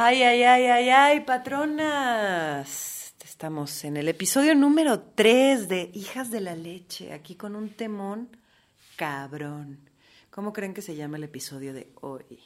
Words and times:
Ay, 0.00 0.22
ay, 0.22 0.44
ay, 0.44 0.66
ay, 0.66 0.90
ay, 0.90 1.20
patronas. 1.22 3.16
Estamos 3.24 3.82
en 3.82 3.96
el 3.96 4.06
episodio 4.06 4.54
número 4.54 5.00
3 5.00 5.68
de 5.68 5.90
Hijas 5.92 6.30
de 6.30 6.40
la 6.40 6.54
Leche, 6.54 7.12
aquí 7.12 7.34
con 7.34 7.56
un 7.56 7.70
temón 7.70 8.28
cabrón. 8.94 9.90
¿Cómo 10.30 10.52
creen 10.52 10.72
que 10.72 10.82
se 10.82 10.94
llama 10.94 11.16
el 11.16 11.24
episodio 11.24 11.74
de 11.74 11.90
hoy? 12.00 12.38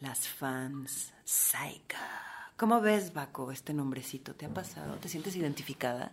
Las 0.00 0.28
fans 0.28 1.12
psycho. 1.24 1.98
¿Cómo 2.56 2.80
ves, 2.80 3.12
Baco, 3.12 3.52
este 3.52 3.74
nombrecito? 3.74 4.34
¿Te 4.34 4.46
ha 4.46 4.54
pasado? 4.54 4.94
¿Te 4.94 5.10
sientes 5.10 5.36
identificada? 5.36 6.12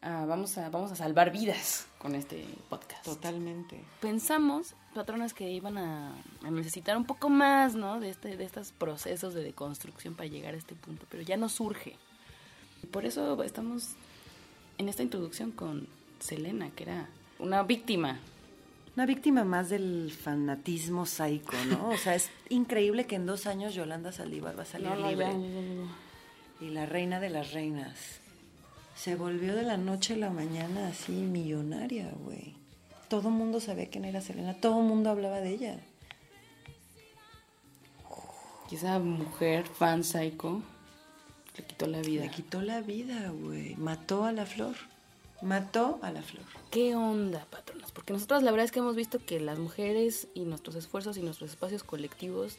Ah, 0.00 0.24
vamos, 0.26 0.56
a, 0.56 0.70
vamos 0.70 0.90
a 0.90 0.96
salvar 0.96 1.30
vidas 1.30 1.86
con 1.98 2.14
este 2.14 2.46
podcast. 2.70 3.04
Totalmente. 3.04 3.84
Pensamos, 4.00 4.74
patronas, 4.96 5.34
que 5.34 5.50
iban 5.50 5.78
a, 5.78 6.14
a 6.42 6.50
necesitar 6.50 6.96
un 6.96 7.04
poco 7.04 7.28
más, 7.28 7.74
¿no? 7.74 8.00
De, 8.00 8.10
este, 8.10 8.36
de 8.36 8.44
estos 8.44 8.72
procesos 8.72 9.34
de 9.34 9.44
deconstrucción 9.44 10.14
para 10.14 10.28
llegar 10.28 10.54
a 10.54 10.56
este 10.56 10.74
punto, 10.74 11.06
pero 11.10 11.22
ya 11.22 11.36
no 11.36 11.48
surge. 11.48 11.96
Por 12.90 13.04
eso 13.04 13.42
estamos 13.42 13.90
en 14.78 14.88
esta 14.88 15.02
introducción 15.02 15.52
con 15.52 15.86
Selena, 16.20 16.70
que 16.70 16.84
era 16.84 17.08
una 17.38 17.62
víctima. 17.62 18.18
Una 18.94 19.04
víctima 19.04 19.44
más 19.44 19.68
del 19.68 20.10
fanatismo 20.10 21.04
psycho, 21.04 21.56
¿no? 21.68 21.90
O 21.90 21.96
sea, 21.98 22.14
es 22.14 22.30
increíble 22.48 23.06
que 23.06 23.16
en 23.16 23.26
dos 23.26 23.46
años 23.46 23.74
Yolanda 23.74 24.10
Saldívar 24.10 24.58
va 24.58 24.62
a 24.62 24.66
salir 24.66 24.88
No, 24.88 24.96
no, 24.96 25.10
libre. 25.10 25.28
Y 26.60 26.70
la 26.70 26.86
reina 26.86 27.20
de 27.20 27.28
las 27.28 27.52
reinas. 27.52 28.20
Se 28.94 29.14
volvió 29.14 29.54
de 29.54 29.64
la 29.64 29.76
noche 29.76 30.14
a 30.14 30.16
la 30.16 30.30
mañana 30.30 30.88
así 30.88 31.12
millonaria, 31.12 32.10
güey. 32.24 32.54
Todo 33.08 33.28
el 33.28 33.34
mundo 33.34 33.60
sabía 33.60 33.88
quién 33.88 34.04
era 34.04 34.20
Selena, 34.20 34.54
todo 34.54 34.80
el 34.80 34.86
mundo 34.86 35.10
hablaba 35.10 35.40
de 35.40 35.50
ella. 35.50 35.80
Y 38.70 38.74
esa 38.74 38.98
mujer 38.98 39.66
fan 39.66 40.02
psycho 40.02 40.62
le 41.56 41.64
quitó 41.64 41.86
la 41.86 42.00
vida. 42.00 42.24
Le 42.24 42.30
quitó 42.30 42.62
la 42.62 42.80
vida, 42.80 43.30
güey. 43.30 43.76
Mató 43.76 44.24
a 44.24 44.32
la 44.32 44.44
flor. 44.44 44.74
Mató 45.42 45.98
a 46.02 46.10
la 46.10 46.22
flor. 46.22 46.44
¿Qué 46.70 46.94
onda, 46.96 47.46
patronas? 47.50 47.92
Porque 47.92 48.12
nosotros 48.12 48.42
la 48.42 48.50
verdad 48.50 48.64
es 48.64 48.72
que 48.72 48.80
hemos 48.80 48.96
visto 48.96 49.24
que 49.24 49.38
las 49.38 49.58
mujeres 49.58 50.28
y 50.34 50.40
nuestros 50.40 50.74
esfuerzos 50.76 51.16
y 51.16 51.22
nuestros 51.22 51.50
espacios 51.50 51.84
colectivos 51.84 52.58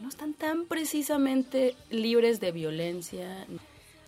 no 0.00 0.08
están 0.08 0.34
tan 0.34 0.66
precisamente 0.66 1.76
libres 1.90 2.40
de 2.40 2.52
violencia. 2.52 3.46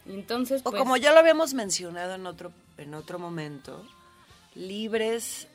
Entonces, 0.06 0.60
O 0.64 0.70
pues, 0.70 0.82
como 0.82 0.96
ya 0.96 1.12
lo 1.12 1.20
habíamos 1.20 1.54
mencionado 1.54 2.14
en 2.14 2.26
otro, 2.26 2.52
en 2.78 2.94
otro 2.94 3.18
momento, 3.18 3.82
libres 4.54 5.48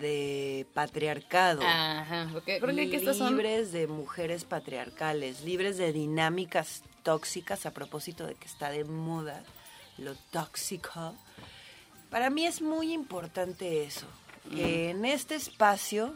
de 0.00 0.66
patriarcado. 0.74 1.62
Ajá, 1.62 2.28
porque 2.32 2.60
creo 2.60 2.74
que 2.74 3.14
son... 3.14 3.36
libres 3.36 3.72
de 3.72 3.86
mujeres 3.86 4.44
patriarcales, 4.44 5.42
libres 5.42 5.76
de 5.78 5.92
dinámicas 5.92 6.82
tóxicas 7.02 7.66
a 7.66 7.72
propósito 7.72 8.26
de 8.26 8.34
que 8.34 8.46
está 8.46 8.70
de 8.70 8.84
moda 8.84 9.42
lo 9.98 10.14
tóxico. 10.30 11.14
Para 12.10 12.30
mí 12.30 12.46
es 12.46 12.60
muy 12.60 12.92
importante 12.92 13.84
eso, 13.84 14.06
que 14.50 14.90
en 14.90 15.04
este 15.04 15.34
espacio, 15.34 16.14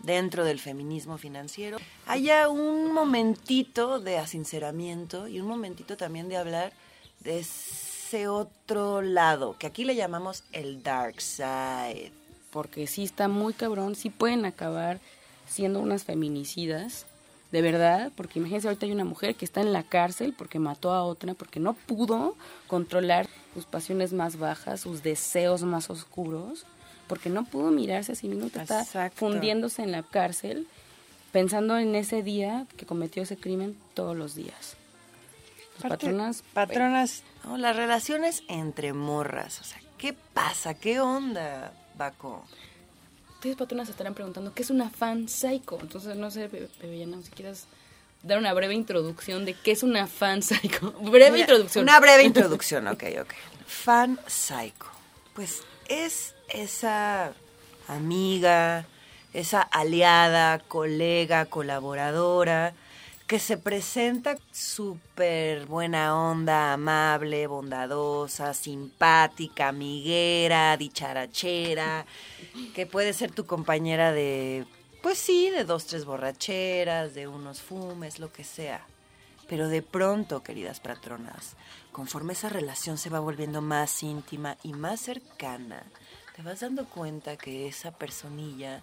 dentro 0.00 0.44
del 0.44 0.60
feminismo 0.60 1.18
financiero, 1.18 1.78
haya 2.06 2.48
un 2.48 2.92
momentito 2.92 3.98
de 3.98 4.18
asinceramiento 4.18 5.26
y 5.26 5.40
un 5.40 5.48
momentito 5.48 5.96
también 5.96 6.28
de 6.28 6.36
hablar 6.36 6.72
de 7.20 7.40
ese 7.40 8.28
otro 8.28 9.02
lado, 9.02 9.56
que 9.58 9.66
aquí 9.66 9.84
le 9.84 9.96
llamamos 9.96 10.44
el 10.52 10.82
dark 10.82 11.20
side. 11.20 12.12
Porque 12.58 12.88
sí 12.88 13.04
está 13.04 13.28
muy 13.28 13.52
cabrón, 13.52 13.94
sí 13.94 14.10
pueden 14.10 14.44
acabar 14.44 14.98
siendo 15.46 15.78
unas 15.78 16.02
feminicidas, 16.02 17.06
de 17.52 17.62
verdad, 17.62 18.10
porque 18.16 18.40
imagínense 18.40 18.66
ahorita 18.66 18.84
hay 18.84 18.90
una 18.90 19.04
mujer 19.04 19.36
que 19.36 19.44
está 19.44 19.60
en 19.60 19.72
la 19.72 19.84
cárcel 19.84 20.34
porque 20.36 20.58
mató 20.58 20.90
a 20.90 21.04
otra, 21.04 21.34
porque 21.34 21.60
no 21.60 21.74
pudo 21.74 22.34
controlar 22.66 23.28
sus 23.54 23.64
pasiones 23.64 24.12
más 24.12 24.40
bajas, 24.40 24.80
sus 24.80 25.04
deseos 25.04 25.62
más 25.62 25.88
oscuros, 25.88 26.66
porque 27.06 27.30
no 27.30 27.44
pudo 27.44 27.70
mirarse 27.70 28.10
a 28.10 28.14
sí 28.16 28.26
mismo, 28.26 28.46
está 28.46 28.84
fundiéndose 29.14 29.84
en 29.84 29.92
la 29.92 30.02
cárcel, 30.02 30.66
pensando 31.30 31.78
en 31.78 31.94
ese 31.94 32.24
día 32.24 32.66
que 32.76 32.86
cometió 32.86 33.22
ese 33.22 33.36
crimen 33.36 33.76
todos 33.94 34.16
los 34.16 34.34
días. 34.34 34.74
Las 35.80 35.90
patronas, 35.90 36.42
Patronas, 36.54 37.22
no, 37.44 37.56
las 37.56 37.76
relaciones 37.76 38.42
entre 38.48 38.94
morras, 38.94 39.60
o 39.60 39.64
sea, 39.64 39.78
¿qué 39.96 40.12
pasa? 40.12 40.74
¿Qué 40.74 40.98
onda, 40.98 41.72
Baco? 41.98 42.44
Ustedes 43.34 43.56
patronas 43.56 43.88
estarán 43.88 44.14
preguntando 44.14 44.54
qué 44.54 44.62
es 44.62 44.70
una 44.70 44.88
fan 44.90 45.28
psycho. 45.28 45.78
Entonces, 45.80 46.16
no 46.16 46.30
sé, 46.30 46.48
Be- 46.48 46.68
Bebellana, 46.80 47.18
si 47.22 47.30
quieres 47.30 47.66
dar 48.22 48.38
una 48.38 48.52
breve 48.54 48.74
introducción 48.74 49.44
de 49.44 49.54
qué 49.54 49.72
es 49.72 49.82
una 49.82 50.06
fan 50.06 50.42
psycho. 50.42 50.92
Breve 51.02 51.40
introducción. 51.40 51.82
Una 51.84 52.00
breve 52.00 52.22
introducción, 52.24 52.88
ok, 52.88 53.04
ok. 53.20 53.32
Fan 53.66 54.18
psycho. 54.26 54.86
Pues 55.34 55.62
es 55.88 56.34
esa 56.48 57.32
amiga, 57.86 58.86
esa 59.32 59.62
aliada, 59.62 60.58
colega, 60.58 61.46
colaboradora, 61.46 62.74
que 63.28 63.38
se 63.38 63.58
presenta 63.58 64.38
súper 64.52 65.66
buena 65.66 66.16
onda, 66.16 66.72
amable, 66.72 67.46
bondadosa, 67.46 68.54
simpática, 68.54 69.68
amiguera, 69.68 70.74
dicharachera, 70.78 72.06
que 72.74 72.86
puede 72.86 73.12
ser 73.12 73.30
tu 73.30 73.44
compañera 73.44 74.12
de, 74.12 74.64
pues 75.02 75.18
sí, 75.18 75.50
de 75.50 75.64
dos, 75.64 75.84
tres 75.84 76.06
borracheras, 76.06 77.14
de 77.14 77.28
unos 77.28 77.60
fumes, 77.60 78.18
lo 78.18 78.32
que 78.32 78.44
sea. 78.44 78.86
Pero 79.46 79.68
de 79.68 79.82
pronto, 79.82 80.42
queridas 80.42 80.80
patronas, 80.80 81.54
conforme 81.92 82.32
esa 82.32 82.48
relación 82.48 82.96
se 82.96 83.10
va 83.10 83.20
volviendo 83.20 83.60
más 83.60 84.02
íntima 84.02 84.56
y 84.62 84.72
más 84.72 85.00
cercana, 85.00 85.82
te 86.34 86.40
vas 86.40 86.60
dando 86.60 86.86
cuenta 86.86 87.36
que 87.36 87.68
esa 87.68 87.90
personilla 87.90 88.82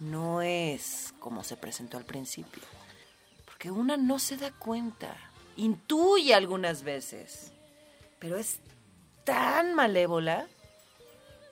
no 0.00 0.42
es 0.42 1.14
como 1.20 1.44
se 1.44 1.56
presentó 1.56 1.96
al 1.96 2.04
principio. 2.04 2.62
Porque 3.64 3.80
una 3.80 3.96
no 3.96 4.18
se 4.18 4.36
da 4.36 4.50
cuenta, 4.52 5.16
intuye 5.56 6.34
algunas 6.34 6.82
veces, 6.82 7.50
pero 8.18 8.36
es 8.36 8.58
tan 9.24 9.74
malévola 9.74 10.46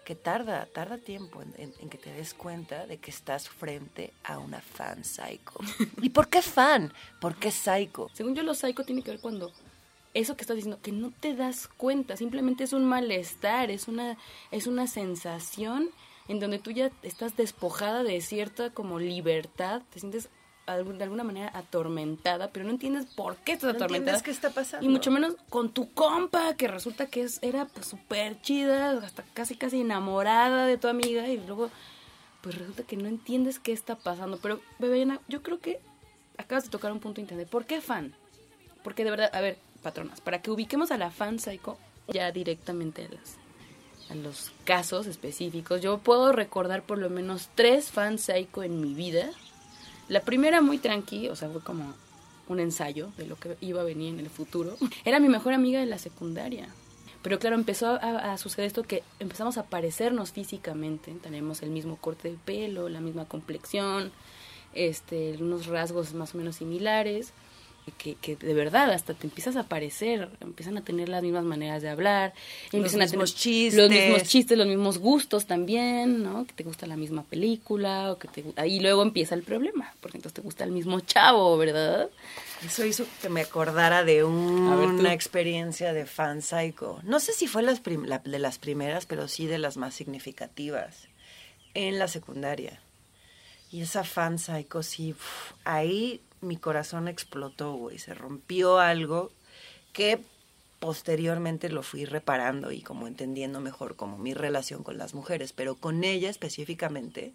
que 0.05 0.15
tarda, 0.15 0.67
tarda 0.67 0.99
tiempo 0.99 1.41
en, 1.41 1.55
en- 1.56 1.72
en 1.81 1.89
que 1.89 1.97
te 1.97 2.12
des 2.12 2.34
cuenta 2.34 2.87
de 2.87 2.99
que 2.99 3.11
estás 3.11 3.49
frente 3.49 4.12
a 4.25 4.39
una 4.39 4.61
fan 4.61 5.05
psycho. 5.05 5.55
¿Y 6.03 6.11
por 6.11 6.28
qué 6.28 6.43
fan? 6.43 6.93
¿Por 7.19 7.37
qué 7.37 7.51
psycho? 7.51 8.11
Según 8.12 8.34
yo, 8.34 8.43
lo 8.43 8.53
psycho 8.53 8.84
tiene 8.84 9.03
que 9.03 9.12
ver 9.12 9.21
cuando 9.21 9.51
eso 10.12 10.37
que 10.37 10.43
estás 10.43 10.56
diciendo, 10.56 10.83
que 10.83 10.93
no 10.93 11.12
te 11.19 11.34
das 11.34 11.67
cuenta, 11.67 12.19
simplemente 12.19 12.65
es 12.65 12.75
un 12.75 12.84
malestar, 12.84 13.71
es 13.71 13.89
una, 13.89 14.19
es 14.51 14.67
una 14.67 14.87
sensación 14.87 15.89
en 16.28 16.41
donde 16.41 16.59
tú 16.59 16.72
ya 16.72 16.91
estás 17.03 17.39
despojada 17.39 18.03
de 18.03 18.21
cierta 18.21 18.69
como 18.69 18.99
libertad, 18.99 19.81
te 19.91 19.99
sientes 20.01 20.28
de 20.67 21.03
alguna 21.05 21.25
manera 21.25 21.50
atormentada, 21.55 22.50
pero 22.50 22.65
no 22.65 22.71
entiendes 22.71 23.06
por 23.06 23.37
qué 23.37 23.53
estás 23.53 23.65
¿No 23.65 23.71
atormentada. 23.71 23.97
entiendes 23.97 24.23
qué 24.23 24.31
está 24.31 24.50
pasando? 24.50 24.87
Y 24.87 24.89
mucho 24.89 25.11
menos 25.11 25.34
con 25.49 25.73
tu 25.73 25.93
compa, 25.93 26.55
que 26.55 26.69
resulta 26.69 27.06
que 27.06 27.23
es, 27.23 27.41
era 27.43 27.67
pues 27.67 27.87
súper 27.87 28.41
chida, 28.43 28.91
hasta 28.99 29.25
casi 29.34 29.56
casi 29.56 29.81
enamorada 29.81 30.67
de 30.67 30.78
tu 30.78 30.89
amiga, 30.89 31.28
y 31.28 31.39
luego 31.39 31.71
pues 32.43 32.56
resulta 32.56 32.83
que 32.84 32.97
no 32.97 33.09
entiendes 33.09 33.59
qué 33.59 33.72
está 33.72 33.97
pasando. 33.97 34.39
Pero, 34.39 34.61
Bebeyana, 34.78 35.21
yo 35.28 35.43
creo 35.43 35.61
que 35.61 35.81
acabas 36.39 36.65
de 36.65 36.71
tocar 36.71 36.93
un 36.93 37.01
punto 37.01 37.21
interesante. 37.21 37.51
¿Por 37.51 37.67
qué 37.67 37.81
fan? 37.81 38.15
Porque 38.84 39.05
de 39.05 39.11
verdad, 39.11 39.31
a 39.33 39.41
ver, 39.41 39.59
patronas, 39.83 40.21
para 40.21 40.43
que 40.43 40.51
ubiquemos 40.51 40.91
a 40.91 40.99
la 40.99 41.11
fan 41.11 41.39
psycho 41.39 41.78
ya 42.09 42.31
directamente 42.33 43.05
a, 43.05 43.09
las, 43.09 43.36
a 44.10 44.15
los 44.15 44.53
casos 44.65 45.07
específicos, 45.07 45.81
yo 45.81 45.98
puedo 45.98 46.33
recordar 46.33 46.83
por 46.83 46.98
lo 46.98 47.10
menos 47.10 47.48
tres 47.54 47.91
fan 47.91 48.19
psycho 48.19 48.63
en 48.63 48.81
mi 48.81 48.95
vida. 48.95 49.31
La 50.12 50.20
primera 50.20 50.60
muy 50.60 50.76
tranqui, 50.76 51.30
o 51.30 51.36
sea, 51.36 51.48
fue 51.48 51.62
como 51.62 51.94
un 52.47 52.60
ensayo 52.60 53.10
de 53.16 53.24
lo 53.24 53.36
que 53.36 53.56
iba 53.62 53.80
a 53.80 53.84
venir 53.84 54.12
en 54.12 54.20
el 54.20 54.28
futuro. 54.28 54.76
Era 55.06 55.18
mi 55.20 55.30
mejor 55.30 55.54
amiga 55.54 55.80
de 55.80 55.86
la 55.86 55.97
secundaria. 55.97 56.68
Pero 57.22 57.38
claro, 57.38 57.56
empezó 57.56 57.98
a, 57.98 58.36
suceder 58.36 58.66
esto 58.66 58.82
que 58.82 59.03
empezamos 59.20 59.56
a 59.56 59.62
parecernos 59.62 60.32
físicamente. 60.32 61.14
Tenemos 61.22 61.62
el 61.62 61.70
mismo 61.70 61.97
corte 61.97 62.30
de 62.30 62.36
pelo, 62.36 62.91
la 62.91 63.00
misma 63.00 63.24
complexión, 63.24 64.12
este, 64.74 65.38
unos 65.41 65.66
rasgos 65.66 66.12
más 66.12 66.34
o 66.34 66.38
menos 66.38 66.56
similares. 66.56 67.32
Que, 67.99 68.15
que 68.15 68.37
de 68.37 68.55
verdad 68.55 68.93
hasta 68.93 69.13
te 69.13 69.27
empiezas 69.27 69.57
a 69.57 69.65
parecer, 69.65 70.29
empiezan 70.41 70.79
a 70.79 70.84
tener 70.84 71.09
las 71.09 71.21
mismas 71.21 71.43
maneras 71.43 71.83
de 71.83 71.89
hablar, 71.89 72.33
empiezan 72.71 73.01
a 73.03 73.05
mismos 73.07 73.33
tener 73.34 73.43
chistes. 73.43 73.75
los 73.81 73.91
mismos 73.91 74.23
chistes, 74.29 74.57
los 74.59 74.67
mismos 74.69 74.99
gustos 74.99 75.47
también, 75.47 76.23
¿no? 76.23 76.45
Que 76.47 76.53
te 76.53 76.63
gusta 76.63 76.87
la 76.87 76.97
misma 76.97 77.25
película 77.25 78.13
o 78.13 78.19
que 78.19 78.29
te 78.29 78.45
ahí 78.55 78.79
luego 78.79 79.03
empieza 79.03 79.34
el 79.34 79.43
problema, 79.43 79.93
porque 80.01 80.19
entonces 80.19 80.34
te 80.34 80.43
gusta 80.43 80.63
el 80.63 80.71
mismo 80.71 81.01
chavo, 81.01 81.57
¿verdad? 81.59 82.09
Eso 82.65 82.84
hizo 82.87 83.05
que 83.21 83.29
me 83.29 83.41
acordara 83.41 84.05
de 84.05 84.23
un- 84.23 84.69
A 84.73 84.77
ver, 84.77 84.87
una 84.91 85.13
experiencia 85.13 85.93
de 85.93 86.07
fan 86.07 86.41
psycho. 86.41 87.01
No 87.03 87.19
sé 87.19 87.33
si 87.33 87.49
fue 87.49 87.65
las 87.65 87.81
prim- 87.81 88.05
la- 88.05 88.21
de 88.21 88.39
las 88.39 88.59
primeras, 88.61 89.07
pero 89.07 89.27
sí 89.27 89.47
de 89.49 89.59
las 89.59 89.77
más 89.77 89.93
significativas. 89.95 91.09
En 91.75 91.99
la 91.99 92.07
secundaria. 92.07 92.81
Y 93.73 93.81
esa 93.81 94.05
fan 94.05 94.39
psycho, 94.39 94.84
sí, 94.84 95.13
uf, 95.13 95.53
ahí 95.65 96.21
mi 96.42 96.56
corazón 96.56 97.09
explotó, 97.09 97.74
güey. 97.74 97.98
Se 97.98 98.15
rompió 98.15 98.78
algo 98.78 99.33
que 99.92 100.21
posteriormente 100.80 101.68
lo 101.68 101.83
fui 101.83 102.04
reparando 102.04 102.72
y 102.72 102.83
como 102.83 103.06
entendiendo 103.06 103.60
mejor 103.60 103.94
como 103.94 104.18
mi 104.18 104.34
relación 104.34 104.83
con 104.83 104.98
las 104.98 105.15
mujeres, 105.15 105.53
pero 105.53 105.77
con 105.77 106.03
ella 106.03 106.28
específicamente, 106.28 107.33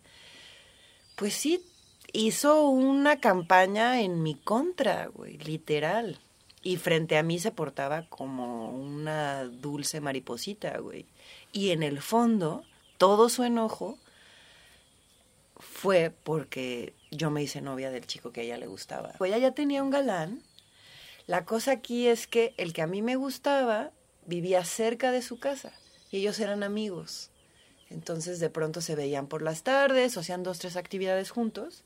pues 1.16 1.34
sí, 1.34 1.64
hizo 2.12 2.68
una 2.70 3.20
campaña 3.20 4.02
en 4.02 4.22
mi 4.22 4.36
contra, 4.36 5.08
güey, 5.08 5.38
literal. 5.38 6.20
Y 6.62 6.76
frente 6.76 7.18
a 7.18 7.24
mí 7.24 7.40
se 7.40 7.52
portaba 7.52 8.04
como 8.10 8.72
una 8.72 9.46
dulce 9.46 10.02
mariposita, 10.02 10.78
güey. 10.80 11.06
Y 11.54 11.70
en 11.70 11.84
el 11.84 12.02
fondo, 12.02 12.64
todo 12.98 13.30
su 13.30 13.44
enojo 13.46 13.98
fue 15.60 16.14
porque 16.24 16.94
yo 17.12 17.32
me 17.32 17.44
hice 17.44 17.62
novia 17.62 17.92
del 17.92 18.06
chico 18.06 18.32
que 18.32 18.42
a 18.42 18.44
ella 18.44 18.58
le 18.58 18.68
gustaba. 18.68 19.14
Pues 19.18 19.32
ella 19.32 19.40
ya 19.40 19.52
tenía 19.54 19.84
un 19.84 19.90
galán. 19.90 20.44
La 21.26 21.46
cosa 21.46 21.72
aquí 21.72 22.08
es 22.08 22.28
que 22.28 22.54
el 22.58 22.74
que 22.74 22.82
a 22.82 22.88
mí 22.88 23.02
me 23.02 23.16
gustaba 23.16 23.92
vivía 24.26 24.64
cerca 24.66 25.12
de 25.12 25.22
su 25.22 25.40
casa 25.40 25.72
y 26.12 26.18
ellos 26.18 26.40
eran 26.40 26.64
amigos. 26.64 27.32
Entonces 27.90 28.40
de 28.40 28.50
pronto 28.50 28.82
se 28.82 28.96
veían 28.96 29.28
por 29.28 29.42
las 29.42 29.64
tardes 29.64 30.16
o 30.18 30.20
hacían 30.22 30.44
dos, 30.44 30.60
tres 30.60 30.76
actividades 30.76 31.32
juntos. 31.32 31.84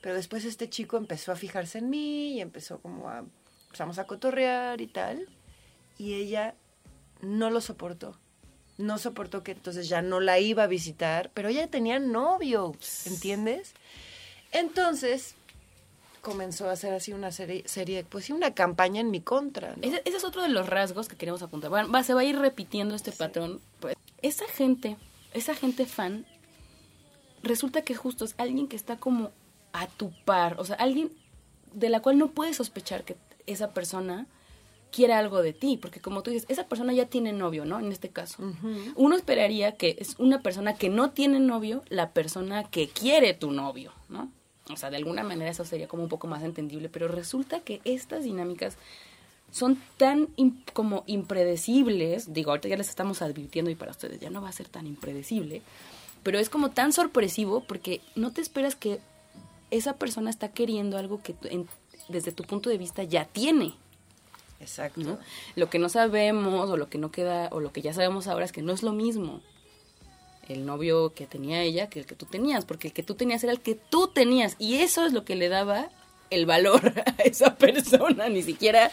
Pero 0.00 0.14
después 0.14 0.44
este 0.44 0.68
chico 0.68 0.96
empezó 0.96 1.32
a 1.32 1.36
fijarse 1.36 1.78
en 1.78 1.90
mí 1.90 2.34
y 2.34 2.40
empezó 2.40 2.80
como 2.80 3.08
a... 3.08 3.24
empezamos 3.66 3.98
a 3.98 4.06
cotorrear 4.06 4.80
y 4.80 4.88
tal. 4.88 5.28
Y 5.96 6.14
ella 6.14 6.54
no 7.20 7.50
lo 7.50 7.60
soportó 7.60 8.18
no 8.78 8.98
soportó 8.98 9.42
que 9.42 9.52
entonces 9.52 9.88
ya 9.88 10.02
no 10.02 10.20
la 10.20 10.38
iba 10.38 10.64
a 10.64 10.66
visitar, 10.66 11.30
pero 11.34 11.48
ella 11.48 11.66
tenía 11.68 11.98
novio, 11.98 12.74
¿entiendes? 13.06 13.74
Entonces 14.52 15.34
comenzó 16.20 16.68
a 16.68 16.72
hacer 16.72 16.94
así 16.94 17.12
una 17.12 17.32
serie, 17.32 17.64
serie 17.66 18.04
pues 18.08 18.26
sí, 18.26 18.32
una 18.32 18.54
campaña 18.54 19.00
en 19.00 19.10
mi 19.10 19.20
contra. 19.20 19.74
Ese, 19.82 20.02
es 20.04 20.24
otro 20.24 20.42
de 20.42 20.48
los 20.48 20.68
rasgos 20.68 21.08
que 21.08 21.16
queremos 21.16 21.42
apuntar. 21.42 21.70
Bueno, 21.70 21.90
va, 21.90 22.02
se 22.02 22.14
va 22.14 22.20
a 22.20 22.24
ir 22.24 22.38
repitiendo 22.38 22.94
este 22.94 23.12
patrón. 23.12 23.60
Pues, 23.80 23.96
esa 24.22 24.46
gente, 24.46 24.96
esa 25.34 25.54
gente 25.54 25.84
fan, 25.84 26.24
resulta 27.42 27.82
que 27.82 27.94
justo 27.94 28.24
es 28.24 28.34
alguien 28.38 28.68
que 28.68 28.76
está 28.76 28.96
como 28.96 29.32
a 29.72 29.86
tu 29.88 30.12
par, 30.24 30.60
o 30.60 30.64
sea, 30.64 30.76
alguien 30.76 31.12
de 31.72 31.88
la 31.88 32.00
cual 32.00 32.18
no 32.18 32.30
puedes 32.30 32.56
sospechar 32.56 33.04
que 33.04 33.16
esa 33.46 33.72
persona 33.72 34.26
quiera 34.92 35.18
algo 35.18 35.42
de 35.42 35.52
ti, 35.52 35.76
porque 35.76 36.00
como 36.00 36.22
tú 36.22 36.30
dices, 36.30 36.46
esa 36.48 36.66
persona 36.66 36.92
ya 36.92 37.06
tiene 37.06 37.32
novio, 37.32 37.64
¿no? 37.64 37.80
En 37.80 37.90
este 37.90 38.10
caso. 38.10 38.42
Uno 38.94 39.16
esperaría 39.16 39.72
que 39.72 39.96
es 39.98 40.14
una 40.18 40.42
persona 40.42 40.74
que 40.74 40.88
no 40.88 41.10
tiene 41.10 41.40
novio, 41.40 41.82
la 41.88 42.10
persona 42.10 42.64
que 42.64 42.88
quiere 42.88 43.34
tu 43.34 43.50
novio, 43.50 43.92
¿no? 44.08 44.30
O 44.70 44.76
sea, 44.76 44.90
de 44.90 44.98
alguna 44.98 45.24
manera 45.24 45.50
eso 45.50 45.64
sería 45.64 45.88
como 45.88 46.04
un 46.04 46.08
poco 46.08 46.28
más 46.28 46.42
entendible, 46.44 46.88
pero 46.88 47.08
resulta 47.08 47.60
que 47.60 47.80
estas 47.84 48.22
dinámicas 48.22 48.76
son 49.50 49.78
tan 49.96 50.28
como 50.72 51.02
impredecibles, 51.06 52.32
digo, 52.32 52.50
ahorita 52.50 52.68
ya 52.68 52.76
les 52.76 52.88
estamos 52.88 53.20
advirtiendo 53.22 53.70
y 53.70 53.74
para 53.74 53.90
ustedes 53.90 54.20
ya 54.20 54.30
no 54.30 54.40
va 54.40 54.48
a 54.48 54.52
ser 54.52 54.68
tan 54.68 54.86
impredecible, 54.86 55.62
pero 56.22 56.38
es 56.38 56.48
como 56.48 56.70
tan 56.70 56.92
sorpresivo 56.92 57.64
porque 57.66 58.00
no 58.14 58.30
te 58.30 58.40
esperas 58.40 58.76
que 58.76 59.00
esa 59.70 59.96
persona 59.96 60.30
está 60.30 60.48
queriendo 60.48 60.96
algo 60.96 61.22
que 61.22 61.34
desde 62.08 62.32
tu 62.32 62.44
punto 62.44 62.70
de 62.70 62.78
vista 62.78 63.02
ya 63.02 63.24
tiene. 63.24 63.74
Exacto. 64.62 65.18
Lo 65.56 65.68
que 65.68 65.78
no 65.78 65.88
sabemos 65.88 66.70
o 66.70 66.76
lo 66.76 66.88
que 66.88 66.98
no 66.98 67.10
queda 67.10 67.48
o 67.52 67.60
lo 67.60 67.72
que 67.72 67.82
ya 67.82 67.92
sabemos 67.92 68.26
ahora 68.26 68.44
es 68.44 68.52
que 68.52 68.62
no 68.62 68.72
es 68.72 68.82
lo 68.82 68.92
mismo 68.92 69.42
el 70.48 70.66
novio 70.66 71.12
que 71.14 71.26
tenía 71.26 71.62
ella 71.62 71.88
que 71.88 72.00
el 72.00 72.06
que 72.06 72.14
tú 72.14 72.26
tenías, 72.26 72.64
porque 72.64 72.88
el 72.88 72.94
que 72.94 73.02
tú 73.02 73.14
tenías 73.14 73.42
era 73.44 73.52
el 73.52 73.60
que 73.60 73.74
tú 73.74 74.08
tenías 74.08 74.56
y 74.58 74.76
eso 74.76 75.04
es 75.04 75.12
lo 75.12 75.24
que 75.24 75.34
le 75.34 75.48
daba 75.48 75.90
el 76.30 76.46
valor 76.46 76.92
a 77.18 77.22
esa 77.22 77.56
persona, 77.56 78.28
ni 78.28 78.42
siquiera 78.42 78.90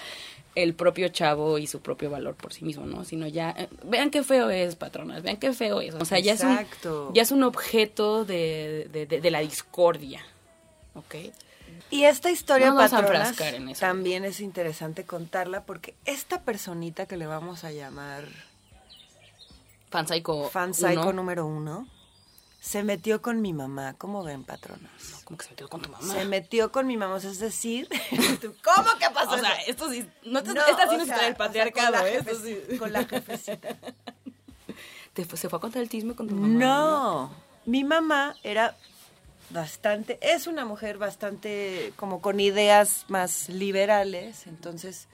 el 0.56 0.74
propio 0.74 1.08
chavo 1.10 1.58
y 1.58 1.68
su 1.68 1.80
propio 1.82 2.10
valor 2.10 2.36
por 2.36 2.54
sí 2.54 2.66
mismo, 2.66 2.86
¿no? 2.86 3.06
Sino 3.06 3.28
ya, 3.28 3.52
eh, 3.52 3.70
vean 3.84 4.10
qué 4.10 4.24
feo 4.24 4.50
es, 4.50 4.76
patronas, 4.76 5.22
vean 5.22 5.38
qué 5.38 5.54
feo 5.54 5.80
es. 5.80 5.96
O 5.96 6.06
sea, 6.06 6.20
ya 6.20 6.34
es 6.34 6.44
un, 6.44 7.14
ya 7.14 7.22
es 7.22 7.32
un 7.32 7.44
objeto 7.44 8.26
de, 8.26 8.90
de, 8.92 9.06
de, 9.06 9.22
de 9.22 9.32
la 9.32 9.40
discordia, 9.40 10.22
¿ok? 10.96 11.16
Y 11.90 12.04
esta 12.04 12.30
historia, 12.30 12.74
patronas, 12.74 13.36
también 13.80 14.26
es 14.26 14.40
interesante 14.40 15.06
contarla 15.06 15.64
porque 15.64 15.96
esta 16.06 16.42
personita 16.42 17.06
que 17.06 17.18
le 17.18 17.28
vamos 17.28 17.64
a 17.64 17.72
llamar... 17.72 18.26
Fanpsycho 19.90 20.50
Fanpsycho 20.50 21.14
número 21.14 21.48
uno, 21.48 21.88
se 22.60 22.84
metió 22.84 23.22
con 23.22 23.42
mi 23.42 23.54
mamá. 23.54 23.96
¿Cómo 23.98 24.24
ven, 24.24 24.44
patronas? 24.44 25.24
¿Cómo 25.24 25.38
que 25.38 25.46
se 25.46 25.52
metió 25.52 25.70
con 25.70 25.82
tu 25.82 25.90
mamá? 25.90 26.14
Se 26.14 26.26
metió 26.26 26.72
con 26.72 26.86
mi 26.86 26.98
mamá, 26.98 27.18
es 27.18 27.40
decir... 27.40 27.88
¿Cómo 28.64 28.90
que 29.00 29.10
pasó 29.14 29.32
O 29.32 29.38
sea, 29.40 29.54
esto 29.68 29.90
sí... 29.90 30.08
No, 30.24 30.42
no 30.42 30.62
esta 30.66 30.90
sí 30.90 30.98
no 30.98 31.22
el 31.22 31.36
patriarcado, 31.36 32.06
¿eh? 32.06 32.78
Con 32.78 32.92
la 32.94 33.06
jefecita. 33.06 33.78
¿Se 35.16 35.50
fue 35.50 35.58
a 35.58 35.60
contar 35.60 35.82
el 35.82 35.90
chisme 35.90 36.16
con 36.16 36.28
tu 36.28 36.36
mamá? 36.36 36.48
No. 36.48 37.32
Mi 37.66 37.84
mamá 37.84 38.36
era 38.44 38.76
bastante, 39.50 40.18
es 40.22 40.48
una 40.48 40.66
mujer 40.66 40.98
bastante 40.98 41.94
como 41.96 42.22
con 42.22 42.40
ideas 42.40 43.06
más 43.08 43.50
liberales, 43.50 44.48
entonces 44.48 45.08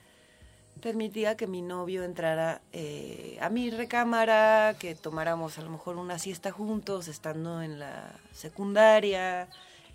permitía 0.82 1.36
que 1.36 1.48
mi 1.48 1.62
novio 1.62 2.04
entrara 2.04 2.62
eh, 2.74 3.38
a 3.42 3.50
mi 3.50 3.70
recámara, 3.70 4.76
que 4.78 4.96
tomáramos 4.96 5.58
a 5.58 5.62
lo 5.62 5.70
mejor 5.70 5.98
una 5.98 6.20
siesta 6.20 6.52
juntos, 6.52 7.08
estando 7.08 7.62
en 7.62 7.80
la 7.80 8.14
secundaria, 8.34 9.48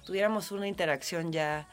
tuviéramos 0.04 0.50
una 0.52 0.66
interacción 0.66 1.32
ya 1.32 1.68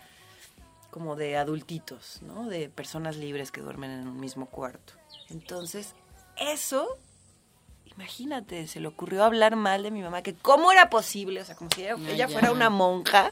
como 0.91 1.15
de 1.15 1.37
adultitos, 1.37 2.21
¿no? 2.21 2.47
De 2.47 2.69
personas 2.69 3.17
libres 3.17 3.51
que 3.51 3.61
duermen 3.61 3.91
en 3.91 4.07
un 4.07 4.19
mismo 4.19 4.47
cuarto. 4.47 4.93
Entonces, 5.29 5.93
eso 6.37 6.97
imagínate, 7.97 8.67
se 8.67 8.79
le 8.79 8.88
ocurrió 8.88 9.23
hablar 9.23 9.55
mal 9.55 9.81
de 9.81 9.89
mi 9.89 10.01
mamá, 10.01 10.21
que 10.21 10.35
cómo 10.35 10.71
era 10.71 10.89
posible, 10.89 11.41
o 11.41 11.45
sea, 11.45 11.55
como 11.55 11.71
si 11.75 11.83
ella, 11.83 12.27
fuera 12.27 12.51
una 12.51 12.69
monja, 12.69 13.31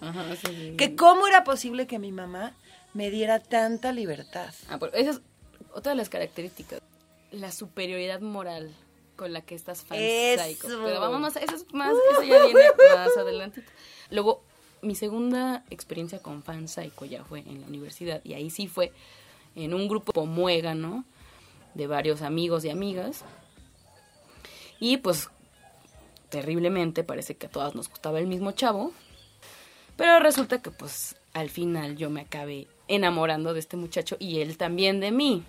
que 0.78 0.96
cómo 0.96 1.28
era 1.28 1.44
posible 1.44 1.86
que 1.86 2.00
mi 2.00 2.12
mamá 2.12 2.54
me 2.94 3.12
diera 3.12 3.40
tanta 3.40 3.92
libertad. 3.92 4.54
Ah, 4.68 4.80
esa 4.94 5.12
es 5.12 5.22
otra 5.72 5.92
de 5.92 5.98
las 5.98 6.10
características, 6.10 6.82
la 7.32 7.52
superioridad 7.52 8.22
moral 8.22 8.74
con 9.16 9.34
la 9.34 9.42
que 9.42 9.54
estás 9.54 9.84
fan 9.84 10.00
eso. 10.00 10.68
Pero 10.84 11.00
vamos 11.00 11.22
más, 11.22 11.36
eso 11.36 11.56
es 11.56 11.72
más, 11.72 11.94
eso 12.12 12.24
ya 12.24 12.44
viene 12.46 12.62
más 12.96 13.16
adelante. 13.18 13.64
Luego, 14.10 14.44
mi 14.82 14.96
segunda 14.96 15.64
experiencia 15.70 16.20
con 16.20 16.42
fan 16.42 16.68
psycho 16.68 17.06
ya 17.06 17.24
fue 17.24 17.40
en 17.40 17.62
la 17.62 17.68
universidad, 17.68 18.20
y 18.24 18.34
ahí 18.34 18.50
sí 18.50 18.68
fue 18.68 18.92
en 19.56 19.76
un 19.76 19.88
grupo 19.88 20.26
¿no? 20.26 21.06
de 21.76 21.88
varios 21.88 22.24
amigos 22.24 22.66
y 22.66 22.70
amigas, 22.70 23.24
y 24.80 24.98
pues 24.98 25.30
terriblemente 26.30 27.04
parece 27.04 27.36
que 27.36 27.48
a 27.48 27.50
todas 27.50 27.76
nos 27.76 27.90
gustaba 27.90 28.20
el 28.20 28.28
mismo 28.28 28.52
chavo. 28.52 28.92
Pero 29.96 30.20
resulta 30.20 30.62
que 30.62 30.72
pues 30.72 31.16
al 31.34 31.50
final 31.50 31.96
yo 31.96 32.10
me 32.10 32.22
acabé 32.22 32.68
enamorando 32.88 33.54
de 33.54 33.60
este 33.60 33.78
muchacho 33.78 34.18
y 34.20 34.40
él 34.42 34.58
también 34.58 35.00
de 35.00 35.12
mí. 35.12 35.44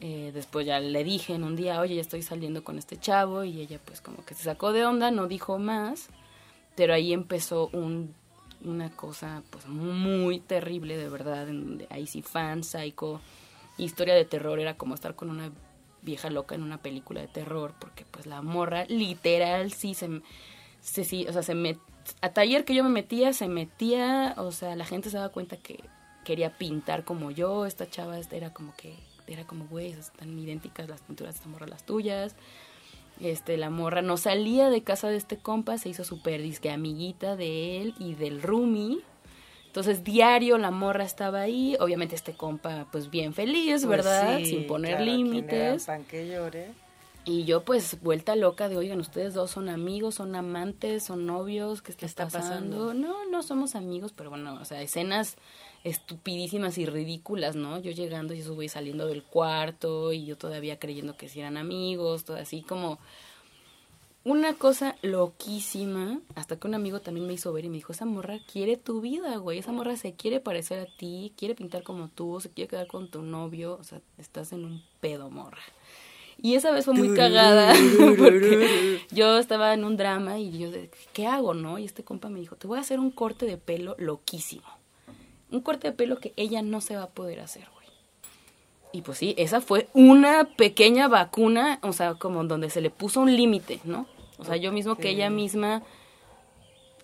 Eh, 0.00 0.32
después 0.34 0.66
ya 0.66 0.80
le 0.80 1.04
dije 1.04 1.34
en 1.34 1.44
un 1.44 1.54
día, 1.54 1.80
oye, 1.80 1.94
ya 1.94 2.00
estoy 2.00 2.22
saliendo 2.22 2.64
con 2.64 2.76
este 2.76 2.98
chavo 2.98 3.44
y 3.44 3.60
ella 3.60 3.78
pues 3.84 4.00
como 4.00 4.24
que 4.24 4.34
se 4.34 4.42
sacó 4.42 4.72
de 4.72 4.84
onda, 4.84 5.12
no 5.12 5.28
dijo 5.28 5.58
más, 5.58 6.08
pero 6.74 6.92
ahí 6.92 7.12
empezó 7.12 7.68
un, 7.72 8.12
una 8.64 8.90
cosa 8.90 9.44
pues 9.50 9.68
muy 9.68 10.40
terrible 10.40 10.96
de 10.96 11.08
verdad, 11.08 11.48
en 11.48 11.86
ahí 11.90 12.08
sí 12.08 12.20
fan, 12.22 12.64
psycho, 12.64 13.20
historia 13.78 14.14
de 14.14 14.24
terror, 14.24 14.58
era 14.58 14.76
como 14.76 14.96
estar 14.96 15.14
con 15.14 15.30
una 15.30 15.52
vieja 16.02 16.30
loca 16.30 16.54
en 16.54 16.62
una 16.62 16.78
película 16.78 17.20
de 17.20 17.28
terror, 17.28 17.74
porque 17.78 18.04
pues 18.04 18.26
la 18.26 18.42
morra 18.42 18.84
literal 18.86 19.72
sí 19.72 19.94
se, 19.94 20.22
se 20.80 21.04
sí, 21.04 21.26
o 21.28 21.32
sea, 21.32 21.42
se 21.42 21.54
met, 21.54 21.78
a 22.20 22.30
taller 22.30 22.64
que 22.64 22.74
yo 22.74 22.84
me 22.84 22.90
metía, 22.90 23.32
se 23.32 23.48
metía, 23.48 24.34
o 24.36 24.52
sea, 24.52 24.76
la 24.76 24.84
gente 24.84 25.10
se 25.10 25.16
daba 25.16 25.30
cuenta 25.30 25.56
que 25.56 25.82
quería 26.24 26.56
pintar 26.56 27.04
como 27.04 27.30
yo, 27.30 27.66
esta 27.66 27.88
chava 27.88 28.18
era 28.18 28.52
como 28.52 28.74
que, 28.76 28.94
era 29.26 29.46
como, 29.46 29.66
güey, 29.66 29.92
están 29.92 30.38
idénticas 30.38 30.88
las 30.88 31.00
pinturas 31.00 31.34
de 31.34 31.38
esta 31.38 31.48
morra 31.48 31.66
las 31.66 31.84
tuyas. 31.84 32.34
Este, 33.20 33.56
la 33.56 33.70
morra 33.70 34.02
no 34.02 34.16
salía 34.16 34.68
de 34.68 34.82
casa 34.82 35.08
de 35.08 35.16
este 35.16 35.36
compa, 35.36 35.78
se 35.78 35.88
hizo 35.88 36.02
súper 36.02 36.42
disque 36.42 36.70
amiguita 36.70 37.36
de 37.36 37.80
él 37.80 37.94
y 37.98 38.14
del 38.14 38.42
roomie 38.42 38.98
entonces, 39.72 40.04
diario 40.04 40.58
la 40.58 40.70
morra 40.70 41.02
estaba 41.02 41.40
ahí, 41.40 41.78
obviamente 41.80 42.14
este 42.14 42.34
compa, 42.34 42.86
pues 42.92 43.08
bien 43.08 43.32
feliz, 43.32 43.86
pues 43.86 43.86
¿verdad? 43.86 44.38
Sin 44.44 44.66
poner 44.66 45.00
límites. 45.00 45.86
Pan 45.86 46.04
que 46.04 46.28
llore. 46.28 46.72
Y 47.24 47.44
yo, 47.44 47.64
pues, 47.64 47.96
vuelta 48.02 48.36
loca 48.36 48.68
de, 48.68 48.76
oigan, 48.76 49.00
ustedes 49.00 49.32
dos 49.32 49.50
son 49.50 49.70
amigos, 49.70 50.16
son 50.16 50.36
amantes, 50.36 51.04
son 51.04 51.24
novios, 51.24 51.80
¿qué 51.80 51.90
está, 51.90 52.04
está 52.04 52.28
pasando? 52.28 52.92
No, 52.92 53.24
no 53.30 53.42
somos 53.42 53.74
amigos, 53.74 54.12
pero 54.14 54.28
bueno, 54.28 54.58
o 54.60 54.64
sea, 54.66 54.82
escenas 54.82 55.36
estupidísimas 55.84 56.76
y 56.76 56.84
ridículas, 56.84 57.56
¿no? 57.56 57.78
Yo 57.78 57.92
llegando 57.92 58.34
y 58.34 58.40
eso 58.40 58.54
voy 58.54 58.68
saliendo 58.68 59.06
del 59.06 59.22
cuarto 59.22 60.12
y 60.12 60.26
yo 60.26 60.36
todavía 60.36 60.78
creyendo 60.78 61.16
que 61.16 61.30
si 61.30 61.40
eran 61.40 61.56
amigos, 61.56 62.26
todo 62.26 62.36
así 62.36 62.60
como 62.60 62.98
una 64.24 64.54
cosa 64.54 64.96
loquísima, 65.02 66.20
hasta 66.34 66.56
que 66.56 66.68
un 66.68 66.74
amigo 66.74 67.00
también 67.00 67.26
me 67.26 67.32
hizo 67.32 67.52
ver 67.52 67.64
y 67.64 67.68
me 67.68 67.76
dijo, 67.76 67.92
esa 67.92 68.04
morra 68.04 68.38
quiere 68.50 68.76
tu 68.76 69.00
vida, 69.00 69.36
güey, 69.36 69.58
esa 69.58 69.72
morra 69.72 69.96
se 69.96 70.14
quiere 70.14 70.38
parecer 70.38 70.78
a 70.78 70.86
ti, 70.86 71.32
quiere 71.36 71.54
pintar 71.54 71.82
como 71.82 72.08
tú, 72.08 72.40
se 72.40 72.50
quiere 72.50 72.68
quedar 72.68 72.86
con 72.86 73.10
tu 73.10 73.22
novio, 73.22 73.76
o 73.80 73.84
sea, 73.84 74.00
estás 74.18 74.52
en 74.52 74.64
un 74.64 74.82
pedo, 75.00 75.28
morra. 75.30 75.62
Y 76.40 76.54
esa 76.54 76.70
vez 76.72 76.84
fue 76.84 76.94
muy 76.94 77.14
cagada 77.14 77.72
porque 78.18 79.00
yo 79.10 79.38
estaba 79.38 79.74
en 79.74 79.84
un 79.84 79.96
drama 79.96 80.38
y 80.38 80.58
yo, 80.58 80.70
¿qué 81.12 81.26
hago, 81.26 81.54
no? 81.54 81.78
Y 81.78 81.84
este 81.84 82.04
compa 82.04 82.28
me 82.28 82.40
dijo, 82.40 82.56
te 82.56 82.66
voy 82.66 82.78
a 82.78 82.80
hacer 82.80 83.00
un 83.00 83.10
corte 83.10 83.46
de 83.46 83.58
pelo 83.58 83.94
loquísimo. 83.98 84.66
Un 85.50 85.60
corte 85.60 85.88
de 85.88 85.92
pelo 85.92 86.18
que 86.18 86.32
ella 86.36 86.62
no 86.62 86.80
se 86.80 86.96
va 86.96 87.04
a 87.04 87.10
poder 87.10 87.40
hacer, 87.40 87.68
güey. 87.74 87.81
Y 88.92 89.02
pues 89.02 89.18
sí, 89.18 89.34
esa 89.38 89.60
fue 89.60 89.88
una 89.94 90.44
pequeña 90.44 91.08
vacuna, 91.08 91.78
o 91.82 91.92
sea, 91.92 92.14
como 92.14 92.44
donde 92.44 92.68
se 92.68 92.80
le 92.80 92.90
puso 92.90 93.20
un 93.20 93.34
límite, 93.34 93.80
¿no? 93.84 94.06
O 94.38 94.44
sea, 94.44 94.56
yo 94.56 94.72
mismo 94.72 94.96
que 94.96 95.10
ella 95.10 95.30
misma 95.30 95.82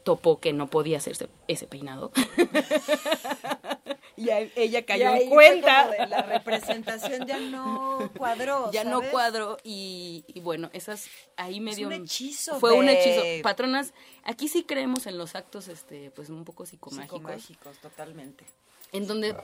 topó 0.08 0.40
que 0.40 0.52
no 0.52 0.68
podía 0.68 0.98
hacerse 0.98 1.28
ese 1.48 1.66
peinado. 1.66 2.10
y 4.16 4.30
ella 4.56 4.84
cayó 4.84 5.14
en 5.14 5.28
cuenta. 5.28 6.06
la 6.06 6.22
representación 6.22 7.26
ya 7.26 7.38
no 7.38 8.10
cuadró. 8.16 8.70
Ya 8.72 8.84
no 8.84 9.02
cuadró 9.02 9.58
y, 9.62 10.24
bueno, 10.42 10.70
esas 10.72 11.08
ahí 11.36 11.60
me 11.60 11.74
dio 11.74 11.88
un 11.88 11.92
hechizo. 11.92 12.58
Fue 12.58 12.72
un 12.72 12.88
hechizo. 12.88 13.22
Patronas, 13.42 13.92
aquí 14.24 14.48
sí 14.48 14.64
creemos 14.64 15.06
en 15.06 15.18
los 15.18 15.34
actos, 15.34 15.68
este, 15.68 16.10
pues 16.10 16.30
un 16.30 16.44
poco 16.44 16.66
psicomágicos. 16.66 17.18
Psicomágicos, 17.18 17.78
totalmente. 17.78 18.44
En 18.92 19.06
donde 19.06 19.36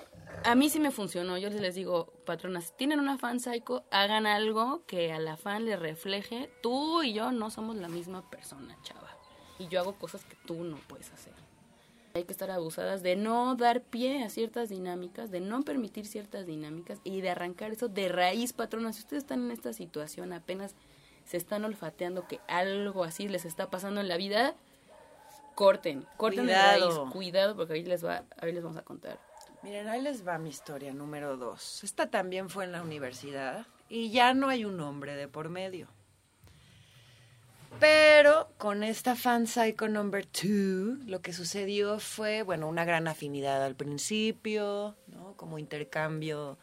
a 0.44 0.54
mí 0.54 0.68
sí 0.68 0.80
me 0.80 0.90
funcionó. 0.90 1.38
Yo 1.38 1.50
les 1.50 1.74
digo, 1.74 2.12
patronas, 2.24 2.76
tienen 2.76 3.00
una 3.00 3.18
fan 3.18 3.40
psycho, 3.40 3.84
hagan 3.90 4.26
algo 4.26 4.82
que 4.86 5.12
a 5.12 5.18
la 5.18 5.36
fan 5.36 5.64
le 5.64 5.76
refleje. 5.76 6.50
Tú 6.62 7.02
y 7.02 7.12
yo 7.12 7.32
no 7.32 7.50
somos 7.50 7.76
la 7.76 7.88
misma 7.88 8.28
persona, 8.30 8.76
chava. 8.82 9.10
Y 9.58 9.68
yo 9.68 9.80
hago 9.80 9.94
cosas 9.94 10.24
que 10.24 10.36
tú 10.46 10.64
no 10.64 10.76
puedes 10.88 11.12
hacer. 11.12 11.32
Hay 12.14 12.24
que 12.24 12.32
estar 12.32 12.50
abusadas 12.50 13.02
de 13.02 13.16
no 13.16 13.56
dar 13.56 13.82
pie 13.82 14.22
a 14.22 14.30
ciertas 14.30 14.68
dinámicas, 14.68 15.30
de 15.30 15.40
no 15.40 15.62
permitir 15.62 16.06
ciertas 16.06 16.46
dinámicas 16.46 17.00
y 17.02 17.20
de 17.20 17.30
arrancar 17.30 17.72
eso 17.72 17.88
de 17.88 18.08
raíz, 18.08 18.52
patronas. 18.52 18.96
Si 18.96 19.02
ustedes 19.02 19.24
están 19.24 19.44
en 19.44 19.50
esta 19.50 19.72
situación, 19.72 20.32
apenas 20.32 20.74
se 21.24 21.36
están 21.36 21.64
olfateando 21.64 22.28
que 22.28 22.40
algo 22.46 23.02
así 23.02 23.28
les 23.28 23.44
está 23.44 23.70
pasando 23.70 24.00
en 24.00 24.08
la 24.08 24.16
vida, 24.16 24.54
corten, 25.54 26.06
corten 26.16 26.46
de 26.46 26.54
raíz, 26.54 26.94
cuidado 27.10 27.56
porque 27.56 27.74
ahí 27.74 27.84
les 27.84 28.04
va, 28.04 28.24
ahí 28.38 28.52
les 28.52 28.62
vamos 28.62 28.78
a 28.78 28.82
contar. 28.82 29.18
Miren, 29.64 29.88
ahí 29.88 30.02
les 30.02 30.28
va 30.28 30.36
mi 30.36 30.50
historia 30.50 30.92
número 30.92 31.38
dos. 31.38 31.82
Esta 31.84 32.10
también 32.10 32.50
fue 32.50 32.64
en 32.64 32.72
la 32.72 32.82
universidad 32.82 33.66
y 33.88 34.10
ya 34.10 34.34
no 34.34 34.50
hay 34.50 34.66
un 34.66 34.78
hombre 34.78 35.16
de 35.16 35.26
por 35.26 35.48
medio. 35.48 35.88
Pero 37.80 38.50
con 38.58 38.82
esta 38.82 39.16
fan 39.16 39.46
psycho 39.46 39.88
number 39.88 40.26
two, 40.26 40.98
lo 41.06 41.22
que 41.22 41.32
sucedió 41.32 41.98
fue, 41.98 42.42
bueno, 42.42 42.68
una 42.68 42.84
gran 42.84 43.08
afinidad 43.08 43.64
al 43.64 43.74
principio, 43.74 44.96
¿no? 45.06 45.32
Como 45.38 45.58
intercambio. 45.58 46.58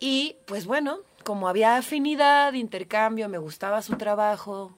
Y 0.00 0.38
pues 0.46 0.64
bueno, 0.64 1.00
como 1.22 1.48
había 1.48 1.76
afinidad, 1.76 2.54
intercambio, 2.54 3.28
me 3.28 3.36
gustaba 3.36 3.82
su 3.82 3.96
trabajo 3.96 4.74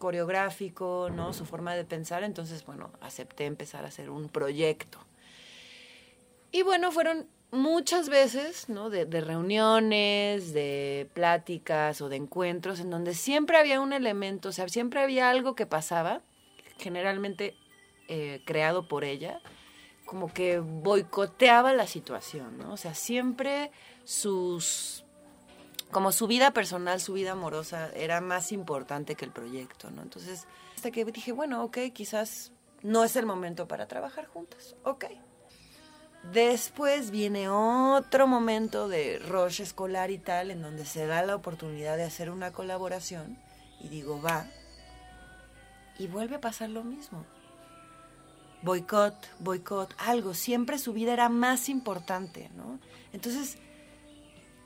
coreográfico, 0.00 1.10
¿no? 1.14 1.32
Su 1.32 1.44
forma 1.44 1.76
de 1.76 1.84
pensar, 1.84 2.24
entonces, 2.24 2.66
bueno, 2.66 2.90
acepté 3.00 3.44
empezar 3.46 3.84
a 3.84 3.88
hacer 3.88 4.10
un 4.10 4.28
proyecto. 4.28 4.98
Y 6.54 6.62
bueno, 6.62 6.92
fueron 6.92 7.26
muchas 7.50 8.08
veces, 8.08 8.68
¿no? 8.68 8.88
De, 8.88 9.06
reuniones, 9.06 10.52
de 10.52 11.10
pláticas 11.12 12.00
o 12.00 12.08
de 12.08 12.14
encuentros, 12.14 12.78
en 12.78 12.90
donde 12.90 13.14
siempre 13.14 13.58
había 13.58 13.80
un 13.80 13.92
elemento, 13.92 14.50
o 14.50 14.52
sea, 14.52 14.68
siempre 14.68 15.02
había 15.02 15.30
algo 15.30 15.56
que 15.56 15.66
pasaba, 15.66 16.20
generalmente 16.78 17.56
eh, 18.06 18.40
creado 18.44 18.86
por 18.86 19.02
ella, 19.02 19.40
como 20.04 20.32
que 20.32 20.60
boicoteaba 20.60 21.72
la 21.72 21.88
situación, 21.88 22.56
¿no? 22.56 22.72
O 22.72 22.76
sea, 22.76 22.94
siempre 22.94 23.72
sus, 24.04 25.04
como 25.90 26.12
su 26.12 26.28
vida 26.28 26.52
personal, 26.52 27.00
su 27.00 27.14
vida 27.14 27.32
amorosa 27.32 27.90
era 27.96 28.20
más 28.20 28.52
importante 28.52 29.16
que 29.16 29.24
el 29.24 29.32
proyecto, 29.32 29.90
¿no? 29.90 30.02
Entonces, 30.02 30.46
hasta 30.76 30.92
que 30.92 31.04
dije, 31.04 31.32
bueno, 31.32 31.64
ok, 31.64 31.78
quizás 31.92 32.52
no 32.84 33.02
es 33.02 33.16
el 33.16 33.26
momento 33.26 33.66
para 33.66 33.88
trabajar 33.88 34.26
juntas, 34.26 34.76
ok. 34.84 35.06
Después 36.32 37.10
viene 37.10 37.48
otro 37.48 38.26
momento 38.26 38.88
de 38.88 39.18
rush 39.18 39.60
escolar 39.60 40.10
y 40.10 40.18
tal, 40.18 40.50
en 40.50 40.62
donde 40.62 40.86
se 40.86 41.06
da 41.06 41.22
la 41.22 41.36
oportunidad 41.36 41.96
de 41.96 42.04
hacer 42.04 42.30
una 42.30 42.52
colaboración 42.52 43.38
y 43.80 43.88
digo, 43.88 44.20
va. 44.22 44.46
Y 45.98 46.06
vuelve 46.06 46.36
a 46.36 46.40
pasar 46.40 46.70
lo 46.70 46.82
mismo. 46.82 47.24
Boicot, 48.62 49.14
boicot, 49.40 49.94
algo. 49.98 50.32
Siempre 50.32 50.78
su 50.78 50.94
vida 50.94 51.12
era 51.12 51.28
más 51.28 51.68
importante, 51.68 52.50
¿no? 52.56 52.80
Entonces, 53.12 53.58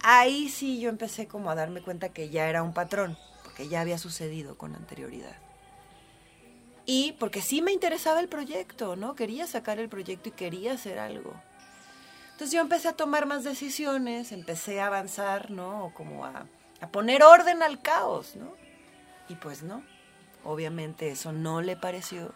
ahí 0.03 0.49
sí 0.49 0.79
yo 0.79 0.89
empecé 0.89 1.27
como 1.27 1.51
a 1.51 1.57
darme 1.57 1.83
cuenta 1.83 2.11
que 2.11 2.31
ya 2.31 2.49
era 2.49 2.63
un 2.63 2.73
patrón, 2.73 3.19
porque 3.43 3.69
ya 3.69 3.81
había 3.81 3.99
sucedido 3.99 4.57
con 4.57 4.77
anterioridad. 4.77 5.37
Y 6.87 7.13
porque 7.19 7.43
sí 7.43 7.61
me 7.61 7.73
interesaba 7.73 8.21
el 8.21 8.29
proyecto, 8.29 8.95
¿no? 8.95 9.17
Quería 9.17 9.49
sacar 9.49 9.81
el 9.81 9.89
proyecto 9.89 10.29
y 10.29 10.33
quería 10.33 10.73
hacer 10.73 11.01
algo. 11.01 11.35
Entonces 12.39 12.55
yo 12.55 12.61
empecé 12.61 12.87
a 12.87 12.93
tomar 12.93 13.27
más 13.27 13.43
decisiones, 13.43 14.31
empecé 14.31 14.81
a 14.81 14.87
avanzar, 14.87 15.51
¿no? 15.51 15.91
Como 15.97 16.25
a, 16.25 16.47
poner 16.93 17.25
orden 17.25 17.65
al 17.65 17.83
caos, 17.83 18.37
¿no? 18.37 18.55
Y 19.29 19.35
pues 19.35 19.65
no, 19.65 19.83
obviamente 20.45 21.11
eso 21.11 21.33
no 21.33 21.63
le 21.63 21.75
pareció. 21.77 22.33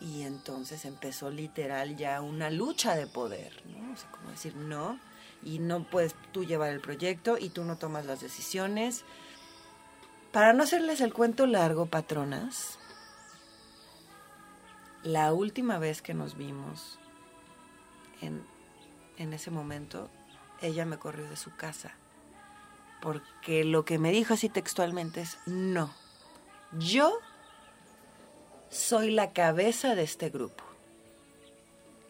Y 0.00 0.22
entonces 0.22 0.84
empezó 0.84 1.30
literal 1.30 1.96
ya 1.96 2.20
una 2.20 2.50
lucha 2.50 2.96
de 2.96 3.06
poder, 3.06 3.62
¿no? 3.66 3.92
O 3.92 3.96
sea, 3.96 4.10
como 4.10 4.30
decir, 4.30 4.56
no, 4.56 4.98
y 5.44 5.60
no 5.60 5.84
puedes 5.84 6.16
tú 6.32 6.44
llevar 6.44 6.70
el 6.70 6.80
proyecto 6.80 7.38
y 7.38 7.50
tú 7.50 7.62
no 7.62 7.78
tomas 7.78 8.04
las 8.04 8.18
decisiones. 8.18 9.04
Para 10.32 10.54
no 10.54 10.64
hacerles 10.64 11.00
el 11.02 11.14
cuento 11.14 11.46
largo, 11.46 11.86
patronas, 11.86 12.80
la 15.04 15.32
última 15.32 15.78
vez 15.78 16.02
que 16.02 16.14
nos 16.14 16.36
vimos 16.36 16.98
en 18.20 18.57
en 19.18 19.32
ese 19.32 19.50
momento, 19.50 20.08
ella 20.62 20.84
me 20.84 20.98
corrió 20.98 21.28
de 21.28 21.36
su 21.36 21.54
casa. 21.54 21.92
Porque 23.02 23.64
lo 23.64 23.84
que 23.84 23.98
me 23.98 24.10
dijo 24.10 24.34
así 24.34 24.48
textualmente 24.48 25.20
es, 25.20 25.38
no, 25.46 25.92
yo 26.78 27.18
soy 28.70 29.10
la 29.10 29.32
cabeza 29.32 29.94
de 29.94 30.02
este 30.02 30.30
grupo. 30.30 30.64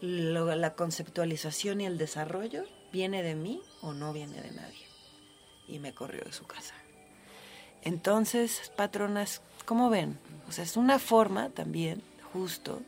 la 0.01 0.75
conceptualización 0.75 1.81
y 1.81 1.87
el 1.87 1.99
desarrollo 1.99 2.65
viene 2.93 3.23
de 3.23 3.35
mí 3.35 3.63
o 3.83 3.93
no 3.93 4.13
viene 4.13 4.41
de 4.41 4.53
nadie. 4.53 4.87
Y 5.67 5.79
me 5.81 5.95
corrió 5.95 6.25
de 6.25 6.33
su 6.33 6.47
casa. 6.47 6.75
Entonces, 7.83 8.73
patronas, 8.77 9.43
¿cómo 9.65 9.91
ven? 9.91 10.19
O 10.49 10.53
sea, 10.53 10.65
es 10.65 10.77
una 10.77 10.99
forma 10.99 11.51
también, 11.51 12.03
justo, 12.33 12.81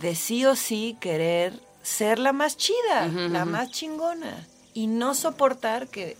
de 0.00 0.14
sí 0.14 0.44
o 0.46 0.56
sí 0.56 0.96
querer 1.00 1.60
ser 1.82 2.18
la 2.18 2.32
más 2.32 2.56
chida, 2.56 3.08
la 3.08 3.44
más 3.44 3.70
chingona. 3.70 4.46
Y 4.74 4.86
no 4.86 5.14
soportar 5.14 5.88
que 5.88 6.16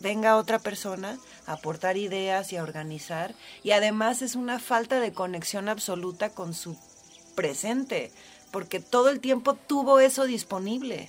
venga 0.00 0.36
otra 0.36 0.58
persona 0.58 1.18
a 1.46 1.52
aportar 1.52 1.96
ideas 1.96 2.52
y 2.52 2.56
a 2.56 2.62
organizar. 2.62 3.34
Y 3.62 3.72
además 3.72 4.22
es 4.22 4.34
una 4.34 4.58
falta 4.58 5.00
de 5.00 5.12
conexión 5.12 5.68
absoluta 5.68 6.30
con 6.30 6.54
su 6.54 6.76
presente, 7.34 8.10
porque 8.50 8.80
todo 8.80 9.08
el 9.08 9.20
tiempo 9.20 9.54
tuvo 9.54 10.00
eso 10.00 10.24
disponible. 10.24 11.08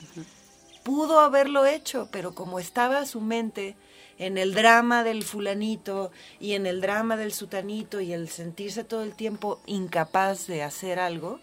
Pudo 0.84 1.20
haberlo 1.20 1.66
hecho, 1.66 2.10
pero 2.12 2.34
como 2.34 2.60
estaba 2.60 3.06
su 3.06 3.22
mente 3.22 3.76
en 4.18 4.38
el 4.38 4.54
drama 4.54 5.04
del 5.04 5.24
fulanito 5.24 6.12
y 6.40 6.54
en 6.54 6.66
el 6.66 6.82
drama 6.82 7.18
del 7.18 7.34
sutanito 7.34 8.02
y 8.02 8.14
el 8.14 8.30
sentirse 8.30 8.84
todo 8.84 9.04
el 9.04 9.16
tiempo 9.16 9.62
incapaz 9.66 10.48
de 10.48 10.64
hacer 10.64 11.00
algo, 11.00 11.40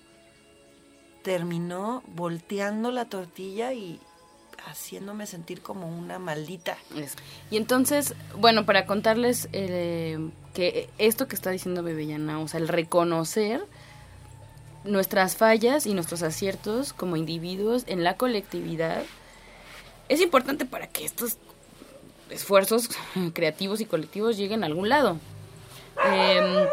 terminó 1.23 2.03
volteando 2.15 2.91
la 2.91 3.07
tortilla 3.07 3.73
y 3.73 4.01
haciéndome 4.67 5.27
sentir 5.27 5.61
como 5.61 5.89
una 5.89 6.19
maldita. 6.19 6.77
Y 7.51 7.57
entonces, 7.57 8.15
bueno, 8.37 8.67
para 8.67 8.87
contarles 8.87 9.49
eh, 9.53 10.19
que 10.55 10.91
esto 10.99 11.29
que 11.29 11.37
está 11.37 11.51
diciendo 11.51 11.83
Bebellana, 11.83 12.41
o 12.41 12.49
sea, 12.49 12.61
el 12.61 12.69
reconocer 12.69 13.65
nuestras 14.85 15.37
fallas 15.37 15.87
y 15.87 15.95
nuestros 15.95 16.23
aciertos 16.23 16.93
como 16.93 17.17
individuos 17.17 17.85
en 17.87 18.05
la 18.05 18.17
colectividad, 18.17 19.03
es 20.09 20.21
importante 20.21 20.65
para 20.65 20.87
que 20.87 21.05
estos 21.05 21.37
esfuerzos 22.31 22.91
creativos 23.35 23.81
y 23.81 23.87
colectivos 23.87 24.37
lleguen 24.37 24.63
a 24.63 24.67
algún 24.67 24.89
lado. 24.89 25.19
Em, 26.05 26.67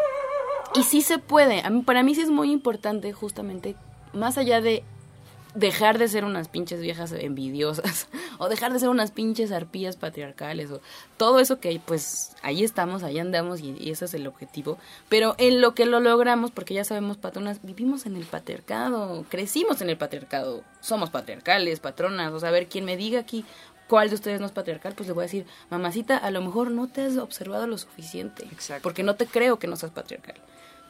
y 0.75 0.83
sí 0.83 1.01
se 1.01 1.17
puede. 1.17 1.63
para 1.85 2.03
mí 2.03 2.15
sí 2.15 2.21
es 2.21 2.29
muy 2.29 2.51
importante 2.51 3.11
justamente 3.13 3.75
más 4.15 4.38
allá 4.38 4.62
de 4.62 4.84
dejar 5.55 5.98
de 5.98 6.10
ser 6.10 6.25
unas 6.25 6.50
pinches 6.50 6.81
viejas 6.81 7.13
envidiosas 7.13 8.07
o 8.38 8.50
dejar 8.50 8.74
de 8.74 8.79
ser 8.79 8.89
unas 8.89 9.12
pinches 9.12 9.51
arpías 9.51 9.95
patriarcales 9.95 10.69
o 10.69 10.81
todo 11.17 11.39
eso 11.39 11.60
que 11.60 11.79
pues 11.84 12.36
ahí 12.41 12.63
estamos, 12.63 13.03
ahí 13.03 13.19
andamos 13.19 13.62
y, 13.62 13.75
y, 13.79 13.89
ese 13.89 14.05
es 14.05 14.13
el 14.13 14.27
objetivo. 14.27 14.77
Pero 15.10 15.34
en 15.38 15.62
lo 15.62 15.74
que 15.74 15.86
lo 15.86 16.00
logramos, 16.00 16.51
porque 16.51 16.74
ya 16.74 16.84
sabemos, 16.84 17.17
patronas, 17.17 17.60
vivimos 17.63 18.05
en 18.05 18.17
el 18.17 18.25
patriarcado, 18.25 19.25
crecimos 19.29 19.81
en 19.81 19.89
el 19.89 19.98
patriarcado, 19.98 20.63
somos 20.81 21.10
patriarcales, 21.10 21.79
patronas, 21.79 22.34
o 22.34 22.39
sea, 22.39 22.50
a 22.50 22.51
ver, 22.51 22.67
quien 22.67 22.86
me 22.86 22.98
diga 22.98 23.22
aquí 23.22 23.45
cuál 23.88 24.10
de 24.10 24.15
ustedes 24.15 24.39
no 24.39 24.48
es 24.48 24.51
patriarcal, 24.51 24.93
pues 24.93 25.07
le 25.07 25.13
voy 25.13 25.24
a 25.24 25.27
decir, 25.27 25.45
mamacita, 25.69 26.17
a 26.17 26.31
lo 26.31 26.41
mejor 26.41 26.72
no 26.72 26.88
te 26.88 27.01
has 27.01 27.17
observado 27.17 27.67
lo 27.67 27.77
suficiente, 27.77 28.43
Exacto. 28.51 28.84
porque 28.84 29.03
no 29.03 29.15
te 29.15 29.25
creo 29.25 29.57
que 29.60 29.67
no 29.67 29.75
seas 29.75 29.91
patriarcal. 29.91 30.36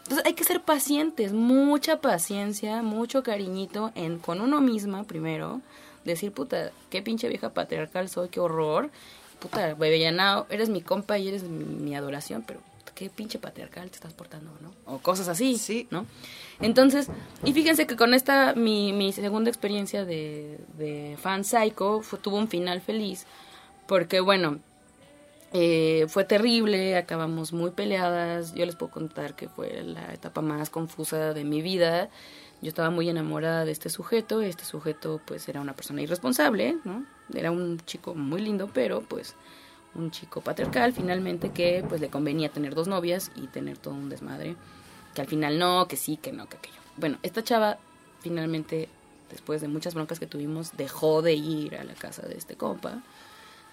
Entonces 0.06 0.26
hay 0.28 0.34
que 0.34 0.44
ser 0.44 0.62
pacientes, 0.62 1.34
mucha 1.34 2.00
paciencia, 2.00 2.84
mucho 2.84 3.24
cariñito 3.24 3.92
en 3.96 4.20
con 4.20 4.40
uno 4.40 4.62
misma 4.62 5.04
primero, 5.04 5.62
decir, 6.04 6.32
puta, 6.32 6.72
qué 6.92 7.02
pinche 7.02 7.28
vieja 7.28 7.50
patriarcal 7.54 8.08
soy, 8.08 8.30
qué 8.30 8.40
horror. 8.40 8.92
Puta, 9.40 9.74
bebé 9.74 10.00
Yanao, 10.00 10.46
eres 10.52 10.70
mi 10.70 10.82
compa 10.82 11.18
y 11.18 11.28
eres 11.30 11.42
mi, 11.44 11.66
mi, 11.66 11.96
adoración, 11.96 12.44
pero 12.46 12.60
qué 12.94 13.10
pinche 13.10 13.40
patriarcal 13.40 13.90
te 13.90 13.96
estás 13.96 14.14
portando, 14.14 14.52
¿no? 14.62 14.72
O 14.86 15.00
cosas 15.00 15.28
así, 15.28 15.58
Sí. 15.58 15.88
¿no? 15.90 16.06
Entonces, 16.62 17.08
y 17.44 17.54
fíjense 17.54 17.88
que 17.88 17.96
con 17.96 18.14
esta, 18.14 18.54
mi, 18.54 18.94
mi 18.94 19.12
segunda 19.12 19.50
experiencia 19.50 20.06
de, 20.06 20.60
de 20.78 21.18
fan 21.20 21.44
psycho 21.44 22.02
fue- 22.04 22.20
tuvo 22.20 22.38
un 22.38 22.48
final 22.48 22.80
feliz, 22.80 23.26
porque 23.88 24.20
bueno, 24.20 24.60
eh, 25.58 26.08
fue 26.10 26.26
terrible, 26.26 26.98
acabamos 26.98 27.54
muy 27.54 27.72
peleadas. 27.72 28.54
Yo 28.56 28.66
les 28.66 28.76
puedo 28.76 28.92
contar 28.92 29.38
que 29.38 29.48
fue 29.48 29.84
la 29.84 30.14
etapa 30.14 30.42
más 30.42 30.70
confusa 30.70 31.34
de 31.34 31.46
mi 31.46 31.62
vida. 31.62 32.10
Yo 32.62 32.68
estaba 32.68 32.90
muy 32.90 33.08
enamorada 33.08 33.64
de 33.64 33.72
este 33.72 33.90
sujeto. 33.90 34.42
Este 34.42 34.66
sujeto, 34.66 35.22
pues, 35.26 35.48
era 35.48 35.62
una 35.62 35.72
persona 35.72 36.02
irresponsable, 36.02 36.76
¿no? 36.84 37.06
Era 37.34 37.52
un 37.52 37.80
chico 37.86 38.16
muy 38.16 38.42
lindo, 38.42 38.70
pero, 38.74 39.00
pues, 39.00 39.36
un 39.94 40.12
chico 40.12 40.42
patriarcal, 40.42 40.92
finalmente, 40.92 41.52
que, 41.52 41.86
pues, 41.88 42.02
le 42.02 42.10
convenía 42.10 42.50
tener 42.50 42.76
dos 42.76 42.90
novias 42.90 43.32
y 43.38 43.48
tener 43.48 43.78
todo 43.78 43.94
un 43.94 44.10
desmadre. 44.10 44.58
Que 45.14 45.22
al 45.22 45.28
final 45.28 45.58
no, 45.58 45.88
que 45.88 45.96
sí, 45.96 46.18
que 46.18 46.34
no, 46.34 46.50
que 46.50 46.58
aquello. 46.58 46.82
Bueno, 46.98 47.18
esta 47.24 47.42
chava, 47.46 47.78
finalmente, 48.20 48.90
después 49.32 49.62
de 49.62 49.70
muchas 49.70 49.94
broncas 49.94 50.20
que 50.20 50.28
tuvimos, 50.28 50.76
dejó 50.76 51.22
de 51.22 51.36
ir 51.36 51.78
a 51.78 51.86
la 51.86 51.94
casa 51.94 52.24
de 52.24 52.36
este 52.36 52.56
compa. 52.56 53.02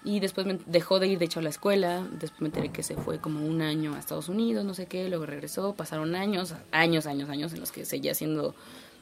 Y 0.05 0.19
después 0.19 0.45
me 0.45 0.59
dejó 0.65 0.99
de 0.99 1.07
ir, 1.07 1.19
de 1.19 1.25
hecho, 1.25 1.39
a 1.39 1.43
la 1.43 1.49
escuela. 1.49 2.05
Después 2.19 2.41
me 2.41 2.47
enteré 2.47 2.69
que 2.69 2.83
se 2.83 2.95
fue 2.95 3.19
como 3.19 3.45
un 3.45 3.61
año 3.61 3.95
a 3.95 3.99
Estados 3.99 4.27
Unidos, 4.29 4.65
no 4.65 4.73
sé 4.73 4.85
qué. 4.85 5.07
Luego 5.07 5.25
regresó. 5.25 5.73
Pasaron 5.75 6.15
años, 6.15 6.53
años, 6.71 7.05
años, 7.05 7.29
años 7.29 7.53
en 7.53 7.59
los 7.61 7.71
que 7.71 7.85
seguía 7.85 8.13
siendo 8.13 8.53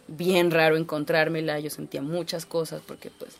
bien 0.07 0.51
raro 0.51 0.77
encontrármela. 0.77 1.59
Yo 1.59 1.69
sentía 1.71 2.01
muchas 2.03 2.45
cosas 2.45 2.81
porque, 2.85 3.09
pues, 3.09 3.37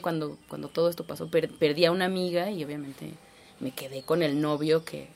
cuando, 0.00 0.38
cuando 0.48 0.68
todo 0.68 0.88
esto 0.88 1.04
pasó, 1.04 1.28
per- 1.28 1.50
perdí 1.50 1.84
a 1.84 1.92
una 1.92 2.06
amiga 2.06 2.50
y 2.50 2.64
obviamente 2.64 3.12
me 3.60 3.70
quedé 3.72 4.02
con 4.02 4.22
el 4.22 4.40
novio 4.40 4.84
que, 4.84 5.08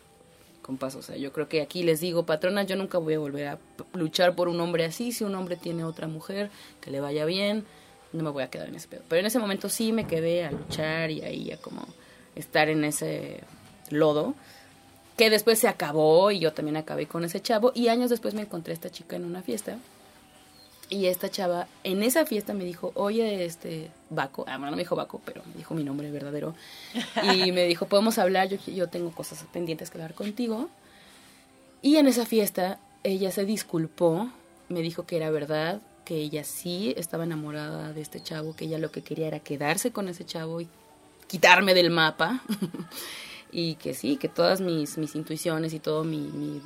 compas, 0.62 0.94
o 0.96 1.02
sea, 1.02 1.16
yo 1.16 1.32
creo 1.32 1.48
que 1.48 1.62
aquí 1.62 1.82
les 1.82 2.00
digo, 2.00 2.24
patronas, 2.26 2.66
yo 2.66 2.76
nunca 2.76 2.98
voy 2.98 3.14
a 3.14 3.18
volver 3.18 3.46
a 3.48 3.58
luchar 3.94 4.34
por 4.34 4.48
un 4.48 4.60
hombre 4.60 4.84
así. 4.84 5.12
Si 5.12 5.24
un 5.24 5.34
hombre 5.34 5.56
tiene 5.56 5.84
otra 5.84 6.06
mujer, 6.08 6.50
que 6.82 6.90
le 6.90 7.00
vaya 7.00 7.24
bien, 7.24 7.64
no 8.12 8.22
me 8.22 8.30
voy 8.30 8.42
a 8.42 8.50
quedar 8.50 8.68
en 8.68 8.74
ese 8.74 8.88
pedo. 8.88 9.02
Pero 9.08 9.20
en 9.20 9.26
ese 9.26 9.38
momento 9.38 9.68
sí 9.68 9.92
me 9.92 10.06
quedé 10.06 10.44
a 10.44 10.50
luchar 10.50 11.10
y 11.10 11.22
ahí 11.22 11.50
a 11.52 11.58
como 11.58 11.86
estar 12.34 12.68
en 12.68 12.84
ese 12.84 13.40
lodo, 13.90 14.34
que 15.16 15.30
después 15.30 15.58
se 15.58 15.68
acabó 15.68 16.30
y 16.30 16.38
yo 16.38 16.52
también 16.52 16.76
acabé 16.76 17.06
con 17.06 17.24
ese 17.24 17.40
chavo. 17.40 17.72
Y 17.74 17.88
años 17.88 18.10
después 18.10 18.34
me 18.34 18.42
encontré 18.42 18.72
a 18.72 18.74
esta 18.74 18.90
chica 18.90 19.16
en 19.16 19.24
una 19.24 19.42
fiesta. 19.42 19.78
Y 20.90 21.06
esta 21.06 21.30
chava 21.30 21.66
en 21.84 22.02
esa 22.02 22.24
fiesta 22.24 22.54
me 22.54 22.64
dijo, 22.64 22.92
oye, 22.94 23.44
este, 23.44 23.90
Baco, 24.08 24.44
ah, 24.48 24.56
bueno, 24.56 24.70
no 24.70 24.76
me 24.76 24.82
dijo 24.82 24.96
Baco, 24.96 25.20
pero 25.24 25.42
me 25.44 25.54
dijo 25.54 25.74
mi 25.74 25.84
nombre 25.84 26.10
verdadero. 26.10 26.54
Y 27.34 27.52
me 27.52 27.66
dijo, 27.66 27.86
podemos 27.86 28.18
hablar, 28.18 28.48
yo, 28.48 28.56
yo 28.72 28.88
tengo 28.88 29.10
cosas 29.10 29.44
pendientes 29.52 29.90
que 29.90 29.98
hablar 29.98 30.14
contigo. 30.14 30.70
Y 31.82 31.96
en 31.96 32.06
esa 32.06 32.24
fiesta 32.24 32.78
ella 33.04 33.30
se 33.30 33.44
disculpó, 33.44 34.30
me 34.68 34.80
dijo 34.80 35.04
que 35.04 35.16
era 35.16 35.30
verdad, 35.30 35.82
que 36.08 36.14
ella 36.14 36.42
sí 36.42 36.94
estaba 36.96 37.24
enamorada 37.24 37.92
de 37.92 38.00
este 38.00 38.22
chavo, 38.22 38.56
que 38.56 38.64
ella 38.64 38.78
lo 38.78 38.90
que 38.90 39.02
quería 39.02 39.26
era 39.26 39.40
quedarse 39.40 39.92
con 39.92 40.08
ese 40.08 40.24
chavo 40.24 40.62
y 40.62 40.68
quitarme 41.26 41.74
del 41.74 41.90
mapa. 41.90 42.42
y 43.52 43.74
que 43.74 43.92
sí, 43.92 44.16
que 44.16 44.30
todas 44.30 44.62
mis, 44.62 44.96
intuiciones 44.96 45.74
y 45.74 45.80
todo 45.80 46.04
mi, 46.04 46.62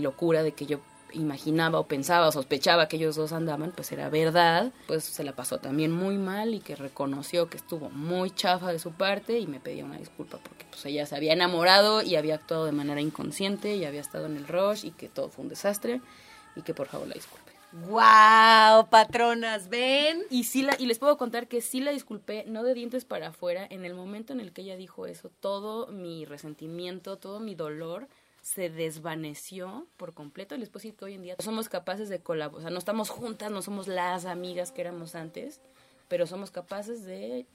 locura 0.00 0.42
de 0.42 0.52
que 0.52 0.64
yo 0.64 0.80
imaginaba 1.12 1.78
o 1.78 1.86
pensaba 1.86 2.28
o 2.28 2.32
sospechaba 2.32 2.88
que 2.88 2.96
ellos 2.96 3.16
dos 3.16 3.32
andaban, 3.32 3.70
pues 3.72 3.92
era 3.92 4.08
verdad, 4.08 4.72
pues 4.86 5.04
se 5.04 5.24
la 5.24 5.36
pasó 5.36 5.58
también 5.58 5.92
muy 5.92 6.16
mal 6.16 6.54
y 6.54 6.60
que 6.60 6.74
reconoció 6.74 7.50
que 7.50 7.58
estuvo 7.58 7.90
muy 7.90 8.30
chafa 8.30 8.72
de 8.72 8.78
su 8.78 8.92
parte 8.92 9.38
y 9.38 9.46
me 9.46 9.60
pedía 9.60 9.84
una 9.84 9.98
disculpa 9.98 10.38
porque 10.38 10.64
pues 10.70 10.86
ella 10.86 11.04
se 11.04 11.14
había 11.16 11.34
enamorado 11.34 12.00
y 12.00 12.16
había 12.16 12.36
actuado 12.36 12.64
de 12.64 12.72
manera 12.72 13.02
inconsciente 13.02 13.76
y 13.76 13.84
había 13.84 14.00
estado 14.00 14.24
en 14.24 14.38
el 14.38 14.48
rush 14.48 14.86
y 14.86 14.92
que 14.92 15.10
todo 15.10 15.28
fue 15.28 15.42
un 15.42 15.50
desastre 15.50 16.00
y 16.54 16.62
que 16.62 16.72
por 16.72 16.86
favor 16.86 17.08
la 17.08 17.14
disculpe. 17.14 17.45
¡Wow! 17.84 18.88
Patronas, 18.88 19.68
ven. 19.68 20.22
Y 20.30 20.44
sí 20.44 20.62
la, 20.62 20.76
y 20.78 20.86
les 20.86 20.98
puedo 20.98 21.16
contar 21.16 21.46
que 21.46 21.60
sí 21.60 21.80
la 21.80 21.92
disculpé, 21.92 22.44
no 22.46 22.62
de 22.62 22.74
dientes 22.74 23.04
para 23.04 23.28
afuera, 23.28 23.66
en 23.68 23.84
el 23.84 23.94
momento 23.94 24.32
en 24.32 24.40
el 24.40 24.52
que 24.52 24.62
ella 24.62 24.76
dijo 24.76 25.06
eso, 25.06 25.30
todo 25.40 25.88
mi 25.88 26.24
resentimiento, 26.24 27.18
todo 27.18 27.40
mi 27.40 27.54
dolor 27.54 28.08
se 28.40 28.70
desvaneció 28.70 29.86
por 29.96 30.14
completo. 30.14 30.54
Y 30.54 30.58
les 30.58 30.68
puedo 30.68 30.82
decir 30.82 30.94
que 30.94 31.04
hoy 31.04 31.14
en 31.14 31.22
día 31.22 31.36
somos 31.40 31.68
capaces 31.68 32.08
de 32.08 32.20
colaborar, 32.20 32.58
o 32.58 32.62
sea, 32.62 32.70
no 32.70 32.78
estamos 32.78 33.10
juntas, 33.10 33.50
no 33.50 33.60
somos 33.60 33.88
las 33.88 34.24
amigas 34.24 34.72
que 34.72 34.80
éramos 34.80 35.14
antes, 35.14 35.60
pero 36.08 36.26
somos 36.26 36.50
capaces 36.50 37.04
de 37.04 37.46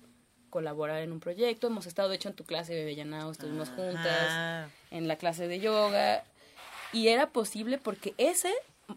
colaborar 0.49 1.01
en 1.01 1.13
un 1.13 1.19
proyecto. 1.19 1.67
Hemos 1.67 1.87
estado, 1.87 2.09
de 2.09 2.17
hecho, 2.17 2.29
en 2.29 2.35
tu 2.35 2.43
clase 2.43 2.73
de 2.73 2.85
Bellanao, 2.85 3.31
estuvimos 3.31 3.69
juntas, 3.69 4.05
Ajá. 4.05 4.69
en 4.91 5.07
la 5.07 5.15
clase 5.15 5.47
de 5.47 5.59
yoga. 5.59 6.23
Y 6.93 7.07
era 7.07 7.29
posible 7.29 7.77
porque 7.77 8.13
ese, 8.17 8.53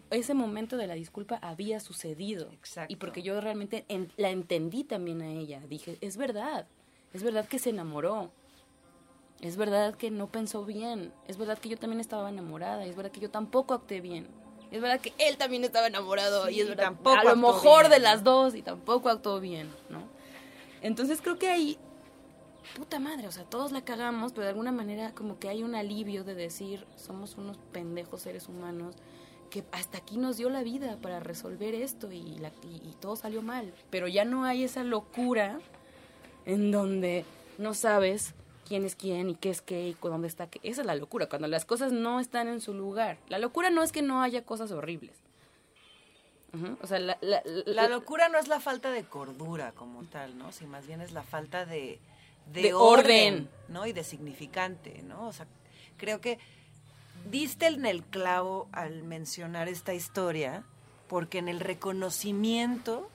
ese 0.09 0.33
momento 0.33 0.77
de 0.77 0.87
la 0.87 0.93
disculpa 0.93 1.37
había 1.41 1.79
sucedido. 1.79 2.49
Exacto. 2.51 2.91
Y 2.91 2.95
porque 2.97 3.21
yo 3.21 3.39
realmente 3.41 3.85
en- 3.87 4.11
la 4.17 4.29
entendí 4.29 4.83
también 4.83 5.21
a 5.21 5.29
ella. 5.31 5.61
Dije, 5.67 5.97
es 6.01 6.17
verdad, 6.17 6.67
es 7.13 7.23
verdad 7.23 7.47
que 7.47 7.59
se 7.59 7.69
enamoró. 7.71 8.31
Es 9.41 9.57
verdad 9.57 9.95
que 9.95 10.11
no 10.11 10.27
pensó 10.27 10.65
bien. 10.65 11.11
Es 11.27 11.37
verdad 11.37 11.57
que 11.59 11.69
yo 11.69 11.77
también 11.77 11.99
estaba 11.99 12.29
enamorada. 12.29 12.85
Es 12.85 12.95
verdad 12.95 13.11
que 13.11 13.19
yo 13.19 13.29
tampoco 13.29 13.73
actué 13.73 14.01
bien. 14.01 14.27
Es 14.71 14.81
verdad 14.81 14.99
que 14.99 15.13
él 15.17 15.37
también 15.37 15.63
estaba 15.63 15.87
enamorado. 15.87 16.47
Sí, 16.47 16.55
y 16.55 16.61
es 16.61 16.69
verdad, 16.69 16.85
tampoco 16.85 17.17
a 17.17 17.23
lo 17.23 17.35
mejor 17.35 17.81
bien, 17.81 17.91
de 17.91 17.99
las 17.99 18.23
dos 18.23 18.55
y 18.55 18.61
tampoco 18.61 19.09
actuó 19.09 19.39
bien, 19.39 19.69
¿no? 19.89 20.01
Entonces 20.81 21.21
creo 21.21 21.37
que 21.37 21.47
ahí 21.49 21.77
puta 22.75 22.99
madre, 22.99 23.27
o 23.27 23.31
sea, 23.31 23.43
todos 23.43 23.71
la 23.71 23.83
cagamos, 23.85 24.31
pero 24.33 24.43
de 24.43 24.49
alguna 24.49 24.71
manera 24.71 25.13
como 25.13 25.37
que 25.39 25.49
hay 25.49 25.63
un 25.63 25.75
alivio 25.75 26.23
de 26.23 26.33
decir, 26.35 26.85
somos 26.95 27.35
unos 27.37 27.57
pendejos 27.71 28.21
seres 28.23 28.49
humanos 28.49 28.95
que 29.49 29.63
hasta 29.71 29.97
aquí 29.97 30.17
nos 30.17 30.37
dio 30.37 30.49
la 30.49 30.63
vida 30.63 30.97
para 31.01 31.19
resolver 31.19 31.73
esto 31.75 32.11
y, 32.11 32.37
la, 32.39 32.49
y, 32.63 32.89
y 32.89 32.95
todo 32.99 33.15
salió 33.15 33.41
mal. 33.41 33.73
Pero 33.89 34.07
ya 34.07 34.25
no 34.25 34.43
hay 34.45 34.63
esa 34.63 34.83
locura 34.83 35.59
en 36.45 36.71
donde 36.71 37.25
no 37.57 37.73
sabes 37.73 38.33
quién 38.67 38.83
es 38.85 38.95
quién 38.95 39.29
y 39.29 39.35
qué 39.35 39.49
es 39.51 39.61
qué 39.61 39.87
y 39.89 39.97
dónde 40.01 40.27
está 40.27 40.47
qué. 40.49 40.59
Esa 40.63 40.81
es 40.81 40.87
la 40.87 40.95
locura, 40.95 41.27
cuando 41.29 41.47
las 41.47 41.65
cosas 41.65 41.91
no 41.91 42.19
están 42.19 42.47
en 42.47 42.61
su 42.61 42.73
lugar. 42.73 43.17
La 43.29 43.39
locura 43.39 43.69
no 43.69 43.83
es 43.83 43.91
que 43.91 44.01
no 44.01 44.21
haya 44.21 44.43
cosas 44.43 44.71
horribles. 44.71 45.15
O 46.81 46.87
sea, 46.87 46.99
la, 46.99 47.17
la- 47.19 47.41
la- 47.45 47.73
La 47.83 47.89
locura 47.89 48.29
no 48.29 48.37
es 48.37 48.47
la 48.47 48.61
falta 48.61 48.89
de 48.89 49.03
cordura 49.03 49.73
como 49.73 50.03
tal, 50.05 50.37
¿no? 50.37 50.53
Si 50.53 50.65
más 50.65 50.87
bien 50.87 51.01
es 51.01 51.11
la 51.11 51.23
falta 51.23 51.65
de, 51.65 51.99
de, 52.53 52.61
De 52.61 52.73
orden, 52.73 53.33
orden. 53.33 53.49
¿no? 53.67 53.85
Y 53.85 53.91
de 53.91 54.05
significante, 54.05 55.01
¿no? 55.03 55.27
O 55.27 55.33
sea, 55.33 55.47
creo 55.97 56.21
que 56.21 56.39
diste 57.29 57.67
en 57.67 57.85
el 57.85 58.03
clavo 58.03 58.67
al 58.71 59.03
mencionar 59.03 59.67
esta 59.67 59.93
historia, 59.93 60.63
porque 61.07 61.37
en 61.37 61.47
el 61.47 61.59
reconocimiento 61.59 63.09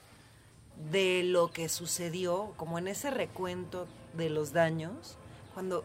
de 0.91 1.23
lo 1.23 1.51
que 1.51 1.69
sucedió, 1.69 2.53
como 2.57 2.77
en 2.77 2.87
ese 2.87 3.11
recuento 3.11 3.87
de 4.13 4.29
los 4.29 4.53
daños, 4.53 5.17
cuando 5.53 5.83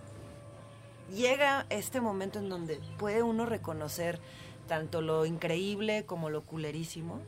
llega 1.14 1.66
este 1.70 2.00
momento 2.00 2.38
en 2.38 2.48
donde 2.48 2.80
puede 2.98 3.22
uno 3.22 3.46
reconocer 3.46 4.20
tanto 4.66 5.00
lo 5.00 5.26
increíble 5.26 6.04
como 6.06 6.30
lo 6.30 6.42
culerísimo, 6.42 7.20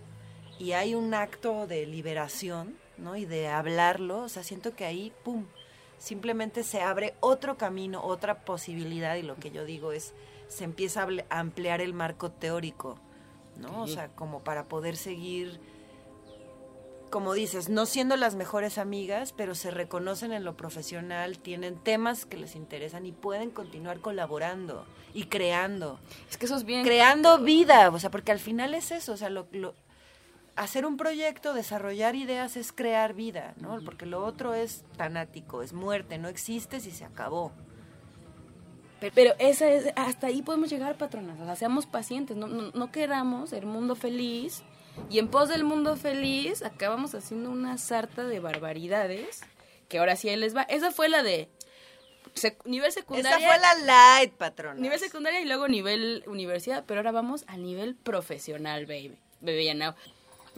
y 0.58 0.72
hay 0.72 0.94
un 0.94 1.14
acto 1.14 1.68
de 1.68 1.86
liberación, 1.86 2.76
¿no? 2.96 3.16
Y 3.16 3.26
de 3.26 3.46
hablarlo, 3.46 4.22
o 4.22 4.28
sea, 4.28 4.42
siento 4.42 4.74
que 4.74 4.84
ahí, 4.84 5.12
¡pum!, 5.22 5.44
simplemente 5.98 6.64
se 6.64 6.80
abre 6.80 7.14
otro 7.20 7.56
camino, 7.56 8.02
otra 8.02 8.40
posibilidad, 8.44 9.14
y 9.16 9.22
lo 9.22 9.36
que 9.36 9.52
yo 9.52 9.64
digo 9.64 9.92
es, 9.92 10.14
se 10.48 10.64
empieza 10.64 11.06
a 11.30 11.38
ampliar 11.40 11.80
el 11.80 11.92
marco 11.94 12.30
teórico, 12.30 12.98
¿no? 13.58 13.82
O 13.82 13.86
sea, 13.86 14.08
como 14.08 14.40
para 14.40 14.64
poder 14.64 14.96
seguir, 14.96 15.60
como 17.10 17.32
dices, 17.32 17.68
no 17.70 17.86
siendo 17.86 18.16
las 18.16 18.34
mejores 18.34 18.76
amigas, 18.76 19.32
pero 19.32 19.54
se 19.54 19.70
reconocen 19.70 20.32
en 20.32 20.44
lo 20.44 20.56
profesional, 20.56 21.38
tienen 21.38 21.76
temas 21.82 22.26
que 22.26 22.36
les 22.36 22.54
interesan 22.54 23.06
y 23.06 23.12
pueden 23.12 23.50
continuar 23.50 24.00
colaborando 24.00 24.84
y 25.14 25.24
creando 25.24 25.98
es 26.30 26.36
que 26.36 26.44
eso 26.46 26.56
es 26.56 26.64
bien... 26.64 26.84
creando 26.84 27.38
vida, 27.38 27.88
o 27.88 27.98
sea, 27.98 28.10
porque 28.10 28.30
al 28.32 28.38
final 28.38 28.74
es 28.74 28.90
eso, 28.90 29.12
o 29.12 29.16
sea, 29.16 29.30
lo, 29.30 29.46
lo- 29.52 29.74
hacer 30.54 30.84
un 30.84 30.96
proyecto, 30.98 31.54
desarrollar 31.54 32.14
ideas 32.14 32.56
es 32.58 32.72
crear 32.72 33.14
vida, 33.14 33.54
¿no? 33.58 33.78
Porque 33.84 34.04
lo 34.04 34.22
otro 34.24 34.52
es 34.54 34.84
tanático, 34.98 35.62
es 35.62 35.72
muerte, 35.72 36.18
no 36.18 36.28
existes 36.28 36.84
y 36.86 36.90
se 36.90 37.04
acabó. 37.06 37.52
Pero, 39.00 39.34
esa 39.38 39.70
es, 39.70 39.92
hasta 39.96 40.26
ahí 40.26 40.42
podemos 40.42 40.70
llegar, 40.70 40.96
patronas. 40.96 41.40
O 41.40 41.44
sea, 41.44 41.56
seamos 41.56 41.86
pacientes, 41.86 42.36
no, 42.36 42.48
no, 42.48 42.70
no 42.72 42.92
queramos 42.92 43.52
el 43.52 43.66
mundo 43.66 43.94
feliz. 43.94 44.62
Y 45.10 45.18
en 45.18 45.28
pos 45.28 45.48
del 45.48 45.64
mundo 45.64 45.96
feliz, 45.96 46.62
acabamos 46.62 47.14
haciendo 47.14 47.50
una 47.50 47.78
sarta 47.78 48.24
de 48.24 48.40
barbaridades. 48.40 49.40
Que 49.88 49.98
ahora 49.98 50.16
sí 50.16 50.28
ahí 50.28 50.36
les 50.36 50.54
va. 50.54 50.62
Esa 50.62 50.90
fue 50.90 51.08
la 51.08 51.22
de 51.22 51.48
nivel 52.64 52.92
secundaria. 52.92 53.38
Esa 53.38 53.46
fue 53.46 53.58
la 53.58 53.74
light, 54.18 54.32
patrona. 54.34 54.80
Nivel 54.80 54.98
secundaria 54.98 55.40
y 55.40 55.44
luego 55.44 55.68
nivel 55.68 56.24
universidad. 56.26 56.84
Pero 56.86 57.00
ahora 57.00 57.12
vamos 57.12 57.44
al 57.46 57.62
nivel 57.62 57.94
profesional, 57.94 58.86
baby. 58.86 59.16
Baby, 59.40 59.64
ya 59.64 59.74
no. 59.74 59.94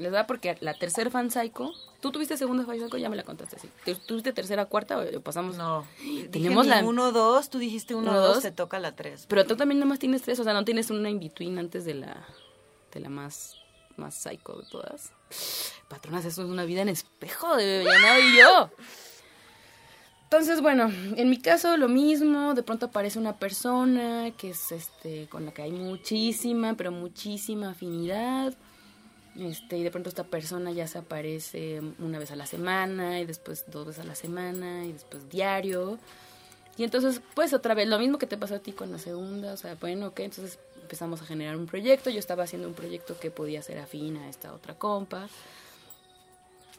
Les 0.00 0.10
da 0.10 0.26
porque 0.26 0.56
la 0.60 0.72
tercera 0.74 1.10
fan 1.10 1.30
psycho. 1.30 1.72
¿Tú 2.00 2.10
tuviste 2.10 2.36
segunda 2.36 2.64
fan 2.64 2.78
psycho? 2.80 2.96
Ya 2.96 3.10
me 3.10 3.16
la 3.16 3.22
contaste, 3.22 3.58
sí. 3.58 3.68
¿Tuviste 4.06 4.32
tercera, 4.32 4.64
cuarta 4.64 4.98
o 4.98 5.20
pasamos? 5.20 5.56
No. 5.56 5.86
Tenemos 6.32 6.64
Dije 6.66 6.80
la. 6.82 6.88
uno, 6.88 7.12
dos, 7.12 7.50
tú 7.50 7.58
dijiste 7.58 7.94
uno, 7.94 8.10
Uno, 8.10 8.20
dos, 8.20 8.34
dos. 8.36 8.42
te 8.42 8.50
toca 8.50 8.78
la 8.78 8.92
tres. 8.96 9.26
Pero 9.28 9.44
tú 9.46 9.56
también 9.56 9.78
nomás 9.78 9.98
tienes 9.98 10.22
tres, 10.22 10.40
o 10.40 10.44
sea, 10.44 10.54
no 10.54 10.64
tienes 10.64 10.90
una 10.90 11.10
in-between 11.10 11.58
antes 11.58 11.84
de 11.84 11.94
la, 11.94 12.26
de 12.92 13.00
la 13.00 13.10
más, 13.10 13.56
más 13.96 14.14
psycho 14.14 14.54
de 14.54 14.66
todas. 14.70 15.12
Patronas, 15.88 16.24
eso 16.24 16.42
es 16.44 16.48
una 16.48 16.64
vida 16.64 16.80
en 16.80 16.88
espejo 16.88 17.56
de 17.56 17.66
Bebeyanao 17.66 18.18
y 18.20 18.38
yo. 18.38 18.70
Entonces, 20.24 20.60
bueno, 20.62 20.84
en 21.16 21.28
mi 21.28 21.38
caso 21.38 21.76
lo 21.76 21.88
mismo, 21.88 22.54
de 22.54 22.62
pronto 22.62 22.86
aparece 22.86 23.18
una 23.18 23.36
persona 23.36 24.30
que 24.36 24.50
es 24.50 24.70
este 24.72 25.28
con 25.28 25.44
la 25.44 25.52
que 25.52 25.62
hay 25.62 25.72
muchísima, 25.72 26.74
pero 26.74 26.92
muchísima 26.92 27.70
afinidad. 27.70 28.54
Este, 29.38 29.78
y 29.78 29.82
de 29.82 29.90
pronto 29.90 30.08
esta 30.08 30.24
persona 30.24 30.72
ya 30.72 30.86
se 30.88 30.98
aparece 30.98 31.80
una 31.98 32.18
vez 32.18 32.30
a 32.30 32.36
la 32.36 32.46
semana, 32.46 33.20
y 33.20 33.26
después 33.26 33.64
dos 33.68 33.86
veces 33.86 34.04
a 34.04 34.06
la 34.06 34.14
semana, 34.14 34.84
y 34.84 34.92
después 34.92 35.28
diario. 35.28 35.98
Y 36.76 36.84
entonces, 36.84 37.20
pues 37.34 37.52
otra 37.52 37.74
vez, 37.74 37.88
lo 37.88 37.98
mismo 37.98 38.18
que 38.18 38.26
te 38.26 38.36
pasó 38.36 38.56
a 38.56 38.58
ti 38.58 38.72
con 38.72 38.90
la 38.90 38.98
segunda, 38.98 39.52
o 39.52 39.56
sea, 39.56 39.76
bueno, 39.80 40.08
ok, 40.08 40.20
entonces 40.20 40.58
empezamos 40.82 41.22
a 41.22 41.26
generar 41.26 41.56
un 41.56 41.66
proyecto, 41.66 42.10
yo 42.10 42.18
estaba 42.18 42.44
haciendo 42.44 42.66
un 42.68 42.74
proyecto 42.74 43.18
que 43.18 43.30
podía 43.30 43.62
ser 43.62 43.78
afín 43.78 44.16
a 44.16 44.28
esta 44.28 44.52
otra 44.52 44.74
compa. 44.74 45.28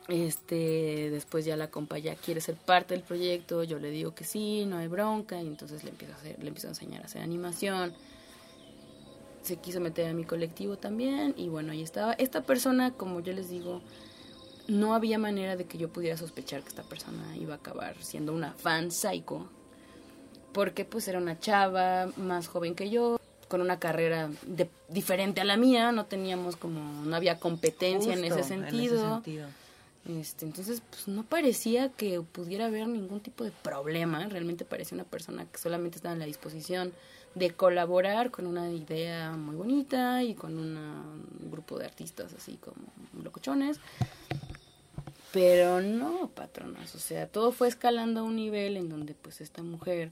Este, 0.08 1.10
después 1.12 1.46
ya 1.46 1.56
la 1.56 1.70
compa 1.70 1.98
ya 2.00 2.16
quiere 2.16 2.42
ser 2.42 2.56
parte 2.56 2.96
del 2.96 3.04
proyecto, 3.04 3.64
yo 3.64 3.80
le 3.80 3.92
digo 3.92 4.14
que 4.14 4.26
sí, 4.26 4.66
no 4.66 4.78
hay 4.78 4.88
bronca, 4.88 5.42
y 5.42 5.48
entonces 5.48 5.84
le 5.84 5.92
empiezo 5.92 6.14
a 6.14 6.18
hacer, 6.18 6.40
le 6.40 6.48
empiezo 6.48 6.68
a 6.68 6.72
enseñar 6.72 7.04
a 7.04 7.06
hacer 7.06 7.22
animación. 7.22 7.94
Se 9.44 9.58
quiso 9.58 9.80
meter 9.80 10.08
a 10.10 10.14
mi 10.14 10.24
colectivo 10.24 10.78
también, 10.78 11.34
y 11.38 11.50
bueno, 11.50 11.72
ahí 11.72 11.82
estaba. 11.82 12.14
Esta 12.14 12.44
persona, 12.44 12.92
como 12.92 13.22
yo 13.22 13.34
les 13.34 13.50
digo, 13.50 13.82
no 14.68 14.94
había 14.94 15.18
manera 15.18 15.56
de 15.56 15.66
que 15.66 15.78
yo 15.78 15.90
pudiera 15.90 16.16
sospechar 16.18 16.62
que 16.62 16.70
esta 16.70 16.84
persona 16.84 17.36
iba 17.38 17.56
a 17.56 17.58
acabar 17.58 17.96
siendo 18.04 18.34
una 18.34 18.54
fan 18.54 18.92
psycho, 18.92 19.50
porque 20.54 20.86
pues 20.86 21.08
era 21.08 21.18
una 21.18 21.40
chava 21.40 22.12
más 22.18 22.48
joven 22.48 22.76
que 22.76 22.90
yo, 22.90 23.20
con 23.48 23.62
una 23.62 23.80
carrera 23.80 24.30
de- 24.46 24.70
diferente 24.90 25.42
a 25.42 25.44
la 25.44 25.58
mía, 25.58 25.92
no 25.92 26.06
teníamos 26.06 26.56
como, 26.56 27.04
no 27.04 27.16
había 27.16 27.40
competencia 27.40 28.14
en 28.14 28.24
ese 28.24 28.44
sentido. 28.44 29.16
sentido. 29.16 29.48
Este, 30.08 30.46
entonces, 30.46 30.82
pues 30.90 31.08
no 31.08 31.24
parecía 31.24 31.90
que 31.90 32.22
pudiera 32.22 32.66
haber 32.68 32.88
ningún 32.88 33.20
tipo 33.20 33.44
de 33.44 33.52
problema. 33.52 34.26
Realmente 34.28 34.66
parecía 34.66 34.96
una 34.96 35.04
persona 35.04 35.46
que 35.46 35.60
solamente 35.60 35.98
estaba 35.98 36.14
en 36.14 36.20
la 36.20 36.26
disposición 36.26 36.92
de 37.36 37.52
colaborar 37.52 38.30
con 38.32 38.46
una 38.46 38.70
idea 38.72 39.32
muy 39.32 39.56
bonita 39.56 40.22
y 40.24 40.34
con 40.36 40.58
una- 40.58 41.02
un 41.42 41.52
grupo 41.52 41.80
de 41.80 41.86
artistas 41.86 42.34
así 42.34 42.58
como 42.58 42.78
locochones. 43.24 43.80
Pero 45.32 45.82
no, 45.82 46.30
patronas. 46.36 46.94
O 46.96 47.00
sea, 47.00 47.28
todo 47.28 47.52
fue 47.52 47.68
escalando 47.70 48.20
a 48.20 48.24
un 48.24 48.36
nivel 48.36 48.76
en 48.76 48.90
donde 48.90 49.14
pues 49.14 49.40
esta 49.40 49.64
mujer 49.64 50.12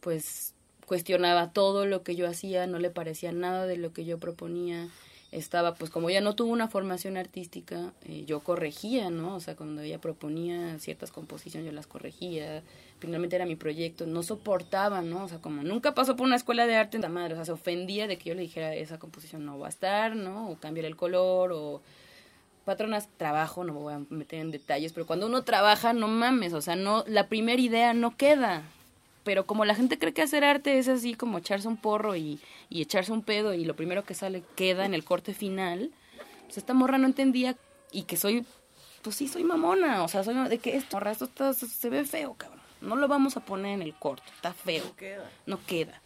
pues 0.00 0.52
cuestionaba 0.86 1.50
todo 1.52 1.86
lo 1.86 2.02
que 2.02 2.14
yo 2.14 2.28
hacía, 2.28 2.66
no 2.66 2.78
le 2.78 2.90
parecía 2.90 3.32
nada 3.32 3.66
de 3.66 3.78
lo 3.78 3.94
que 3.94 4.04
yo 4.04 4.18
proponía. 4.18 4.88
Estaba, 5.32 5.74
pues 5.74 5.90
como 5.90 6.10
ella 6.10 6.20
no 6.20 6.36
tuvo 6.36 6.52
una 6.52 6.68
formación 6.68 7.16
artística, 7.16 7.92
eh, 8.04 8.24
yo 8.26 8.40
corregía, 8.40 9.08
¿no? 9.10 9.34
O 9.34 9.40
sea, 9.40 9.56
cuando 9.56 9.80
ella 9.80 9.98
proponía 9.98 10.78
ciertas 10.78 11.10
composiciones, 11.10 11.66
yo 11.66 11.72
las 11.72 11.86
corregía. 11.86 12.62
Finalmente 13.04 13.36
era 13.36 13.44
mi 13.44 13.54
proyecto, 13.54 14.06
no 14.06 14.22
soportaba, 14.22 15.02
¿no? 15.02 15.24
O 15.24 15.28
sea, 15.28 15.38
como 15.38 15.62
nunca 15.62 15.94
pasó 15.94 16.16
por 16.16 16.26
una 16.26 16.36
escuela 16.36 16.66
de 16.66 16.76
arte, 16.76 16.98
la 16.98 17.10
madre, 17.10 17.34
o 17.34 17.36
sea, 17.36 17.44
se 17.44 17.52
ofendía 17.52 18.06
de 18.06 18.16
que 18.16 18.30
yo 18.30 18.34
le 18.34 18.40
dijera, 18.40 18.74
esa 18.74 18.98
composición 18.98 19.44
no 19.44 19.58
va 19.58 19.66
a 19.66 19.68
estar, 19.68 20.16
¿no? 20.16 20.48
O 20.48 20.56
cambiar 20.56 20.86
el 20.86 20.96
color, 20.96 21.52
o 21.52 21.82
patronas, 22.64 23.08
trabajo, 23.18 23.62
no 23.62 23.74
me 23.74 23.80
voy 23.80 23.92
a 23.92 24.00
meter 24.08 24.40
en 24.40 24.50
detalles, 24.50 24.94
pero 24.94 25.06
cuando 25.06 25.26
uno 25.26 25.42
trabaja, 25.42 25.92
no 25.92 26.08
mames, 26.08 26.54
o 26.54 26.62
sea, 26.62 26.76
no, 26.76 27.04
la 27.06 27.28
primera 27.28 27.60
idea 27.60 27.92
no 27.92 28.16
queda. 28.16 28.62
Pero 29.22 29.44
como 29.44 29.66
la 29.66 29.74
gente 29.74 29.98
cree 29.98 30.14
que 30.14 30.22
hacer 30.22 30.42
arte 30.44 30.78
es 30.78 30.88
así 30.88 31.12
como 31.14 31.36
echarse 31.38 31.68
un 31.68 31.76
porro 31.76 32.16
y, 32.16 32.40
y 32.70 32.80
echarse 32.80 33.12
un 33.12 33.22
pedo 33.22 33.52
y 33.52 33.66
lo 33.66 33.76
primero 33.76 34.04
que 34.04 34.14
sale 34.14 34.42
queda 34.56 34.86
en 34.86 34.94
el 34.94 35.04
corte 35.04 35.34
final, 35.34 35.90
pues 36.46 36.56
esta 36.58 36.72
morra 36.72 36.96
no 36.96 37.06
entendía 37.06 37.54
y 37.92 38.02
que 38.04 38.16
soy, 38.16 38.46
pues 39.02 39.16
sí, 39.16 39.28
soy 39.28 39.44
mamona, 39.44 40.02
o 40.04 40.08
sea, 40.08 40.24
soy 40.24 40.34
de 40.48 40.56
que 40.58 40.76
esto, 40.76 40.98
esto 41.06 41.26
está- 41.26 41.52
se 41.52 41.90
ve 41.90 42.04
feo, 42.04 42.32
cabrón. 42.34 42.63
No 42.84 42.96
lo 42.96 43.08
vamos 43.08 43.36
a 43.36 43.40
poner 43.44 43.72
en 43.74 43.82
el 43.82 43.94
corte, 43.94 44.24
está 44.34 44.52
feo, 44.52 44.84
no 45.46 45.58
queda. 45.66 46.00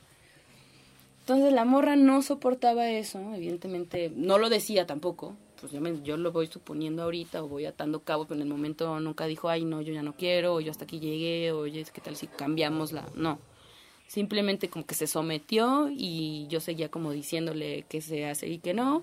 Entonces 1.20 1.52
la 1.52 1.64
morra 1.64 1.96
no 1.96 2.22
soportaba 2.22 2.88
eso, 2.88 3.18
evidentemente 3.34 4.10
no 4.16 4.38
lo 4.38 4.48
decía 4.48 4.86
tampoco, 4.86 5.34
pues 5.60 5.72
yo, 5.72 5.80
me- 5.80 6.00
yo 6.02 6.16
lo 6.16 6.32
voy 6.32 6.46
suponiendo 6.46 7.02
ahorita 7.02 7.42
o 7.42 7.48
voy 7.48 7.66
atando 7.66 8.00
cabos, 8.00 8.26
pero 8.28 8.36
en 8.40 8.46
el 8.46 8.52
momento 8.52 8.98
nunca 9.00 9.26
dijo, 9.26 9.48
ay 9.50 9.64
no, 9.64 9.82
yo 9.82 9.92
ya 9.92 10.02
no 10.02 10.14
quiero, 10.16 10.54
o 10.54 10.60
yo 10.60 10.70
hasta 10.70 10.84
aquí 10.84 11.00
llegué, 11.00 11.52
oye, 11.52 11.84
¿qué 11.92 12.00
tal 12.00 12.16
si 12.16 12.28
cambiamos 12.28 12.92
la...? 12.92 13.04
No, 13.14 13.38
simplemente 14.06 14.70
como 14.70 14.86
que 14.86 14.94
se 14.94 15.06
sometió 15.06 15.90
y 15.92 16.46
yo 16.48 16.60
seguía 16.60 16.88
como 16.90 17.12
diciéndole 17.12 17.84
qué 17.90 18.00
se 18.00 18.24
hace 18.24 18.48
y 18.48 18.58
qué 18.58 18.72
no. 18.72 19.02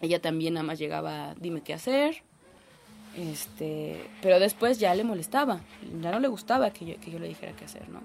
Ella 0.00 0.20
también 0.22 0.54
nada 0.54 0.64
más 0.64 0.78
llegaba, 0.78 1.34
dime 1.38 1.60
qué 1.62 1.74
hacer. 1.74 2.22
Este, 3.16 4.04
pero 4.22 4.40
después 4.40 4.78
ya 4.80 4.94
le 4.94 5.04
molestaba, 5.04 5.60
ya 6.02 6.10
no 6.10 6.18
le 6.20 6.28
gustaba 6.28 6.70
que 6.70 6.84
yo, 6.84 7.00
que 7.00 7.10
yo 7.10 7.18
le 7.18 7.28
dijera 7.28 7.52
qué 7.52 7.64
hacer, 7.64 7.88
¿no? 7.88 8.00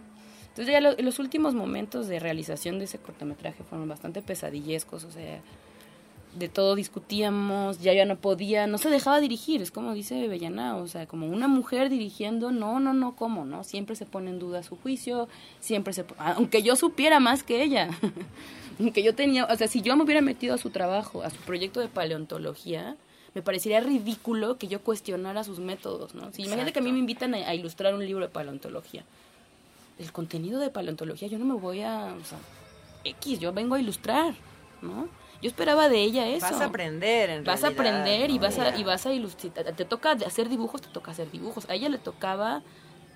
Entonces 0.50 0.72
ya 0.72 0.82
lo- 0.82 0.96
los 0.98 1.20
últimos 1.20 1.54
momentos 1.56 2.08
de 2.08 2.20
realización 2.20 2.78
de 2.80 2.86
ese 2.86 3.00
cortometraje 3.00 3.64
fueron 3.64 3.88
bastante 3.88 4.22
pesadillescos, 4.22 5.04
o 5.06 5.12
sea, 5.12 5.40
de 6.38 6.48
todo 6.48 6.76
discutíamos, 6.76 7.80
ya 7.82 7.92
ya 7.94 8.06
no 8.06 8.18
podía, 8.18 8.68
no 8.68 8.78
se 8.78 8.90
dejaba 8.92 9.20
dirigir, 9.20 9.64
es 9.64 9.72
como 9.72 9.96
dice 9.96 10.28
Bellana, 10.28 10.76
o 10.76 10.88
sea, 10.88 11.08
como 11.08 11.26
una 11.28 11.48
mujer 11.48 11.90
dirigiendo, 11.90 12.52
no, 12.52 12.80
no, 12.80 12.94
no, 12.94 13.16
¿cómo? 13.16 13.46
¿No? 13.46 13.64
Siempre 13.64 13.96
se 13.96 14.06
pone 14.06 14.30
en 14.30 14.38
duda 14.38 14.62
su 14.62 14.76
juicio, 14.76 15.28
siempre 15.60 15.92
se, 15.94 16.06
aunque 16.20 16.62
yo 16.62 16.76
supiera 16.76 17.20
más 17.20 17.42
que 17.42 17.64
ella, 17.64 17.90
aunque 18.80 19.02
yo 19.02 19.16
tenía, 19.16 19.46
o 19.46 19.56
sea, 19.56 19.68
si 19.68 19.82
yo 19.82 19.96
me 19.96 20.04
hubiera 20.04 20.22
metido 20.22 20.54
a 20.54 20.60
su 20.60 20.70
trabajo, 20.70 21.24
a 21.24 21.32
su 21.32 21.38
proyecto 21.42 21.80
de 21.80 21.88
paleontología, 21.88 22.96
me 23.34 23.42
parecería 23.42 23.80
ridículo 23.80 24.58
que 24.58 24.68
yo 24.68 24.82
cuestionara 24.82 25.44
sus 25.44 25.60
métodos, 25.60 26.16
¿no? 26.16 26.32
Si 26.32 26.44
imagínate 26.44 26.74
que 26.74 26.80
a 26.80 26.82
mí 26.82 26.92
me 26.92 27.00
invitan 27.00 27.34
a, 27.36 27.38
a 27.38 27.54
ilustrar 27.54 27.94
un 27.94 28.06
libro 28.06 28.26
de 28.26 28.30
paleontología. 28.32 29.04
El 29.98 30.12
contenido 30.12 30.60
de 30.60 30.70
paleontología, 30.70 31.28
yo 31.28 31.38
no 31.38 31.46
me 31.46 31.56
voy 31.56 31.82
a, 31.82 32.16
o 32.20 32.24
sea, 32.24 32.38
X, 33.04 33.40
yo 33.40 33.54
vengo 33.54 33.76
a 33.76 33.80
ilustrar, 33.80 34.34
¿no? 34.82 35.10
Yo 35.42 35.48
esperaba 35.48 35.88
de 35.88 36.02
ella 36.02 36.28
eso. 36.28 36.48
Vas 36.52 36.62
a 36.62 36.66
aprender, 36.66 37.30
en 37.30 37.44
Vas 37.44 37.64
a 37.64 37.70
aprender 37.70 38.30
y 38.30 38.40
vas 38.40 38.60
a, 38.60 38.78
y 38.78 38.84
vas 38.84 39.06
a 39.06 39.14
ilustrar. 39.14 39.74
Te 39.74 39.86
toca 39.86 40.12
hacer 40.12 40.50
dibujos, 40.50 40.82
te 40.82 40.90
toca 40.90 41.12
hacer 41.12 41.32
dibujos. 41.32 41.70
A 41.70 41.76
ella 41.76 41.88
le 41.88 41.98
tocaba 41.98 42.62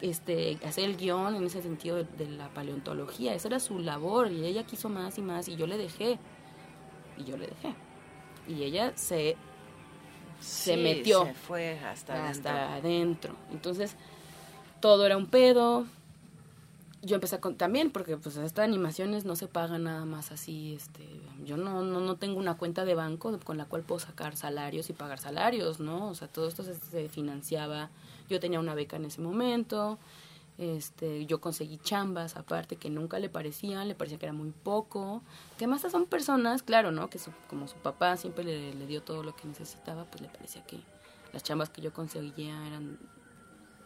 este 0.02 0.58
hacer 0.66 0.86
el 0.86 0.98
guion 0.98 1.36
en 1.36 1.44
ese 1.46 1.62
sentido 1.62 1.98
de, 1.98 2.06
de 2.06 2.30
la 2.30 2.48
paleontología. 2.50 3.34
Esa 3.34 3.50
era 3.50 3.60
su 3.60 3.80
labor 3.80 4.32
y 4.32 4.46
ella 4.46 4.64
quiso 4.64 4.88
más 4.88 5.18
y 5.18 5.22
más 5.22 5.50
y 5.50 5.58
yo 5.58 5.68
le 5.68 5.78
dejé. 5.78 6.18
Y 7.18 7.26
yo 7.26 7.36
le 7.36 7.48
dejé. 7.48 7.76
Y 8.48 8.64
ella 8.64 8.94
se, 8.96 9.36
se 10.40 10.78
metió 10.78 11.26
Se 11.26 11.34
fue 11.34 11.80
hasta, 11.80 12.30
hasta 12.30 12.74
adentro. 12.74 13.32
adentro. 13.32 13.36
Entonces, 13.52 13.96
todo 14.80 15.06
era 15.06 15.18
un 15.18 15.28
pedo. 15.28 15.86
Yo 17.02 17.16
empecé 17.16 17.40
con, 17.40 17.56
también, 17.56 17.92
porque 17.92 18.16
pues 18.16 18.38
estas 18.38 18.64
animaciones 18.64 19.26
no 19.26 19.36
se 19.36 19.48
pagan 19.48 19.84
nada 19.84 20.06
más 20.06 20.32
así, 20.32 20.76
este, 20.76 21.06
yo 21.44 21.58
no, 21.58 21.84
no, 21.84 22.00
no 22.00 22.16
tengo 22.16 22.40
una 22.40 22.56
cuenta 22.56 22.86
de 22.86 22.96
banco 22.96 23.38
con 23.44 23.58
la 23.58 23.66
cual 23.66 23.82
puedo 23.82 24.00
sacar 24.00 24.38
salarios 24.38 24.90
y 24.90 24.94
pagar 24.94 25.20
salarios, 25.20 25.82
¿no? 25.82 26.08
O 26.08 26.16
sea, 26.16 26.30
todo 26.30 26.48
esto 26.48 26.64
se, 26.64 26.76
se 26.76 27.10
financiaba, 27.10 27.90
yo 28.30 28.40
tenía 28.40 28.62
una 28.62 28.74
beca 28.74 28.96
en 28.96 29.04
ese 29.04 29.20
momento, 29.20 30.00
este, 30.58 31.26
yo 31.26 31.42
conseguí 31.42 31.78
chambas 31.78 32.36
aparte 32.36 32.76
que 32.76 32.90
nunca 32.90 33.20
le 33.20 33.30
parecían, 33.30 33.88
le 33.88 33.96
parecía 33.96 34.20
que 34.20 34.26
era 34.28 34.34
muy 34.34 34.52
poco, 34.52 35.24
que 35.58 35.68
más 35.68 35.82
son 35.82 36.06
personas, 36.06 36.62
claro, 36.64 36.92
¿no? 36.92 37.10
Que 37.10 37.20
su- 37.20 37.32
como 37.50 37.68
su 37.68 37.76
papá 37.78 38.18
siempre 38.18 38.44
le, 38.44 38.86
dio 38.86 39.02
todo 39.02 39.24
lo 39.24 39.36
que 39.36 39.48
necesitaba, 39.48 40.06
pues 40.06 40.22
le 40.22 40.30
parecía 40.30 40.64
que 40.66 40.80
las 41.32 41.44
chambas 41.44 41.70
que 41.70 41.82
yo 41.82 41.92
conseguía 41.92 42.68
eran 42.68 43.00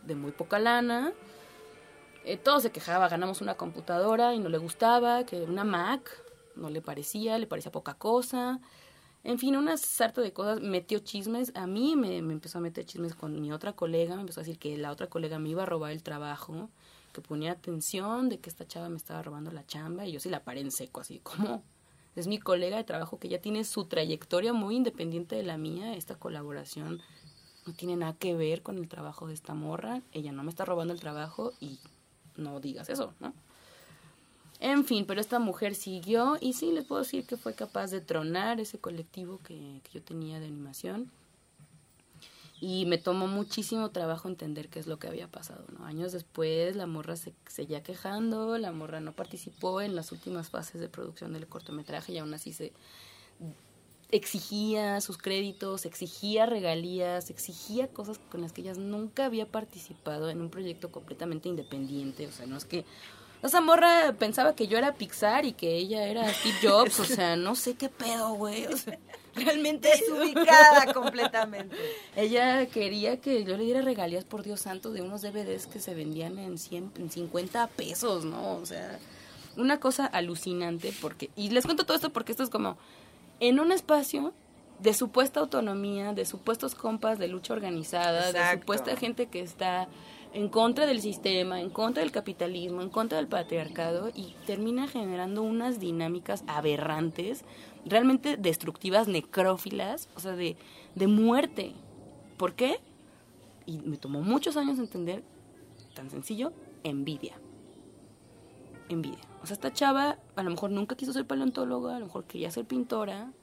de 0.04 0.16
muy 0.16 0.32
poca 0.32 0.60
lana. 0.60 1.14
Eh, 2.26 2.36
todo 2.36 2.60
se 2.60 2.72
quejaba, 2.72 3.08
ganamos 3.08 3.40
una 3.40 3.56
computadora 3.56 4.34
y 4.34 4.40
no 4.40 4.50
le 4.50 4.58
gustaba, 4.58 5.26
que 5.26 5.44
una 5.44 5.64
Mac 5.64 6.10
no 6.56 6.70
le 6.70 6.82
parecía, 6.82 7.38
le 7.38 7.48
parecía 7.48 7.72
poca 7.72 7.94
cosa. 7.94 8.60
En 9.28 9.40
fin, 9.40 9.58
una 9.58 9.76
sarta 9.76 10.22
de 10.22 10.32
cosas, 10.32 10.62
metió 10.62 11.00
chismes, 11.00 11.52
a 11.54 11.68
mí 11.68 11.98
me, 11.98 12.22
me 12.22 12.32
empezó 12.32 12.60
a 12.60 12.62
meter 12.62 12.86
chismes 12.86 13.14
con 13.14 13.42
mi 13.42 13.52
otra 13.52 13.74
colega, 13.74 14.16
me 14.16 14.22
empezó 14.22 14.40
a 14.40 14.44
decir 14.44 14.58
que 14.58 14.78
la 14.78 14.90
otra 14.90 15.08
colega 15.08 15.38
me 15.38 15.50
iba 15.50 15.64
a 15.64 15.66
robar 15.66 15.92
el 15.92 16.02
trabajo, 16.02 16.70
que 17.12 17.20
ponía 17.20 17.52
atención 17.52 18.30
de 18.30 18.40
que 18.40 18.50
esta 18.50 18.66
chava 18.66 18.88
me 18.88 18.96
estaba 18.96 19.22
robando 19.22 19.52
la 19.52 19.66
chamba 19.66 20.06
y 20.06 20.14
yo 20.14 20.22
sí 20.22 20.30
la 20.30 20.46
paré 20.46 20.62
en 20.62 20.72
seco, 20.72 21.02
así 21.02 21.20
como 21.20 21.62
es 22.16 22.26
mi 22.28 22.40
colega 22.40 22.78
de 22.78 22.86
trabajo 22.86 23.20
que 23.20 23.28
ya 23.28 23.42
tiene 23.42 23.66
su 23.66 23.84
trayectoria 23.84 24.54
muy 24.54 24.78
independiente 24.78 25.36
de 25.36 25.44
la 25.44 25.58
mía, 25.58 25.98
esta 25.98 26.16
colaboración 26.16 27.02
no 27.66 27.74
tiene 27.74 27.98
nada 27.98 28.14
que 28.14 28.34
ver 28.34 28.64
con 28.64 28.78
el 28.78 28.88
trabajo 28.88 29.28
de 29.28 29.34
esta 29.34 29.54
morra, 29.54 30.04
ella 30.14 30.32
no 30.32 30.44
me 30.44 30.52
está 30.52 30.64
robando 30.64 30.94
el 30.94 31.02
trabajo 31.02 31.52
y 31.60 31.80
no 32.38 32.62
digas 32.62 32.88
eso, 32.88 33.14
¿no? 33.20 33.34
En 34.60 34.86
fin, 34.86 35.06
pero 35.06 35.22
esta 35.22 35.40
mujer 35.40 35.76
siguió 35.76 36.38
y 36.42 36.54
sí, 36.54 36.72
les 36.72 36.86
puedo 36.86 37.04
decir 37.04 37.26
que 37.26 37.38
fue 37.38 37.54
capaz 37.54 37.92
de 37.92 38.02
tronar 38.02 38.60
ese 38.60 38.80
colectivo 38.80 39.40
que, 39.44 39.82
yo 39.94 40.02
tenía 40.02 40.40
de 40.40 40.48
animación. 40.48 41.12
Y 42.60 42.88
me 42.88 42.98
tomó 42.98 43.28
muchísimo 43.28 43.92
trabajo 43.92 44.28
entender 44.28 44.68
qué 44.70 44.80
es 44.80 44.88
lo 44.88 44.98
que 44.98 45.08
había 45.08 45.28
pasado, 45.28 45.64
¿no? 45.78 45.86
Años 45.86 46.12
después 46.12 46.76
la 46.76 46.88
morra 46.88 47.16
se 47.16 47.36
seguía 47.48 47.84
quejando, 47.84 48.58
la 48.58 48.72
morra 48.72 49.00
no 49.00 49.14
participó 49.14 49.80
en 49.80 49.96
las 49.96 50.12
últimas 50.12 50.50
fases 50.50 50.82
de 50.82 50.90
producción 50.90 51.34
del 51.34 51.46
cortometraje 51.46 52.14
y 52.14 52.18
aún 52.18 52.34
así 52.34 52.54
se 52.54 52.74
exigía 54.10 55.00
sus 55.02 55.20
créditos, 55.20 55.86
exigía 55.86 56.48
regalías, 56.48 57.30
exigía 57.30 57.90
cosas 57.90 58.20
con 58.32 58.42
las 58.42 58.54
que 58.54 58.62
ella 58.62 58.74
nunca 58.74 59.26
había 59.26 59.46
participado 59.46 60.32
en 60.32 60.42
un 60.42 60.50
proyecto 60.50 60.92
completamente 60.92 61.50
independiente, 61.50 62.26
o 62.26 62.32
sea, 62.32 62.48
no 62.48 62.58
es 62.58 62.66
que 62.66 62.86
esa 63.44 63.62
morra 63.62 64.14
pensaba 64.18 64.56
que 64.56 64.68
yo 64.68 64.78
era 64.78 64.96
Pixar 64.96 65.46
y 65.46 65.54
que 65.54 65.76
ella 65.76 66.06
era 66.08 66.32
Steve 66.34 66.58
Jobs, 66.62 67.00
o 67.00 67.06
sea, 67.06 67.36
no 67.36 67.56
sé 67.56 67.76
qué 67.76 67.90
pedo, 67.90 68.34
güey, 68.34 68.66
o 68.66 68.78
sea, 68.78 68.98
realmente 69.36 69.90
Desubicada 69.90 70.94
completamente. 70.94 71.76
ella 72.16 72.66
quería 72.66 73.18
que 73.22 73.44
yo 73.44 73.56
le 73.58 73.64
diera 73.66 73.82
regalías 73.82 74.26
por 74.26 74.44
Dios 74.44 74.62
santo 74.62 74.92
de 74.92 75.02
unos 75.02 75.22
DVDs 75.22 75.68
que 75.68 75.80
se 75.80 75.94
vendían 75.94 76.40
en 76.40 76.58
100, 76.58 76.94
en 76.98 77.12
50 77.12 77.68
pesos, 77.68 78.26
¿no? 78.26 78.56
O 78.56 78.66
sea, 78.66 79.00
una 79.56 79.80
cosa 79.80 80.06
alucinante 80.06 80.94
porque 81.02 81.30
y 81.36 81.50
les 81.50 81.66
cuento 81.66 81.86
todo 81.86 81.96
esto 81.96 82.12
porque 82.12 82.32
esto 82.32 82.44
es 82.44 82.50
como 82.50 82.78
en 83.40 83.60
un 83.60 83.72
espacio 83.72 84.34
de 84.80 84.94
supuesta 84.94 85.40
autonomía, 85.40 86.14
de 86.14 86.26
supuestos 86.26 86.76
compas 86.76 87.18
de 87.18 87.28
lucha 87.28 87.54
organizada, 87.54 88.32
de 88.32 88.60
supuesta 88.60 88.96
gente 88.96 89.26
que 89.28 89.42
está 89.42 89.88
en 90.38 90.50
contra 90.50 90.86
del 90.86 91.02
sistema, 91.02 91.62
en 91.62 91.72
contra 91.72 92.04
del 92.04 92.12
capitalismo, 92.12 92.84
en 92.84 92.90
contra 92.90 93.18
del 93.18 93.28
patriarcado 93.28 94.12
y 94.14 94.36
termina 94.46 94.88
generando 94.88 95.42
unas 95.42 95.80
dinámicas 95.80 96.44
aberrantes, 96.46 97.44
realmente 97.86 98.38
destructivas, 98.38 99.08
necrófilas, 99.08 100.10
o 100.16 100.20
sea, 100.20 100.34
de, 100.36 100.56
de 100.94 101.08
muerte. 101.08 101.74
¿Por 102.38 102.54
qué? 102.54 102.80
Y 103.66 103.80
me 103.80 103.98
tomó 103.98 104.22
muchos 104.22 104.58
años 104.58 104.78
entender, 104.78 105.24
tan 105.96 106.12
sencillo, 106.12 106.54
envidia. 106.84 107.34
Envidia. 108.90 109.18
O 109.42 109.48
sea, 109.48 109.56
esta 109.56 109.74
chava 109.74 110.20
a 110.36 110.44
lo 110.44 110.52
mejor 110.52 110.70
nunca 110.70 110.96
quiso 110.96 111.14
ser 111.14 111.26
paleontóloga, 111.26 111.96
a 111.96 112.00
lo 112.00 112.06
mejor 112.06 112.26
quería 112.26 112.52
ser 112.52 112.66
pintora, 112.66 113.34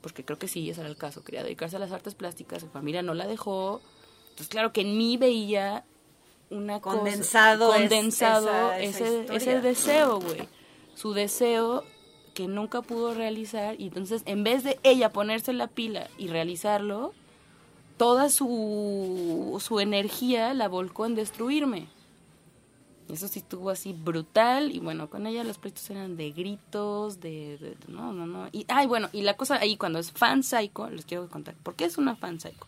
porque 0.00 0.24
creo 0.24 0.38
que 0.38 0.48
sí, 0.48 0.70
ese 0.70 0.80
era 0.80 0.88
el 0.88 0.96
caso, 0.96 1.24
quería 1.24 1.42
dedicarse 1.42 1.76
a 1.76 1.78
las 1.78 1.92
artes 1.92 2.14
plásticas, 2.14 2.62
su 2.62 2.68
familia 2.68 3.02
no 3.02 3.12
la 3.12 3.26
dejó. 3.26 3.82
Entonces, 4.30 4.48
claro 4.48 4.72
que 4.72 4.80
en 4.80 4.96
mí 4.96 5.18
veía 5.18 5.84
una 6.52 6.80
cosa- 6.80 6.96
Condensado 6.98 7.74
es- 7.74 7.80
condensado 7.80 8.48
esa- 8.72 8.78
esa 8.80 9.04
ese, 9.06 9.36
ese 9.36 9.60
deseo, 9.60 10.20
güey. 10.20 10.48
Su 10.94 11.12
deseo 11.14 11.84
que 12.34 12.46
nunca 12.48 12.80
pudo 12.82 13.14
realizar 13.14 13.78
y 13.80 13.88
entonces 13.88 14.22
en 14.26 14.44
vez 14.44 14.64
de 14.64 14.78
ella 14.82 15.10
ponerse 15.12 15.52
la 15.52 15.66
pila 15.66 16.08
y 16.18 16.28
realizarlo, 16.28 17.12
toda 17.98 18.30
su, 18.30 19.58
su 19.64 19.80
energía 19.80 20.54
la 20.54 20.68
volcó 20.68 21.06
en 21.06 21.14
destruirme. 21.14 21.88
Eso 23.10 23.28
sí 23.28 23.40
estuvo 23.40 23.68
así 23.68 23.92
brutal 23.92 24.72
y 24.72 24.78
bueno, 24.78 25.10
con 25.10 25.26
ella 25.26 25.44
los 25.44 25.58
pleitos 25.58 25.90
eran 25.90 26.16
de 26.16 26.30
gritos, 26.30 27.20
de, 27.20 27.58
de- 27.58 27.70
de- 27.74 27.76
no, 27.88 28.12
no, 28.12 28.26
no. 28.26 28.48
Y 28.52 28.64
ay, 28.68 28.86
bueno, 28.86 29.10
y 29.12 29.22
la 29.22 29.36
cosa 29.36 29.56
ahí 29.56 29.76
cuando 29.76 29.98
es 29.98 30.12
fan 30.12 30.42
psycho, 30.42 30.88
les 30.88 31.04
quiero 31.04 31.28
contar, 31.28 31.54
¿por 31.62 31.74
qué 31.74 31.84
es 31.84 31.98
una 31.98 32.16
fan 32.16 32.40
psycho? 32.40 32.66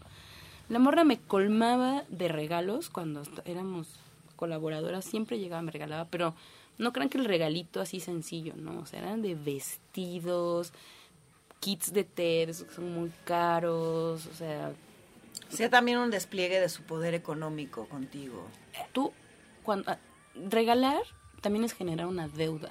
La 0.68 0.78
morra 0.78 1.04
me 1.04 1.18
colmaba 1.18 2.04
de 2.08 2.28
regalos 2.28 2.90
cuando 2.90 3.22
éramos 3.44 3.88
colaboradoras, 4.36 5.04
siempre 5.04 5.38
llegaba, 5.38 5.62
me 5.62 5.72
regalaba, 5.72 6.06
pero 6.06 6.34
no 6.78 6.92
crean 6.92 7.08
que 7.08 7.18
el 7.18 7.26
regalito 7.26 7.80
así 7.80 8.00
sencillo, 8.00 8.54
¿no? 8.56 8.80
O 8.80 8.86
sea, 8.86 9.00
eran 9.00 9.22
de 9.22 9.34
vestidos, 9.34 10.72
kits 11.60 11.92
de 11.92 12.06
esos 12.42 12.66
que 12.66 12.74
son 12.74 12.92
muy 12.92 13.12
caros, 13.24 14.26
o 14.26 14.34
sea, 14.34 14.72
Sea 15.48 15.70
también 15.70 15.98
un 15.98 16.10
despliegue 16.10 16.60
de 16.60 16.68
su 16.68 16.82
poder 16.82 17.14
económico 17.14 17.86
contigo. 17.88 18.46
tú 18.92 19.12
cuando 19.62 19.92
ah, 19.92 19.98
regalar 20.34 21.02
también 21.40 21.64
es 21.64 21.72
generar 21.72 22.06
una 22.06 22.28
deuda. 22.28 22.70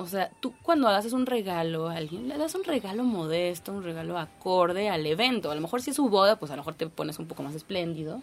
O 0.00 0.06
sea, 0.06 0.30
tú 0.40 0.54
cuando 0.62 0.88
haces 0.88 1.12
un 1.12 1.26
regalo 1.26 1.88
a 1.88 1.96
alguien, 1.96 2.28
le 2.28 2.38
das 2.38 2.54
un 2.54 2.64
regalo 2.64 3.04
modesto, 3.04 3.72
un 3.72 3.82
regalo 3.82 4.18
acorde 4.18 4.88
al 4.88 5.04
evento. 5.06 5.50
A 5.50 5.54
lo 5.54 5.60
mejor 5.60 5.82
si 5.82 5.90
es 5.90 5.96
su 5.96 6.08
boda, 6.08 6.36
pues 6.36 6.50
a 6.50 6.56
lo 6.56 6.62
mejor 6.62 6.74
te 6.74 6.86
pones 6.88 7.18
un 7.18 7.26
poco 7.26 7.42
más 7.42 7.54
espléndido. 7.54 8.22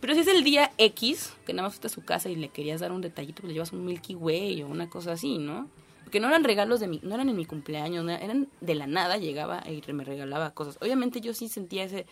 Pero 0.00 0.14
si 0.14 0.20
es 0.20 0.28
el 0.28 0.44
día 0.44 0.72
X, 0.78 1.34
que 1.46 1.52
nada 1.52 1.68
más 1.68 1.74
fuiste 1.74 1.86
a 1.86 1.90
su 1.90 2.04
casa 2.04 2.28
y 2.28 2.36
le 2.36 2.48
querías 2.48 2.80
dar 2.80 2.92
un 2.92 3.00
detallito, 3.00 3.40
pues 3.40 3.48
le 3.48 3.54
llevas 3.54 3.72
un 3.72 3.84
Milky 3.84 4.14
Way 4.14 4.62
o 4.62 4.66
una 4.66 4.90
cosa 4.90 5.12
así, 5.12 5.38
¿no? 5.38 5.68
Porque 6.04 6.20
no 6.20 6.28
eran 6.28 6.44
regalos 6.44 6.80
de 6.80 6.88
mi, 6.88 7.00
no 7.02 7.14
eran 7.14 7.28
en 7.28 7.36
mi 7.36 7.46
cumpleaños, 7.46 8.04
no 8.04 8.12
eran 8.12 8.48
de 8.60 8.74
la 8.74 8.86
nada, 8.86 9.16
llegaba 9.16 9.64
y 9.66 9.82
me 9.92 10.04
regalaba 10.04 10.50
cosas. 10.50 10.76
Obviamente 10.80 11.20
yo 11.20 11.34
sí 11.34 11.48
sentía 11.48 11.84
ese, 11.84 12.06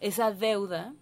esa 0.00 0.32
deuda, 0.32 0.92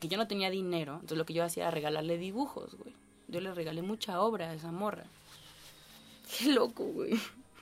que 0.00 0.08
yo 0.08 0.18
no 0.18 0.26
tenía 0.26 0.50
dinero, 0.50 0.94
entonces 0.94 1.18
lo 1.18 1.26
que 1.26 1.34
yo 1.34 1.44
hacía 1.44 1.64
era 1.64 1.70
regalarle 1.70 2.18
dibujos, 2.18 2.74
güey. 2.76 2.94
Yo 3.28 3.40
le 3.40 3.52
regalé 3.52 3.82
mucha 3.82 4.20
obra 4.20 4.50
a 4.50 4.54
esa 4.54 4.72
morra. 4.72 5.04
Qué 6.26 6.52
loco, 6.52 6.84
güey. 6.84 7.14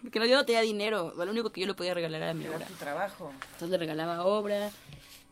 Porque 0.02 0.18
no, 0.18 0.26
yo 0.26 0.36
no 0.36 0.44
tenía 0.44 0.60
dinero, 0.60 1.14
lo 1.16 1.30
único 1.30 1.50
que 1.50 1.62
yo 1.62 1.66
le 1.66 1.74
podía 1.74 1.94
regalar 1.94 2.22
era 2.22 2.34
mi 2.34 2.44
Era 2.44 2.56
obra. 2.56 2.66
tu 2.66 2.74
trabajo. 2.74 3.32
Entonces 3.52 3.70
le 3.70 3.78
regalaba 3.78 4.24
obra 4.26 4.70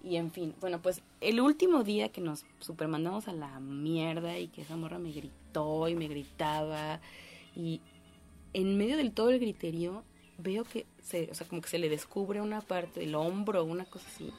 y 0.03 0.16
en 0.16 0.31
fin. 0.31 0.55
Bueno, 0.61 0.81
pues 0.81 1.03
el 1.21 1.40
último 1.40 1.85
día 1.85 2.09
que 2.11 2.21
nos 2.23 2.45
supermandamos 2.61 3.29
a 3.29 3.33
la 3.33 3.61
mierda 3.61 4.38
y 4.38 4.49
que 4.49 4.62
esa 4.62 4.77
morra 4.77 4.99
me 4.99 5.12
gritó 5.12 5.88
y 5.88 5.95
me 5.95 6.09
gritaba 6.09 7.01
y 7.55 7.81
en 8.55 8.77
medio 8.79 8.97
del 8.97 9.12
todo 9.12 9.29
el 9.31 9.38
griterío 9.38 10.05
veo 10.38 10.64
que 10.64 10.87
se, 11.03 11.31
o 11.31 11.35
sea, 11.35 11.47
como 11.47 11.61
que 11.61 11.68
se 11.68 11.79
le 11.79 11.88
descubre 11.90 12.40
una 12.40 12.61
parte 12.62 13.01
del 13.01 13.14
hombro, 13.14 13.64
una 13.64 13.85
cosa 13.85 14.07
así. 14.09 14.33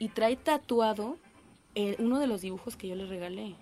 Y 0.00 0.08
trae 0.08 0.34
tatuado 0.36 1.16
uno 1.98 2.18
de 2.18 2.26
los 2.26 2.40
dibujos 2.40 2.74
que 2.76 2.88
yo 2.88 2.96
le 2.96 3.06
regalé. 3.06 3.54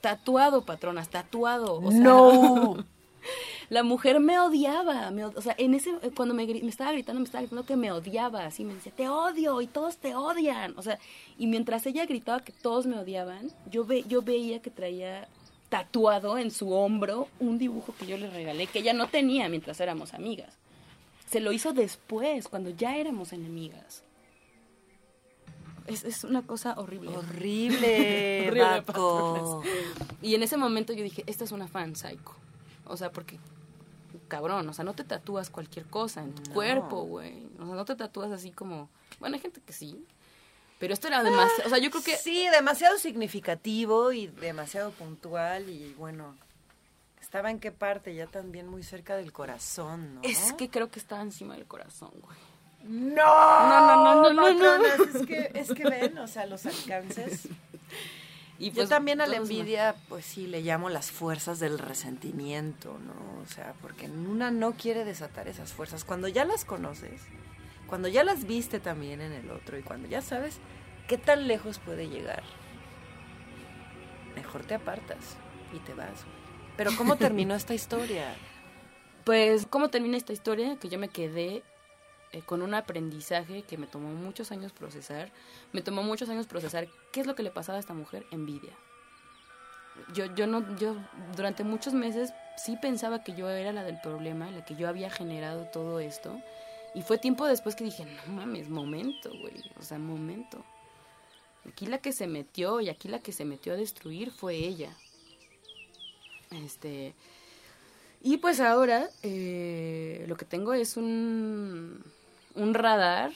Tatuado, 0.00 0.64
patronas, 0.64 1.10
tatuado. 1.10 1.74
O 1.80 1.90
sea, 1.90 2.00
no. 2.00 2.86
la 3.70 3.82
mujer 3.82 4.20
me 4.20 4.38
odiaba, 4.40 5.10
me 5.10 5.24
od- 5.26 5.36
o 5.36 5.42
sea, 5.42 5.54
en 5.58 5.74
ese 5.74 5.92
cuando 6.14 6.34
me, 6.34 6.44
estaba 6.68 6.92
gritando, 6.92 7.20
me 7.20 7.24
estaba 7.26 7.42
gritando 7.42 7.64
que 7.66 7.76
me 7.76 7.92
odiaba, 7.92 8.44
así 8.44 8.64
me 8.64 8.74
decía, 8.74 8.92
"Te 8.94 9.08
odio" 9.08 9.60
y 9.60 9.66
todos 9.66 9.96
te 9.98 10.14
odian. 10.14 10.74
O 10.78 10.82
sea, 10.82 10.98
y 11.38 11.46
mientras 11.46 11.84
ella 11.86 12.06
gritaba 12.06 12.40
que 12.40 12.52
todos 12.52 12.86
me 12.86 12.98
odiaban, 12.98 13.50
yo 13.70 13.84
ve, 13.84 14.04
yo 14.08 14.22
veía 14.22 14.60
que 14.60 14.70
traía 14.70 15.28
tatuado 15.68 16.38
en 16.38 16.50
su 16.50 16.72
hombro 16.72 17.28
un 17.40 17.58
dibujo 17.58 17.94
que 17.98 18.06
yo 18.06 18.16
le 18.16 18.30
regalé 18.30 18.66
que 18.68 18.78
ella 18.78 18.94
no 18.94 19.08
tenía 19.08 19.48
mientras 19.48 19.78
éramos 19.80 20.14
amigas. 20.14 20.54
Se 21.28 21.40
lo 21.40 21.52
hizo 21.52 21.74
después, 21.74 22.48
cuando 22.48 22.70
ya 22.70 22.96
éramos 22.96 23.34
enemigas. 23.34 24.02
Es, 25.86 26.04
es 26.04 26.24
una 26.24 26.42
cosa 26.42 26.74
horrible. 26.78 27.10
Horrible, 27.16 28.48
Horrible. 28.50 29.70
Y 30.22 30.34
en 30.34 30.42
ese 30.42 30.56
momento 30.56 30.92
yo 30.92 31.02
dije, 31.02 31.22
esta 31.26 31.44
es 31.44 31.52
una 31.52 31.66
fan 31.68 31.96
psycho. 31.96 32.34
O 32.88 32.96
sea, 32.96 33.12
porque, 33.12 33.38
cabrón, 34.28 34.68
o 34.68 34.72
sea, 34.72 34.84
no 34.84 34.94
te 34.94 35.04
tatúas 35.04 35.50
cualquier 35.50 35.86
cosa 35.86 36.22
en 36.22 36.34
tu 36.34 36.42
No. 36.48 36.54
cuerpo, 36.54 37.02
güey. 37.02 37.46
O 37.58 37.66
sea, 37.66 37.74
no 37.74 37.84
te 37.84 37.94
tatúas 37.96 38.30
así 38.32 38.50
como... 38.50 38.88
Bueno, 39.20 39.36
hay 39.36 39.40
gente 39.42 39.60
que 39.60 39.72
sí. 39.72 40.04
Pero 40.78 40.94
esto 40.94 41.08
era 41.08 41.22
demasiado... 41.22 41.66
O 41.66 41.68
sea, 41.70 41.78
yo 41.78 41.90
creo 41.90 42.02
que... 42.02 42.16
Sí, 42.16 42.46
demasiado 42.50 42.98
significativo 42.98 44.12
y 44.12 44.28
demasiado 44.28 44.90
puntual 44.92 45.68
y 45.68 45.92
bueno, 45.94 46.36
estaba 47.20 47.50
en 47.50 47.58
qué 47.60 47.72
parte, 47.72 48.14
ya 48.14 48.26
también 48.26 48.68
muy 48.68 48.82
cerca 48.82 49.16
del 49.16 49.32
corazón, 49.32 50.14
¿no? 50.16 50.20
Es 50.22 50.52
que 50.54 50.70
creo 50.70 50.88
que 50.90 50.98
estaba 50.98 51.20
encima 51.22 51.54
del 51.54 51.66
corazón, 51.66 52.10
güey. 52.22 52.36
no, 52.84 53.68
no, 53.68 54.04
no, 54.04 54.14
no, 54.22 54.32
no, 54.32 54.42
patronas, 54.42 55.14
Es 55.14 55.26
que, 55.26 55.50
es 55.54 55.72
que 55.74 55.84
ven, 55.84 56.16
o 56.18 56.26
sea, 56.28 56.46
los 56.46 56.64
alcances. 56.64 57.48
Y 58.58 58.70
Yo 58.70 58.76
pues, 58.76 58.88
también 58.88 59.20
a 59.20 59.26
la 59.26 59.36
envidia, 59.36 59.94
pues 60.08 60.24
sí, 60.24 60.48
le 60.48 60.62
llamo 60.62 60.88
las 60.88 61.12
fuerzas 61.12 61.60
del 61.60 61.78
resentimiento, 61.78 62.98
¿no? 62.98 63.40
O 63.40 63.46
sea, 63.46 63.74
porque 63.80 64.06
una 64.06 64.50
no 64.50 64.72
quiere 64.72 65.04
desatar 65.04 65.46
esas 65.46 65.72
fuerzas. 65.72 66.04
Cuando 66.04 66.26
ya 66.26 66.44
las 66.44 66.64
conoces, 66.64 67.22
cuando 67.86 68.08
ya 68.08 68.24
las 68.24 68.46
viste 68.46 68.80
también 68.80 69.20
en 69.20 69.32
el 69.32 69.50
otro 69.50 69.78
y 69.78 69.82
cuando 69.82 70.08
ya 70.08 70.22
sabes 70.22 70.58
qué 71.06 71.16
tan 71.18 71.46
lejos 71.46 71.78
puede 71.78 72.08
llegar, 72.08 72.42
mejor 74.34 74.64
te 74.64 74.74
apartas 74.74 75.36
y 75.72 75.78
te 75.78 75.94
vas. 75.94 76.24
Pero 76.76 76.90
¿cómo 76.96 77.16
terminó 77.16 77.54
esta 77.54 77.74
historia? 77.74 78.34
Pues, 79.24 79.66
¿cómo 79.66 79.88
termina 79.88 80.16
esta 80.16 80.32
historia? 80.32 80.76
Que 80.80 80.88
yo 80.88 80.98
me 80.98 81.08
quedé 81.08 81.62
eh, 82.32 82.42
con 82.42 82.62
un 82.62 82.74
aprendizaje 82.74 83.62
que 83.62 83.78
me 83.78 83.86
tomó 83.86 84.08
muchos 84.08 84.52
años 84.52 84.72
procesar. 84.72 85.30
Me 85.72 85.82
tomó 85.82 86.02
muchos 86.02 86.28
años 86.28 86.46
procesar 86.46 86.88
qué 87.12 87.20
es 87.20 87.26
lo 87.26 87.34
que 87.34 87.42
le 87.42 87.50
pasaba 87.50 87.76
a 87.76 87.80
esta 87.80 87.94
mujer, 87.94 88.26
envidia. 88.30 88.72
Yo, 90.14 90.26
yo 90.34 90.46
no, 90.46 90.76
yo 90.76 90.96
durante 91.34 91.64
muchos 91.64 91.94
meses 91.94 92.32
sí 92.56 92.76
pensaba 92.80 93.24
que 93.24 93.34
yo 93.34 93.48
era 93.48 93.72
la 93.72 93.82
del 93.82 94.00
problema, 94.00 94.50
la 94.50 94.64
que 94.64 94.76
yo 94.76 94.88
había 94.88 95.10
generado 95.10 95.64
todo 95.72 96.00
esto. 96.00 96.40
Y 96.94 97.02
fue 97.02 97.18
tiempo 97.18 97.46
después 97.46 97.74
que 97.74 97.84
dije, 97.84 98.04
no 98.04 98.32
mames, 98.32 98.68
momento, 98.68 99.30
güey. 99.30 99.54
O 99.78 99.82
sea, 99.82 99.98
momento. 99.98 100.64
Aquí 101.66 101.86
la 101.86 101.98
que 101.98 102.12
se 102.12 102.26
metió 102.26 102.80
y 102.80 102.88
aquí 102.88 103.08
la 103.08 103.20
que 103.20 103.32
se 103.32 103.44
metió 103.44 103.72
a 103.72 103.76
destruir 103.76 104.30
fue 104.30 104.54
ella. 104.54 104.90
Este. 106.50 107.14
Y 108.20 108.38
pues 108.38 108.60
ahora 108.60 109.08
eh, 109.22 110.24
lo 110.26 110.36
que 110.36 110.44
tengo 110.44 110.72
es 110.72 110.96
un, 110.96 112.02
un 112.58 112.74
radar 112.74 113.32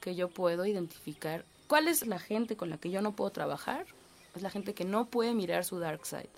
que 0.00 0.14
yo 0.14 0.28
puedo 0.28 0.66
identificar 0.66 1.44
cuál 1.66 1.88
es 1.88 2.06
la 2.06 2.18
gente 2.18 2.56
con 2.56 2.70
la 2.70 2.78
que 2.78 2.90
yo 2.90 3.00
no 3.00 3.12
puedo 3.12 3.30
trabajar. 3.30 3.86
Es 4.34 4.42
la 4.42 4.50
gente 4.50 4.74
que 4.74 4.84
no 4.84 5.06
puede 5.06 5.32
mirar 5.32 5.64
su 5.64 5.78
dark 5.78 6.04
side. 6.04 6.30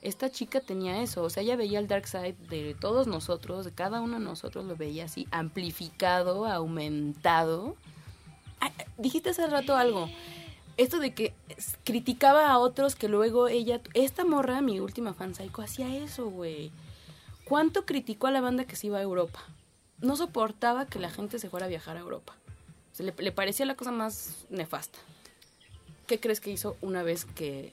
Esta 0.00 0.30
chica 0.30 0.60
tenía 0.60 1.02
eso, 1.02 1.22
o 1.22 1.30
sea, 1.30 1.42
ella 1.42 1.56
veía 1.56 1.78
el 1.78 1.88
dark 1.88 2.06
side 2.06 2.36
de 2.48 2.74
todos 2.80 3.06
nosotros, 3.06 3.64
de 3.64 3.72
cada 3.72 4.00
uno 4.00 4.18
de 4.18 4.24
nosotros 4.24 4.64
lo 4.64 4.76
veía 4.76 5.04
así, 5.04 5.26
amplificado, 5.30 6.46
aumentado. 6.46 7.76
Dijiste 8.96 9.30
hace 9.30 9.46
rato 9.48 9.76
algo, 9.76 10.08
esto 10.76 11.00
de 11.00 11.12
que 11.12 11.34
criticaba 11.84 12.50
a 12.50 12.58
otros 12.58 12.94
que 12.94 13.08
luego 13.08 13.48
ella, 13.48 13.80
esta 13.94 14.24
morra, 14.24 14.60
mi 14.60 14.78
última 14.78 15.14
fan 15.14 15.34
psycho, 15.34 15.62
hacía 15.62 15.94
eso, 15.96 16.30
güey. 16.30 16.70
¿Cuánto 17.44 17.84
criticó 17.84 18.28
a 18.28 18.30
la 18.30 18.40
banda 18.40 18.64
que 18.64 18.76
se 18.76 18.86
iba 18.86 18.98
a 18.98 19.02
Europa? 19.02 19.40
No 20.00 20.16
soportaba 20.16 20.86
que 20.86 20.98
la 20.98 21.10
gente 21.10 21.38
se 21.38 21.48
fuera 21.50 21.66
a 21.66 21.68
viajar 21.68 21.96
a 21.96 22.00
Europa. 22.00 22.34
Le, 22.98 23.14
le 23.18 23.32
parecía 23.32 23.64
la 23.66 23.76
cosa 23.76 23.92
más 23.92 24.46
nefasta. 24.50 24.98
¿Qué 26.06 26.18
crees 26.18 26.40
que 26.40 26.50
hizo 26.50 26.76
una 26.80 27.02
vez 27.02 27.24
que 27.26 27.72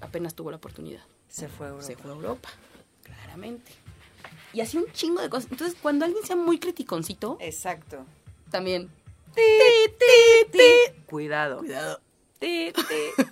apenas 0.00 0.34
tuvo 0.34 0.50
la 0.50 0.56
oportunidad? 0.58 1.02
Se 1.28 1.48
fue 1.48 1.66
a 1.66 1.70
Europa. 1.70 1.86
Se 1.86 1.96
fue 1.96 2.10
a 2.10 2.14
Europa, 2.14 2.48
claramente. 3.02 3.72
Y 4.52 4.60
así 4.60 4.76
un 4.78 4.90
chingo 4.92 5.20
de 5.20 5.28
cosas. 5.30 5.50
Entonces, 5.50 5.76
cuando 5.80 6.04
alguien 6.04 6.24
sea 6.24 6.36
muy 6.36 6.58
criticoncito, 6.58 7.36
Exacto. 7.40 8.04
también. 8.50 8.90
Cuidado. 11.06 11.58
Cuidado. 11.58 12.00
Ti, 12.38 12.72
ti. 12.72 13.24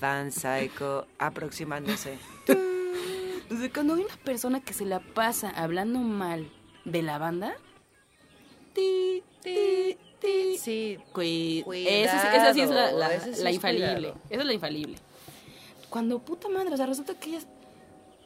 Fan 0.00 0.30
psycho 0.32 1.06
aproximándose. 1.18 2.18
Entonces, 2.46 3.70
cuando 3.72 3.94
hay 3.94 4.02
una 4.04 4.16
persona 4.18 4.60
que 4.60 4.72
se 4.72 4.84
la 4.84 5.00
pasa 5.00 5.50
hablando 5.50 5.98
mal 6.00 6.50
de 6.84 7.02
la 7.02 7.18
banda, 7.18 7.56
ti, 8.78 9.22
ti, 9.42 9.96
ti. 10.20 10.58
Sí, 10.58 10.98
Cui- 11.12 11.62
Cuidado, 11.64 11.96
esa, 11.96 12.52
sí- 12.54 12.60
es 12.60 12.70
la, 13.40 13.50
infalible. 13.52 13.94
cuidado. 13.94 14.14
Esa 14.30 14.40
es 14.40 14.46
la 14.46 14.52
infalible. 14.52 14.96
Cuando 15.90 16.18
puta 16.18 16.48
madre, 16.48 16.74
o 16.74 16.76
sea, 16.76 16.86
resulta 16.86 17.14
que 17.14 17.30
ellas 17.30 17.46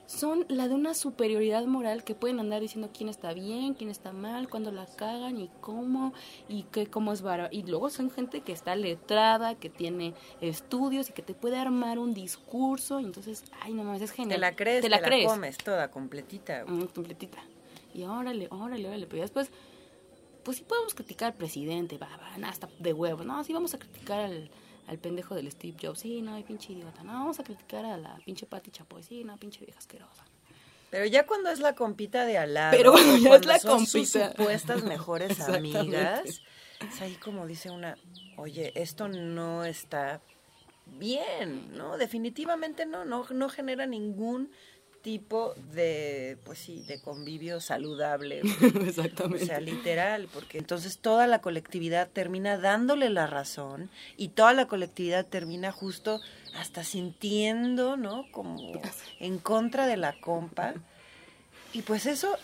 son 0.06 0.44
la 0.48 0.68
de 0.68 0.74
una 0.74 0.92
superioridad 0.94 1.64
moral 1.64 2.04
que 2.04 2.14
pueden 2.14 2.38
andar 2.40 2.60
diciendo 2.60 2.90
quién 2.92 3.08
está 3.08 3.32
bien, 3.32 3.72
quién 3.74 3.88
está 3.88 4.12
mal, 4.12 4.48
cuándo 4.48 4.70
la 4.72 4.84
cagan 4.84 5.38
y 5.40 5.48
cómo, 5.60 6.12
y 6.48 6.64
que 6.64 6.86
cómo 6.86 7.12
es 7.12 7.22
vara. 7.22 7.48
Y 7.50 7.62
luego 7.62 7.88
son 7.88 8.10
gente 8.10 8.40
que 8.42 8.52
está 8.52 8.74
letrada, 8.76 9.54
que 9.54 9.70
tiene 9.70 10.12
estudios 10.40 11.08
y 11.08 11.12
que 11.12 11.22
te 11.22 11.34
puede 11.34 11.56
armar 11.56 11.98
un 11.98 12.12
discurso. 12.14 13.00
Y 13.00 13.04
entonces, 13.04 13.44
ay, 13.62 13.72
no 13.74 13.84
mames, 13.84 14.02
es 14.02 14.10
genial. 14.10 14.34
te 14.36 14.40
la 14.40 14.54
crees, 14.56 14.82
te 14.82 14.88
la 14.90 15.00
crees. 15.00 15.26
comes 15.30 15.56
toda 15.58 15.88
completita. 15.90 16.64
Mm, 16.66 16.86
completita. 16.86 17.38
Y 17.94 18.02
órale, 18.02 18.48
órale, 18.50 18.88
órale. 18.88 19.06
Pero 19.06 19.22
después, 19.22 19.50
pues 20.44 20.58
sí 20.58 20.64
podemos 20.64 20.94
criticar 20.94 21.32
al 21.32 21.34
presidente, 21.38 21.98
va, 21.98 22.08
va, 22.16 22.48
hasta 22.48 22.68
de 22.78 22.92
huevo. 22.92 23.24
No, 23.24 23.42
sí 23.44 23.52
vamos 23.52 23.74
a 23.74 23.78
criticar 23.78 24.20
al, 24.20 24.50
al 24.86 24.98
pendejo 24.98 25.34
del 25.34 25.50
Steve 25.50 25.76
Jobs. 25.80 26.00
Sí, 26.00 26.22
no, 26.22 26.34
hay 26.34 26.42
pinche 26.42 26.72
idiota. 26.72 27.02
No, 27.02 27.12
vamos 27.12 27.40
a 27.40 27.44
criticar 27.44 27.84
a 27.84 27.96
la 27.96 28.16
pinche 28.24 28.46
Pati 28.46 28.70
Chapoy. 28.70 29.02
Sí, 29.02 29.24
no, 29.24 29.36
pinche 29.36 29.64
vieja 29.64 29.78
asquerosa. 29.78 30.24
Pero 30.90 31.06
ya 31.06 31.26
cuando 31.26 31.50
es 31.50 31.58
la 31.60 31.74
compita 31.74 32.26
de 32.26 32.36
al 32.36 32.52
lado, 32.54 32.76
Pero 32.76 32.92
cuando 32.92 33.16
ya 33.16 33.36
es 33.36 33.46
la 33.46 33.58
son 33.58 33.86
sus 33.86 34.12
compita. 34.12 34.30
supuestas 34.32 34.84
mejores 34.84 35.40
amigas, 35.48 36.42
es 36.80 37.00
ahí 37.00 37.14
como 37.14 37.46
dice 37.46 37.70
una, 37.70 37.96
oye, 38.36 38.72
esto 38.74 39.08
no 39.08 39.64
está 39.64 40.20
bien, 40.84 41.76
¿no? 41.76 41.96
Definitivamente 41.96 42.84
no, 42.84 43.04
no, 43.06 43.24
no 43.30 43.48
genera 43.48 43.86
ningún 43.86 44.50
tipo 45.02 45.54
de, 45.74 46.38
pues 46.44 46.58
sí, 46.58 46.82
de 46.86 47.00
convivio 47.00 47.60
saludable. 47.60 48.40
Exactamente. 48.86 49.44
O 49.44 49.46
sea, 49.46 49.60
literal, 49.60 50.28
porque 50.32 50.58
entonces 50.58 50.98
toda 50.98 51.26
la 51.26 51.40
colectividad 51.40 52.08
termina 52.08 52.56
dándole 52.56 53.10
la 53.10 53.26
razón 53.26 53.90
y 54.16 54.28
toda 54.28 54.52
la 54.52 54.66
colectividad 54.66 55.26
termina 55.26 55.72
justo 55.72 56.20
hasta 56.54 56.84
sintiendo, 56.84 57.96
¿no? 57.96 58.24
Como 58.30 58.80
en 59.18 59.38
contra 59.38 59.86
de 59.86 59.96
la 59.96 60.18
compa. 60.20 60.74
Y 61.72 61.82
pues 61.82 62.06
eso 62.06 62.36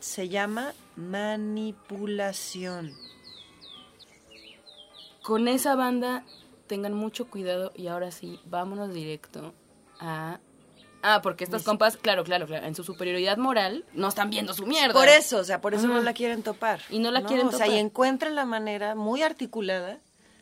se 0.00 0.28
llama 0.28 0.74
manipulación. 0.96 2.92
Con 5.22 5.48
esa 5.48 5.74
banda, 5.74 6.24
tengan 6.66 6.92
mucho 6.94 7.30
cuidado. 7.30 7.72
Y 7.74 7.86
ahora 7.86 8.10
sí, 8.10 8.40
vámonos 8.46 8.92
directo 8.92 9.54
a. 9.98 10.40
Ah, 11.06 11.20
porque 11.22 11.44
estas 11.44 11.64
compas, 11.64 11.98
claro, 11.98 12.24
claro, 12.24 12.46
claro, 12.46 12.64
en 12.66 12.74
su 12.74 12.82
superioridad 12.82 13.36
moral, 13.36 13.84
no 13.92 14.08
están 14.08 14.30
viendo 14.30 14.54
su 14.54 14.66
mierda. 14.66 14.94
Por 14.94 15.06
eso, 15.08 15.36
o 15.36 15.44
sea, 15.44 15.60
por 15.60 15.74
eso 15.74 15.86
no 15.86 16.00
la 16.00 16.14
quieren 16.14 16.42
topar. 16.42 16.80
Y 16.88 16.98
no 16.98 17.10
la 17.10 17.22
quieren 17.24 17.48
O 17.48 17.50
sea, 17.52 17.66
y 17.66 17.70
topar. 17.70 17.80
encuentran 17.84 18.34
la 18.34 18.46
manera 18.46 18.94
muy 18.94 19.22
articulada 19.22 19.98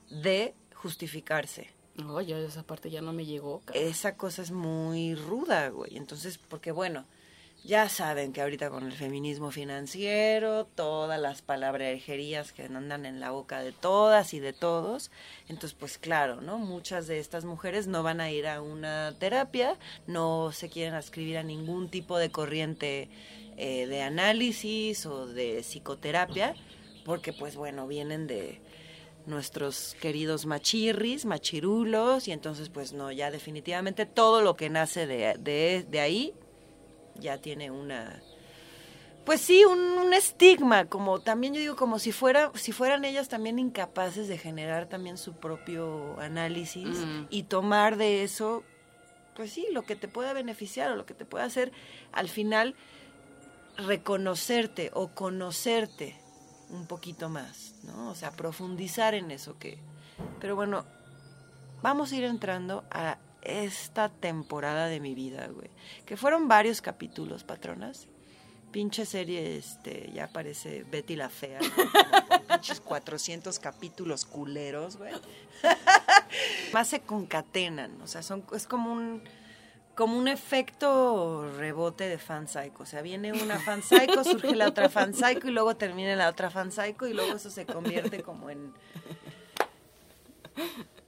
de 0.09 0.55
justificarse. 0.75 1.68
Oye, 2.09 2.44
esa 2.46 2.62
parte 2.62 2.90
ya 2.90 3.03
no 3.03 3.12
me 3.12 3.27
llegó. 3.27 3.61
esa 3.75 4.16
cosa 4.16 4.40
es 4.40 4.53
muy 4.53 5.16
ruda, 5.16 5.68
güey. 5.70 5.96
Entonces, 5.96 6.38
porque 6.38 6.70
bueno, 6.70 7.07
ya 7.64 7.88
saben 7.88 8.33
que 8.33 8.42
ahorita 8.42 8.70
con 8.70 8.87
el 8.87 8.92
feminismo 8.92 9.53
financiero, 9.53 10.64
todas 10.64 11.20
las 11.20 11.42
palabrejerías 11.42 12.53
que 12.53 12.64
andan 12.64 13.07
en 13.07 13.20
la 13.20 13.31
boca 13.31 13.61
de 13.62 13.70
todas 13.70 14.35
y 14.35 14.40
de 14.40 14.53
todos, 14.53 15.12
entonces 15.48 15.77
pues 15.79 15.96
claro, 15.96 16.40
¿no? 16.40 16.59
Muchas 16.59 17.07
de 17.07 17.20
estas 17.20 17.44
mujeres 17.44 17.87
no 17.87 18.03
van 18.03 18.20
a 18.20 18.33
ir 18.33 18.48
a 18.48 18.61
una 18.61 19.14
terapia, 19.18 19.79
no 20.09 20.51
se 20.51 20.68
quieren 20.68 20.94
ascribir 20.94 21.38
a 21.38 21.44
ningún 21.44 21.88
tipo 21.88 22.18
de 22.18 22.31
corriente 22.31 23.09
eh, 23.57 23.87
de 23.87 24.03
análisis 24.03 25.07
o 25.07 25.27
de 25.27 25.61
psicoterapia, 25.62 26.57
porque 27.05 27.33
pues 27.33 27.55
bueno, 27.55 27.87
vienen 27.87 28.27
de 28.27 28.61
nuestros 29.27 29.94
queridos 30.01 30.46
machirris, 30.46 31.27
machirulos, 31.27 32.27
y 32.27 32.33
entonces 32.33 32.70
pues 32.70 32.92
no, 32.92 33.12
ya 33.12 33.31
definitivamente 33.31 34.05
todo 34.05 34.40
lo 34.42 34.57
que 34.57 34.68
nace 34.68 35.07
de, 35.07 35.37
de, 35.38 35.87
de 35.88 36.01
ahí 36.01 36.35
ya 37.18 37.38
tiene 37.38 37.70
una, 37.70 38.20
pues 39.25 39.40
sí, 39.40 39.64
un, 39.64 39.79
un 39.79 40.12
estigma, 40.14 40.87
como 40.87 41.20
también 41.20 41.55
yo 41.55 41.61
digo, 41.61 41.77
como 41.77 41.98
si 41.98 42.12
fuera, 42.12 42.51
si 42.55 42.72
fueran 42.72 43.05
ellas 43.05 43.29
también 43.29 43.59
incapaces 43.59 44.29
de 44.29 44.38
generar 44.38 44.87
también 44.88 45.16
su 45.18 45.35
propio 45.35 46.18
análisis 46.20 46.87
Mm. 46.98 47.27
y 47.31 47.44
tomar 47.44 47.96
de 47.96 48.25
eso, 48.25 48.64
pues 49.37 49.53
sí, 49.53 49.66
lo 49.72 49.83
que 49.83 49.96
te 49.96 50.09
pueda 50.09 50.33
beneficiar 50.33 50.90
o 50.92 50.96
lo 50.96 51.07
que 51.07 51.14
te 51.14 51.25
pueda 51.25 51.44
hacer 51.44 51.72
al 52.12 52.29
final 52.29 52.75
reconocerte 53.77 54.90
o 54.94 55.09
conocerte 55.09 56.16
un 56.70 56.87
poquito 56.87 57.29
más, 57.29 57.75
¿no? 57.85 58.11
O 58.11 58.14
sea, 58.14 58.31
profundizar 58.33 59.14
en 59.14 59.31
eso 59.31 59.59
que... 59.59 59.79
Pero 60.40 60.57
bueno, 60.57 60.85
vamos 61.83 62.12
a 62.12 62.16
ir 62.16 62.25
entrando 62.25 62.85
a 62.90 63.18
esta 63.42 64.09
temporada 64.09 64.87
de 64.87 65.00
mi 65.00 65.14
vida, 65.14 65.48
güey. 65.48 65.70
Que 66.07 66.16
fueron 66.16 66.48
varios 66.48 66.81
capítulos, 66.81 67.44
patronas. 67.44 68.09
Pinche 68.70 69.05
serie, 69.05 69.57
este, 69.57 70.11
ya 70.14 70.28
parece 70.28 70.85
Betty 70.85 71.14
la 71.14 71.28
Fea. 71.28 71.61
¿no? 71.61 72.40
Pinches 72.48 72.81
400 72.81 73.59
capítulos 73.59 74.24
culeros, 74.24 74.96
güey. 74.96 75.12
Más 76.72 76.88
se 76.88 77.01
concatenan, 77.01 78.01
o 78.01 78.07
sea, 78.07 78.22
son, 78.22 78.45
es 78.55 78.66
como 78.66 78.93
un 78.93 79.22
como 79.95 80.16
un 80.16 80.26
efecto 80.26 81.53
rebote 81.59 82.09
de 82.09 82.16
fan 82.18 82.49
psycho. 82.49 82.82
O 82.82 82.86
sea, 82.86 83.03
viene 83.03 83.32
una 83.32 83.59
fan 83.59 83.82
psycho, 83.82 84.24
surge 84.24 84.57
la 84.57 84.68
otra 84.68 84.88
fan 84.88 85.12
psycho 85.12 85.49
y 85.49 85.51
luego 85.51 85.76
termina 85.76 86.16
la 86.16 86.30
otra 86.30 86.51
fan 86.51 86.72
psycho 86.72 87.07
y 87.07 87.12
luego 87.12 87.36
eso 87.36 87.51
se 87.51 87.66
convierte 87.66 88.22
como 88.22 88.49
en 88.49 88.72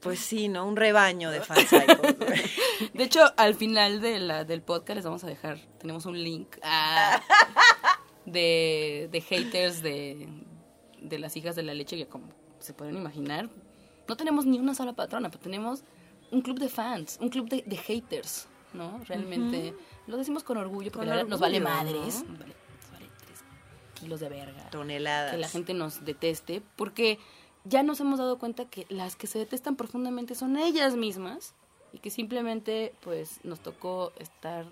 pues 0.05 0.20
sí, 0.20 0.48
¿no? 0.48 0.66
Un 0.66 0.76
rebaño 0.76 1.30
de 1.30 1.40
fan 1.40 1.57
psychos, 1.66 1.98
güey. 2.18 2.42
De 2.92 3.02
hecho, 3.05 3.20
al 3.36 3.55
final 3.57 4.00
de 4.00 4.20
la, 4.20 4.44
del 4.44 4.62
podcast 4.62 4.96
les 4.96 5.05
vamos 5.05 5.24
a 5.24 5.26
dejar, 5.26 5.59
tenemos 5.78 6.07
un 6.07 6.22
link 6.22 6.57
a- 6.62 7.20
de, 8.26 9.09
de 9.11 9.20
haters 9.20 9.82
de, 9.82 10.28
de 11.00 11.18
las 11.18 11.36
hijas 11.36 11.57
de 11.57 11.62
la 11.62 11.74
leche 11.74 11.96
que 11.96 12.07
como 12.07 12.28
se 12.59 12.72
pueden 12.72 12.96
imaginar, 12.96 13.48
no 14.09 14.16
tenemos 14.16 14.46
ni 14.46 14.59
una 14.59 14.74
sola 14.74 14.92
patrona, 14.92 15.30
pero 15.30 15.42
tenemos 15.42 15.82
un 16.30 16.40
club 16.42 16.59
de 16.59 16.68
fans, 16.68 17.18
un 17.20 17.28
club 17.28 17.48
de, 17.48 17.62
de 17.66 17.76
haters, 17.76 18.48
¿no? 18.72 19.00
Realmente 19.07 19.74
lo 20.07 20.16
decimos 20.16 20.42
con 20.44 20.57
orgullo 20.57 20.90
porque 20.90 21.09
Con 21.09 21.16
la 21.16 21.24
nos 21.24 21.40
vale 21.40 21.61
madres. 21.61 22.22
¿no? 22.24 22.30
nos 22.30 22.38
vale- 22.40 22.55
nos 22.80 22.90
vale 22.92 23.07
tres 23.26 23.44
kilos 23.94 24.20
de 24.20 24.28
verga. 24.28 24.70
Toneladas. 24.70 25.32
Que 25.32 25.38
la 25.38 25.48
gente 25.48 25.74
nos 25.74 26.05
deteste, 26.05 26.62
porque 26.76 27.18
ya 27.65 27.83
nos 27.83 28.01
hemos 28.01 28.19
dado 28.19 28.39
cuenta 28.39 28.67
que 28.67 28.87
las 28.91 29.17
que 29.17 29.27
se 29.27 29.39
detestan 29.39 29.77
profundamente 29.77 30.35
son 30.35 30.57
ellas 30.57 30.95
mismas 30.97 31.55
y 31.93 31.99
que 31.99 32.11
simplemente 32.11 32.93
pues 33.03 33.41
nos 33.45 33.61
tocó 33.61 34.12
estar 34.19 34.67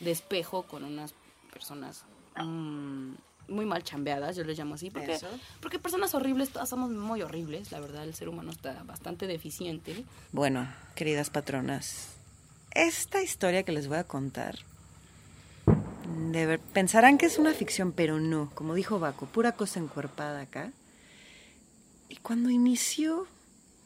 de 0.00 0.10
espejo 0.10 0.62
con 0.64 0.84
unas 0.84 1.14
personas 1.52 2.04
mm, 2.36 3.12
muy 3.48 3.66
mal 3.66 3.82
chambeadas, 3.84 4.34
yo 4.36 4.44
les 4.44 4.58
llamo 4.58 4.74
así, 4.74 4.90
porque, 4.90 5.14
Eso. 5.14 5.28
porque 5.60 5.78
personas 5.78 6.14
horribles, 6.14 6.50
todas 6.50 6.68
somos 6.68 6.90
muy 6.90 7.22
horribles, 7.22 7.70
la 7.70 7.80
verdad 7.80 8.04
el 8.04 8.14
ser 8.14 8.28
humano 8.28 8.50
está 8.50 8.82
bastante 8.84 9.26
deficiente. 9.26 10.04
Bueno, 10.32 10.66
queridas 10.94 11.28
patronas, 11.30 12.08
esta 12.72 13.22
historia 13.22 13.62
que 13.64 13.72
les 13.72 13.86
voy 13.88 13.98
a 13.98 14.04
contar, 14.04 14.58
de 16.30 16.46
ver- 16.46 16.60
pensarán 16.60 17.18
que 17.18 17.26
es 17.26 17.38
una 17.38 17.52
ficción, 17.52 17.92
pero 17.92 18.18
no, 18.18 18.50
como 18.54 18.74
dijo 18.74 18.98
Baco, 18.98 19.26
pura 19.26 19.52
cosa 19.52 19.78
encuerpada 19.80 20.40
acá. 20.40 20.72
Y 22.12 22.16
cuando 22.16 22.50
inició 22.50 23.26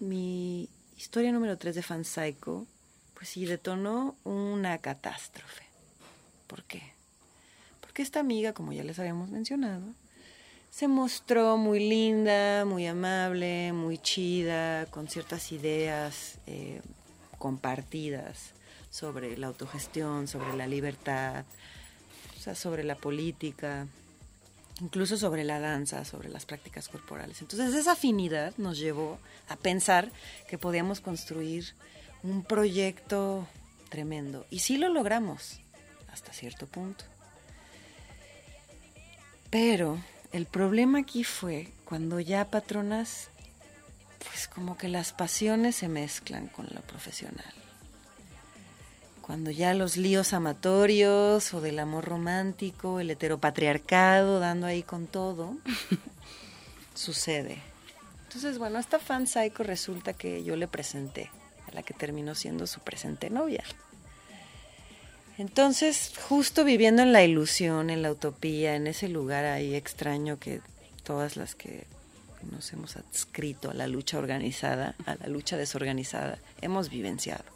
mi 0.00 0.68
historia 0.96 1.30
número 1.30 1.56
3 1.56 1.76
de 1.76 1.82
Fan 1.84 2.04
Psycho, 2.04 2.66
pues 3.14 3.28
sí, 3.28 3.46
detonó 3.46 4.16
una 4.24 4.78
catástrofe. 4.78 5.62
¿Por 6.48 6.64
qué? 6.64 6.82
Porque 7.80 8.02
esta 8.02 8.18
amiga, 8.18 8.52
como 8.52 8.72
ya 8.72 8.82
les 8.82 8.98
habíamos 8.98 9.30
mencionado, 9.30 9.94
se 10.70 10.88
mostró 10.88 11.56
muy 11.56 11.88
linda, 11.88 12.64
muy 12.64 12.88
amable, 12.88 13.72
muy 13.72 13.96
chida, 13.96 14.86
con 14.86 15.06
ciertas 15.06 15.52
ideas 15.52 16.40
eh, 16.48 16.82
compartidas 17.38 18.54
sobre 18.90 19.38
la 19.38 19.46
autogestión, 19.46 20.26
sobre 20.26 20.52
la 20.56 20.66
libertad, 20.66 21.44
o 22.36 22.40
sea, 22.40 22.56
sobre 22.56 22.82
la 22.82 22.96
política, 22.96 23.86
incluso 24.80 25.16
sobre 25.16 25.44
la 25.44 25.60
danza, 25.60 26.04
sobre 26.04 26.28
las 26.28 26.44
prácticas 26.44 26.88
corporales. 26.88 27.40
Entonces 27.40 27.74
esa 27.74 27.92
afinidad 27.92 28.54
nos 28.58 28.78
llevó 28.78 29.18
a 29.48 29.56
pensar 29.56 30.10
que 30.48 30.58
podíamos 30.58 31.00
construir 31.00 31.74
un 32.22 32.42
proyecto 32.42 33.46
tremendo. 33.88 34.46
Y 34.50 34.60
sí 34.60 34.76
lo 34.76 34.88
logramos, 34.88 35.60
hasta 36.12 36.32
cierto 36.32 36.66
punto. 36.66 37.04
Pero 39.50 39.98
el 40.32 40.46
problema 40.46 40.98
aquí 40.98 41.24
fue 41.24 41.72
cuando 41.84 42.20
ya 42.20 42.50
patronas, 42.50 43.28
pues 44.18 44.48
como 44.48 44.76
que 44.76 44.88
las 44.88 45.12
pasiones 45.12 45.76
se 45.76 45.88
mezclan 45.88 46.48
con 46.48 46.66
lo 46.74 46.80
profesional. 46.82 47.54
Cuando 49.26 49.50
ya 49.50 49.74
los 49.74 49.96
líos 49.96 50.32
amatorios 50.32 51.52
o 51.52 51.60
del 51.60 51.80
amor 51.80 52.04
romántico, 52.04 53.00
el 53.00 53.10
heteropatriarcado 53.10 54.38
dando 54.38 54.68
ahí 54.68 54.84
con 54.84 55.08
todo, 55.08 55.56
sucede. 56.94 57.58
Entonces, 58.28 58.56
bueno, 58.58 58.78
esta 58.78 59.00
fan 59.00 59.26
psycho 59.26 59.64
resulta 59.64 60.12
que 60.12 60.44
yo 60.44 60.54
le 60.54 60.68
presenté, 60.68 61.28
a 61.66 61.74
la 61.74 61.82
que 61.82 61.92
terminó 61.92 62.36
siendo 62.36 62.68
su 62.68 62.78
presente 62.78 63.28
novia. 63.28 63.64
Entonces, 65.38 66.12
justo 66.28 66.64
viviendo 66.64 67.02
en 67.02 67.12
la 67.12 67.24
ilusión, 67.24 67.90
en 67.90 68.02
la 68.02 68.12
utopía, 68.12 68.76
en 68.76 68.86
ese 68.86 69.08
lugar 69.08 69.44
ahí 69.44 69.74
extraño 69.74 70.38
que 70.38 70.60
todas 71.02 71.36
las 71.36 71.56
que 71.56 71.88
nos 72.52 72.72
hemos 72.72 72.96
adscrito 72.96 73.70
a 73.70 73.74
la 73.74 73.88
lucha 73.88 74.18
organizada, 74.18 74.94
a 75.04 75.16
la 75.16 75.26
lucha 75.26 75.56
desorganizada, 75.56 76.38
hemos 76.60 76.90
vivenciado. 76.90 77.55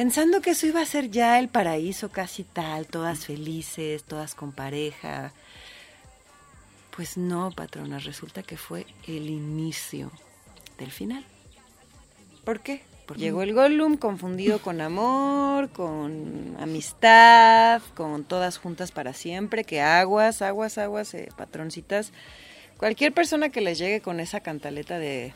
Pensando 0.00 0.40
que 0.40 0.52
eso 0.52 0.66
iba 0.66 0.80
a 0.80 0.86
ser 0.86 1.10
ya 1.10 1.38
el 1.38 1.50
paraíso 1.50 2.08
casi 2.08 2.42
tal, 2.42 2.86
todas 2.86 3.26
felices, 3.26 4.02
todas 4.02 4.34
con 4.34 4.50
pareja. 4.50 5.34
Pues 6.96 7.18
no, 7.18 7.50
patronas, 7.50 8.04
resulta 8.04 8.42
que 8.42 8.56
fue 8.56 8.86
el 9.06 9.28
inicio 9.28 10.10
del 10.78 10.90
final. 10.90 11.22
¿Por 12.44 12.60
qué? 12.60 12.80
Porque 13.04 13.20
llegó 13.20 13.42
el 13.42 13.52
Gollum 13.52 13.98
confundido 13.98 14.62
con 14.62 14.80
amor, 14.80 15.68
con 15.68 16.56
amistad, 16.58 17.82
con 17.94 18.24
todas 18.24 18.56
juntas 18.56 18.92
para 18.92 19.12
siempre, 19.12 19.64
que 19.64 19.82
aguas, 19.82 20.40
aguas, 20.40 20.78
aguas, 20.78 21.12
eh, 21.12 21.28
patroncitas. 21.36 22.14
Cualquier 22.78 23.12
persona 23.12 23.50
que 23.50 23.60
les 23.60 23.76
llegue 23.76 24.00
con 24.00 24.18
esa 24.18 24.40
cantaleta 24.40 24.98
de 24.98 25.34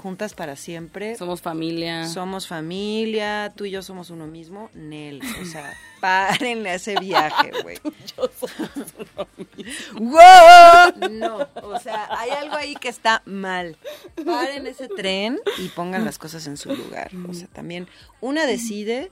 juntas 0.00 0.34
para 0.34 0.56
siempre, 0.56 1.14
Somos 1.16 1.42
familia. 1.42 2.08
somos 2.08 2.48
familia, 2.48 3.52
tú 3.54 3.66
y 3.66 3.70
yo 3.70 3.82
somos 3.82 4.10
uno 4.10 4.26
mismo, 4.26 4.70
Nel. 4.74 5.20
O 5.40 5.44
sea, 5.44 5.72
párenle 6.00 6.70
a 6.70 6.74
ese 6.74 6.98
viaje, 6.98 7.52
güey. 7.62 7.78
¡Wow! 9.94 11.10
No, 11.10 11.48
o 11.62 11.78
sea, 11.78 12.08
hay 12.18 12.30
algo 12.30 12.56
ahí 12.56 12.74
que 12.74 12.88
está 12.88 13.22
mal. 13.26 13.76
Paren 14.24 14.66
ese 14.66 14.88
tren 14.88 15.38
y 15.58 15.68
pongan 15.68 16.04
las 16.04 16.18
cosas 16.18 16.46
en 16.46 16.56
su 16.56 16.74
lugar. 16.74 17.10
O 17.28 17.34
sea, 17.34 17.46
también 17.48 17.86
una 18.20 18.46
decide 18.46 19.10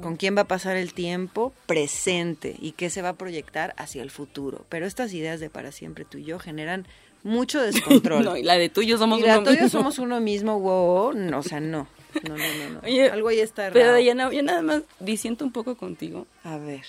con 0.00 0.16
quién 0.16 0.36
va 0.36 0.42
a 0.42 0.48
pasar 0.48 0.76
el 0.76 0.94
tiempo 0.94 1.52
presente 1.66 2.56
y 2.58 2.72
qué 2.72 2.90
se 2.90 3.02
va 3.02 3.10
a 3.10 3.14
proyectar 3.14 3.74
hacia 3.76 4.02
el 4.02 4.10
futuro. 4.10 4.64
Pero 4.68 4.86
estas 4.86 5.12
ideas 5.12 5.40
de 5.40 5.50
para 5.50 5.72
siempre 5.72 6.04
tú 6.04 6.18
y 6.18 6.24
yo 6.24 6.38
generan 6.38 6.86
mucho 7.22 7.60
descontrol. 7.62 8.24
No, 8.24 8.36
y 8.36 8.42
la 8.42 8.56
de 8.58 8.68
tuyo 8.68 8.98
somos 8.98 9.20
Mira, 9.20 9.38
uno 9.38 9.46
tú 9.48 9.52
y 9.52 9.56
yo 9.56 9.62
mismo. 9.64 9.80
somos 9.80 9.98
uno 9.98 10.20
mismo, 10.20 10.58
wow, 10.60 11.12
no, 11.12 11.38
o 11.38 11.42
sea, 11.42 11.60
no. 11.60 11.86
No, 12.28 12.36
no, 12.36 12.44
no, 12.58 12.70
no. 12.70 12.80
Oye, 12.84 13.08
Algo 13.10 13.28
ahí 13.28 13.40
está 13.40 13.62
raro. 13.64 13.74
Pero 13.74 13.92
Dayana, 13.92 14.32
yo 14.32 14.42
nada 14.42 14.62
más 14.62 14.82
disiento 14.98 15.44
un 15.44 15.52
poco 15.52 15.76
contigo. 15.76 16.26
A 16.44 16.58
ver. 16.58 16.84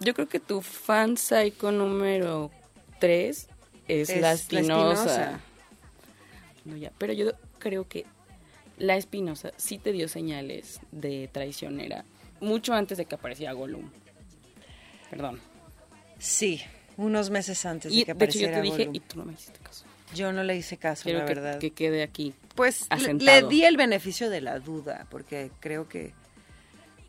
Yo 0.00 0.12
creo 0.14 0.28
que 0.28 0.40
tu 0.40 0.60
fan 0.60 1.16
psycho 1.16 1.72
número 1.72 2.50
3 3.00 3.48
es, 3.88 4.10
Es 4.10 4.16
la 4.16 4.28
la 4.28 4.32
espinosa. 4.32 4.92
Espinosa. 4.92 5.40
No, 6.66 6.76
ya, 6.76 6.92
pero 6.98 7.12
yo 7.14 7.32
creo 7.58 7.88
que 7.88 8.04
la 8.76 8.96
espinosa 8.96 9.52
sí 9.56 9.78
te 9.78 9.92
dio 9.92 10.06
señales 10.08 10.80
de 10.92 11.30
traicionera 11.32 12.04
mucho 12.40 12.74
antes 12.74 12.98
de 12.98 13.06
que 13.06 13.14
apareciera 13.14 13.52
Gollum. 13.52 13.88
Perdón. 15.10 15.40
Sí, 16.18 16.60
unos 16.96 17.30
meses 17.30 17.64
antes 17.66 17.92
de 17.94 18.04
que 18.04 18.14
de 18.14 18.24
hecho 18.24 18.38
yo 18.38 18.46
apareciera 18.48 18.56
te 18.56 18.62
dije 18.62 18.90
y 18.92 19.00
tú 19.00 19.18
no 19.18 19.24
me 19.24 19.32
hiciste 19.34 19.58
caso. 19.60 19.84
Yo 20.14 20.32
no 20.32 20.44
le 20.44 20.56
hice 20.56 20.76
caso, 20.76 21.02
Quiero 21.04 21.18
la 21.20 21.24
que, 21.26 21.34
verdad. 21.34 21.58
que 21.58 21.70
quede 21.72 22.02
aquí. 22.02 22.32
Pues 22.54 22.82
le, 22.88 22.96
asentado. 22.96 23.40
le 23.42 23.48
di 23.48 23.64
el 23.64 23.76
beneficio 23.76 24.30
de 24.30 24.40
la 24.40 24.58
duda, 24.60 25.06
porque 25.10 25.50
creo 25.60 25.88
que 25.88 26.12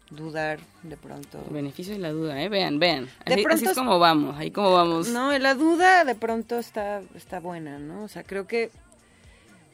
dudar 0.10 0.60
de 0.84 0.98
pronto... 0.98 1.44
El 1.48 1.54
beneficio 1.54 1.94
de 1.94 2.00
la 2.00 2.12
duda, 2.12 2.42
¿eh? 2.42 2.50
Vean, 2.50 2.80
vean. 2.80 3.10
De 3.26 3.36
pronto 3.36 3.54
así 3.56 3.66
es 3.66 3.72
es- 3.72 3.78
como 3.78 4.00
vamos, 4.00 4.36
ahí 4.38 4.52
como 4.52 4.74
vamos. 4.74 5.10
No, 5.10 5.38
la 5.38 5.54
duda 5.54 6.06
de 6.06 6.16
pronto 6.16 6.58
está, 6.60 7.02
está 7.16 7.40
buena, 7.40 7.78
¿no? 7.78 8.04
O 8.04 8.08
sea, 8.08 8.24
creo 8.24 8.48
que 8.48 8.72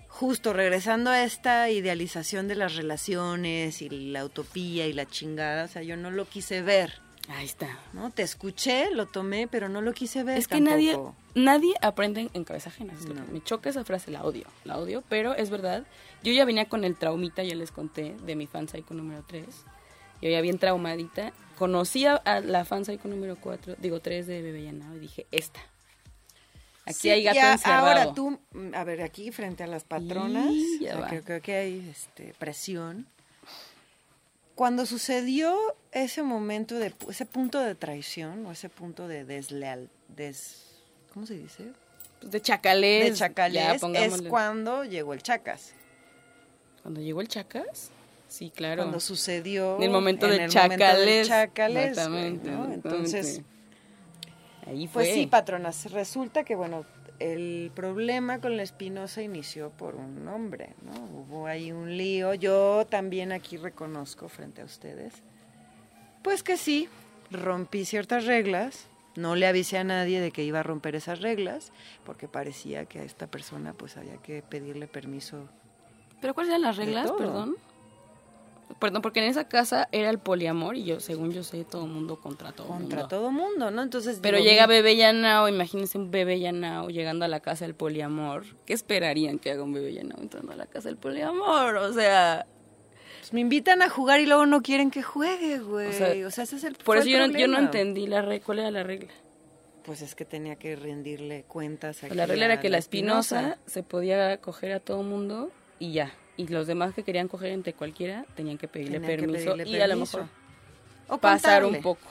justo 0.07 0.53
regresando 0.53 1.09
a 1.09 1.23
esta 1.23 1.69
idealización 1.69 2.47
de 2.47 2.55
las 2.55 2.75
relaciones 2.75 3.81
y 3.81 3.89
la 3.89 4.25
utopía 4.25 4.85
y 4.87 4.93
la 4.93 5.05
chingada, 5.07 5.65
o 5.65 5.67
sea, 5.67 5.81
yo 5.83 5.97
no 5.97 6.11
lo 6.11 6.25
quise 6.25 6.61
ver, 6.61 6.99
Ahí 7.29 7.45
está. 7.45 7.79
¿no? 7.93 8.11
Te 8.11 8.21
escuché, 8.21 8.91
lo 8.91 9.05
tomé, 9.07 9.47
pero 9.47 9.69
no 9.69 9.81
lo 9.81 9.93
quise 9.93 10.23
ver 10.23 10.37
Es 10.37 10.47
que 10.47 10.59
nadie, 10.59 10.91
tampoco. 10.91 11.15
nadie 11.35 11.73
aprende 11.81 12.29
en- 12.33 12.43
cabeza 12.43 12.69
ajena. 12.69 12.93
es 12.93 13.05
lo 13.05 13.13
No. 13.15 13.25
que 13.25 13.31
Me 13.31 13.43
choca 13.43 13.69
esa 13.69 13.85
frase, 13.85 14.11
la 14.11 14.23
odio, 14.23 14.45
la 14.65 14.77
odio, 14.77 15.03
pero 15.07 15.33
es 15.33 15.49
verdad. 15.49 15.85
Yo 16.21 16.33
ya 16.33 16.43
venía 16.43 16.65
con 16.67 16.83
el 16.83 16.95
traumita, 16.97 17.41
ya 17.43 17.55
les 17.55 17.71
conté, 17.71 18.15
de 18.25 18.35
mi 18.35 18.45
fan 18.45 18.67
psycho 18.67 18.93
número 18.93 19.23
3. 19.27 19.45
Yo 20.21 20.29
ya 20.29 20.41
bien 20.41 20.57
traumadita. 20.59 21.31
Conocí 21.57 22.05
a, 22.05 22.21
la 22.41 22.65
fan 22.65 22.83
psycho 22.83 23.07
número 23.07 23.37
4, 23.39 23.75
digo 23.77 23.99
3 24.01 24.27
de 24.27 24.41
Bebé 24.41 24.63
Llanado 24.63 24.95
y 24.95 24.99
dije, 24.99 25.25
esta. 25.31 25.61
Aquí 26.85 26.93
Sí, 26.95 27.09
hay 27.09 27.23
gato 27.23 27.35
ya, 27.35 27.53
encerrado. 27.53 27.87
Ahora 27.87 28.13
tú, 28.13 28.37
mm, 28.51 28.75
a 28.75 28.83
ver, 28.83 29.01
aquí 29.01 29.31
frente 29.31 29.63
a 29.63 29.67
las 29.67 29.85
patronas, 29.85 30.47
o 30.49 30.79
sea, 30.83 31.07
creo, 31.07 31.23
creo 31.23 31.41
que 31.41 31.55
hay 31.55 31.89
este, 31.89 32.33
presión. 32.37 33.07
Cuando 34.55 34.85
sucedió 34.85 35.57
ese 35.91 36.23
momento, 36.23 36.75
de 36.75 36.93
ese 37.09 37.25
punto 37.25 37.59
de 37.59 37.75
traición 37.75 38.45
o 38.45 38.51
ese 38.51 38.69
punto 38.69 39.07
de 39.07 39.25
desleal, 39.25 39.89
des, 40.09 40.65
¿cómo 41.13 41.25
se 41.25 41.35
dice? 41.35 41.71
Pues 42.19 42.31
de 42.31 42.41
chacalés. 42.41 43.05
de 43.05 43.13
chacalés, 43.17 43.81
ya, 43.81 44.05
es 44.05 44.21
cuando 44.29 44.83
llegó 44.83 45.13
el 45.13 45.21
chacas. 45.23 45.73
Cuando 46.81 47.01
llegó 47.01 47.21
el 47.21 47.27
chacas. 47.27 47.89
Sí, 48.27 48.51
claro. 48.53 48.83
Cuando 48.83 48.99
sucedió 48.99 49.77
en 49.77 49.83
el 49.83 49.89
momento 49.91 50.25
en 50.25 50.31
de 50.31 50.43
el 50.45 50.51
momento 50.51 50.77
chacalés, 50.77 51.05
güey, 51.05 51.19
Exactamente, 51.19 52.51
¿no? 52.51 52.65
exactamente. 52.65 52.89
Entonces, 52.89 53.43
Ahí 54.65 54.87
fue. 54.87 55.03
Pues 55.03 55.13
sí, 55.13 55.27
patronas. 55.27 55.91
Resulta 55.91 56.43
que, 56.43 56.55
bueno, 56.55 56.85
el 57.19 57.71
problema 57.73 58.39
con 58.39 58.57
la 58.57 58.63
Espinosa 58.63 59.21
inició 59.21 59.69
por 59.71 59.95
un 59.95 60.27
hombre, 60.27 60.75
¿no? 60.81 60.93
Hubo 60.93 61.47
ahí 61.47 61.71
un 61.71 61.97
lío. 61.97 62.33
Yo 62.33 62.85
también 62.89 63.31
aquí 63.31 63.57
reconozco 63.57 64.29
frente 64.29 64.61
a 64.61 64.65
ustedes, 64.65 65.13
pues 66.21 66.43
que 66.43 66.57
sí, 66.57 66.89
rompí 67.31 67.85
ciertas 67.85 68.25
reglas. 68.25 68.87
No 69.15 69.35
le 69.35 69.45
avisé 69.45 69.77
a 69.77 69.83
nadie 69.83 70.19
de 70.21 70.31
que 70.31 70.43
iba 70.43 70.61
a 70.61 70.63
romper 70.63 70.95
esas 70.95 71.21
reglas, 71.21 71.71
porque 72.03 72.27
parecía 72.27 72.85
que 72.85 72.99
a 72.99 73.03
esta 73.03 73.27
persona 73.27 73.73
pues 73.73 73.95
había 73.97 74.17
que 74.17 74.41
pedirle 74.41 74.87
permiso. 74.87 75.47
¿Pero 76.19 76.33
cuáles 76.33 76.49
eran 76.49 76.63
las 76.63 76.77
reglas, 76.77 77.11
perdón? 77.11 77.55
Perdón, 78.79 79.01
porque 79.01 79.19
en 79.19 79.25
esa 79.25 79.47
casa 79.47 79.87
era 79.91 80.09
el 80.09 80.19
poliamor 80.19 80.75
y 80.75 80.83
yo, 80.83 80.99
según 80.99 81.31
yo 81.31 81.43
sé, 81.43 81.63
todo 81.63 81.87
mundo 81.87 82.19
contra 82.19 82.51
todo 82.51 82.67
Contra 82.67 82.99
mundo. 82.99 83.07
todo 83.07 83.31
mundo, 83.31 83.71
¿no? 83.71 83.81
Entonces. 83.81 84.19
Pero 84.21 84.37
digo, 84.37 84.49
llega 84.49 84.67
Bebé 84.67 84.95
Yanao, 84.95 85.47
imagínense 85.47 85.97
un 85.97 86.11
Bebé 86.11 86.39
Yanao 86.39 86.89
llegando 86.89 87.25
a 87.25 87.27
la 87.27 87.39
casa 87.39 87.65
del 87.65 87.75
poliamor. 87.75 88.45
¿Qué 88.65 88.73
esperarían 88.73 89.39
que 89.39 89.51
haga 89.51 89.63
un 89.63 89.73
Bebé 89.73 89.93
Yanao 89.93 90.19
entrando 90.21 90.51
a 90.51 90.55
la 90.55 90.65
casa 90.65 90.89
del 90.89 90.97
poliamor? 90.97 91.75
O 91.77 91.93
sea, 91.93 92.45
pues, 93.19 93.33
me 93.33 93.39
invitan 93.39 93.81
a 93.81 93.89
jugar 93.89 94.19
y 94.19 94.25
luego 94.25 94.45
no 94.45 94.61
quieren 94.61 94.91
que 94.91 95.01
juegue, 95.03 95.59
güey. 95.59 95.87
O 95.87 95.89
O 95.89 95.93
sea, 95.93 96.31
sea, 96.31 96.43
ese 96.43 96.55
es 96.57 96.63
el 96.63 96.75
por 96.75 96.97
eso 96.97 97.07
el 97.07 97.13
yo 97.13 97.19
no, 97.27 97.37
yo 97.37 97.47
no 97.47 97.57
entendí 97.59 98.07
la 98.07 98.21
regla. 98.21 98.45
¿Cuál 98.45 98.59
era 98.59 98.71
la 98.71 98.83
regla? 98.83 99.11
Pues 99.85 100.01
es 100.01 100.15
que 100.15 100.23
tenía 100.23 100.55
que 100.55 100.75
rendirle 100.77 101.43
cuentas 101.43 102.03
a 102.03 102.07
Pues 102.07 102.15
la 102.15 102.25
regla 102.25 102.45
era 102.45 102.59
que 102.59 102.69
la 102.69 102.77
Espinosa 102.77 103.57
se 103.65 103.83
podía 103.83 104.37
coger 104.37 104.71
a 104.71 104.79
todo 104.79 105.03
mundo 105.03 105.51
y 105.79 105.91
ya. 105.91 106.13
Y 106.37 106.47
los 106.47 106.65
demás 106.67 106.93
que 106.93 107.03
querían 107.03 107.27
coger 107.27 107.51
entre 107.51 107.73
cualquiera 107.73 108.25
tenían 108.35 108.57
que 108.57 108.67
pedirle 108.67 108.99
que 109.01 109.05
permiso 109.07 109.51
pedirle 109.55 109.77
y 109.77 109.81
a 109.81 109.87
lo 109.87 109.97
mejor 109.97 110.25
O 111.07 111.17
pasar 111.17 111.61
contarle. 111.61 111.77
un 111.77 111.83
poco. 111.83 112.07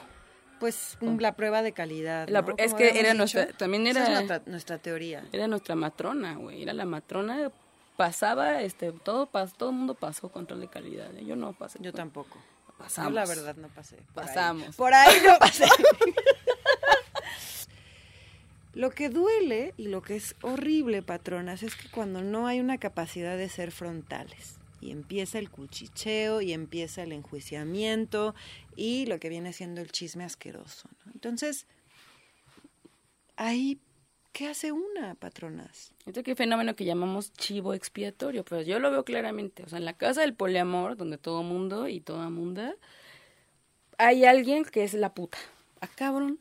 Pues 0.61 0.97
la 1.01 1.35
prueba 1.35 1.61
de 1.63 1.73
calidad. 1.73 2.29
La 2.29 2.43
¿no? 2.43 2.49
pr- 2.49 2.55
es 2.59 2.73
que 2.75 2.91
era 2.91 3.09
dicho. 3.11 3.15
nuestra- 3.15 3.47
también 3.49 3.85
era- 3.89 4.05
es 4.05 4.09
nuestra, 4.11 4.43
nuestra 4.47 4.79
teoría. 4.79 5.25
Era 5.33 5.49
nuestra 5.49 5.75
matrona, 5.75 6.35
güey. 6.37 6.63
Era 6.63 6.73
la 6.73 6.85
matrona. 6.85 7.51
Pasaba, 7.97 8.63
este, 8.63 8.93
todo, 8.93 9.27
pas, 9.27 9.53
todo 9.55 9.71
el 9.71 9.77
mundo 9.77 9.95
pasó 9.95 10.29
control 10.31 10.61
de 10.61 10.69
calidad. 10.69 11.15
¿eh? 11.17 11.25
Yo 11.25 11.35
no 11.37 11.53
pasé. 11.53 11.79
Yo 11.83 11.93
tampoco. 11.93 12.39
Pasamos. 12.79 13.11
Yo 13.11 13.15
la 13.15 13.27
verdad 13.27 13.57
no 13.57 13.69
pasé. 13.69 13.97
por 14.15 14.23
ahí. 14.23 14.29
Pasamos. 14.29 14.77
Por 14.77 14.95
ahí 14.95 15.17
no 15.27 15.37
pasé. 15.41 15.65
Lo 18.75 18.91
que 18.91 19.11
duele 19.11 19.75
y 19.77 19.89
lo 19.89 20.01
que 20.03 20.17
es 20.17 20.35
horrible, 20.43 21.03
patronas, 21.03 21.63
es 21.63 21.77
que 21.77 21.91
cuando 21.91 22.23
no 22.23 22.47
hay 22.47 22.61
una 22.61 22.79
capacidad 22.79 23.37
de 23.37 23.49
ser 23.49 23.71
frontales 23.71 24.59
y 24.81 24.91
empieza 24.91 25.39
el 25.39 25.51
cuchicheo 25.51 26.41
y 26.41 26.53
empieza 26.53 27.03
el 27.03 27.13
enjuiciamiento 27.13 28.35
y 28.75 29.07
lo 29.07 29.21
que 29.21 29.29
viene 29.29 29.53
siendo 29.53 29.81
el 29.81 29.93
chisme 29.93 30.25
asqueroso. 30.25 30.89
¿no? 31.05 31.13
Entonces, 31.13 31.67
ahí, 33.37 33.79
¿qué 34.33 34.49
hace 34.49 34.73
una, 34.73 35.15
patronas? 35.17 35.93
Este 36.07 36.23
que 36.23 36.35
fenómeno 36.35 36.75
que 36.75 36.87
llamamos 36.87 37.33
chivo 37.35 37.75
expiatorio, 37.75 38.43
pero 38.45 38.63
yo 38.63 38.81
lo 38.81 38.91
veo 38.91 39.05
claramente. 39.05 39.63
O 39.65 39.69
sea, 39.69 39.79
en 39.79 39.85
la 39.85 39.97
casa 39.97 40.23
del 40.23 40.35
poliamor, 40.35 40.97
donde 40.97 41.19
todo 41.19 41.43
mundo 41.43 41.89
y 41.89 42.01
toda 42.01 42.31
munda, 42.31 42.75
hay 43.99 44.25
alguien 44.25 44.65
que 44.65 44.83
es 44.83 44.95
la 44.95 45.13
puta. 45.13 45.39
Ah, 45.81 45.89
cabrón. 45.95 46.39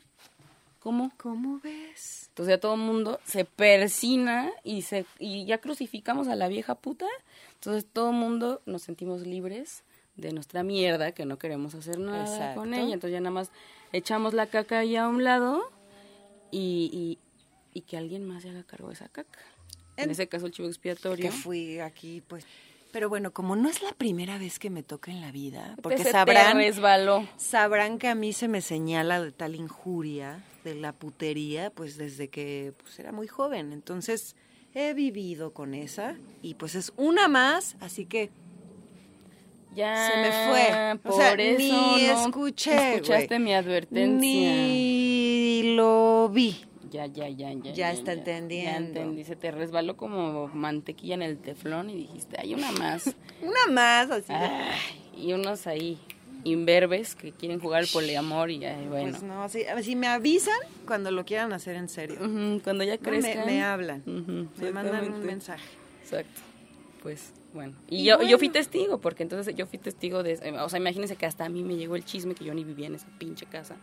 ¿Cómo? 0.81 1.11
¿Cómo 1.17 1.59
ves? 1.63 2.25
Entonces 2.29 2.55
ya 2.55 2.59
todo 2.59 2.73
el 2.73 2.81
mundo 2.81 3.19
se 3.23 3.45
persina 3.45 4.51
y, 4.63 4.81
se, 4.81 5.05
y 5.19 5.45
ya 5.45 5.59
crucificamos 5.59 6.27
a 6.27 6.35
la 6.35 6.47
vieja 6.47 6.75
puta. 6.75 7.05
Entonces 7.53 7.85
todo 7.91 8.09
el 8.09 8.15
mundo 8.15 8.61
nos 8.65 8.81
sentimos 8.81 9.21
libres 9.21 9.83
de 10.15 10.33
nuestra 10.33 10.63
mierda, 10.63 11.11
que 11.13 11.25
no 11.25 11.37
queremos 11.37 11.75
hacer 11.75 11.99
nada 11.99 12.23
Exacto. 12.23 12.59
con 12.61 12.73
ella. 12.73 12.93
Entonces 12.95 13.11
ya 13.13 13.19
nada 13.21 13.31
más 13.31 13.51
echamos 13.93 14.33
la 14.33 14.47
caca 14.47 14.79
ahí 14.79 14.95
a 14.95 15.07
un 15.07 15.23
lado 15.23 15.61
y, 16.49 16.89
y, 16.91 17.77
y 17.77 17.81
que 17.81 17.97
alguien 17.97 18.25
más 18.25 18.41
se 18.43 18.49
haga 18.49 18.63
cargo 18.63 18.87
de 18.87 18.95
esa 18.95 19.07
caca. 19.07 19.39
En, 19.97 20.05
En- 20.05 20.11
ese 20.11 20.27
caso 20.27 20.47
el 20.47 20.51
chivo 20.51 20.67
expiatorio. 20.67 21.23
que 21.23 21.31
fui 21.31 21.79
aquí, 21.79 22.21
pues. 22.27 22.43
Pero 22.91 23.09
bueno, 23.09 23.31
como 23.31 23.55
no 23.55 23.69
es 23.69 23.81
la 23.81 23.93
primera 23.93 24.37
vez 24.37 24.59
que 24.59 24.69
me 24.69 24.83
toca 24.83 25.11
en 25.11 25.21
la 25.21 25.31
vida, 25.31 25.75
porque 25.81 26.03
se 26.03 26.11
sabrán, 26.11 26.57
sabrán 27.37 27.97
que 27.97 28.07
a 28.07 28.15
mí 28.15 28.33
se 28.33 28.47
me 28.47 28.61
señala 28.61 29.21
de 29.21 29.31
tal 29.31 29.55
injuria, 29.55 30.43
de 30.63 30.75
la 30.75 30.91
putería, 30.93 31.69
pues 31.69 31.97
desde 31.97 32.29
que 32.29 32.73
pues, 32.81 32.99
era 32.99 33.11
muy 33.11 33.27
joven. 33.27 33.71
Entonces 33.71 34.35
he 34.73 34.93
vivido 34.93 35.53
con 35.53 35.73
esa 35.73 36.15
y 36.41 36.55
pues 36.55 36.75
es 36.75 36.93
una 36.97 37.27
más, 37.27 37.75
así 37.79 38.05
que 38.05 38.29
Ya 39.73 40.09
se 40.09 40.17
me 40.17 40.49
fue. 40.49 40.99
Por 40.99 41.13
o 41.13 41.15
sea, 41.15 41.33
eso 41.33 41.57
ni 41.57 41.71
no 41.71 42.25
escuché, 42.25 42.95
escuchaste 42.95 43.39
mi 43.39 43.53
advertencia. 43.53 44.19
Ni 44.19 45.75
lo 45.75 46.29
vi. 46.29 46.65
Ya, 46.91 47.05
ya, 47.05 47.27
ya, 47.29 47.51
ya. 47.53 47.73
Ya 47.73 47.91
está 47.91 48.13
entendiendo. 48.13 48.71
Ya 48.71 48.77
entendí. 48.77 49.23
Se 49.23 49.35
te 49.35 49.49
resbaló 49.51 49.95
como 49.97 50.47
mantequilla 50.49 51.15
en 51.15 51.21
el 51.21 51.37
teflón 51.37 51.89
y 51.89 51.95
dijiste, 51.95 52.35
hay 52.39 52.53
una 52.53 52.71
más. 52.73 53.15
Una 53.41 53.73
más, 53.73 54.11
así. 54.11 54.33
y 55.17 55.33
unos 55.33 55.65
ahí 55.67 55.97
imberbes 56.43 57.15
que 57.15 57.31
quieren 57.31 57.59
jugar 57.59 57.81
al 57.83 57.87
poliamor 57.87 58.49
y 58.51 58.65
ay, 58.65 58.87
bueno. 58.87 59.11
Pues 59.11 59.23
no, 59.23 59.43
así, 59.43 59.63
a 59.65 59.75
ver, 59.75 59.83
si 59.83 59.95
me 59.95 60.07
avisan 60.07 60.57
cuando 60.85 61.11
lo 61.11 61.23
quieran 61.25 61.53
hacer 61.53 61.75
en 61.75 61.87
serio. 61.89 62.17
Cuando 62.63 62.83
ya 62.83 62.95
No, 62.97 63.01
me, 63.01 63.19
crezcan. 63.21 63.45
me 63.45 63.63
hablan, 63.63 64.03
me 64.57 64.71
mandan 64.71 65.11
un 65.13 65.25
mensaje. 65.25 65.63
Exacto. 66.01 66.41
Pues 67.01 67.33
bueno. 67.53 67.75
Y, 67.89 67.97
Y 67.97 68.03
yo, 68.05 68.17
bueno. 68.17 68.29
yo 68.31 68.37
fui 68.37 68.49
testigo, 68.49 68.99
porque 68.99 69.23
entonces 69.23 69.55
yo 69.55 69.65
fui 69.65 69.79
testigo 69.79 70.23
de... 70.23 70.35
O 70.61 70.69
sea, 70.69 70.79
imagínense 70.79 71.15
que 71.15 71.25
hasta 71.25 71.45
a 71.45 71.49
mí 71.49 71.63
me 71.63 71.75
llegó 71.75 71.95
el 71.95 72.05
chisme 72.05 72.35
que 72.35 72.43
yo 72.45 72.53
ni 72.53 72.63
vivía 72.63 72.87
en 72.87 72.95
esa 72.95 73.07
pinche 73.17 73.45
casa. 73.45 73.75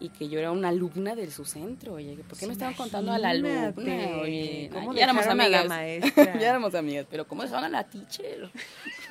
Y 0.00 0.10
que 0.10 0.28
yo 0.28 0.38
era 0.38 0.52
una 0.52 0.68
alumna 0.68 1.16
de 1.16 1.28
su 1.30 1.44
centro, 1.44 1.94
oye. 1.94 2.16
¿Por 2.28 2.38
qué 2.38 2.46
me 2.46 2.52
estaban 2.52 2.74
contando 2.74 3.10
a 3.12 3.18
la 3.18 3.30
alumna? 3.30 3.74
Oye, 4.22 4.70
¿cómo 4.72 4.94
ya 4.94 5.02
éramos 5.04 5.26
la 5.26 5.32
amigas. 5.32 5.66
maestra? 5.66 6.24
ya 6.40 6.48
éramos 6.50 6.74
amigas, 6.76 7.06
pero 7.10 7.26
¿cómo 7.26 7.42
dejaron 7.42 7.64
a 7.64 7.68
la 7.68 7.84
teacher? 7.84 8.48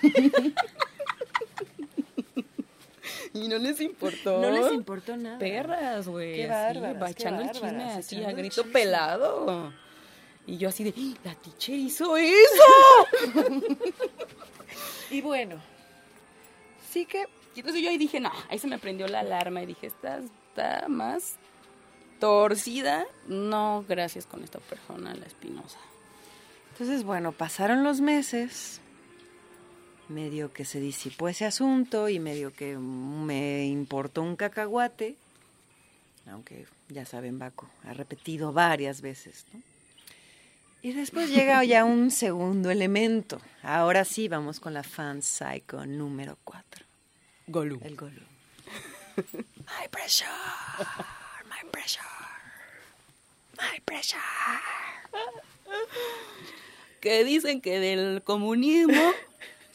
y 3.33 3.47
no 3.47 3.57
les 3.57 3.79
importó. 3.81 4.41
No 4.41 4.49
les 4.51 4.73
importó 4.73 5.15
nada. 5.17 5.37
Perras, 5.39 6.07
güey. 6.07 6.35
Qué 6.35 6.47
bárbaras, 6.47 7.11
echando 7.11 7.41
el 7.43 7.51
chisme 7.51 7.83
así 7.83 8.23
a 8.23 8.31
grito 8.31 8.61
chisme. 8.61 8.71
pelado. 8.71 9.73
Y 10.45 10.57
yo 10.57 10.69
así 10.69 10.83
de, 10.85 10.93
"¡Ah, 10.97 11.13
la 11.25 11.35
teacher 11.35 11.75
hizo 11.75 12.15
eso. 12.17 12.33
Y 15.09 15.21
bueno, 15.21 15.55
sí 16.91 17.05
que 17.05 17.25
y 17.55 17.59
entonces 17.61 17.81
yo 17.81 17.89
ahí 17.89 17.97
dije, 17.97 18.19
no, 18.19 18.29
ahí 18.49 18.59
se 18.59 18.67
me 18.67 18.77
prendió 18.77 19.07
la 19.07 19.21
alarma 19.21 19.63
y 19.63 19.65
dije, 19.67 19.87
esta 19.87 20.19
está 20.57 20.87
más 20.87 21.35
torcida. 22.19 23.05
No, 23.27 23.85
gracias 23.87 24.25
con 24.25 24.43
esta 24.43 24.59
persona, 24.59 25.13
la 25.13 25.25
espinosa. 25.25 25.77
Entonces, 26.71 27.03
bueno, 27.03 27.31
pasaron 27.31 27.83
los 27.83 28.01
meses, 28.01 28.81
medio 30.09 30.51
que 30.53 30.65
se 30.65 30.79
disipó 30.79 31.27
ese 31.27 31.45
asunto 31.45 32.09
y 32.09 32.19
medio 32.19 32.53
que 32.53 32.77
me 32.77 33.65
importó 33.67 34.23
un 34.23 34.35
cacahuate, 34.35 35.15
aunque 36.27 36.65
ya 36.89 37.05
saben, 37.05 37.39
Baco 37.39 37.69
ha 37.83 37.93
repetido 37.93 38.51
varias 38.51 39.01
veces, 39.01 39.45
¿no? 39.53 39.61
Y 40.83 40.93
después 40.93 41.29
llega 41.29 41.63
ya 41.65 41.83
un 41.83 42.11
segundo 42.11 42.69
elemento. 42.69 43.39
Ahora 43.63 44.05
sí, 44.05 44.27
vamos 44.27 44.59
con 44.59 44.73
la 44.73 44.83
fan 44.83 45.21
psycho 45.21 45.85
número 45.85 46.37
4, 46.43 46.85
Golú. 47.47 47.79
el 47.83 47.95
Gollum. 47.95 48.37
My 49.17 49.87
pressure, 49.89 50.27
my 51.49 51.69
pressure, 51.71 52.01
my 53.57 53.79
pressure. 53.83 54.19
Que 57.01 57.23
dicen 57.23 57.61
que 57.61 57.79
del 57.79 58.21
comunismo 58.23 59.01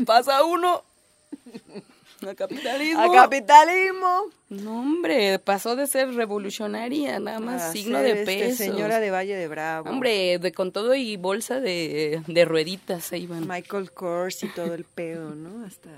pasa 0.06 0.44
uno 0.44 0.84
al 2.26 2.36
capitalismo. 2.36 3.02
A 3.02 3.12
capitalismo. 3.12 4.30
No, 4.48 4.80
hombre, 4.80 5.38
pasó 5.40 5.74
de 5.74 5.86
ser 5.86 6.14
revolucionaria, 6.14 7.18
nada 7.18 7.40
más 7.40 7.62
a 7.62 7.72
signo 7.72 7.98
de 7.98 8.12
este, 8.12 8.24
peso. 8.24 8.56
señora 8.58 9.00
de 9.00 9.10
Valle 9.10 9.34
de 9.34 9.48
Bravo. 9.48 9.90
Hombre, 9.90 10.38
de 10.38 10.52
con 10.52 10.70
todo 10.72 10.94
y 10.94 11.16
bolsa 11.16 11.58
de, 11.60 12.22
de 12.26 12.44
rueditas 12.44 13.04
se 13.04 13.18
iban. 13.18 13.48
Michael 13.48 13.90
Kors 13.92 14.44
y 14.44 14.48
todo 14.48 14.74
el 14.74 14.84
pedo, 14.84 15.34
¿no? 15.34 15.64
Hasta 15.66 15.90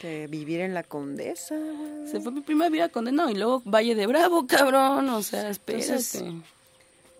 que 0.00 0.26
vivir 0.28 0.60
en 0.60 0.74
la 0.74 0.82
Condesa, 0.82 1.56
güey. 1.56 2.08
Se 2.10 2.20
fue 2.20 2.32
mi 2.32 2.40
primera 2.40 2.70
vida 2.70 2.88
condenado 2.88 3.30
y 3.30 3.34
luego 3.34 3.62
Valle 3.64 3.94
de 3.94 4.06
Bravo, 4.06 4.46
cabrón. 4.46 5.08
O 5.10 5.22
sea, 5.22 5.48
espérate. 5.50 5.84
Entonces, 5.86 6.22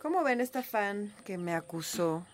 ¿Cómo 0.03 0.23
ven 0.23 0.41
esta 0.41 0.63
fan 0.63 1.13
que 1.25 1.37
me 1.39 1.53
acusó 1.55 2.25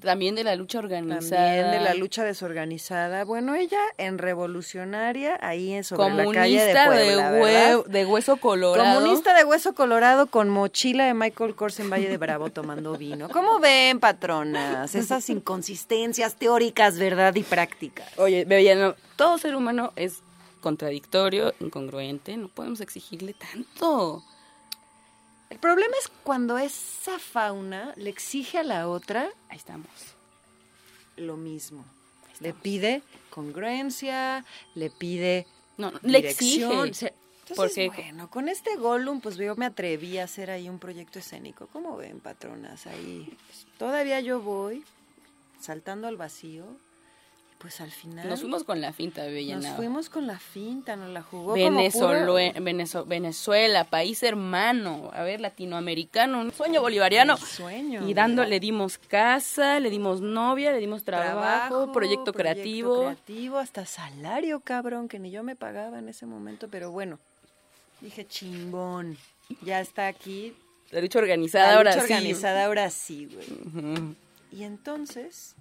también 0.00 0.34
de 0.34 0.44
la 0.44 0.54
lucha 0.54 0.78
organizada. 0.78 1.46
también 1.46 1.70
de 1.70 1.80
la 1.80 1.94
lucha 1.94 2.22
desorganizada? 2.24 3.24
Bueno, 3.24 3.54
ella 3.54 3.80
en 3.96 4.18
revolucionaria, 4.18 5.38
ahí 5.40 5.72
en 5.72 5.82
sobre 5.84 6.02
la 6.10 6.24
Comunista 6.24 6.40
calle 6.42 6.62
de 6.62 6.72
Puebla, 6.74 7.30
de, 7.30 7.40
¿verdad? 7.40 7.74
hue- 7.78 7.84
de 7.86 8.04
hueso 8.06 8.36
colorado. 8.36 8.94
Comunista 9.00 9.34
de 9.34 9.44
hueso 9.44 9.74
colorado 9.74 10.26
con 10.26 10.50
mochila 10.50 11.06
de 11.06 11.14
Michael 11.14 11.54
Kors 11.54 11.80
en 11.80 11.88
Valle 11.88 12.08
de 12.10 12.18
Bravo 12.18 12.50
tomando 12.50 12.96
vino. 12.98 13.28
¿Cómo 13.30 13.58
ven, 13.58 13.98
patronas? 13.98 14.94
Esas 14.94 15.28
inconsistencias 15.30 16.34
teóricas, 16.36 16.98
¿verdad? 16.98 17.34
Y 17.34 17.42
prácticas. 17.42 18.06
Oye, 18.18 18.44
Bebellano, 18.44 18.94
todo 19.16 19.38
ser 19.38 19.56
humano 19.56 19.92
es 19.96 20.20
contradictorio, 20.60 21.54
incongruente. 21.60 22.36
No 22.36 22.48
podemos 22.48 22.80
exigirle 22.80 23.34
tanto. 23.34 24.22
El 25.50 25.58
problema 25.58 25.94
es 26.02 26.10
cuando 26.24 26.58
esa 26.58 27.18
fauna 27.18 27.92
le 27.96 28.10
exige 28.10 28.58
a 28.58 28.62
la 28.64 28.88
otra 28.88 29.28
Ahí 29.48 29.56
estamos. 29.58 29.86
lo 31.16 31.36
mismo. 31.36 31.84
Le 32.40 32.52
pide 32.52 33.02
congruencia, 33.30 34.44
le 34.74 34.90
pide 34.90 35.46
No, 35.78 35.90
no, 35.90 36.00
le 36.02 36.18
exige. 36.18 36.92
Se- 36.94 37.14
Porque- 37.54 37.84
Entonces, 37.84 38.04
bueno, 38.08 38.28
con 38.28 38.48
este 38.48 38.74
Gollum, 38.76 39.20
pues 39.20 39.36
yo 39.36 39.54
me 39.54 39.66
atreví 39.66 40.18
a 40.18 40.24
hacer 40.24 40.50
ahí 40.50 40.68
un 40.68 40.80
proyecto 40.80 41.20
escénico. 41.20 41.68
¿Cómo 41.72 41.96
ven, 41.96 42.18
patronas? 42.18 42.86
Ahí 42.88 43.32
todavía 43.78 44.20
yo 44.20 44.40
voy 44.40 44.84
saltando 45.60 46.08
al 46.08 46.16
vacío. 46.16 46.64
Pues 47.58 47.80
al 47.80 47.90
final... 47.90 48.28
Nos 48.28 48.40
fuimos 48.40 48.64
con 48.64 48.80
la 48.80 48.92
finta, 48.92 49.24
Bella 49.24 49.56
Nos 49.56 49.66
fuimos 49.76 50.10
con 50.10 50.26
la 50.26 50.38
finta, 50.38 50.96
nos 50.96 51.10
la 51.10 51.22
jugó 51.22 51.54
Venezuela, 51.54 52.20
puro... 52.26 53.04
Venezuela, 53.06 53.84
país 53.84 54.22
hermano, 54.22 55.10
a 55.12 55.22
ver, 55.22 55.40
latinoamericano, 55.40 56.40
un 56.40 56.52
sueño 56.52 56.80
bolivariano. 56.80 57.36
sueño. 57.36 58.08
Y 58.08 58.14
dando, 58.14 58.44
le 58.44 58.60
dimos 58.60 58.98
casa, 58.98 59.80
le 59.80 59.90
dimos 59.90 60.20
novia, 60.20 60.72
le 60.72 60.78
dimos 60.78 61.04
trabajo, 61.04 61.92
proyecto, 61.92 62.32
creativo. 62.32 63.00
creativo, 63.00 63.58
hasta 63.58 63.86
salario, 63.86 64.60
cabrón, 64.60 65.08
que 65.08 65.18
ni 65.18 65.30
yo 65.30 65.42
me 65.42 65.56
pagaba 65.56 65.98
en 65.98 66.08
ese 66.08 66.26
momento, 66.26 66.68
pero 66.68 66.90
bueno, 66.90 67.18
dije 68.00 68.26
chingón, 68.26 69.16
ya 69.62 69.80
está 69.80 70.08
aquí. 70.08 70.54
La 70.90 71.00
lucha 71.00 71.18
organizada 71.18 71.72
la 71.72 71.78
lucha 71.78 71.90
ahora 71.90 72.02
organizada 72.02 72.66
ahora 72.66 72.90
sí, 72.90 73.26
güey. 73.26 74.14
Y 74.52 74.62
entonces 74.62 75.56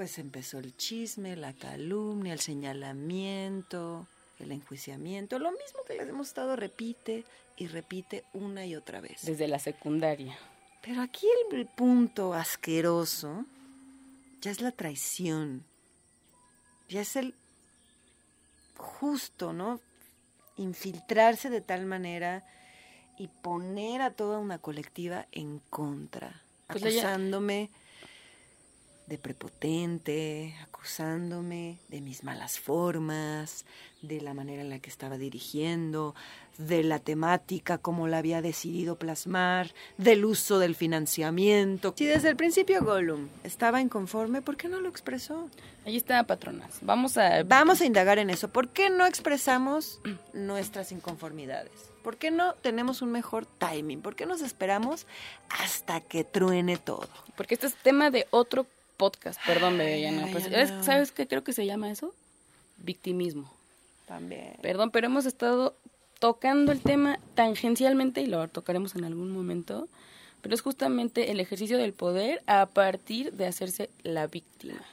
pues 0.00 0.18
empezó 0.18 0.56
el 0.56 0.74
chisme, 0.78 1.36
la 1.36 1.52
calumnia, 1.52 2.32
el 2.32 2.40
señalamiento, 2.40 4.06
el 4.38 4.50
enjuiciamiento, 4.50 5.38
lo 5.38 5.50
mismo 5.50 5.80
que 5.86 5.92
les 5.92 6.08
hemos 6.08 6.28
estado 6.28 6.56
repite 6.56 7.26
y 7.58 7.66
repite 7.66 8.24
una 8.32 8.64
y 8.64 8.76
otra 8.76 9.02
vez. 9.02 9.20
Desde 9.26 9.46
la 9.46 9.58
secundaria. 9.58 10.38
Pero 10.80 11.02
aquí 11.02 11.26
el 11.52 11.66
punto 11.66 12.32
asqueroso 12.32 13.44
ya 14.40 14.50
es 14.50 14.62
la 14.62 14.72
traición, 14.72 15.66
ya 16.88 17.02
es 17.02 17.16
el 17.16 17.34
justo, 18.78 19.52
¿no? 19.52 19.80
Infiltrarse 20.56 21.50
de 21.50 21.60
tal 21.60 21.84
manera 21.84 22.42
y 23.18 23.28
poner 23.28 24.00
a 24.00 24.12
toda 24.12 24.38
una 24.38 24.56
colectiva 24.56 25.26
en 25.30 25.58
contra, 25.68 26.40
pues 26.68 26.84
acusándome 26.84 27.68
de 29.10 29.18
prepotente, 29.18 30.54
acusándome 30.62 31.78
de 31.88 32.00
mis 32.00 32.22
malas 32.22 32.60
formas, 32.60 33.66
de 34.02 34.20
la 34.20 34.34
manera 34.34 34.62
en 34.62 34.70
la 34.70 34.78
que 34.78 34.88
estaba 34.88 35.18
dirigiendo, 35.18 36.14
de 36.58 36.84
la 36.84 37.00
temática 37.00 37.76
como 37.76 38.06
la 38.06 38.18
había 38.18 38.40
decidido 38.40 38.96
plasmar, 38.96 39.72
del 39.98 40.24
uso 40.24 40.60
del 40.60 40.76
financiamiento. 40.76 41.92
Si 41.96 42.06
desde 42.06 42.28
el 42.28 42.36
principio 42.36 42.84
Gollum 42.84 43.28
estaba 43.42 43.80
inconforme, 43.80 44.42
¿por 44.42 44.56
qué 44.56 44.68
no 44.68 44.80
lo 44.80 44.88
expresó? 44.88 45.50
Ahí 45.84 45.96
está, 45.96 46.22
patronas. 46.22 46.78
Vamos 46.82 47.18
a... 47.18 47.42
Vamos 47.42 47.80
a 47.80 47.86
indagar 47.86 48.18
en 48.18 48.30
eso. 48.30 48.48
¿Por 48.48 48.68
qué 48.68 48.90
no 48.90 49.06
expresamos 49.06 50.00
nuestras 50.32 50.92
inconformidades? 50.92 51.72
¿Por 52.04 52.16
qué 52.16 52.30
no 52.30 52.54
tenemos 52.54 53.02
un 53.02 53.10
mejor 53.10 53.44
timing? 53.44 54.02
¿Por 54.02 54.14
qué 54.14 54.24
nos 54.24 54.40
esperamos 54.40 55.06
hasta 55.48 56.00
que 56.00 56.22
truene 56.22 56.76
todo? 56.76 57.08
Porque 57.36 57.54
este 57.54 57.66
es 57.66 57.74
tema 57.74 58.10
de 58.10 58.28
otro 58.30 58.66
podcast, 59.00 59.40
perdón, 59.46 59.78
Bebellana. 59.78 60.28
Pues, 60.30 60.44
¿Sabes 60.84 61.10
qué 61.10 61.26
creo 61.26 61.42
que 61.42 61.54
se 61.54 61.64
llama 61.64 61.90
eso? 61.90 62.14
Victimismo. 62.76 63.50
También. 64.06 64.58
Perdón, 64.60 64.90
pero 64.90 65.06
hemos 65.06 65.24
estado 65.24 65.74
tocando 66.18 66.70
el 66.70 66.82
tema 66.82 67.18
tangencialmente 67.34 68.20
y 68.20 68.26
lo 68.26 68.46
tocaremos 68.48 68.94
en 68.96 69.04
algún 69.04 69.30
momento, 69.30 69.88
pero 70.42 70.54
es 70.54 70.60
justamente 70.60 71.30
el 71.30 71.40
ejercicio 71.40 71.78
del 71.78 71.94
poder 71.94 72.42
a 72.46 72.66
partir 72.66 73.32
de 73.32 73.46
hacerse 73.46 73.88
la 74.02 74.26
víctima. 74.26 74.84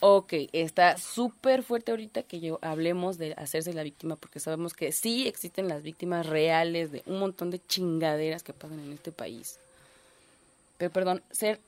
Ok, 0.00 0.32
está 0.52 0.98
súper 0.98 1.62
fuerte 1.62 1.92
ahorita 1.92 2.24
que 2.24 2.40
yo 2.40 2.58
hablemos 2.62 3.16
de 3.16 3.34
hacerse 3.34 3.72
la 3.72 3.84
víctima 3.84 4.16
porque 4.16 4.40
sabemos 4.40 4.74
que 4.74 4.90
sí 4.90 5.28
existen 5.28 5.68
las 5.68 5.84
víctimas 5.84 6.26
reales 6.26 6.90
de 6.90 7.04
un 7.06 7.20
montón 7.20 7.52
de 7.52 7.60
chingaderas 7.60 8.42
que 8.42 8.52
pasan 8.52 8.80
en 8.80 8.92
este 8.92 9.12
país. 9.12 9.60
Pero 10.78 10.90
perdón, 10.90 11.22
ser 11.30 11.60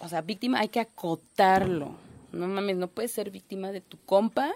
o 0.00 0.08
sea, 0.08 0.22
víctima 0.22 0.60
hay 0.60 0.68
que 0.68 0.80
acotarlo. 0.80 1.94
No 2.32 2.46
mames, 2.46 2.76
no 2.76 2.88
puedes 2.88 3.12
ser 3.12 3.30
víctima 3.30 3.72
de 3.72 3.80
tu 3.80 3.98
compa 3.98 4.54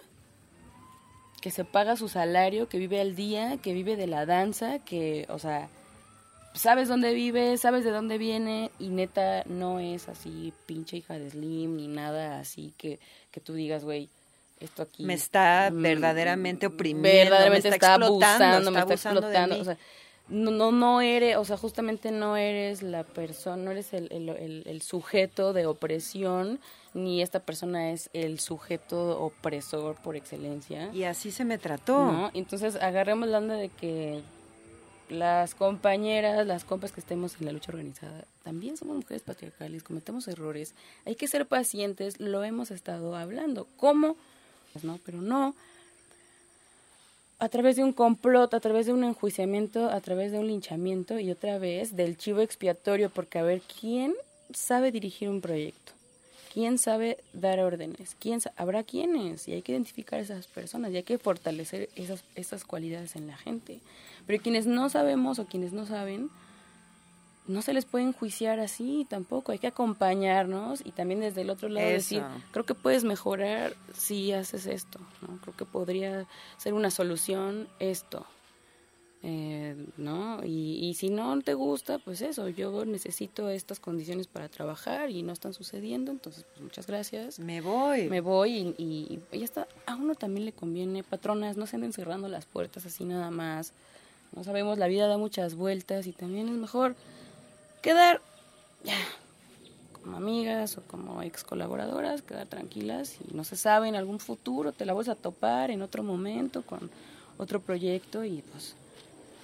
que 1.41 1.51
se 1.51 1.65
paga 1.65 1.97
su 1.97 2.09
salario, 2.09 2.69
que 2.69 2.79
vive 2.79 3.01
al 3.01 3.15
día, 3.15 3.59
que 3.59 3.73
vive 3.73 3.97
de 3.97 4.07
la 4.07 4.27
danza, 4.27 4.81
que, 4.81 5.27
o 5.29 5.39
sea, 5.39 5.69
sabes 6.55 6.89
dónde 6.89 7.15
vive, 7.15 7.57
sabes 7.57 7.85
de 7.85 7.91
dónde 7.91 8.19
viene 8.19 8.71
y 8.79 8.89
neta 8.89 9.45
no 9.47 9.79
es 9.79 10.09
así 10.09 10.53
pinche 10.67 10.97
hija 10.97 11.19
de 11.19 11.31
Slim 11.31 11.77
ni 11.77 11.87
nada 11.87 12.41
así 12.41 12.73
que, 12.79 12.99
que 13.31 13.41
tú 13.41 13.55
digas, 13.55 13.85
güey, 13.85 14.09
esto 14.59 14.83
aquí... 14.83 15.05
Me 15.05 15.15
está 15.15 15.71
mm, 15.71 15.83
verdaderamente 15.83 16.67
oprimiendo, 16.67 17.31
verdaderamente 17.31 17.69
me 17.71 17.77
está, 17.77 17.95
abusando, 17.95 18.71
me 18.71 18.81
está 18.81 18.95
explotando, 18.95 19.61
o 19.61 19.65
sea, 19.65 19.79
no, 20.29 20.51
no, 20.51 20.73
no 20.73 21.01
eres, 21.01 21.37
o 21.37 21.45
sea, 21.45 21.57
justamente 21.57 22.11
no 22.11 22.37
eres 22.37 22.83
la 22.83 23.05
persona, 23.05 23.57
no 23.57 23.71
eres 23.71 23.93
el, 23.93 24.11
el, 24.11 24.65
el, 24.67 24.83
sujeto 24.83 25.53
de 25.53 25.67
opresión, 25.67 26.59
ni 26.95 27.23
esta 27.23 27.41
persona 27.41 27.93
es 27.93 28.11
el 28.13 28.41
sujeto 28.41 29.21
opresor 29.21 29.95
por 29.97 30.17
excelencia. 30.17 30.91
Y 30.93 31.05
así 31.05 31.31
se 31.31 31.45
me 31.45 31.59
trató. 31.59 32.31
Entonces 32.35 32.75
agarremos 32.77 33.29
la 33.29 33.39
onda 33.39 33.55
de 33.55 33.69
que 33.69 34.21
las 35.09 35.55
compañeras, 35.55 36.45
las 36.45 36.65
compas 36.65 36.91
que 36.91 37.01
estemos 37.01 37.37
en 37.39 37.47
la 37.47 37.53
lucha 37.53 37.71
organizada, 37.71 38.25
también 38.43 38.77
somos 38.77 38.97
mujeres 38.97 39.23
patriarcales, 39.23 39.85
cometemos 39.85 40.27
errores, 40.27 40.75
hay 41.05 41.15
que 41.15 41.29
ser 41.29 41.47
pacientes, 41.47 42.19
lo 42.19 42.43
hemos 42.43 42.73
estado 42.73 43.15
hablando. 43.15 43.69
¿Cómo? 43.77 44.17
Pues 44.73 44.85
no, 44.85 44.99
pero 45.05 45.21
no 45.21 45.55
a 47.39 47.49
través 47.49 47.77
de 47.77 47.85
un 47.85 47.93
complot, 47.93 48.55
a 48.55 48.61
través 48.61 48.87
de 48.87 48.93
un 48.93 49.05
enjuiciamiento, 49.05 49.91
a 49.91 50.01
través 50.01 50.33
de 50.33 50.39
un 50.39 50.47
linchamiento 50.47 51.19
y 51.19 51.31
otra 51.31 51.59
vez 51.59 51.95
del 51.95 52.17
chivo 52.17 52.41
expiatorio, 52.41 53.11
porque 53.11 53.39
a 53.39 53.43
ver, 53.43 53.63
¿quién 53.81 54.15
sabe 54.53 54.91
dirigir 54.91 55.29
un 55.29 55.41
proyecto? 55.41 55.93
¿Quién 56.53 56.79
sabe 56.79 57.19
dar 57.35 57.61
órdenes? 57.61 58.17
¿Quién 58.19 58.41
habrá 58.57 58.83
quienes? 58.83 59.47
Y 59.47 59.53
hay 59.53 59.61
que 59.61 59.73
identificar 59.73 60.19
esas 60.19 60.47
personas 60.47 60.91
y 60.91 60.97
hay 60.97 61.03
que 61.03 61.19
fortalecer 61.19 61.91
esas, 61.97 62.25
esas 62.35 62.65
cualidades 62.65 63.15
en 63.15 63.27
la 63.27 63.37
gente. 63.37 63.81
Pero 64.27 64.43
quienes 64.43 64.67
no 64.67 64.89
sabemos 64.89 65.39
o 65.39 65.45
quienes 65.45 65.75
no 65.75 65.85
saben, 65.85 66.31
no 67.49 67.63
se 67.63 67.73
les 67.73 67.85
puede 67.85 68.05
enjuiciar 68.05 68.61
así 68.61 69.07
tampoco, 69.09 69.53
hay 69.53 69.59
que 69.59 69.67
acompañarnos 69.67 70.81
y 70.85 70.93
también 70.93 71.21
desde 71.21 71.43
el 71.43 71.51
otro 71.51 71.69
lado 71.69 71.89
decir, 71.89 72.23
creo 72.51 72.65
que 72.65 72.75
puedes 72.75 73.05
mejorar 73.05 73.75
si 73.95 74.33
haces 74.33 74.67
esto, 74.67 74.99
¿no? 75.23 75.39
creo 75.39 75.57
que 75.57 75.65
podría 75.65 76.27
ser 76.57 76.75
una 76.75 76.91
solución 76.91 77.69
esto, 77.79 78.27
eh, 79.23 79.75
¿no? 79.97 80.45
Y, 80.45 80.79
y, 80.83 80.95
si 80.95 81.09
no 81.09 81.41
te 81.41 81.55
gusta, 81.55 81.99
pues 81.99 82.21
eso, 82.21 82.49
yo 82.49 82.85
necesito 82.85 83.49
estas 83.49 83.81
condiciones 83.81 84.29
para 84.29 84.49
trabajar 84.49 85.11
y 85.11 85.23
no 85.23 85.33
están 85.33 85.53
sucediendo, 85.53 86.13
entonces 86.13 86.45
pues 86.45 86.61
muchas 86.61 86.87
gracias. 86.87 87.39
Me 87.41 87.61
voy. 87.61 88.09
Me 88.09 88.21
voy 88.21 88.75
y, 88.79 89.19
y, 89.33 89.39
ya 89.39 89.45
está, 89.45 89.67
a 89.87 89.97
uno 89.97 90.15
también 90.15 90.45
le 90.45 90.53
conviene, 90.53 91.03
patronas, 91.03 91.57
no 91.57 91.67
se 91.67 91.77
anden 91.77 91.93
cerrando 91.93 92.29
las 92.29 92.45
puertas 92.45 92.87
así 92.87 93.05
nada 93.05 93.31
más, 93.31 93.73
no 94.35 94.45
sabemos, 94.45 94.79
la 94.79 94.87
vida 94.87 95.07
da 95.07 95.19
muchas 95.19 95.55
vueltas 95.55 96.07
y 96.07 96.13
también 96.13 96.49
es 96.49 96.55
mejor 96.55 96.95
quedar 97.83 98.21
ya 98.85 98.95
como 99.93 100.17
amigas 100.19 100.79
o 100.79 100.83
como 100.83 101.21
ex 101.23 101.43
colaboradoras, 101.43 102.23
quedar 102.23 102.47
tranquilas 102.47 103.17
y 103.29 103.35
no 103.35 103.43
se 103.43 103.57
sabe 103.57 103.89
en 103.89 103.97
algún 103.97 104.21
futuro 104.21 104.71
te 104.73 104.85
la 104.85 104.95
vas 104.95 105.09
a 105.09 105.17
topar 105.17 105.73
en 105.73 105.83
otro 105.83 106.05
momento 106.05 106.63
con 106.63 106.91
otro 107.39 107.61
proyecto 107.61 108.25
y 108.25 108.43
pues 108.53 108.77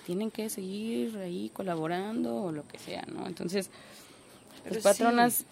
tienen 0.07 0.30
que 0.30 0.49
seguir 0.51 1.16
ahí 1.18 1.51
colaborando 1.53 2.37
o 2.37 2.53
lo 2.53 2.66
que 2.66 2.78
sea, 2.78 3.05
¿no? 3.12 3.26
Entonces, 3.26 3.70
las 4.68 4.83
patronas 4.83 5.47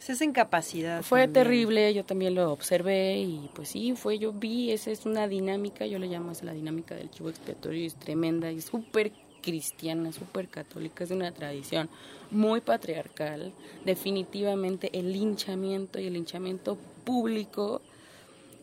es 0.00 0.10
esa 0.10 0.24
incapacidad. 0.24 1.02
Fue 1.02 1.28
terrible, 1.28 1.92
yo 1.94 2.04
también 2.04 2.34
lo 2.34 2.52
observé 2.52 3.18
y 3.18 3.50
pues 3.54 3.68
sí, 3.70 3.94
fue, 3.96 4.18
yo 4.18 4.32
vi, 4.32 4.70
esa 4.70 4.90
es 4.90 5.06
una 5.06 5.28
dinámica, 5.28 5.86
yo 5.86 5.98
le 5.98 6.06
llamo 6.06 6.32
la 6.42 6.52
dinámica 6.52 6.94
del 6.94 7.10
chivo 7.10 7.30
expiatorio, 7.30 7.86
es 7.86 7.94
tremenda 7.94 8.50
y 8.50 8.60
súper 8.60 9.12
cristiana, 9.42 10.12
súper 10.12 10.48
católica, 10.48 11.04
es 11.04 11.10
una 11.10 11.32
tradición 11.32 11.88
muy 12.30 12.60
patriarcal. 12.60 13.52
Definitivamente 13.84 14.90
el 14.98 15.12
linchamiento 15.12 15.98
y 15.98 16.06
el 16.06 16.14
linchamiento 16.14 16.78
público 17.04 17.80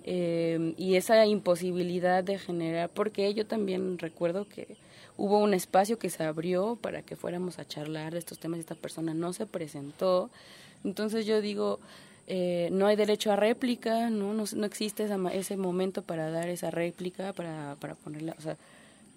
eh, 0.03 0.76
y 0.78 0.95
esa 0.95 1.26
imposibilidad 1.26 2.23
de 2.23 2.38
generar, 2.38 2.89
porque 2.89 3.34
yo 3.34 3.47
también 3.47 3.97
recuerdo 3.97 4.47
que 4.47 4.78
hubo 5.17 5.39
un 5.39 5.53
espacio 5.53 5.97
que 5.97 6.09
se 6.09 6.23
abrió 6.23 6.76
para 6.76 7.01
que 7.01 7.15
fuéramos 7.15 7.57
a 7.57 7.65
charlar 7.65 8.13
de 8.13 8.19
estos 8.19 8.38
temas 8.38 8.57
y 8.57 8.61
esta 8.61 8.76
persona 8.76 9.13
no 9.13 9.34
se 9.34 9.47
presentó. 9.47 10.30
Entonces 10.84 11.26
yo 11.26 11.41
digo, 11.41 11.80
eh, 12.28 12.69
no 12.71 12.88
hay 12.88 12.95
derecho 12.95 13.32
a 13.32 13.36
réplica, 13.36 14.09
no, 14.09 14.34
no, 14.34 14.43
no 14.55 14.65
existe 14.65 15.07
ese 15.34 15.57
momento 15.57 16.03
para 16.03 16.30
dar 16.30 16.49
esa 16.49 16.69
réplica, 16.69 17.34
para, 17.34 17.76
para 17.80 17.95
ponerla, 17.95 18.36
o 18.38 18.41
sea, 18.41 18.57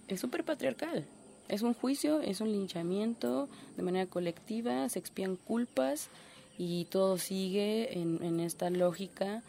es 0.09 0.21
súper 0.21 0.45
patriarcal. 0.45 1.05
Es 1.49 1.63
un 1.63 1.75
juicio, 1.75 2.21
es 2.21 2.41
un 2.41 2.53
linchamiento 2.53 3.49
de 3.77 3.83
manera 3.83 4.07
colectiva, 4.07 4.89
se 4.89 4.99
expían 4.99 5.37
culpas 5.37 6.09
y 6.59 6.87
todo 6.87 7.19
sigue 7.19 7.99
en, 7.99 8.41
esta 8.41 8.69
lógica 8.69 9.43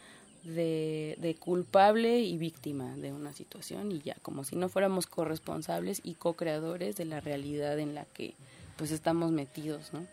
de, 0.43 1.17
de, 1.19 1.35
culpable 1.35 2.19
y 2.19 2.37
víctima 2.37 2.95
de 2.95 3.11
una 3.11 3.33
situación 3.33 3.91
y 3.91 3.99
ya, 4.01 4.15
como 4.21 4.43
si 4.43 4.55
no 4.55 4.69
fuéramos 4.69 5.07
corresponsables 5.07 6.01
y 6.03 6.13
co-creadores 6.13 6.95
de 6.95 7.05
la 7.05 7.19
realidad 7.19 7.79
en 7.79 7.95
la 7.95 8.05
que 8.05 8.35
pues 8.77 8.91
estamos 8.91 9.31
metidos, 9.31 9.91
¿no? 9.91 10.05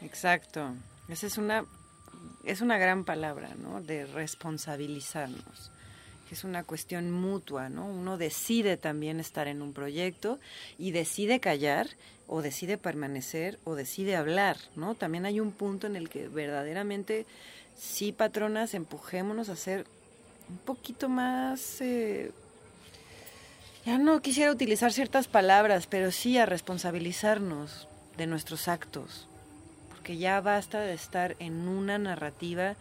Exacto. 0.00 0.70
Esa 1.08 1.26
es 1.26 1.36
una 1.36 1.64
es 2.44 2.60
una 2.60 2.78
gran 2.78 3.04
palabra, 3.04 3.50
¿no? 3.60 3.82
De 3.82 4.06
responsabilizarnos, 4.06 5.70
es 6.34 6.44
una 6.44 6.64
cuestión 6.64 7.10
mutua, 7.10 7.68
¿no? 7.68 7.86
Uno 7.86 8.18
decide 8.18 8.76
también 8.76 9.20
estar 9.20 9.48
en 9.48 9.62
un 9.62 9.72
proyecto 9.72 10.38
y 10.78 10.90
decide 10.90 11.40
callar 11.40 11.88
o 12.26 12.42
decide 12.42 12.76
permanecer 12.76 13.58
o 13.64 13.74
decide 13.74 14.16
hablar, 14.16 14.58
¿no? 14.76 14.94
También 14.94 15.26
hay 15.26 15.40
un 15.40 15.52
punto 15.52 15.86
en 15.86 15.96
el 15.96 16.08
que 16.08 16.28
verdaderamente, 16.28 17.26
sí, 17.76 18.12
patronas, 18.12 18.74
empujémonos 18.74 19.48
a 19.48 19.56
ser 19.56 19.86
un 20.48 20.58
poquito 20.58 21.08
más... 21.08 21.80
Eh, 21.80 22.30
ya 23.86 23.96
no 23.96 24.20
quisiera 24.20 24.52
utilizar 24.52 24.92
ciertas 24.92 25.28
palabras, 25.28 25.86
pero 25.86 26.10
sí 26.10 26.36
a 26.36 26.44
responsabilizarnos 26.44 27.88
de 28.18 28.26
nuestros 28.26 28.68
actos, 28.68 29.28
porque 29.88 30.18
ya 30.18 30.40
basta 30.42 30.80
de 30.80 30.92
estar 30.92 31.36
en 31.38 31.66
una 31.68 31.96
narrativa 31.96 32.76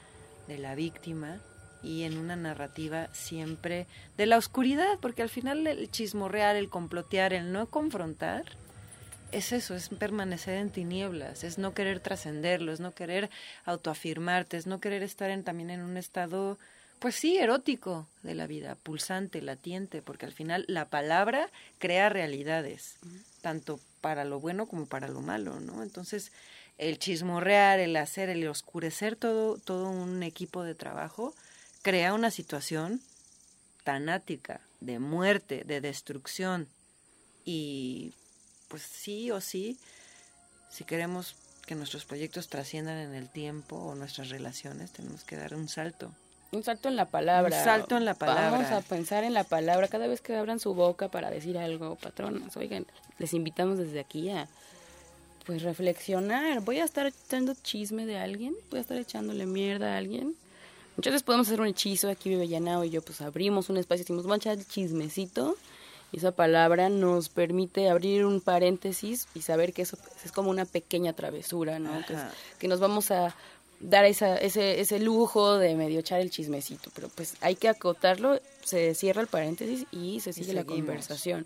de 0.49 0.57
la 0.57 0.75
víctima 0.75 1.39
y 1.83 2.03
en 2.03 2.17
una 2.17 2.35
narrativa 2.35 3.07
siempre 3.13 3.87
de 4.17 4.25
la 4.25 4.37
oscuridad, 4.37 4.99
porque 5.01 5.21
al 5.21 5.29
final 5.29 5.65
el 5.67 5.89
chismorrear, 5.91 6.55
el 6.55 6.69
complotear, 6.69 7.33
el 7.33 7.51
no 7.51 7.67
confrontar, 7.67 8.43
es 9.31 9.51
eso, 9.51 9.75
es 9.75 9.89
permanecer 9.89 10.55
en 10.55 10.69
tinieblas, 10.69 11.43
es 11.43 11.57
no 11.57 11.73
querer 11.73 11.99
trascenderlo, 11.99 12.71
es 12.71 12.79
no 12.79 12.93
querer 12.93 13.29
autoafirmarte, 13.65 14.57
es 14.57 14.67
no 14.67 14.79
querer 14.79 15.03
estar 15.03 15.29
en, 15.29 15.43
también 15.43 15.69
en 15.69 15.81
un 15.81 15.97
estado 15.97 16.57
pues 16.99 17.15
sí, 17.15 17.37
erótico 17.37 18.07
de 18.23 18.33
la 18.33 18.47
vida, 18.47 18.75
pulsante, 18.75 19.41
latiente, 19.41 20.01
porque 20.01 20.25
al 20.25 20.33
final 20.33 20.65
la 20.67 20.85
palabra 20.85 21.49
crea 21.77 22.09
realidades, 22.09 22.97
tanto 23.41 23.79
para 24.01 24.25
lo 24.25 24.39
bueno 24.39 24.65
como 24.65 24.87
para 24.87 25.07
lo 25.07 25.21
malo, 25.21 25.59
¿no? 25.59 25.83
Entonces, 25.83 26.31
el 26.77 26.97
chismorrear, 26.97 27.79
el 27.79 27.95
hacer, 27.95 28.29
el 28.29 28.47
oscurecer 28.47 29.15
todo, 29.15 29.57
todo 29.57 29.89
un 29.89 30.23
equipo 30.23 30.63
de 30.63 30.73
trabajo, 30.73 31.35
crea 31.87 32.13
una 32.13 32.31
situación 32.31 32.99
tanática, 33.85 34.59
de 34.81 34.99
muerte, 34.99 35.63
de 35.65 35.79
destrucción. 35.79 36.67
Y 37.45 38.11
pues 38.67 38.81
sí 38.81 39.31
o 39.31 39.39
sí, 39.39 39.79
si 40.69 40.83
queremos 40.83 41.37
que 41.65 41.75
nuestros 41.75 42.03
proyectos 42.03 42.49
trasciendan 42.49 42.97
en 42.97 43.13
el 43.13 43.29
tiempo 43.29 43.77
o 43.77 43.95
nuestras 43.95 44.27
relaciones, 44.31 44.91
tenemos 44.91 45.23
que 45.23 45.37
dar 45.37 45.55
un 45.55 45.69
salto. 45.69 46.11
Un 46.51 46.61
salto 46.61 46.89
en 46.89 46.97
la 46.97 47.05
palabra. 47.05 47.57
Un 47.57 47.63
salto 47.63 47.95
en 47.95 48.03
la 48.03 48.15
palabra. 48.15 48.51
Vamos 48.51 48.71
a 48.71 48.81
pensar 48.81 49.23
en 49.23 49.33
la 49.33 49.45
palabra 49.45 49.87
cada 49.87 50.07
vez 50.07 50.19
que 50.19 50.35
abran 50.35 50.59
su 50.59 50.73
boca 50.73 51.07
para 51.07 51.29
decir 51.29 51.57
algo, 51.57 51.95
patronas. 51.95 52.57
Oigan, 52.57 52.85
les 53.17 53.33
invitamos 53.33 53.77
desde 53.77 54.01
aquí 54.01 54.29
a 54.29 54.49
pues 55.45 55.61
reflexionar. 55.61 56.59
Voy 56.59 56.79
a 56.79 56.83
estar 56.83 57.05
echando 57.05 57.53
chisme 57.63 58.05
de 58.05 58.17
alguien, 58.17 58.57
voy 58.71 58.79
a 58.79 58.81
estar 58.81 58.97
echándole 58.97 59.45
mierda 59.45 59.93
a 59.93 59.97
alguien. 59.97 60.35
Muchas 60.97 61.13
veces 61.13 61.23
podemos 61.23 61.47
hacer 61.47 61.61
un 61.61 61.67
hechizo 61.67 62.09
aquí, 62.09 62.29
Bebellanao 62.29 62.83
y 62.83 62.89
yo, 62.89 63.01
pues 63.01 63.21
abrimos 63.21 63.69
un 63.69 63.77
espacio 63.77 64.01
y 64.01 64.03
decimos, 64.03 64.23
vamos 64.23 64.37
a 64.37 64.37
echar 64.37 64.57
el 64.57 64.67
chismecito. 64.67 65.55
Y 66.11 66.17
esa 66.17 66.31
palabra 66.31 66.89
nos 66.89 67.29
permite 67.29 67.89
abrir 67.89 68.25
un 68.25 68.41
paréntesis 68.41 69.27
y 69.35 69.41
saber 69.41 69.73
que 69.73 69.83
eso 69.83 69.97
es 70.25 70.31
como 70.31 70.49
una 70.49 70.65
pequeña 70.65 71.13
travesura, 71.13 71.79
¿no? 71.79 72.03
Que, 72.05 72.15
que 72.59 72.67
nos 72.67 72.79
vamos 72.79 73.11
a 73.11 73.35
dar 73.79 74.05
esa, 74.05 74.37
ese, 74.37 74.79
ese 74.79 74.99
lujo 74.99 75.57
de 75.57 75.75
medio 75.75 75.99
echar 75.99 76.19
el 76.19 76.31
chismecito, 76.31 76.89
pero 76.95 77.09
pues 77.09 77.35
hay 77.41 77.55
que 77.55 77.69
acotarlo, 77.69 78.39
se 78.63 78.95
cierra 78.95 79.21
el 79.21 79.27
paréntesis 79.27 79.85
y 79.91 80.19
se 80.21 80.33
sigue 80.33 80.53
la 80.53 80.63
conversación. 80.63 81.45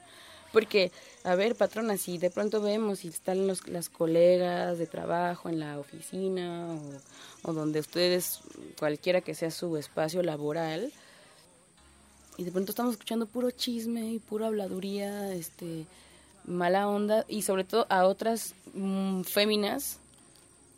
Porque, 0.52 0.92
a 1.24 1.36
ver, 1.36 1.56
patrona, 1.56 1.98
si 1.98 2.18
de 2.18 2.30
pronto 2.30 2.62
vemos 2.62 3.00
si 3.00 3.08
están 3.08 3.48
los, 3.48 3.68
las 3.68 3.90
colegas 3.90 4.78
de 4.78 4.88
trabajo 4.88 5.50
en 5.50 5.60
la 5.60 5.80
oficina 5.80 6.68
o, 7.44 7.54
donde 7.54 7.80
ustedes, 7.80 8.42
cualquiera 8.78 9.22
que 9.22 9.34
sea 9.34 9.52
su 9.52 9.78
espacio 9.78 10.24
laboral, 10.24 10.92
y 12.38 12.44
de 12.44 12.52
pronto 12.52 12.72
estamos 12.72 12.94
escuchando 12.94 13.26
puro 13.28 13.52
chisme 13.52 14.12
y 14.12 14.20
pura 14.20 14.48
habladuría, 14.48 15.34
este, 15.34 15.86
mala 16.46 16.88
onda, 16.88 17.26
y 17.28 17.44
sobre 17.44 17.64
todo 17.64 17.86
a 17.90 18.06
otras 18.06 18.56
mm, 18.74 19.22
féminas 19.22 20.00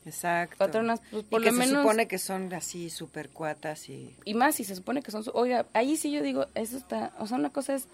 Exacto. 0.05 0.57
Patronas, 0.57 1.01
pues, 1.11 1.23
por 1.25 1.41
y 1.41 1.45
que 1.45 1.51
lo 1.51 1.57
se 1.57 1.65
menos. 1.65 1.81
supone 1.83 2.07
que 2.07 2.19
son 2.19 2.53
así 2.53 2.89
super 2.89 3.29
cuatas 3.29 3.89
y... 3.89 4.15
Y 4.25 4.33
más 4.33 4.55
si 4.55 4.63
se 4.63 4.75
supone 4.75 5.01
que 5.01 5.11
son. 5.11 5.23
Oiga, 5.33 5.65
ahí 5.73 5.97
sí 5.97 6.11
yo 6.11 6.21
digo, 6.21 6.47
eso 6.55 6.77
está. 6.77 7.13
O 7.19 7.27
sea, 7.27 7.37
una 7.37 7.49
cosa 7.49 7.75
es. 7.75 7.87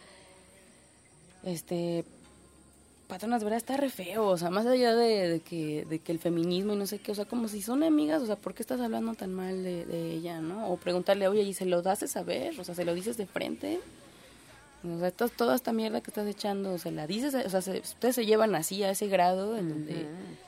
Este. 1.44 2.04
Patronas, 3.08 3.44
¿verdad? 3.44 3.58
Está 3.58 3.76
re 3.76 3.90
feo. 3.90 4.28
O 4.28 4.38
sea, 4.38 4.50
más 4.52 4.66
allá 4.68 4.96
de, 4.96 5.28
de 5.30 5.40
que, 5.40 5.86
de 5.90 5.98
que 6.00 6.12
el 6.12 6.20
feminismo 6.20 6.74
y 6.74 6.76
no 6.76 6.86
sé 6.86 7.00
qué. 7.00 7.12
O 7.12 7.16
sea, 7.16 7.26
como 7.26 7.48
si 7.48 7.62
son 7.62 7.84
amigas. 7.84 8.22
O 8.22 8.26
sea, 8.28 8.36
¿por 8.36 8.54
qué 8.54 8.62
estás 8.62 8.80
hablando 8.82 9.14
tan 9.16 9.34
mal 9.34 9.64
de, 9.64 9.86
de 9.86 10.12
ella, 10.14 10.42
no? 10.42 10.70
O 10.70 10.78
preguntarle, 10.78 11.28
oye, 11.28 11.42
¿y 11.42 11.54
se 11.54 11.66
lo 11.66 11.82
das 11.82 12.02
de 12.02 12.08
saber? 12.08 12.60
O 12.60 12.64
sea, 12.64 12.76
¿se 12.76 12.86
lo 12.86 12.94
dices 12.94 13.18
de 13.18 13.26
frente? 13.26 13.80
O 14.84 15.00
sea, 15.00 15.12
to- 15.12 15.28
toda 15.30 15.56
esta 15.56 15.74
mierda 15.74 16.00
que 16.02 16.10
estás 16.12 16.28
echando, 16.28 16.78
se 16.78 16.92
la 16.92 17.06
dices, 17.08 17.34
o 17.34 17.50
sea, 17.50 17.62
se- 17.62 17.80
ustedes 17.80 18.16
se 18.16 18.26
llevan 18.26 18.56
así 18.56 18.82
a 18.84 18.92
ese 18.92 19.08
grado 19.08 19.58
en 19.58 19.68
donde, 19.68 20.06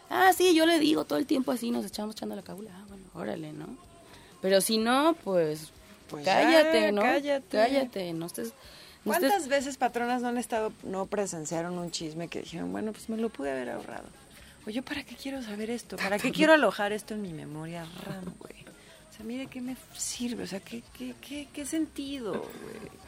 ah, 0.09 0.31
sí, 0.31 0.55
yo 0.55 0.65
le 0.65 0.79
digo 0.79 1.03
todo 1.03 1.19
el 1.19 1.25
tiempo 1.25 1.51
así, 1.51 1.69
nos 1.69 1.85
echamos 1.85 2.15
echando 2.15 2.37
la 2.37 2.41
cabula, 2.41 2.71
ah, 2.73 2.85
bueno, 2.87 3.03
órale, 3.13 3.51
¿no? 3.51 3.67
Pero 4.41 4.61
si 4.61 4.77
no, 4.77 5.17
pues, 5.25 5.71
Pues 6.09 6.23
ya, 6.23 6.43
cállate, 6.43 6.91
¿no? 6.93 7.01
cállate. 7.01 7.57
Cállate, 7.57 8.13
no 8.13 8.27
estés... 8.27 8.53
¿Cuántas 9.03 9.47
veces 9.47 9.77
patronas 9.77 10.21
no 10.21 10.27
han 10.27 10.37
estado, 10.37 10.71
no 10.83 11.07
presenciaron 11.07 11.77
un 11.77 11.91
chisme 11.91 12.27
que 12.27 12.41
dijeron, 12.41 12.71
bueno, 12.71 12.91
pues 12.91 13.09
me 13.09 13.17
lo 13.17 13.29
pude 13.29 13.51
haber 13.51 13.69
ahorrado? 13.69 14.07
O 14.65 14.69
yo, 14.69 14.83
¿para 14.83 15.03
qué 15.03 15.15
quiero 15.15 15.41
saber 15.41 15.69
esto? 15.71 15.97
¿Para 15.97 16.19
qué 16.19 16.31
quiero 16.31 16.53
alojar 16.53 16.91
esto 16.91 17.15
en 17.15 17.23
mi 17.23 17.33
memoria 17.33 17.85
RAM, 18.05 18.35
güey? 18.37 18.61
O 19.09 19.13
sea, 19.13 19.25
mire 19.25 19.47
qué 19.47 19.59
me 19.59 19.75
sirve, 19.95 20.43
o 20.43 20.47
sea, 20.47 20.59
qué, 20.59 20.83
qué, 20.97 21.15
qué, 21.19 21.47
qué 21.51 21.65
sentido, 21.65 22.33
güey. 22.33 23.00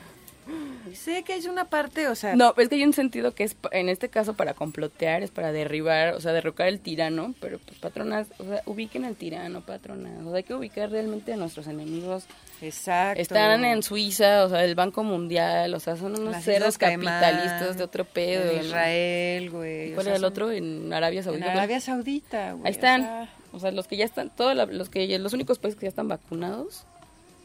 Sé 0.93 1.23
que 1.23 1.35
es 1.35 1.45
una 1.45 1.65
parte, 1.65 2.07
o 2.07 2.15
sea, 2.15 2.35
No, 2.35 2.53
es 2.57 2.69
que 2.69 2.75
hay 2.75 2.83
un 2.83 2.93
sentido 2.93 3.33
que 3.33 3.43
es, 3.43 3.55
en 3.71 3.89
este 3.89 4.09
caso, 4.09 4.33
para 4.33 4.53
complotear, 4.53 5.23
es 5.23 5.31
para 5.31 5.51
derribar, 5.51 6.13
o 6.15 6.21
sea, 6.21 6.33
derrocar 6.33 6.67
el 6.67 6.79
tirano, 6.79 7.33
pero 7.39 7.59
pues 7.59 7.79
patronas, 7.79 8.27
o 8.37 8.43
sea, 8.43 8.61
ubiquen 8.65 9.05
al 9.05 9.15
tirano, 9.15 9.61
patronas, 9.61 10.21
o 10.25 10.29
sea, 10.29 10.37
hay 10.37 10.43
que 10.43 10.53
ubicar 10.53 10.91
realmente 10.91 11.33
a 11.33 11.37
nuestros 11.37 11.67
enemigos. 11.67 12.25
exacto. 12.61 13.21
Están 13.21 13.65
en 13.65 13.83
Suiza, 13.83 14.45
o 14.45 14.49
sea, 14.49 14.63
el 14.63 14.75
Banco 14.75 15.03
Mundial, 15.03 15.73
o 15.73 15.79
sea, 15.79 15.95
son 15.95 16.19
unos 16.19 16.45
Las 16.45 16.77
Caimán, 16.77 17.05
capitalistas 17.21 17.77
de 17.77 17.83
otro 17.83 18.05
pedo. 18.05 18.51
en. 18.51 18.65
Israel, 18.65 19.49
güey. 19.49 19.91
o 19.91 19.95
¿Cuál 19.95 20.03
sea, 20.05 20.11
era 20.13 20.17
el 20.17 20.25
otro? 20.25 20.51
En 20.51 20.91
Arabia 20.93 21.19
En 21.19 21.23
Saudita. 21.23 21.51
Arabia 21.51 21.79
Saudita, 21.79 22.51
güey. 22.53 22.65
Ahí 22.65 22.71
o 22.71 22.75
están. 22.75 23.01
sea, 23.01 23.29
O 23.51 23.59
sea, 23.59 23.71
los 23.71 23.87
que 23.87 23.97
ya 23.97 24.05
están, 24.05 24.29
todos 24.35 24.55
los 24.55 24.89
que 24.89 25.17
los 25.19 25.33
únicos 25.33 25.59
países 25.59 25.79
que 25.79 25.85
ya 25.85 25.89
están 25.89 26.07
vacunados, 26.07 26.85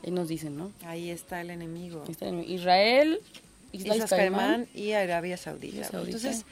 ahí 0.05 0.11
nos 0.11 0.29
dicen, 0.29 0.57
¿no? 0.57 0.73
ahí 0.85 1.11
está 1.11 1.41
el 1.41 1.51
enemigo. 1.51 2.03
Ahí 2.07 2.13
están 2.13 2.41
Israel, 2.45 3.21
Islas 3.73 4.09
Caimán. 4.11 4.67
Y 4.75 4.93
Arabia 4.93 5.37
Saudita. 5.37 5.87
Entonces, 5.93 6.45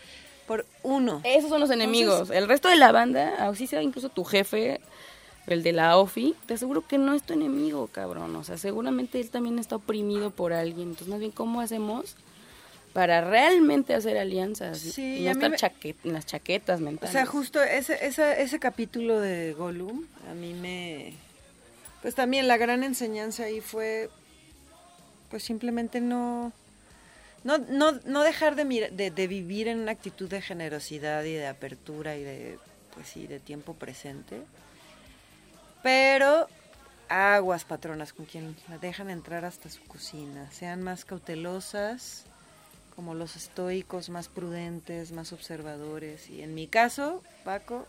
por 0.46 0.64
uno. 0.82 1.20
Esos 1.24 1.50
son 1.50 1.60
los 1.60 1.70
enemigos. 1.70 2.30
el 2.30 2.46
resto 2.48 2.68
de 2.68 2.76
la 2.76 2.92
banda, 2.92 3.34
así 3.48 3.66
sea 3.66 3.82
incluso 3.82 4.08
tu 4.10 4.24
jefe, 4.24 4.80
el 5.46 5.62
de 5.62 5.72
la 5.72 5.96
OFI, 5.96 6.34
te 6.46 6.54
aseguro 6.54 6.86
que 6.86 6.98
no 6.98 7.14
es 7.14 7.22
tu 7.22 7.32
enemigo, 7.32 7.86
cabrón. 7.88 8.34
O 8.36 8.44
sea, 8.44 8.58
seguramente 8.58 9.20
él 9.20 9.30
también 9.30 9.58
está 9.58 9.76
oprimido 9.76 10.30
por 10.30 10.52
alguien. 10.52 10.88
Entonces, 10.88 11.08
más 11.08 11.20
bien, 11.20 11.30
¿cómo 11.32 11.60
hacemos 11.60 12.16
para 12.92 13.20
realmente 13.20 13.94
hacer 13.94 14.16
alianzas? 14.18 14.78
Sí, 14.78 15.18
y 15.20 15.24
no 15.24 15.30
estar 15.32 15.50
me- 15.50 15.56
chaquet- 15.56 15.96
en 16.04 16.12
las 16.14 16.26
chaquetas 16.26 16.80
O 16.80 16.84
mentales. 16.84 17.12
sea, 17.12 17.26
justo 17.26 17.62
ese, 17.62 18.04
ese, 18.06 18.42
ese 18.42 18.58
capítulo 18.58 19.20
de 19.20 19.52
Gollum, 19.52 20.04
a 20.30 20.34
mí 20.34 20.52
me... 20.54 21.14
Pues 22.06 22.14
también 22.14 22.46
la 22.46 22.56
gran 22.56 22.84
enseñanza 22.84 23.42
ahí 23.42 23.60
fue, 23.60 24.10
pues 25.28 25.42
simplemente 25.42 26.00
no... 26.00 26.52
No, 27.42 27.58
no, 27.58 27.98
no 28.04 28.22
dejar 28.22 28.54
de, 28.54 28.64
mira- 28.64 28.90
de, 28.90 29.10
de 29.10 29.26
vivir 29.26 29.66
en 29.66 29.80
una 29.80 29.90
actitud 29.90 30.30
de 30.30 30.40
generosidad 30.40 31.24
y 31.24 31.32
de 31.32 31.48
apertura 31.48 32.14
y 32.14 32.22
de, 32.22 32.60
pues 32.94 33.08
sí, 33.08 33.26
de 33.26 33.40
tiempo 33.40 33.74
presente. 33.74 34.40
Pero 35.82 36.46
aguas, 37.08 37.64
patronas, 37.64 38.12
con 38.12 38.24
quien 38.26 38.56
la 38.68 38.78
dejan 38.78 39.10
entrar 39.10 39.44
hasta 39.44 39.68
su 39.68 39.82
cocina. 39.82 40.48
Sean 40.52 40.82
más 40.84 41.04
cautelosas, 41.04 42.22
como 42.94 43.14
los 43.14 43.34
estoicos, 43.34 44.10
más 44.10 44.28
prudentes, 44.28 45.10
más 45.10 45.32
observadores. 45.32 46.30
Y 46.30 46.42
en 46.42 46.54
mi 46.54 46.68
caso, 46.68 47.24
Paco, 47.42 47.84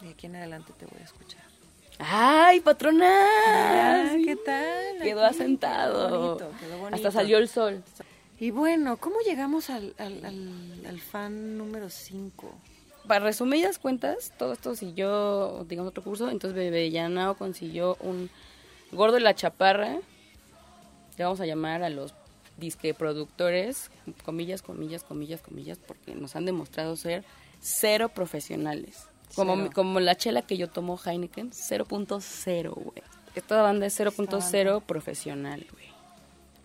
de 0.00 0.08
aquí 0.08 0.24
en 0.28 0.36
adelante 0.36 0.72
te 0.78 0.86
voy 0.86 1.02
a 1.02 1.04
escuchar. 1.04 1.43
¡Ay, 1.98 2.60
patrona! 2.60 3.08
Ah. 3.46 4.16
¿Qué 4.24 4.36
tal? 4.36 5.02
Quedó 5.02 5.24
Aquí, 5.24 5.34
asentado. 5.36 6.08
Quedó 6.08 6.26
bonito, 6.26 6.50
quedó 6.60 6.78
bonito. 6.78 6.96
Hasta 6.96 7.10
salió 7.10 7.38
el 7.38 7.48
sol. 7.48 7.82
Y 8.40 8.50
bueno, 8.50 8.96
¿cómo 8.96 9.16
llegamos 9.24 9.70
al, 9.70 9.94
al, 9.98 10.24
al- 10.24 10.86
al 10.86 11.00
fan 11.00 11.56
número 11.56 11.88
5? 11.88 12.52
Para 13.06 13.24
resumidas 13.24 13.78
cuentas, 13.78 14.32
todo 14.38 14.52
esto 14.54 14.74
siguió, 14.74 15.64
digamos, 15.68 15.90
otro 15.90 16.02
curso. 16.02 16.30
Entonces, 16.30 16.56
Bebellanao 16.56 17.36
consiguió 17.36 17.96
un 18.00 18.28
gordo 18.92 19.14
de 19.14 19.20
la 19.20 19.34
chaparra. 19.34 19.98
Le 21.16 21.24
vamos 21.24 21.40
a 21.40 21.46
llamar 21.46 21.82
a 21.84 21.90
los 21.90 22.12
disque 22.56 22.92
productores, 22.94 23.90
comillas, 24.24 24.62
comillas, 24.62 25.04
comillas, 25.04 25.42
comillas, 25.42 25.78
porque 25.78 26.14
nos 26.14 26.34
han 26.34 26.44
demostrado 26.44 26.96
ser 26.96 27.24
cero 27.60 28.08
profesionales. 28.08 29.06
Como, 29.34 29.56
Cero. 29.56 29.70
como 29.74 30.00
la 30.00 30.16
chela 30.16 30.42
que 30.42 30.56
yo 30.56 30.68
tomo 30.68 30.98
Heineken, 30.98 31.50
0.0, 31.50 32.74
güey. 32.74 33.02
Esta 33.34 33.62
banda 33.62 33.86
es 33.86 33.98
0.0 33.98 34.82
profesional, 34.82 35.66
güey. 35.72 35.84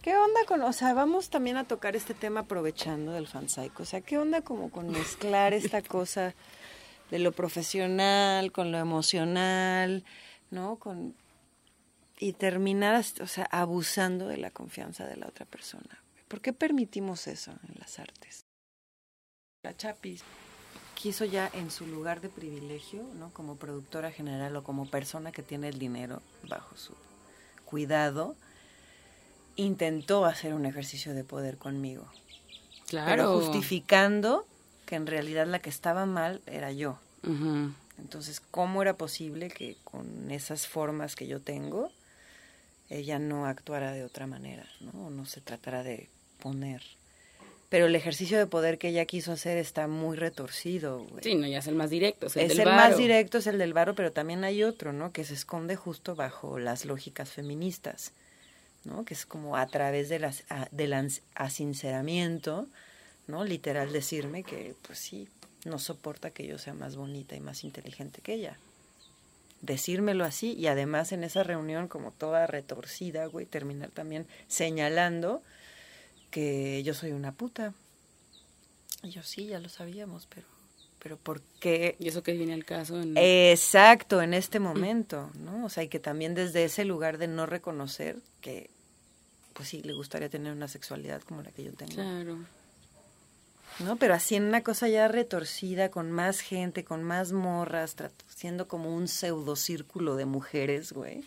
¿Qué 0.01 0.15
onda 0.15 0.39
con, 0.47 0.61
o 0.61 0.71
sea, 0.71 0.93
vamos 0.93 1.29
también 1.29 1.57
a 1.57 1.65
tocar 1.65 1.95
este 1.95 2.13
tema 2.13 2.41
aprovechando 2.41 3.11
del 3.11 3.27
fansaico? 3.27 3.83
O 3.83 3.85
sea, 3.85 4.01
¿qué 4.01 4.17
onda 4.17 4.41
como 4.41 4.69
con 4.69 4.89
mezclar 4.89 5.53
esta 5.53 5.81
cosa 5.87 6.33
de 7.11 7.19
lo 7.19 7.31
profesional 7.31 8.51
con 8.51 8.71
lo 8.71 8.77
emocional, 8.77 10.03
¿no? 10.51 10.77
Con 10.77 11.15
y 12.19 12.33
terminar, 12.33 13.01
o 13.21 13.27
sea, 13.27 13.45
abusando 13.45 14.27
de 14.27 14.37
la 14.37 14.51
confianza 14.51 15.07
de 15.07 15.15
la 15.15 15.27
otra 15.27 15.45
persona. 15.45 16.03
¿Por 16.27 16.41
qué 16.41 16.51
permitimos 16.51 17.27
eso 17.27 17.51
en 17.51 17.79
las 17.79 17.97
artes? 17.97 18.45
La 19.63 19.75
Chapis 19.75 20.21
quiso 20.99 21.23
ya 21.23 21.49
en 21.53 21.71
su 21.71 21.87
lugar 21.87 22.19
de 22.19 22.27
privilegio, 22.27 23.03
¿no? 23.17 23.31
Como 23.31 23.55
productora 23.55 24.11
general 24.11 24.55
o 24.57 24.63
como 24.63 24.85
persona 24.89 25.31
que 25.31 25.41
tiene 25.41 25.69
el 25.69 25.79
dinero 25.79 26.21
bajo 26.49 26.75
su 26.75 26.93
cuidado, 27.63 28.35
intentó 29.55 30.25
hacer 30.25 30.53
un 30.53 30.65
ejercicio 30.65 31.13
de 31.13 31.23
poder 31.23 31.57
conmigo. 31.57 32.05
Pero 32.89 33.05
Claro. 33.05 33.39
justificando 33.39 34.45
que 34.85 34.95
en 34.95 35.07
realidad 35.07 35.47
la 35.47 35.59
que 35.59 35.69
estaba 35.69 36.05
mal 36.05 36.41
era 36.47 36.71
yo. 36.71 36.97
Entonces, 37.97 38.41
¿cómo 38.51 38.81
era 38.81 38.93
posible 38.95 39.49
que 39.49 39.77
con 39.83 40.31
esas 40.31 40.67
formas 40.67 41.15
que 41.15 41.27
yo 41.27 41.39
tengo, 41.41 41.91
ella 42.89 43.19
no 43.19 43.45
actuara 43.45 43.91
de 43.91 44.03
otra 44.03 44.25
manera, 44.25 44.65
¿no? 44.81 45.07
O 45.07 45.09
no 45.09 45.25
se 45.25 45.41
tratara 45.41 45.83
de 45.83 46.09
poner. 46.41 46.81
Pero 47.69 47.85
el 47.85 47.95
ejercicio 47.95 48.39
de 48.39 48.47
poder 48.47 48.79
que 48.79 48.87
ella 48.89 49.05
quiso 49.05 49.31
hacer 49.31 49.57
está 49.57 49.87
muy 49.87 50.17
retorcido, 50.17 51.03
güey. 51.05 51.23
Sí, 51.23 51.35
no, 51.35 51.45
ya 51.45 51.59
es 51.59 51.67
el 51.67 51.75
más 51.75 51.91
directo. 51.91 52.25
Es 52.27 52.35
el, 52.35 52.43
es 52.43 52.49
del 52.49 52.59
el 52.61 52.65
varo. 52.65 52.77
más 52.89 52.97
directo, 52.97 53.37
es 53.37 53.45
el 53.47 53.59
del 53.59 53.73
varo, 53.73 53.93
pero 53.93 54.11
también 54.11 54.43
hay 54.43 54.63
otro, 54.63 54.91
¿no? 54.91 55.11
Que 55.11 55.23
se 55.23 55.35
esconde 55.35 55.75
justo 55.75 56.15
bajo 56.15 56.57
las 56.57 56.85
lógicas 56.85 57.29
feministas, 57.29 58.11
¿no? 58.85 59.05
Que 59.05 59.13
es 59.13 59.27
como 59.27 59.55
a 59.55 59.67
través 59.67 60.09
de 60.09 60.17
las, 60.17 60.43
a- 60.49 60.67
del 60.71 60.93
asinceramiento, 61.35 62.67
¿no? 63.27 63.43
Literal 63.43 63.91
decirme 63.93 64.43
que, 64.43 64.73
pues 64.87 64.97
sí, 64.97 65.27
no 65.65 65.77
soporta 65.77 66.31
que 66.31 66.47
yo 66.47 66.57
sea 66.57 66.73
más 66.73 66.95
bonita 66.95 67.35
y 67.35 67.39
más 67.39 67.63
inteligente 67.63 68.21
que 68.21 68.33
ella. 68.33 68.57
Decírmelo 69.61 70.23
así 70.23 70.53
y 70.53 70.67
además 70.67 71.11
en 71.11 71.23
esa 71.23 71.43
reunión 71.43 71.87
como 71.87 72.11
toda 72.11 72.47
retorcida, 72.47 73.25
güey, 73.27 73.45
terminar 73.45 73.89
también 73.91 74.25
señalando 74.47 75.43
que 76.29 76.83
yo 76.83 76.93
soy 76.93 77.11
una 77.11 77.31
puta. 77.31 77.73
Y 79.03 79.09
yo 79.09 79.23
sí, 79.23 79.47
ya 79.47 79.59
lo 79.59 79.69
sabíamos, 79.69 80.27
pero, 80.27 80.47
pero 80.99 81.17
¿por 81.17 81.41
qué 81.59 81.95
Y 81.99 82.07
eso 82.09 82.23
que 82.23 82.33
viene 82.33 82.53
al 82.53 82.65
caso 82.65 83.01
en... 83.01 83.13
Exacto, 83.17 84.21
en 84.21 84.33
este 84.33 84.59
momento, 84.59 85.31
¿no? 85.35 85.65
O 85.65 85.69
sea, 85.69 85.83
y 85.83 85.87
que 85.87 85.99
también 85.99 86.35
desde 86.35 86.65
ese 86.65 86.85
lugar 86.85 87.17
de 87.17 87.27
no 87.27 87.45
reconocer 87.45 88.17
que, 88.41 88.69
pues 89.53 89.69
sí, 89.69 89.81
le 89.81 89.93
gustaría 89.93 90.29
tener 90.29 90.51
una 90.53 90.67
sexualidad 90.67 91.21
como 91.21 91.41
la 91.41 91.51
que 91.51 91.63
yo 91.63 91.73
tengo, 91.73 91.93
Claro. 91.93 92.39
¿no? 93.79 93.95
Pero 93.95 94.13
así 94.13 94.35
en 94.35 94.43
una 94.43 94.61
cosa 94.61 94.89
ya 94.89 95.07
retorcida, 95.07 95.89
con 95.89 96.11
más 96.11 96.41
gente, 96.41 96.83
con 96.83 97.03
más 97.03 97.31
morras, 97.31 97.95
siendo 98.27 98.67
como 98.67 98.93
un 98.93 99.07
pseudo 99.07 99.55
círculo 99.55 100.15
de 100.15 100.25
mujeres, 100.25 100.91
güey. 100.91 101.23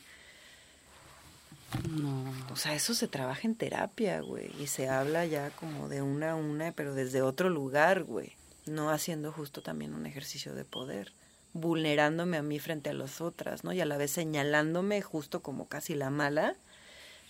No. 1.90 2.24
O 2.52 2.56
sea, 2.56 2.74
eso 2.74 2.94
se 2.94 3.08
trabaja 3.08 3.46
en 3.46 3.54
terapia, 3.54 4.20
güey, 4.20 4.50
y 4.60 4.66
se 4.66 4.88
habla 4.88 5.24
ya 5.26 5.50
como 5.50 5.88
de 5.88 6.02
una 6.02 6.32
a 6.32 6.34
una, 6.34 6.72
pero 6.72 6.94
desde 6.94 7.22
otro 7.22 7.48
lugar, 7.48 8.04
güey, 8.04 8.32
no 8.66 8.90
haciendo 8.90 9.32
justo 9.32 9.62
también 9.62 9.94
un 9.94 10.06
ejercicio 10.06 10.54
de 10.54 10.64
poder, 10.64 11.12
vulnerándome 11.54 12.36
a 12.36 12.42
mí 12.42 12.58
frente 12.58 12.90
a 12.90 12.94
las 12.94 13.20
otras, 13.20 13.64
¿no? 13.64 13.72
Y 13.72 13.80
a 13.80 13.86
la 13.86 13.96
vez 13.96 14.10
señalándome 14.10 15.02
justo 15.02 15.40
como 15.40 15.66
casi 15.66 15.94
la 15.94 16.10
mala, 16.10 16.56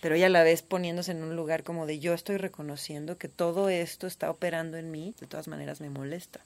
pero 0.01 0.15
y 0.17 0.23
a 0.23 0.29
la 0.29 0.43
vez 0.43 0.61
poniéndose 0.61 1.11
en 1.11 1.23
un 1.23 1.35
lugar 1.35 1.63
como 1.63 1.85
de 1.85 1.99
yo 1.99 2.13
estoy 2.13 2.37
reconociendo 2.37 3.17
que 3.17 3.29
todo 3.29 3.69
esto 3.69 4.07
está 4.07 4.29
operando 4.29 4.77
en 4.77 4.91
mí, 4.91 5.15
de 5.19 5.27
todas 5.27 5.47
maneras 5.47 5.79
me 5.79 5.89
molesta. 5.89 6.41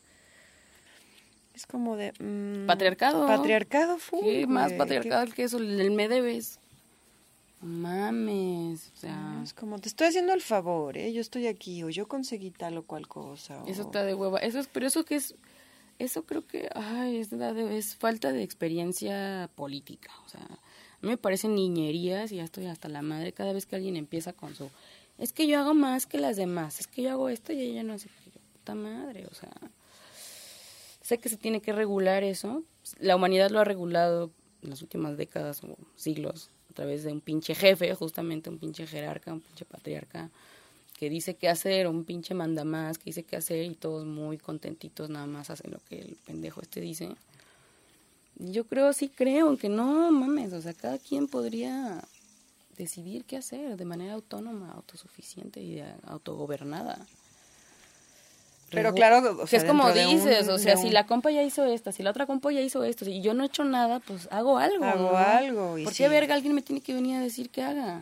Es 1.56 1.66
como 1.66 1.98
de... 1.98 2.14
mm, 2.20 2.68
Patriarcado. 2.68 3.26
Patriarcado, 3.26 3.98
full, 3.98 4.24
¿Qué 4.24 4.46
más 4.46 4.68
güey, 4.68 4.78
patriarcal 4.78 5.34
que 5.34 5.44
eso? 5.44 5.58
El 5.58 5.90
me 5.90 6.08
debes. 6.08 6.60
Mames, 7.62 8.92
o 8.96 8.98
sea... 9.00 9.42
Es 9.44 9.54
como, 9.54 9.80
te 9.80 9.90
estoy 9.90 10.08
haciendo 10.08 10.34
el 10.34 10.42
favor, 10.42 10.98
¿eh? 10.98 11.12
Yo 11.12 11.22
estoy 11.22 11.48
aquí, 11.48 11.84
o 11.84 11.90
yo 11.90 12.08
conseguí 12.08 12.52
tal 12.52 12.78
o 12.78 12.84
cual 12.84 13.08
cosa. 13.08 13.64
Eso 13.68 13.84
o- 13.84 13.86
está 13.86 14.04
de 14.04 14.14
hueva. 14.14 14.40
Eso 14.40 14.60
es, 14.60 14.68
pero 14.68 14.86
eso 14.88 15.04
que 15.06 15.16
es, 15.16 15.36
eso 16.00 16.24
creo 16.24 16.46
que, 16.46 16.70
ay, 16.76 17.18
es, 17.18 17.30
de- 17.32 17.78
es 17.78 17.96
falta 17.96 18.32
de 18.32 18.44
experiencia 18.44 19.50
política. 19.56 20.12
O 20.26 20.30
sea, 20.30 20.42
a 20.42 21.00
mí 21.02 21.10
me 21.10 21.18
parecen 21.18 21.56
niñerías 21.56 22.32
y 22.32 22.38
ya 22.38 22.44
estoy 22.44 22.68
hasta 22.68 22.90
la 22.90 23.02
madre 23.02 23.34
cada 23.34 23.54
vez 23.54 23.66
que 23.66 23.76
alguien 23.76 23.96
empieza 23.96 24.34
con 24.34 24.54
su, 24.56 24.70
es 25.18 25.34
que 25.34 25.48
yo 25.48 25.60
hago 25.60 25.74
más 25.74 26.06
que 26.06 26.20
las 26.20 26.38
demás, 26.38 26.80
es 26.80 26.88
que 26.88 27.02
yo 27.02 27.12
hago 27.12 27.30
esto 27.30 27.54
y 27.54 27.62
ella 27.62 27.82
no 27.84 27.98
qué. 27.98 28.08
Puta 28.54 28.76
madre, 28.76 29.26
o 29.32 29.34
sea, 29.34 29.52
sé 31.02 31.18
que 31.18 31.30
se 31.30 31.38
tiene 31.38 31.62
que 31.62 31.72
regular 31.74 32.24
eso. 32.24 32.64
La 33.00 33.16
humanidad 33.16 33.50
lo 33.50 33.60
ha 33.60 33.64
regulado 33.64 34.32
en 34.62 34.70
las 34.70 34.82
últimas 34.82 35.18
décadas 35.18 35.64
o 35.64 35.76
siglos 35.96 36.52
través 36.78 37.04
de 37.04 37.12
un 37.12 37.22
pinche 37.22 37.56
jefe, 37.56 37.96
justamente 37.96 38.52
un 38.52 38.60
pinche 38.60 38.86
jerarca, 38.86 39.34
un 39.34 39.42
pinche 39.42 39.66
patriarca 39.66 40.30
que 40.96 41.10
dice 41.10 41.36
qué 41.36 41.50
hacer, 41.50 41.88
un 41.88 42.04
pinche 42.04 42.36
manda 42.36 42.64
más 42.64 43.00
que 43.00 43.06
dice 43.06 43.24
qué 43.24 43.36
hacer 43.36 43.66
y 43.66 43.74
todos 43.74 44.06
muy 44.06 44.38
contentitos 44.38 45.10
nada 45.10 45.26
más 45.26 45.50
hacen 45.50 45.72
lo 45.72 45.80
que 45.90 46.02
el 46.02 46.16
pendejo 46.28 46.62
este 46.62 46.80
dice. 46.80 47.10
Yo 48.36 48.66
creo, 48.66 48.94
sí 48.94 49.10
creo, 49.10 49.58
que 49.58 49.70
no 49.70 50.12
mames, 50.12 50.54
o 50.54 50.62
sea, 50.62 50.76
cada 50.76 51.00
quien 51.00 51.28
podría 51.28 52.04
decidir 52.78 53.26
qué 53.26 53.38
hacer 53.38 53.76
de 53.76 53.86
manera 53.86 54.14
autónoma, 54.14 54.72
autosuficiente 54.74 55.60
y 55.60 55.84
autogobernada. 56.06 57.08
Pero 58.70 58.94
claro, 58.94 59.20
o 59.32 59.42
que 59.42 59.48
sea, 59.48 59.60
es 59.60 59.66
como 59.66 59.86
un- 59.86 59.94
dices, 59.94 60.50
o 60.50 60.58
sea, 60.58 60.76
si 60.76 60.90
la 60.90 61.06
compa 61.06 61.32
ya 61.32 61.42
hizo 61.42 61.64
esta, 61.66 61.92
si 61.94 62.04
la 62.04 62.10
otra 62.10 62.26
compa 62.26 62.52
ya 62.52 62.60
hizo 62.62 62.84
esto, 62.84 63.10
y 63.10 63.22
yo 63.22 63.34
no 63.34 63.44
he 63.44 63.48
hecho 63.48 63.64
nada, 63.64 64.00
pues 64.02 64.28
hago 64.32 64.58
algo. 64.58 64.84
Hago 64.84 65.12
¿no? 65.12 65.18
algo, 65.18 65.78
y 65.78 65.86
¿Por 65.86 65.94
sí. 65.94 66.04
qué 66.04 66.10
verga 66.10 66.36
alguien 66.36 66.54
me 66.54 66.62
tiene 66.62 66.82
que 66.82 66.94
venir 66.94 67.16
a 67.16 67.22
decir 67.22 67.50
que 67.50 67.64
haga? 67.64 68.02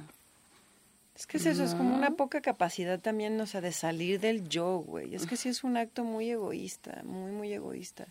Es 1.16 1.28
que 1.28 1.38
es 1.38 1.45
eso, 1.45 1.63
es 1.63 1.76
como 1.76 1.95
una 1.95 2.11
poca 2.11 2.41
capacidad 2.41 2.99
también, 2.99 3.39
o 3.39 3.45
sea, 3.47 3.61
de 3.61 3.72
salir 3.72 4.20
del 4.20 4.49
yo, 4.49 4.80
güey. 4.80 5.16
Es 5.16 5.26
que 5.28 5.38
sí 5.38 5.47
es 5.49 5.63
un 5.63 5.78
acto 5.78 6.03
muy 6.03 6.30
egoísta, 6.30 7.01
muy, 7.05 7.32
muy 7.32 7.53
egoísta. 7.53 8.07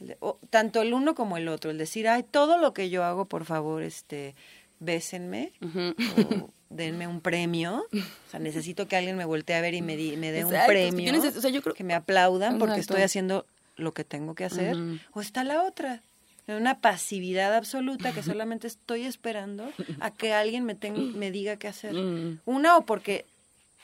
El 0.00 0.08
de- 0.08 0.18
tanto 0.50 0.82
el 0.82 0.92
uno 0.92 1.14
como 1.14 1.36
el 1.36 1.46
otro, 1.48 1.70
el 1.70 1.78
decir, 1.78 2.08
ay, 2.08 2.22
todo 2.24 2.58
lo 2.58 2.72
que 2.74 2.90
yo 2.90 3.04
hago, 3.04 3.26
por 3.26 3.44
favor, 3.44 3.82
este, 3.82 4.34
bésenme, 4.80 5.52
o 5.62 6.50
denme 6.70 7.06
un 7.06 7.20
premio. 7.20 7.86
O 7.92 8.30
sea, 8.30 8.40
necesito 8.40 8.86
que 8.88 8.96
alguien 8.96 9.16
me 9.16 9.24
voltee 9.24 9.56
a 9.56 9.60
ver 9.60 9.74
y 9.74 9.82
me, 9.82 9.96
di- 9.96 10.16
me 10.16 10.32
dé 10.32 10.44
un 10.44 10.50
Exacto, 10.52 10.72
premio. 10.72 11.12
tienes- 11.12 11.36
o 11.36 11.40
sea, 11.40 11.50
yo 11.50 11.62
creo- 11.62 11.74
que 11.74 11.84
me 11.84 11.94
aplaudan 11.94 12.58
porque 12.58 12.74
Exacto. 12.76 12.94
estoy 12.94 13.02
haciendo 13.04 13.46
lo 13.76 13.92
que 13.92 14.04
tengo 14.04 14.34
que 14.34 14.44
hacer. 14.44 14.76
O 15.12 15.20
está 15.20 15.44
la 15.44 15.62
otra, 15.62 16.00
en 16.46 16.56
una 16.56 16.80
pasividad 16.80 17.54
absoluta 17.54 18.12
que 18.12 18.22
solamente 18.22 18.66
estoy 18.66 19.02
esperando 19.04 19.68
a 20.00 20.10
que 20.10 20.32
alguien 20.32 20.64
me, 20.64 20.76
me 21.14 21.30
diga 21.30 21.56
qué 21.56 21.68
hacer. 21.68 21.92
Mm. 21.94 22.40
Una, 22.46 22.76
o 22.76 22.86
porque 22.86 23.24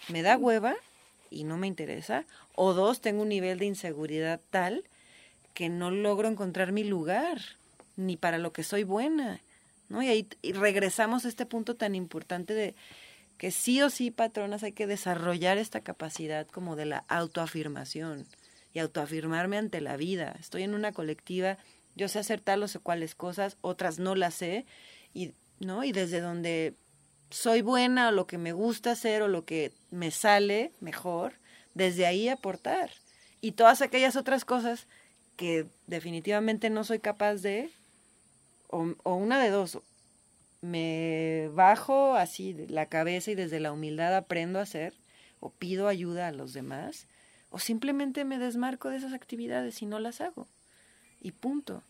me 0.09 0.23
da 0.23 0.37
hueva 0.37 0.75
y 1.31 1.45
no 1.45 1.57
me 1.57 1.67
interesa. 1.67 2.25
O 2.55 2.73
dos, 2.75 3.01
tengo 3.01 3.23
un 3.23 3.29
nivel 3.31 3.59
de 3.59 3.67
inseguridad 3.67 4.41
tal 4.51 4.85
que 5.55 5.69
no 5.69 5.91
logro 5.91 6.29
encontrar 6.29 6.73
mi 6.73 6.85
lugar, 6.85 7.39
ni 7.97 8.17
para 8.17 8.39
lo 8.39 8.53
que 8.53 8.63
soy 8.63 8.85
buena. 8.85 9.41
Y 10.01 10.09
ahí 10.09 10.29
y 10.41 10.53
regresamos 10.53 11.25
a 11.25 11.29
este 11.29 11.45
punto 11.45 11.77
tan 11.77 11.95
importante 11.95 12.55
de 12.55 12.75
que 13.37 13.51
sí 13.51 13.83
o 13.83 13.91
sí, 13.91 14.13
patronas, 14.13 14.63
hay 14.63 14.73
que 14.73 14.87
desarrollar 14.87 15.59
esta 15.59 15.81
capacidad 15.81 16.47
como 16.47 16.77
de 16.77 16.87
la 16.87 17.05
autoafirmación 17.09 18.27
y 18.73 18.79
autoafirmarme 18.79 19.59
ante 19.59 19.81
la 19.81 19.97
vida. 19.97 20.37
Estoy 20.39 20.63
en 20.63 20.75
una 20.75 20.93
colectiva, 20.93 21.59
yo 21.97 22.09
sé 22.09 22.21
hacer 22.21 22.41
tal 22.41 22.63
o 22.63 22.69
sé 22.69 22.79
cuáles 22.79 23.15
cosas, 23.17 23.59
otras 23.61 23.99
no 23.99 24.15
las 24.15 24.35
sé, 24.35 24.65
y, 25.13 25.33
¿no? 25.59 25.85
Y 25.85 25.93
desde 25.93 26.21
donde 26.21 26.75
soy 27.31 27.63
buena 27.63 28.09
o 28.09 28.13
lo 28.13 28.27
que 28.27 28.39
me 28.39 28.53
gusta 28.53 28.93
hacer 28.93 29.23
o 29.23 29.29
lo 29.29 29.45
que 29.45 29.73
me 29.91 30.11
sale 30.11 30.73
mejor, 30.81 31.35
desde 31.75 32.07
ahí 32.07 32.29
aportar. 32.29 32.91
Y 33.41 33.53
todas 33.53 33.83
aquellas 33.83 34.17
otras 34.17 34.45
cosas 34.45 34.87
que 35.37 35.67
definitivamente 35.87 36.71
no 36.71 36.85
soy 36.85 37.01
capaz 37.01 37.37
de, 37.37 37.71
o, 38.73 39.15
una 39.15 39.41
de 39.41 39.51
dos, 39.51 39.79
me 40.63 41.51
bajo 41.55 42.15
así 42.15 42.55
la 42.69 42.87
cabeza 42.87 43.31
y 43.31 43.35
desde 43.35 43.61
la 43.61 43.73
humildad 43.73 44.17
aprendo 44.17 44.59
a 44.59 44.63
hacer, 44.63 44.95
o 45.41 45.51
pido 45.51 45.89
ayuda 45.89 46.29
a 46.29 46.33
los 46.33 46.53
demás, 46.53 47.07
o 47.51 47.59
simplemente 47.59 48.25
me 48.25 48.39
desmarco 48.39 48.89
de 48.89 48.97
esas 48.97 49.13
actividades 49.13 49.83
y 49.83 49.87
no 49.87 49.99
las 49.99 50.21
hago. 50.21 50.49
Y 51.21 51.33
punto. 51.33 51.83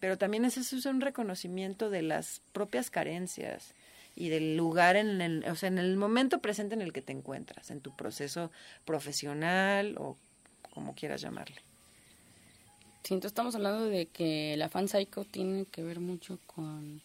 Pero 0.00 0.18
también 0.18 0.44
ese 0.44 0.60
es 0.60 0.86
un 0.86 1.00
reconocimiento 1.00 1.90
de 1.90 2.02
las 2.02 2.40
propias 2.52 2.90
carencias 2.90 3.74
y 4.14 4.28
del 4.30 4.56
lugar 4.56 4.96
en 4.96 5.20
el, 5.20 5.44
o 5.44 5.54
sea, 5.56 5.68
en 5.68 5.78
el 5.78 5.96
momento 5.96 6.40
presente 6.40 6.74
en 6.74 6.82
el 6.82 6.92
que 6.92 7.02
te 7.02 7.12
encuentras, 7.12 7.70
en 7.70 7.80
tu 7.80 7.94
proceso 7.94 8.50
profesional 8.84 9.96
o 9.98 10.16
como 10.72 10.94
quieras 10.94 11.20
llamarle. 11.20 11.60
Sí, 13.06 13.14
entonces 13.14 13.34
estamos 13.34 13.54
hablando 13.54 13.84
de 13.84 14.06
que 14.06 14.56
la 14.56 14.68
fan 14.68 14.88
psycho 14.88 15.24
tiene 15.24 15.64
que 15.66 15.80
ver 15.84 16.00
mucho 16.00 16.40
con 16.44 17.00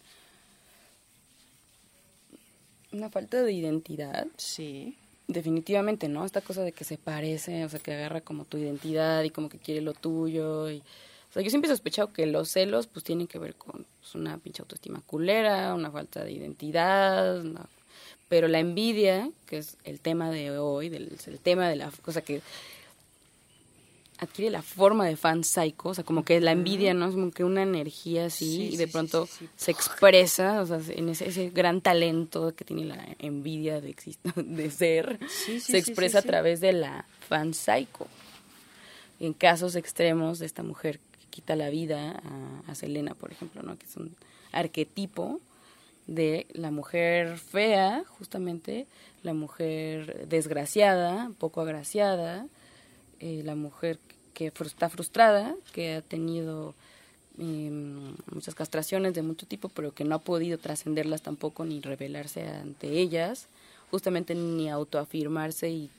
una 2.92 3.12
falta 3.12 3.44
de 3.44 3.54
identidad. 3.54 4.26
Sí. 4.36 4.98
Definitivamente, 5.28 6.08
¿no? 6.08 6.26
Esta 6.26 6.42
cosa 6.42 6.64
de 6.64 6.72
que 6.72 6.86
se 6.86 6.98
parece, 6.98 7.64
o 7.66 7.70
sea, 7.70 7.80
que 7.80 7.94
agarra 7.94 8.22
como 8.22 8.46
tu 8.46 8.58
identidad 8.58 9.22
y 9.22 9.30
como 9.30 9.48
que 9.48 9.60
quiere 9.60 9.82
lo 9.82 9.94
tuyo. 9.94 10.72
Y, 10.72 10.80
o 10.80 11.34
sea, 11.34 11.44
yo 11.44 11.52
siempre 11.52 11.70
he 11.70 11.72
sospechado 11.72 12.12
que 12.12 12.26
los 12.26 12.50
celos 12.50 12.88
pues 12.88 13.06
tienen 13.06 13.28
que 13.28 13.38
ver 13.38 13.54
con 13.54 13.86
pues, 14.00 14.16
una 14.16 14.40
pinche 14.40 14.64
autoestima 14.64 15.04
culera, 15.06 15.76
una 15.76 15.92
falta 15.92 16.24
de 16.24 16.32
identidad, 16.32 17.44
pero 18.28 18.48
la 18.48 18.58
envidia, 18.58 19.30
que 19.46 19.60
es 19.60 19.78
el 19.84 20.00
tema 20.00 20.32
de 20.32 20.58
hoy, 20.58 20.90
del, 20.90 21.16
el 21.28 21.40
tema 21.40 21.70
de 21.70 21.76
la 21.76 21.92
cosa 22.02 22.24
que 22.24 22.42
adquiere 24.22 24.52
la 24.52 24.62
forma 24.62 25.08
de 25.08 25.18
fan 25.18 25.44
psycho, 25.44 25.90
o 25.90 25.94
sea, 25.96 26.04
como 26.04 26.24
que 26.24 26.40
la 26.40 26.52
envidia, 26.52 26.94
¿no? 26.94 27.08
Es 27.08 27.16
como 27.16 27.32
que 27.32 27.44
una 27.44 27.64
energía 27.64 28.28
así 28.28 28.70
y 28.72 28.78
de 28.78 28.88
pronto 28.88 29.28
se 29.56 29.72
expresa, 29.72 30.62
o 30.62 30.66
sea, 30.68 30.80
en 30.90 31.10
ese, 31.10 31.28
ese, 31.28 31.50
gran 31.50 31.82
talento 31.82 32.54
que 32.56 32.64
tiene 32.64 32.86
la 32.86 33.04
envidia 33.18 33.82
de, 33.82 33.96
de 34.36 34.70
ser, 34.70 35.20
se 35.28 35.78
expresa 35.80 36.20
a 36.20 36.22
través 36.22 36.62
de 36.62 36.72
la 36.72 37.06
fan 37.28 37.56
psycho. 37.56 38.08
En 39.20 39.34
casos 39.34 39.76
extremos 39.76 40.38
de 40.38 40.46
esta 40.46 40.62
mujer 40.62 41.00
que 41.00 41.28
quita 41.32 41.56
la 41.56 41.70
vida 41.70 42.22
a, 42.24 42.72
a 42.72 42.76
Selena, 42.76 43.16
por 43.16 43.32
ejemplo, 43.32 43.64
¿no? 43.64 43.76
Que 43.80 43.88
es 43.88 43.98
un 43.98 44.16
arquetipo 44.52 45.40
de 46.06 46.46
la 46.54 46.70
mujer 46.70 47.38
fea, 47.40 48.04
justamente, 48.08 48.86
la 49.24 49.34
mujer 49.34 50.28
desgraciada, 50.28 51.32
poco 51.40 51.62
agraciada, 51.62 52.46
eh, 53.22 53.42
la 53.46 53.56
mujer 53.56 54.00
que 54.34 54.52
está 54.66 54.90
frustrada, 54.90 55.56
que 55.74 55.96
ha 55.96 56.02
tenido 56.02 56.74
em, 57.38 58.16
muchas 58.34 58.56
castraciones 58.56 59.14
de 59.14 59.22
mucho 59.22 59.46
tipo, 59.46 59.70
pero 59.70 59.94
que 59.94 60.04
no 60.04 60.16
ha 60.16 60.20
podido 60.20 60.58
trascenderlas 60.58 61.22
tampoco 61.22 61.64
ni 61.64 61.80
revelarse 61.82 62.48
ante 62.48 63.00
ellas, 63.00 63.48
justamente 63.92 64.36
ni 64.36 64.70
autoafirmarse 64.70 65.70
y, 65.70 65.90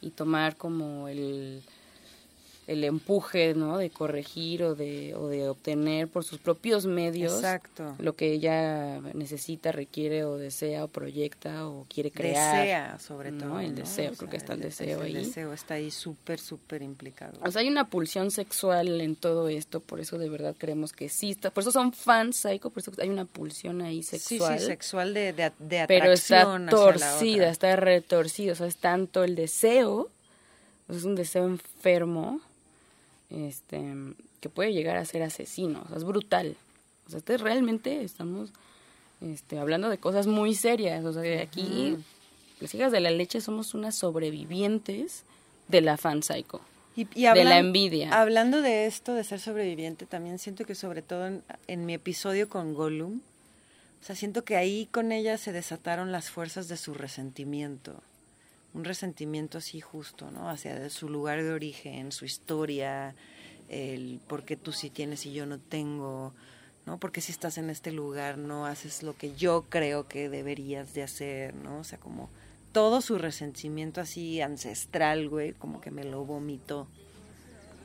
y 0.00 0.10
tomar 0.10 0.56
como 0.56 1.08
el, 1.08 1.62
el 2.66 2.84
empuje, 2.84 3.54
¿no? 3.54 3.76
De 3.76 3.90
corregir 3.90 4.62
o 4.62 4.74
de, 4.74 5.14
o 5.14 5.28
de 5.28 5.48
obtener 5.48 6.08
por 6.08 6.24
sus 6.24 6.38
propios 6.38 6.86
medios 6.86 7.34
Exacto. 7.34 7.94
lo 7.98 8.14
que 8.14 8.32
ella 8.32 9.00
necesita, 9.12 9.70
requiere 9.70 10.24
o 10.24 10.38
desea 10.38 10.84
o 10.84 10.88
proyecta 10.88 11.68
o 11.68 11.86
quiere 11.92 12.10
crear. 12.10 12.56
Desea, 12.56 12.98
sobre 12.98 13.32
todo. 13.32 13.60
El 13.60 13.74
deseo, 13.74 14.12
creo 14.14 14.30
que 14.30 14.38
está 14.38 14.54
el, 14.54 14.60
deseo 14.60 15.02
ahí. 15.02 15.14
El 15.14 15.24
deseo 15.24 15.52
está 15.52 15.74
ahí 15.74 15.90
súper, 15.90 16.40
súper 16.40 16.82
implicado. 16.82 17.38
O 17.42 17.50
sea, 17.50 17.60
hay 17.60 17.68
una 17.68 17.88
pulsión 17.88 18.30
sexual 18.30 19.00
en 19.00 19.16
todo 19.16 19.48
esto, 19.48 19.80
por 19.80 20.00
eso 20.00 20.16
de 20.16 20.30
verdad 20.30 20.54
creemos 20.56 20.92
que 20.92 21.10
sí 21.10 21.32
está. 21.32 21.50
Por 21.50 21.62
eso 21.62 21.72
son 21.72 21.92
fans 21.92 22.36
psycho, 22.36 22.70
por 22.70 22.80
eso 22.80 22.92
hay 22.98 23.10
una 23.10 23.26
pulsión 23.26 23.82
ahí 23.82 24.02
sexual. 24.02 24.54
Sí, 24.54 24.60
sí, 24.60 24.66
sexual 24.66 25.12
de, 25.12 25.32
de, 25.34 25.52
de 25.58 25.80
atracción. 25.80 25.86
Pero 25.86 26.12
está 26.12 26.66
torcida, 26.70 27.50
está 27.50 27.76
retorcida. 27.76 28.52
O 28.52 28.56
sea, 28.56 28.66
es 28.66 28.76
tanto 28.76 29.22
el 29.22 29.34
deseo, 29.34 30.08
es 30.88 31.04
un 31.04 31.14
deseo 31.14 31.44
enfermo 31.46 32.40
este, 33.30 33.94
que 34.40 34.48
puede 34.48 34.72
llegar 34.72 34.96
a 34.96 35.04
ser 35.04 35.22
asesino, 35.22 35.82
o 35.84 35.88
sea, 35.88 35.98
es 35.98 36.04
brutal. 36.04 36.56
O 37.06 37.10
sea, 37.10 37.18
este 37.18 37.36
realmente 37.36 38.02
estamos 38.02 38.50
este, 39.20 39.58
hablando 39.58 39.88
de 39.88 39.98
cosas 39.98 40.26
muy 40.26 40.54
serias, 40.54 41.04
o 41.04 41.12
sea, 41.12 41.22
que 41.22 41.40
aquí 41.40 41.96
las 42.60 42.74
hijas 42.74 42.92
de 42.92 43.00
la 43.00 43.10
leche 43.10 43.40
somos 43.40 43.74
unas 43.74 43.94
sobrevivientes 43.94 45.24
de 45.68 45.80
la 45.80 45.96
fan 45.96 46.22
psycho. 46.22 46.60
Y, 46.96 47.06
de 47.06 47.44
la 47.44 47.58
envidia. 47.58 48.20
Hablando 48.20 48.62
de 48.62 48.86
esto, 48.86 49.14
de 49.14 49.24
ser 49.24 49.40
sobreviviente, 49.40 50.06
también 50.06 50.38
siento 50.38 50.64
que 50.64 50.76
sobre 50.76 51.02
todo 51.02 51.26
en, 51.26 51.42
en 51.66 51.86
mi 51.86 51.94
episodio 51.94 52.48
con 52.48 52.72
Gollum, 52.72 53.20
o 54.00 54.06
sea, 54.06 54.14
siento 54.14 54.44
que 54.44 54.54
ahí 54.54 54.86
con 54.92 55.10
ella 55.10 55.36
se 55.36 55.50
desataron 55.50 56.12
las 56.12 56.30
fuerzas 56.30 56.68
de 56.68 56.76
su 56.76 56.94
resentimiento 56.94 58.00
un 58.74 58.84
resentimiento 58.84 59.58
así 59.58 59.80
justo, 59.80 60.30
¿no? 60.30 60.50
Hacia 60.50 60.90
su 60.90 61.08
lugar 61.08 61.42
de 61.42 61.52
origen, 61.52 62.12
su 62.12 62.24
historia, 62.24 63.14
el 63.68 64.20
por 64.26 64.44
qué 64.44 64.56
tú 64.56 64.72
sí 64.72 64.90
tienes 64.90 65.24
y 65.26 65.32
yo 65.32 65.46
no 65.46 65.58
tengo, 65.58 66.34
¿no? 66.84 66.98
Porque 66.98 67.20
si 67.20 67.32
estás 67.32 67.56
en 67.56 67.70
este 67.70 67.92
lugar 67.92 68.36
no 68.36 68.66
haces 68.66 69.02
lo 69.02 69.16
que 69.16 69.34
yo 69.34 69.64
creo 69.68 70.08
que 70.08 70.28
deberías 70.28 70.92
de 70.92 71.04
hacer, 71.04 71.54
¿no? 71.54 71.78
O 71.78 71.84
sea, 71.84 71.98
como 71.98 72.28
todo 72.72 73.00
su 73.00 73.16
resentimiento 73.16 74.00
así 74.00 74.40
ancestral, 74.40 75.28
güey, 75.28 75.52
como 75.52 75.80
que 75.80 75.92
me 75.92 76.02
lo 76.02 76.24
vomitó. 76.24 76.88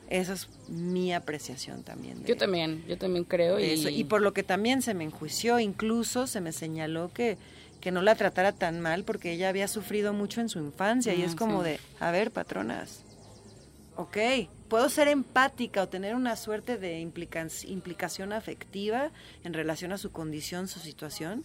Esa 0.08 0.32
es 0.32 0.48
mi 0.68 1.12
apreciación 1.12 1.84
también. 1.84 2.24
yo 2.24 2.36
también, 2.36 2.84
yo 2.88 2.98
también 2.98 3.24
creo. 3.24 3.60
Y... 3.60 3.74
y 3.86 4.04
por 4.04 4.22
lo 4.22 4.34
que 4.34 4.42
también 4.42 4.82
se 4.82 4.92
me 4.92 5.04
enjuició, 5.04 5.60
incluso 5.60 6.26
se 6.26 6.40
me 6.40 6.50
señaló 6.50 7.12
que 7.14 7.38
que 7.80 7.90
no 7.90 8.02
la 8.02 8.14
tratara 8.14 8.52
tan 8.52 8.80
mal 8.80 9.04
porque 9.04 9.32
ella 9.32 9.48
había 9.48 9.68
sufrido 9.68 10.12
mucho 10.12 10.40
en 10.40 10.48
su 10.48 10.58
infancia 10.58 11.14
y 11.14 11.22
es 11.22 11.32
ah, 11.32 11.36
como 11.38 11.62
de, 11.62 11.80
a 11.98 12.10
ver, 12.10 12.30
patronas, 12.30 13.04
ok, 13.96 14.16
puedo 14.68 14.88
ser 14.88 15.08
empática 15.08 15.82
o 15.82 15.88
tener 15.88 16.14
una 16.14 16.36
suerte 16.36 16.78
de 16.78 17.00
implicación 17.00 18.32
afectiva 18.32 19.10
en 19.44 19.52
relación 19.52 19.92
a 19.92 19.98
su 19.98 20.12
condición, 20.12 20.68
su 20.68 20.80
situación, 20.80 21.44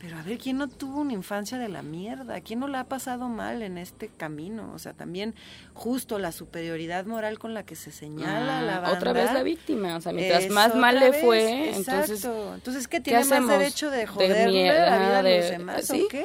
pero 0.00 0.16
a 0.16 0.22
ver, 0.22 0.38
¿quién 0.38 0.56
no 0.56 0.66
tuvo 0.66 1.02
una 1.02 1.12
infancia 1.12 1.58
de 1.58 1.68
la 1.68 1.82
mierda? 1.82 2.40
¿Quién 2.40 2.60
no 2.60 2.68
la 2.68 2.80
ha 2.80 2.84
pasado 2.84 3.28
mal 3.28 3.60
en 3.60 3.76
este 3.76 4.08
camino? 4.08 4.72
O 4.74 4.78
sea, 4.78 4.94
también 4.94 5.34
justo 5.74 6.18
la 6.18 6.32
superioridad 6.32 7.04
moral 7.04 7.38
con 7.38 7.52
la 7.52 7.66
que 7.66 7.76
se 7.76 7.92
señala 7.92 8.62
la 8.62 8.80
banda. 8.80 8.96
Otra 8.96 9.12
vez 9.12 9.30
la 9.30 9.42
víctima, 9.42 9.96
o 9.96 10.00
sea, 10.00 10.12
mientras 10.12 10.48
más 10.48 10.74
mal 10.74 10.98
le 10.98 11.12
fue, 11.12 11.76
entonces... 11.76 12.24
Entonces, 12.24 12.88
¿qué 12.88 13.00
tiene 13.00 13.22
más 13.26 13.46
derecho 13.46 13.90
de 13.90 14.06
joderle 14.06 14.68
la 14.68 14.98
vida 14.98 15.22
de, 15.22 15.38
los 15.38 15.50
demás 15.50 15.90
o 15.90 16.08
qué? 16.08 16.24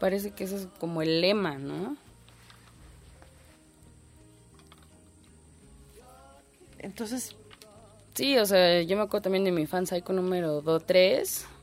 Parece 0.00 0.32
que 0.32 0.42
eso 0.42 0.56
es 0.56 0.66
como 0.80 1.02
el 1.02 1.20
lema, 1.20 1.56
¿no? 1.56 1.96
Entonces... 6.80 7.36
Sí, 8.14 8.36
o 8.38 8.46
sea, 8.46 8.82
yo 8.82 8.96
me 8.96 9.04
acuerdo 9.04 9.22
también 9.22 9.44
de 9.44 9.52
mi 9.52 9.66
fan 9.66 9.86
psycho 9.86 10.12
número 10.12 10.62
2-3 10.64 11.53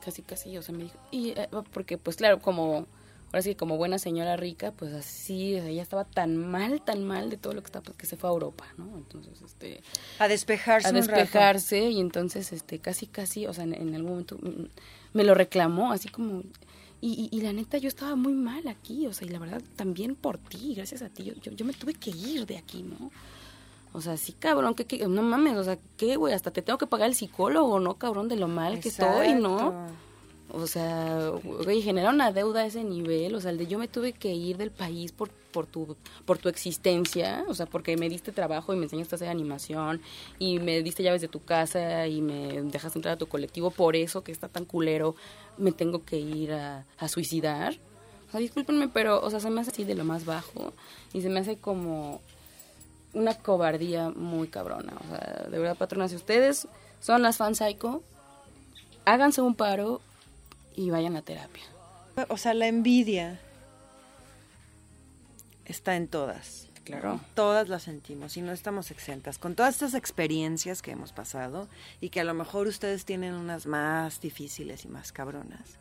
casi 0.00 0.22
casi, 0.22 0.56
o 0.56 0.62
sea, 0.62 0.74
me 0.74 0.84
dijo, 0.84 0.98
y 1.10 1.30
eh, 1.30 1.48
porque 1.72 1.98
pues 1.98 2.16
claro, 2.16 2.40
como 2.40 2.86
ahora 3.26 3.42
sí 3.42 3.54
como 3.54 3.76
buena 3.76 3.98
señora 3.98 4.36
rica, 4.36 4.72
pues 4.72 4.92
así, 4.92 5.56
ella 5.56 5.82
estaba 5.82 6.04
tan 6.04 6.36
mal, 6.36 6.82
tan 6.82 7.04
mal 7.04 7.30
de 7.30 7.36
todo 7.36 7.52
lo 7.52 7.62
que 7.62 7.66
estaba, 7.66 7.82
pues, 7.82 7.96
que 7.96 8.06
se 8.06 8.16
fue 8.16 8.30
a 8.30 8.32
Europa, 8.32 8.64
¿no? 8.76 8.96
Entonces, 8.96 9.42
este 9.42 9.82
a 10.18 10.28
despejarse 10.28 10.88
a 10.88 10.92
despejarse 10.92 11.90
y 11.90 12.00
entonces 12.00 12.52
este 12.52 12.78
casi 12.78 13.06
casi, 13.06 13.46
o 13.46 13.52
sea, 13.52 13.64
en, 13.64 13.94
algún 13.94 14.10
momento 14.10 14.38
me 15.12 15.24
lo 15.24 15.34
reclamó, 15.34 15.92
así 15.92 16.08
como 16.08 16.42
y, 17.00 17.28
y, 17.30 17.40
la 17.42 17.52
neta, 17.52 17.76
yo 17.76 17.88
estaba 17.88 18.16
muy 18.16 18.32
mal 18.32 18.66
aquí, 18.66 19.06
o 19.06 19.12
sea, 19.12 19.28
y 19.28 19.30
la 19.30 19.38
verdad, 19.38 19.60
también 19.76 20.14
por 20.14 20.38
ti, 20.38 20.72
gracias 20.74 21.02
a 21.02 21.10
ti, 21.10 21.24
yo, 21.24 21.52
yo 21.52 21.64
me 21.66 21.74
tuve 21.74 21.92
que 21.92 22.08
ir 22.08 22.46
de 22.46 22.56
aquí, 22.56 22.82
¿no? 22.82 23.10
O 23.94 24.00
sea, 24.00 24.16
sí, 24.16 24.32
cabrón, 24.32 24.74
que, 24.74 25.06
no 25.06 25.22
mames, 25.22 25.56
o 25.56 25.62
sea, 25.62 25.78
¿qué, 25.96 26.16
güey? 26.16 26.34
Hasta 26.34 26.50
te 26.50 26.62
tengo 26.62 26.78
que 26.78 26.88
pagar 26.88 27.08
el 27.08 27.14
psicólogo, 27.14 27.78
¿no, 27.78 27.94
cabrón? 27.94 28.26
De 28.26 28.34
lo 28.34 28.48
mal 28.48 28.80
que 28.80 28.88
estoy, 28.88 29.34
¿no? 29.34 29.86
O 30.50 30.66
sea, 30.66 31.30
güey, 31.64 31.80
genera 31.80 32.10
una 32.10 32.32
deuda 32.32 32.62
a 32.62 32.66
ese 32.66 32.82
nivel, 32.82 33.36
o 33.36 33.40
sea, 33.40 33.52
el 33.52 33.58
de 33.58 33.68
yo 33.68 33.78
me 33.78 33.86
tuve 33.86 34.12
que 34.12 34.34
ir 34.34 34.56
del 34.56 34.72
país 34.72 35.12
por, 35.12 35.30
por, 35.30 35.66
tu, 35.66 35.96
por 36.24 36.38
tu 36.38 36.48
existencia, 36.48 37.44
o 37.46 37.54
sea, 37.54 37.66
porque 37.66 37.96
me 37.96 38.08
diste 38.08 38.32
trabajo 38.32 38.74
y 38.74 38.76
me 38.76 38.84
enseñaste 38.84 39.14
a 39.14 39.16
hacer 39.16 39.28
animación 39.28 40.02
y 40.40 40.58
me 40.58 40.82
diste 40.82 41.04
llaves 41.04 41.20
de 41.20 41.28
tu 41.28 41.44
casa 41.44 42.08
y 42.08 42.20
me 42.20 42.62
dejaste 42.62 42.98
entrar 42.98 43.14
a 43.14 43.18
tu 43.18 43.28
colectivo, 43.28 43.70
por 43.70 43.94
eso 43.94 44.24
que 44.24 44.32
está 44.32 44.48
tan 44.48 44.64
culero, 44.64 45.14
me 45.56 45.70
tengo 45.70 46.04
que 46.04 46.18
ir 46.18 46.52
a, 46.52 46.84
a 46.98 47.06
suicidar. 47.06 47.76
O 48.28 48.30
sea, 48.32 48.40
discúlpenme, 48.40 48.88
pero, 48.88 49.20
o 49.22 49.30
sea, 49.30 49.38
se 49.38 49.50
me 49.50 49.60
hace 49.60 49.70
así 49.70 49.84
de 49.84 49.94
lo 49.94 50.04
más 50.04 50.24
bajo 50.24 50.72
y 51.12 51.22
se 51.22 51.28
me 51.28 51.38
hace 51.38 51.58
como 51.58 52.20
una 53.14 53.34
cobardía 53.34 54.10
muy 54.10 54.48
cabrona. 54.48 54.92
O 55.04 55.08
sea, 55.08 55.46
de 55.50 55.58
verdad, 55.58 55.76
patronas, 55.76 56.10
si 56.10 56.16
ustedes 56.16 56.68
son 57.00 57.22
las 57.22 57.36
fans 57.36 57.58
psycho, 57.58 58.02
háganse 59.04 59.40
un 59.40 59.54
paro 59.54 60.00
y 60.76 60.90
vayan 60.90 61.16
a 61.16 61.22
terapia. 61.22 61.62
O 62.28 62.36
sea, 62.36 62.54
la 62.54 62.66
envidia 62.66 63.40
está 65.64 65.96
en 65.96 66.08
todas. 66.08 66.68
Claro. 66.84 67.18
Todas 67.34 67.70
la 67.70 67.78
sentimos 67.78 68.36
y 68.36 68.42
no 68.42 68.52
estamos 68.52 68.90
exentas. 68.90 69.38
Con 69.38 69.54
todas 69.54 69.74
estas 69.74 69.94
experiencias 69.94 70.82
que 70.82 70.90
hemos 70.90 71.12
pasado 71.12 71.66
y 72.00 72.10
que 72.10 72.20
a 72.20 72.24
lo 72.24 72.34
mejor 72.34 72.66
ustedes 72.66 73.06
tienen 73.06 73.32
unas 73.32 73.66
más 73.66 74.20
difíciles 74.20 74.84
y 74.84 74.88
más 74.88 75.10
cabronas, 75.10 75.78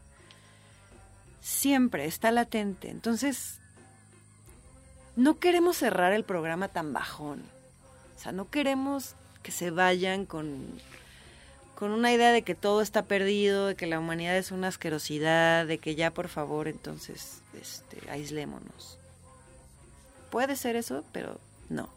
siempre 1.42 2.06
está 2.06 2.32
latente. 2.32 2.90
Entonces, 2.90 3.60
no 5.16 5.40
queremos 5.40 5.78
cerrar 5.78 6.14
el 6.14 6.24
programa 6.24 6.68
tan 6.68 6.94
bajón. 6.94 7.44
O 8.16 8.20
sea, 8.20 8.32
no 8.32 8.50
queremos 8.50 9.16
que 9.42 9.52
se 9.52 9.72
vayan 9.72 10.26
con, 10.26 10.66
con 11.76 11.92
una 11.92 12.12
idea 12.14 12.32
de 12.32 12.44
que 12.44 12.56
todo 12.56 12.82
está 12.82 13.04
perdido, 13.06 13.68
de 13.68 13.76
que 13.76 13.88
la 13.88 14.00
humanidad 14.00 14.38
es 14.38 14.52
una 14.52 14.70
asquerosidad, 14.70 15.66
de 15.66 15.78
que 15.78 15.96
ya 15.96 16.12
por 16.12 16.30
favor 16.30 16.68
entonces 16.68 17.42
este, 17.60 18.10
aislémonos. 18.10 18.98
Puede 20.30 20.56
ser 20.56 20.76
eso, 20.76 21.04
pero 21.12 21.40
No. 21.70 21.90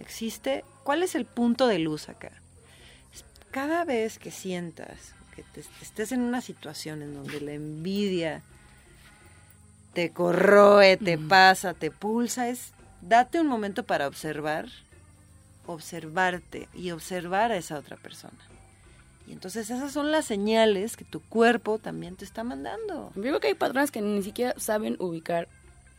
Existe. 0.00 0.64
¿Cuál 0.82 1.02
es 1.02 1.14
el 1.14 1.24
punto 1.24 1.66
de 1.66 1.78
luz 1.78 2.08
acá? 2.08 2.32
Cada 3.50 3.84
vez 3.84 4.18
que 4.18 4.30
sientas 4.30 5.14
que 5.34 5.42
te, 5.42 5.60
estés 5.80 6.12
en 6.12 6.20
una 6.20 6.40
situación 6.40 7.02
en 7.02 7.14
donde 7.14 7.40
la 7.40 7.52
envidia 7.52 8.42
te 9.94 10.10
corroe, 10.10 10.96
te 10.96 11.16
pasa, 11.16 11.72
te 11.72 11.90
pulsa, 11.90 12.48
es 12.48 12.72
date 13.00 13.40
un 13.40 13.46
momento 13.46 13.84
para 13.84 14.08
observar, 14.08 14.66
observarte 15.66 16.68
y 16.74 16.90
observar 16.90 17.52
a 17.52 17.56
esa 17.56 17.78
otra 17.78 17.96
persona. 17.96 18.38
Y 19.26 19.32
entonces 19.32 19.70
esas 19.70 19.92
son 19.92 20.10
las 20.10 20.26
señales 20.26 20.96
que 20.96 21.04
tu 21.04 21.20
cuerpo 21.20 21.78
también 21.78 22.16
te 22.16 22.24
está 22.24 22.44
mandando. 22.44 23.10
Yo 23.14 23.22
creo 23.22 23.40
que 23.40 23.48
hay 23.48 23.54
patrones 23.54 23.90
que 23.90 24.02
ni 24.02 24.22
siquiera 24.22 24.54
saben 24.58 24.96
ubicar 24.98 25.48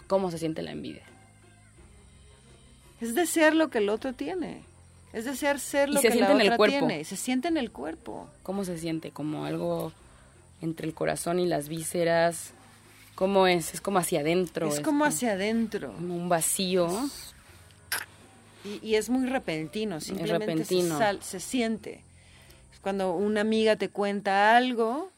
cómo 0.07 0.29
se 0.29 0.37
siente 0.37 0.61
la 0.61 0.71
envidia. 0.71 1.03
Es 3.01 3.15
desear 3.15 3.55
lo 3.55 3.69
que 3.69 3.79
el 3.79 3.89
otro 3.89 4.13
tiene. 4.13 4.63
Es 5.11 5.25
desear 5.25 5.59
ser 5.59 5.89
lo 5.89 6.01
que 6.01 6.09
la 6.09 6.31
otra 6.31 6.43
el 6.43 6.57
cuerpo. 6.57 6.87
tiene. 6.87 7.03
Se 7.03 7.15
siente 7.15 7.47
en 7.47 7.57
el 7.57 7.71
cuerpo. 7.71 8.27
¿Cómo 8.43 8.63
se 8.63 8.77
siente? 8.77 9.11
Como 9.11 9.45
algo 9.45 9.91
entre 10.61 10.87
el 10.87 10.93
corazón 10.93 11.39
y 11.39 11.47
las 11.47 11.67
vísceras. 11.67 12.51
¿Cómo 13.15 13.47
es? 13.47 13.73
Es 13.73 13.81
como 13.81 13.99
hacia 13.99 14.19
adentro. 14.19 14.67
Es, 14.67 14.79
como, 14.81 15.05
hacia 15.05 15.33
adentro. 15.33 15.93
Como 15.93 16.15
un 16.15 16.29
vacío. 16.29 16.89
Y, 18.81 18.95
es 18.95 19.09
muy 19.09 19.27
repentino. 19.27 20.01
Simplemente 20.01 20.65
Se, 20.65 21.21
se 21.21 21.39
siente. 21.39 22.03
Es 22.73 22.79
cuando 22.79 23.13
una 23.13 23.41
amiga 23.41 23.75
te 23.75 23.89
cuenta 23.89 24.57
algo 24.57 25.11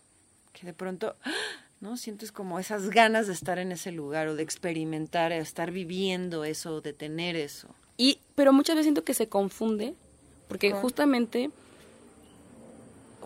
que 0.53 0.65
de 0.65 0.73
pronto 0.73 1.15
¿no? 1.79 1.97
Sientes 1.97 2.31
como 2.31 2.59
esas 2.59 2.89
ganas 2.89 3.27
de 3.27 3.33
estar 3.33 3.59
en 3.59 3.71
ese 3.71 3.91
lugar 3.91 4.27
o 4.27 4.35
de 4.35 4.43
experimentar, 4.43 5.31
de 5.31 5.39
estar 5.39 5.71
viviendo 5.71 6.43
eso, 6.43 6.81
de 6.81 6.93
tener 6.93 7.35
eso. 7.35 7.69
Y, 7.97 8.19
pero 8.35 8.53
muchas 8.53 8.75
veces 8.75 8.85
siento 8.85 9.03
que 9.03 9.13
se 9.13 9.27
confunde, 9.27 9.95
porque 10.47 10.71
justamente, 10.71 11.51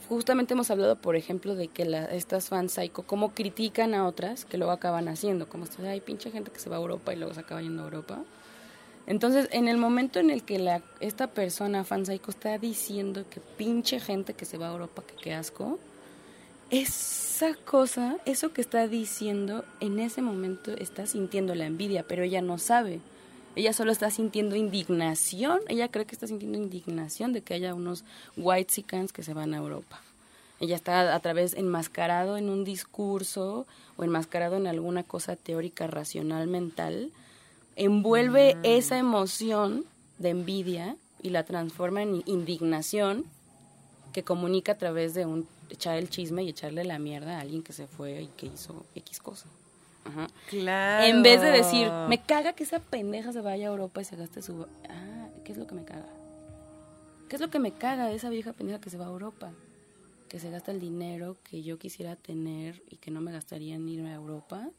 justamente 0.10 0.54
hemos 0.54 0.72
hablado, 0.72 0.96
por 0.96 1.16
ejemplo, 1.16 1.56
de 1.56 1.68
que 1.68 1.86
la, 1.86 2.06
estas 2.06 2.50
fans 2.50 2.74
psycho, 2.74 3.04
cómo 3.04 3.34
critican 3.34 3.94
a 3.94 4.08
otras 4.08 4.46
que 4.46 4.58
luego 4.58 4.72
acaban 4.72 5.08
haciendo, 5.08 5.48
como 5.50 5.64
esto 5.66 5.84
hay 5.84 6.02
pinche 6.02 6.32
gente 6.32 6.52
que 6.52 6.60
se 6.60 6.70
va 6.70 6.78
a 6.78 6.80
Europa 6.80 7.14
y 7.14 7.18
luego 7.18 7.34
se 7.34 7.42
acaba 7.42 7.62
yendo 7.62 7.82
a 7.82 7.86
Europa. 7.86 8.20
Entonces, 9.08 9.50
en 9.52 9.68
el 9.68 9.78
momento 9.78 10.20
en 10.20 10.30
el 10.30 10.44
que 10.44 10.60
la, 10.60 10.82
esta 11.00 11.28
persona 11.28 11.84
fan 11.84 12.06
psycho 12.06 12.32
está 12.32 12.58
diciendo 12.58 13.26
que 13.30 13.40
pinche 13.40 14.00
gente 14.00 14.34
que 14.34 14.46
se 14.46 14.58
va 14.58 14.68
a 14.68 14.72
Europa, 14.72 15.04
que 15.06 15.16
qué 15.16 15.34
asco, 15.34 15.80
esa 16.70 17.54
cosa, 17.66 18.18
eso 18.26 18.54
que 18.54 18.62
está 18.62 18.88
diciendo, 18.88 19.66
en 19.82 20.00
ese 20.00 20.22
momento 20.22 20.72
está 20.72 21.06
sintiendo 21.06 21.56
la 21.56 21.66
envidia, 21.66 22.06
pero 22.08 22.24
ella 22.24 22.42
no 22.42 22.58
sabe. 22.58 23.02
Ella 23.56 23.74
solo 23.74 23.92
está 23.92 24.10
sintiendo 24.10 24.56
indignación, 24.56 25.60
ella 25.68 25.90
cree 25.90 26.06
que 26.06 26.16
está 26.16 26.26
sintiendo 26.26 26.58
indignación 26.58 27.34
de 27.34 27.42
que 27.42 27.54
haya 27.54 27.74
unos 27.74 28.06
white 28.38 28.72
sicans 28.72 29.12
que 29.12 29.24
se 29.24 29.34
van 29.34 29.54
a 29.54 29.58
Europa. 29.58 30.02
Ella 30.62 30.76
está 30.76 31.14
a 31.14 31.20
través 31.20 31.54
enmascarado 31.56 32.38
en 32.38 32.50
un 32.50 32.64
discurso 32.64 33.66
o 33.98 34.04
enmascarado 34.04 34.56
en 34.56 34.68
alguna 34.68 35.04
cosa 35.04 35.36
teórica 35.36 35.88
racional 35.88 36.48
mental, 36.48 37.12
envuelve 37.76 38.56
mm. 38.56 38.60
esa 38.64 38.98
emoción 38.98 39.86
de 40.20 40.30
envidia 40.30 40.96
y 41.22 41.32
la 41.32 41.44
transforma 41.44 42.04
en 42.04 42.24
indignación 42.26 43.26
que 44.14 44.24
comunica 44.24 44.74
a 44.74 44.78
través 44.78 45.14
de 45.14 45.26
un 45.26 45.48
echar 45.70 45.98
el 45.98 46.10
chisme 46.10 46.44
y 46.44 46.50
echarle 46.50 46.84
la 46.84 47.00
mierda 47.00 47.38
a 47.38 47.42
alguien 47.42 47.64
que 47.64 47.74
se 47.74 47.88
fue 47.88 48.24
y 48.24 48.28
que 48.28 48.48
hizo 48.48 48.86
X 48.96 49.20
cosa. 49.20 49.48
Ajá. 50.04 50.28
Claro. 50.50 51.06
En 51.06 51.24
vez 51.24 51.42
de 51.42 51.52
decir, 51.52 51.90
me 52.10 52.22
caga 52.22 52.54
que 52.54 52.64
esa 52.64 52.80
pendeja 52.80 53.32
se 53.32 53.42
vaya 53.42 53.68
a 53.68 53.72
Europa 53.72 54.02
y 54.02 54.06
se 54.06 54.16
gaste 54.16 54.42
su... 54.42 54.66
Ah, 54.90 55.28
¿qué 55.44 55.52
es 55.52 55.58
lo 55.58 55.68
que 55.68 55.76
me 55.76 55.84
caga? 55.84 56.08
¿Qué 57.30 57.36
es 57.36 57.42
lo 57.42 57.50
que 57.50 57.60
me 57.60 57.72
caga 57.72 58.08
de 58.08 58.16
esa 58.16 58.30
vieja 58.30 58.54
pendeja 58.54 58.82
que 58.82 58.90
se 58.90 58.98
va 58.98 59.06
a 59.06 59.10
Europa? 59.10 59.52
Que 60.28 60.40
se 60.40 60.50
gasta 60.50 60.72
el 60.72 60.80
dinero 60.80 61.38
que 61.50 61.64
yo 61.64 61.78
quisiera 61.78 62.16
tener 62.16 62.82
y 62.90 62.98
que 62.98 63.12
no 63.12 63.22
me 63.22 63.32
gastaría 63.32 63.76
en 63.76 63.88
irme 63.88 64.12
a 64.12 64.16
Europa. 64.16 64.70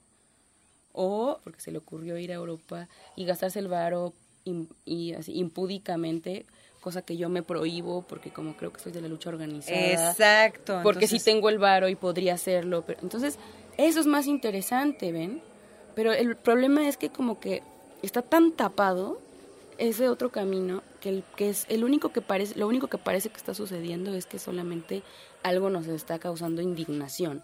O 0.93 1.41
porque 1.45 1.61
se 1.61 1.73
le 1.73 1.79
ocurrió 1.79 2.19
ir 2.19 2.31
a 2.33 2.35
Europa 2.35 2.89
y 3.17 3.25
gastarse 3.25 3.59
el 3.59 3.69
varo 3.69 4.13
y 4.85 5.13
así, 5.15 5.33
impúdicamente 5.39 6.47
cosa 6.83 7.01
que 7.03 7.17
yo 7.17 7.29
me 7.29 7.43
prohíbo 7.43 8.03
porque 8.03 8.33
como 8.33 8.57
creo 8.57 8.73
que 8.73 8.81
soy 8.81 8.93
de 8.93 9.01
la 9.01 9.09
lucha 9.09 9.31
organizada. 9.31 10.11
Exacto. 10.11 10.81
Porque 10.83 11.07
si 11.07 11.21
tengo 11.21 11.49
el 11.49 11.59
varo 11.59 11.89
y 11.89 11.95
podría 11.95 12.35
hacerlo. 12.35 12.83
Pero, 12.85 13.01
entonces, 13.03 13.39
eso 13.79 14.01
es 14.01 14.07
más 14.07 14.27
interesante, 14.27 15.13
¿ven? 15.13 15.43
Pero 15.95 16.13
el 16.13 16.37
problema 16.37 16.89
es 16.89 16.97
que 16.97 17.11
como 17.11 17.41
que 17.41 17.63
está 18.03 18.23
tan 18.23 18.53
tapado 18.53 19.19
ese 19.79 20.09
otro 20.09 20.31
camino 20.31 20.83
que, 21.01 21.09
el, 21.09 21.25
que 21.37 21.51
es 21.51 21.67
el 21.69 21.85
único 21.85 22.11
que 22.11 22.21
parece, 22.21 22.59
lo 22.59 22.69
único 22.69 22.89
que 22.89 22.99
parece 22.99 23.31
que 23.31 23.37
está 23.37 23.55
sucediendo 23.55 24.15
es 24.15 24.27
que 24.27 24.39
solamente 24.39 25.03
algo 25.43 25.71
nos 25.71 25.87
está 25.87 26.19
causando 26.19 26.63
indignación. 26.63 27.43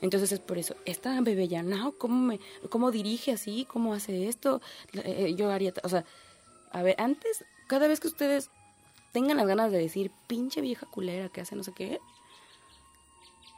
Entonces 0.00 0.32
es 0.32 0.40
por 0.40 0.58
eso, 0.58 0.74
esta 0.84 1.18
bebé 1.20 1.48
no, 1.62 1.92
¿cómo, 1.92 2.26
me, 2.26 2.40
¿cómo 2.68 2.90
dirige 2.90 3.32
así? 3.32 3.64
¿Cómo 3.64 3.94
hace 3.94 4.28
esto? 4.28 4.60
Eh, 4.92 5.34
yo 5.36 5.50
haría, 5.50 5.72
o 5.82 5.88
sea, 5.88 6.04
a 6.72 6.82
ver, 6.82 6.96
antes 6.98 7.44
cada 7.68 7.88
vez 7.88 8.00
que 8.00 8.08
ustedes 8.08 8.50
tengan 9.12 9.36
las 9.36 9.46
ganas 9.46 9.70
de 9.72 9.78
decir, 9.78 10.10
pinche 10.26 10.60
vieja 10.60 10.86
culera 10.86 11.28
que 11.28 11.40
hace 11.40 11.56
no 11.56 11.62
sé 11.62 11.72
qué, 11.72 12.00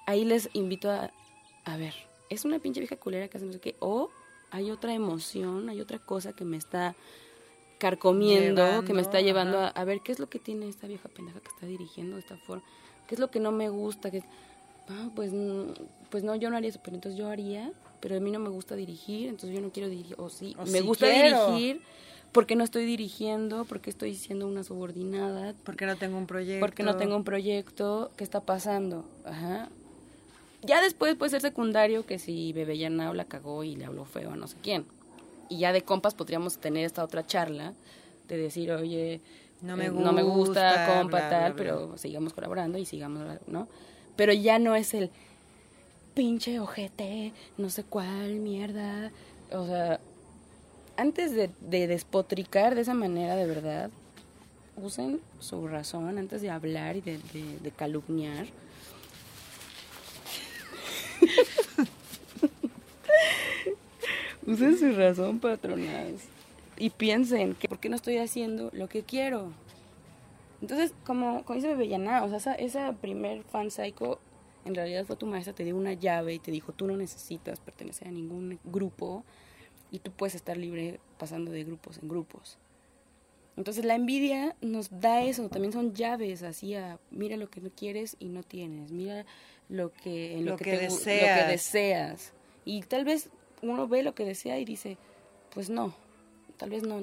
ahí 0.07 0.25
les 0.25 0.51
invito 0.53 0.91
a, 0.91 1.11
a 1.67 1.77
ver, 1.77 1.95
es 2.31 2.45
una 2.45 2.59
pinche 2.59 2.81
vieja 2.81 2.97
culera 2.97 3.29
que 3.29 3.37
hace 3.37 3.47
no 3.47 3.53
sé 3.53 3.61
qué, 3.61 3.77
o 3.81 4.09
hay 4.51 4.71
otra 4.71 4.95
emoción, 4.95 5.69
hay 5.69 5.81
otra 5.81 5.99
cosa 5.99 6.33
que 6.33 6.45
me 6.45 6.57
está 6.57 6.95
carcomiendo, 7.79 8.85
que 8.85 8.95
me 8.95 9.03
está 9.03 9.21
llevando 9.21 9.59
a, 9.59 9.69
a, 9.69 9.85
ver 9.85 10.01
qué 10.01 10.13
es 10.13 10.19
lo 10.19 10.31
que 10.31 10.39
tiene 10.39 10.69
esta 10.69 10.87
vieja 10.87 11.09
pendeja 11.09 11.41
que 11.41 11.49
está 11.49 11.67
dirigiendo 11.67 12.17
de 12.17 12.21
esta 12.21 12.39
forma, 12.39 12.65
qué 13.07 13.17
es 13.17 13.21
lo 13.21 13.31
que 13.31 13.41
no 13.41 13.53
me 13.53 13.69
gusta, 13.69 14.11
que 14.11 14.23
ah, 14.89 15.11
pues, 15.15 15.33
pues 16.09 16.25
no, 16.25 16.37
yo 16.37 16.51
no 16.51 16.57
haría 16.57 16.71
eso, 16.71 16.81
pero 16.83 16.95
entonces 16.95 17.19
yo 17.19 17.29
haría, 17.29 17.73
pero 18.01 18.17
a 18.17 18.21
mí 18.21 18.31
no 18.31 18.39
me 18.39 18.49
gusta 18.49 18.77
dirigir, 18.77 19.29
entonces 19.29 19.55
yo 19.55 19.61
no 19.61 19.71
quiero 19.73 19.89
dirigir, 19.89 20.15
o 20.19 20.31
sí, 20.31 20.57
me 20.71 20.81
gusta 20.81 21.09
dirigir, 21.09 21.83
porque 22.31 22.55
no 22.55 22.63
estoy 22.63 22.85
dirigiendo, 22.85 23.65
porque 23.65 23.91
estoy 23.91 24.15
siendo 24.15 24.47
una 24.47 24.63
subordinada. 24.63 25.55
Porque 25.65 25.87
no 25.87 25.97
tengo 25.97 26.19
un 26.19 26.27
proyecto. 26.27 26.61
Porque 26.61 26.83
no 26.83 26.97
tengo 26.97 27.17
un 27.17 27.25
proyecto. 27.25 28.11
¿Qué 28.17 28.25
está 28.25 28.41
pasando? 28.41 29.09
Ajá. 29.25 29.71
Ya 30.63 30.81
después 30.81 31.15
puede 31.15 31.31
ser 31.31 31.41
secundario 31.41 32.07
que 32.07 32.19
si 32.19 32.53
ya 32.53 32.91
la 32.91 33.25
cagó 33.25 33.65
y 33.65 33.77
le 33.77 33.85
habló 33.85 34.05
feo 34.05 34.33
a 34.33 34.37
no 34.37 34.47
sé 34.47 34.57
quién. 34.63 34.87
Y 35.49 35.59
ya 35.59 35.73
de 35.73 35.83
compas 35.83 36.15
podríamos 36.15 36.59
tener 36.59 36.85
esta 36.85 37.05
otra 37.05 37.27
charla 37.27 37.73
de 38.29 38.37
decir, 38.37 38.73
oye, 38.73 39.21
no 39.63 39.77
me, 39.77 39.89
gusta, 39.89 40.01
eh, 40.01 40.05
no 40.05 40.13
me 40.13 40.23
gusta 40.23 40.99
compa, 40.99 41.31
tal, 41.31 41.55
pero 41.55 41.97
sigamos 41.97 42.33
colaborando 42.33 42.79
y 42.79 42.85
sigamos, 42.85 43.39
¿no? 43.47 43.69
Pero 44.17 44.33
ya 44.33 44.59
no 44.59 44.75
es 44.75 44.95
el 44.95 45.11
pinche 46.15 46.59
ojete, 46.59 47.33
no 47.59 47.71
sé 47.71 47.85
cuál, 47.85 48.37
mierda. 48.37 49.13
O 49.53 49.67
sea, 49.67 50.01
antes 50.97 51.33
de, 51.33 51.51
despotricar 51.87 52.75
de 52.75 52.81
esa 52.81 52.95
manera 52.95 53.37
de 53.37 53.47
verdad, 53.47 53.91
usen 54.77 55.21
su 55.41 55.69
razón 55.69 56.19
antes 56.19 56.43
de 56.43 56.51
hablar 56.51 56.97
y 56.97 57.01
de, 57.03 57.73
calumniar. 57.77 58.47
usen 64.47 64.79
su 64.79 64.93
razón, 64.93 65.39
patronadas. 65.39 66.23
Y 66.79 66.91
piensen 66.91 67.55
que 67.55 67.69
por 67.69 67.79
qué 67.79 67.89
no 67.89 67.97
estoy 67.97 68.19
haciendo 68.19 68.71
lo 68.73 68.89
que 68.89 69.03
quiero. 69.03 69.53
Entonces, 70.61 70.93
como, 71.05 71.43
como 71.45 71.57
dice 71.57 71.69
Bebellana, 71.69 72.25
o 72.25 72.29
sea, 72.29 72.39
esa, 72.39 72.55
esa 72.55 72.93
primer 72.93 73.43
fan 73.45 73.71
psycho 73.71 74.19
en 74.65 74.75
realidad 74.75 75.05
fue 75.05 75.17
tu 75.17 75.27
maestra, 75.27 75.55
te 75.55 75.65
dio 75.65 75.77
una 75.77 75.93
llave 75.93 76.35
y 76.35 76.39
te 76.39 76.51
dijo, 76.51 76.73
tú 76.73 76.87
no 76.87 76.97
necesitas 76.97 77.61
pertenecer 77.61 78.09
a 78.09 78.11
ningún 78.11 78.59
grupo, 78.65 79.23
y 79.91 79.99
tú 79.99 80.11
puedes 80.11 80.35
estar 80.35 80.57
libre 80.57 81.01
pasando 81.19 81.51
de 81.51 81.65
grupos 81.65 81.99
en 82.03 82.09
grupos. 82.09 82.59
Entonces 83.57 83.85
la 83.85 83.95
envidia 83.95 84.55
nos 84.61 85.01
da 85.01 85.23
eso, 85.23 85.49
también 85.49 85.73
son 85.73 85.95
llaves 85.95 86.43
así 86.43 86.75
a 86.75 86.99
mira 87.11 87.37
lo 87.37 87.49
que 87.49 87.61
no 87.61 87.71
quieres 87.71 88.17
y 88.19 88.27
no 88.27 88.43
tienes, 88.43 88.93
mira 88.93 89.25
lo 89.69 89.93
que 89.93 90.41
lo, 90.43 90.57
que, 90.57 90.77
deseas. 90.77 91.39
lo 91.39 91.45
que 91.45 91.53
deseas. 91.53 92.33
Y 92.65 92.83
tal 92.83 93.05
vez 93.05 93.31
uno 93.63 93.89
ve 93.89 94.03
lo 94.03 94.15
que 94.15 94.25
desea 94.25 94.59
y 94.59 94.65
dice, 94.65 94.97
pues 95.53 95.71
no, 95.71 95.95
tal 96.57 96.71
vez 96.71 96.83
no 96.83 97.03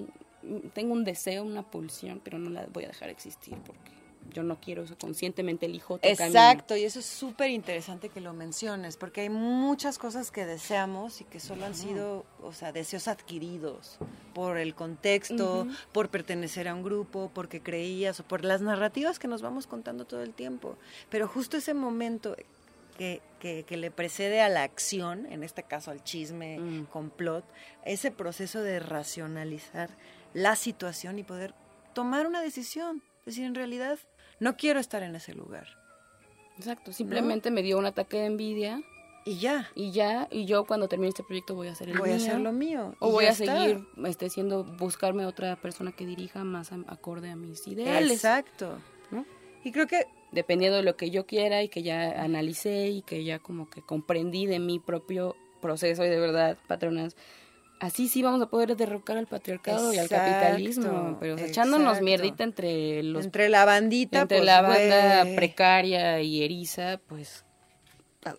tengo 0.73 0.94
un 0.94 1.03
deseo, 1.03 1.44
una 1.44 1.64
pulsión, 1.64 2.22
pero 2.23 2.38
no 2.38 2.49
la 2.49 2.65
voy 2.68 2.84
a 2.85 2.88
dejar 2.88 3.10
existir 3.10 3.57
porque 3.65 3.91
yo 4.32 4.44
no 4.44 4.60
quiero 4.60 4.84
eso, 4.84 4.98
conscientemente 4.98 5.66
elijo 5.68 5.95
otro 5.95 6.10
Exacto, 6.10 6.76
y 6.76 6.84
eso 6.84 7.00
es 7.00 7.06
súper 7.06 7.50
interesante 7.52 8.10
que 8.10 8.22
lo 8.22 8.34
menciones, 8.34 8.98
porque 8.98 9.22
hay 9.22 9.30
muchas 9.30 9.98
cosas 9.98 10.32
que 10.32 10.45
deseamos 10.45 11.22
y 11.22 11.24
que 11.26 11.40
solo 11.40 11.66
han 11.66 11.76
sido, 11.76 12.26
o 12.41 12.54
sea, 12.54 12.72
deseos 12.72 13.08
adquiridos 13.08 13.98
por 14.34 14.58
el 14.58 14.74
contexto, 14.76 15.68
por 15.91 16.10
pertenecer 16.10 16.68
a 16.68 16.74
un 16.74 16.84
grupo, 16.84 17.32
porque 17.34 17.62
creías, 17.62 18.20
o 18.20 18.24
por 18.24 18.44
las 18.44 18.62
narrativas 18.62 19.20
que 19.20 19.28
nos 19.28 19.41
vamos 19.41 19.68
contando 19.68 20.06
todo 20.06 20.24
el 20.24 20.34
tiempo. 20.34 20.78
Pero 21.10 21.28
justo 21.28 21.58
ese 21.58 21.74
momento 21.74 22.36
que, 22.98 23.22
que- 23.40 23.64
que 23.64 23.78
le 23.78 23.91
precede 23.91 24.41
a 24.41 24.50
la 24.50 24.64
acción, 24.64 25.26
en 25.26 25.44
este 25.44 25.64
caso 25.64 25.91
al 25.91 26.04
chisme, 26.04 26.60
Mm. 26.60 26.86
complot, 26.86 27.44
ese 27.86 28.12
proceso 28.12 28.62
de 28.62 28.80
racionalizar 28.80 29.90
la 30.34 30.56
situación 30.56 31.20
y 31.20 31.24
poder 31.24 31.54
tomar 31.94 32.26
una 32.28 32.41
decisión. 32.41 33.02
Es 33.22 33.26
decir, 33.36 33.45
en 33.45 33.56
realidad, 33.56 33.98
no 34.40 34.56
quiero 34.58 34.80
estar 34.80 35.04
en 35.04 35.16
ese 35.16 35.34
lugar. 35.34 35.68
Exacto, 36.58 36.94
simplemente 36.94 37.50
me 37.52 37.62
dio 37.64 37.78
un 37.80 37.86
ataque 37.86 38.18
de 38.18 38.26
envidia 38.26 38.82
Y 39.26 39.38
ya, 39.40 39.70
y 39.76 39.92
ya, 39.92 40.28
y 40.32 40.46
yo 40.46 40.66
cuando 40.66 40.88
termine 40.88 41.10
este 41.10 41.24
proyecto 41.24 41.56
voy 41.56 41.68
a 41.70 41.72
hacer 41.72 41.90
el 41.90 41.98
voy 41.98 42.12
a 42.12 42.16
mío. 42.16 42.26
hacer 42.28 42.40
lo 42.42 42.52
mío. 42.52 42.96
O 43.00 43.10
voy 43.12 43.26
a 43.26 43.30
está. 43.30 43.46
seguir 43.46 43.88
este, 44.06 44.30
siendo, 44.30 44.64
buscarme 44.64 45.26
otra 45.26 45.56
persona 45.56 45.92
que 45.94 46.06
dirija 46.06 46.44
más 46.44 46.72
a- 46.72 46.84
acorde 46.88 47.32
a 47.32 47.36
mis 47.36 47.66
ideales. 47.68 48.12
Exacto. 48.12 48.78
¿no? 49.12 49.26
Y 49.64 49.72
creo 49.72 49.88
que 49.88 50.06
Dependiendo 50.34 50.78
de 50.78 50.84
lo 50.84 50.96
que 50.98 51.12
yo 51.12 51.28
quiera 51.28 51.62
y 51.62 51.70
que 51.70 51.84
ya 51.84 52.24
analicé 52.24 52.88
y 52.90 53.04
que 53.04 53.24
ya 53.24 53.38
como 53.38 53.70
que 53.70 53.84
comprendí 53.84 54.48
de 54.48 54.58
mi 54.58 54.80
propio 54.80 55.36
proceso 55.62 56.04
y 56.04 56.10
de 56.10 56.20
verdad, 56.20 56.58
patronas, 56.68 57.16
así 57.84 58.08
sí 58.08 58.24
vamos 58.24 58.42
a 58.42 58.46
poder 58.48 58.78
derrocar 58.78 59.18
al 59.18 59.28
patriarcado 59.28 59.94
y 59.94 59.98
al 59.98 60.08
capitalismo, 60.08 61.18
pero 61.20 61.36
o 61.36 61.38
sea, 61.38 61.48
echándonos 61.48 62.02
mierdita 62.02 62.44
entre 62.46 63.04
los 63.04 63.26
entre 63.26 63.50
la 63.50 63.66
bandita, 63.66 64.22
entre 64.22 64.38
pues, 64.38 64.46
la 64.46 64.62
banda 64.62 65.36
precaria 65.36 66.22
y 66.22 66.44
eriza, 66.44 67.00
pues 67.08 67.44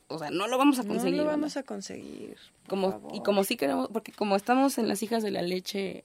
o 0.09 0.19
sea, 0.19 0.31
no 0.31 0.49
lo 0.49 0.57
vamos 0.57 0.79
a 0.79 0.83
no 0.83 0.89
conseguir. 0.89 1.19
lo 1.19 1.25
banda. 1.25 1.37
vamos 1.37 1.57
a 1.59 1.62
conseguir. 1.62 2.39
como 2.69 2.93
favor. 2.93 3.15
y 3.15 3.23
como 3.23 3.45
sí 3.45 3.57
queremos 3.57 3.91
porque 3.93 4.12
como 4.12 4.35
estamos 4.35 4.79
en 4.79 4.89
las 4.89 5.03
hijas 5.03 5.23
de 5.23 5.31
la 5.31 5.43
leche 5.43 6.05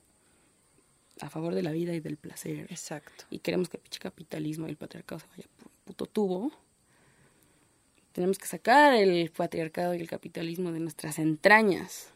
a 1.22 1.30
favor 1.30 1.56
de 1.56 1.64
la 1.64 1.72
vida 1.72 1.94
y 1.94 2.02
del 2.02 2.18
placer 2.18 2.68
Exacto. 2.70 3.24
y 3.30 3.40
queremos 3.40 3.70
que 3.70 3.78
el 3.78 3.99
capitalismo 3.99 4.68
y 4.68 4.72
el 4.72 4.78
patriarcado 4.78 5.20
se 5.20 5.28
vaya 5.28 5.49
puto 5.86 6.06
tubo 6.07 6.52
tenemos 8.11 8.38
que 8.38 8.48
sacar 8.48 8.95
el 8.95 9.32
patriarcado 9.32 9.94
y 9.94 10.02
el 10.02 10.10
capitalismo 10.10 10.74
de 10.74 10.82
nuestras 10.82 11.20
entrañas 11.20 12.14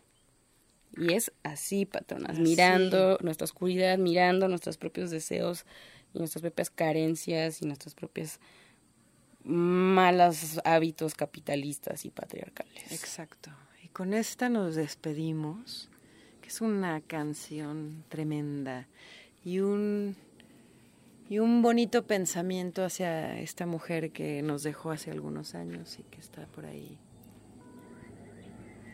y 0.95 1.13
es 1.13 1.31
así 1.43 1.85
patronas 1.85 2.39
mirando 2.39 3.17
nuestra 3.21 3.45
oscuridad 3.45 3.97
mirando 3.97 4.47
nuestros 4.47 4.77
propios 4.77 5.11
deseos 5.11 5.65
y 6.13 6.19
nuestras 6.19 6.41
propias 6.41 6.69
carencias 6.69 7.61
y 7.61 7.65
nuestras 7.65 7.95
propias 7.95 8.39
malos 9.43 10.59
hábitos 10.63 11.15
capitalistas 11.15 12.05
y 12.05 12.09
patriarcales 12.09 12.91
Exacto. 12.91 13.51
Y 13.83 13.89
con 13.89 14.13
esta 14.13 14.47
nos 14.47 14.75
despedimos, 14.75 15.89
que 16.41 16.47
es 16.47 16.61
una 16.61 17.01
canción 17.01 18.05
tremenda 18.09 18.87
y 19.43 19.59
un 19.59 20.15
y 21.29 21.39
un 21.39 21.61
bonito 21.61 22.05
pensamiento 22.05 22.83
hacia 22.83 23.39
esta 23.39 23.65
mujer 23.65 24.11
que 24.11 24.41
nos 24.41 24.63
dejó 24.63 24.91
hace 24.91 25.09
algunos 25.09 25.55
años 25.55 25.97
y 25.99 26.03
que 26.03 26.19
está 26.19 26.45
por 26.47 26.65
ahí 26.65 26.97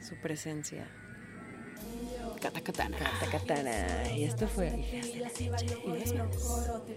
su 0.01 0.15
presencia. 0.15 0.87
Catacatana. 2.41 2.97
Tacatana. 3.19 4.11
Y 4.15 4.23
esto 4.23 4.47
fue 4.47 4.67
Hijas 4.79 5.33
de 5.35 5.49
la 5.49 5.57
Leche. 5.93 6.23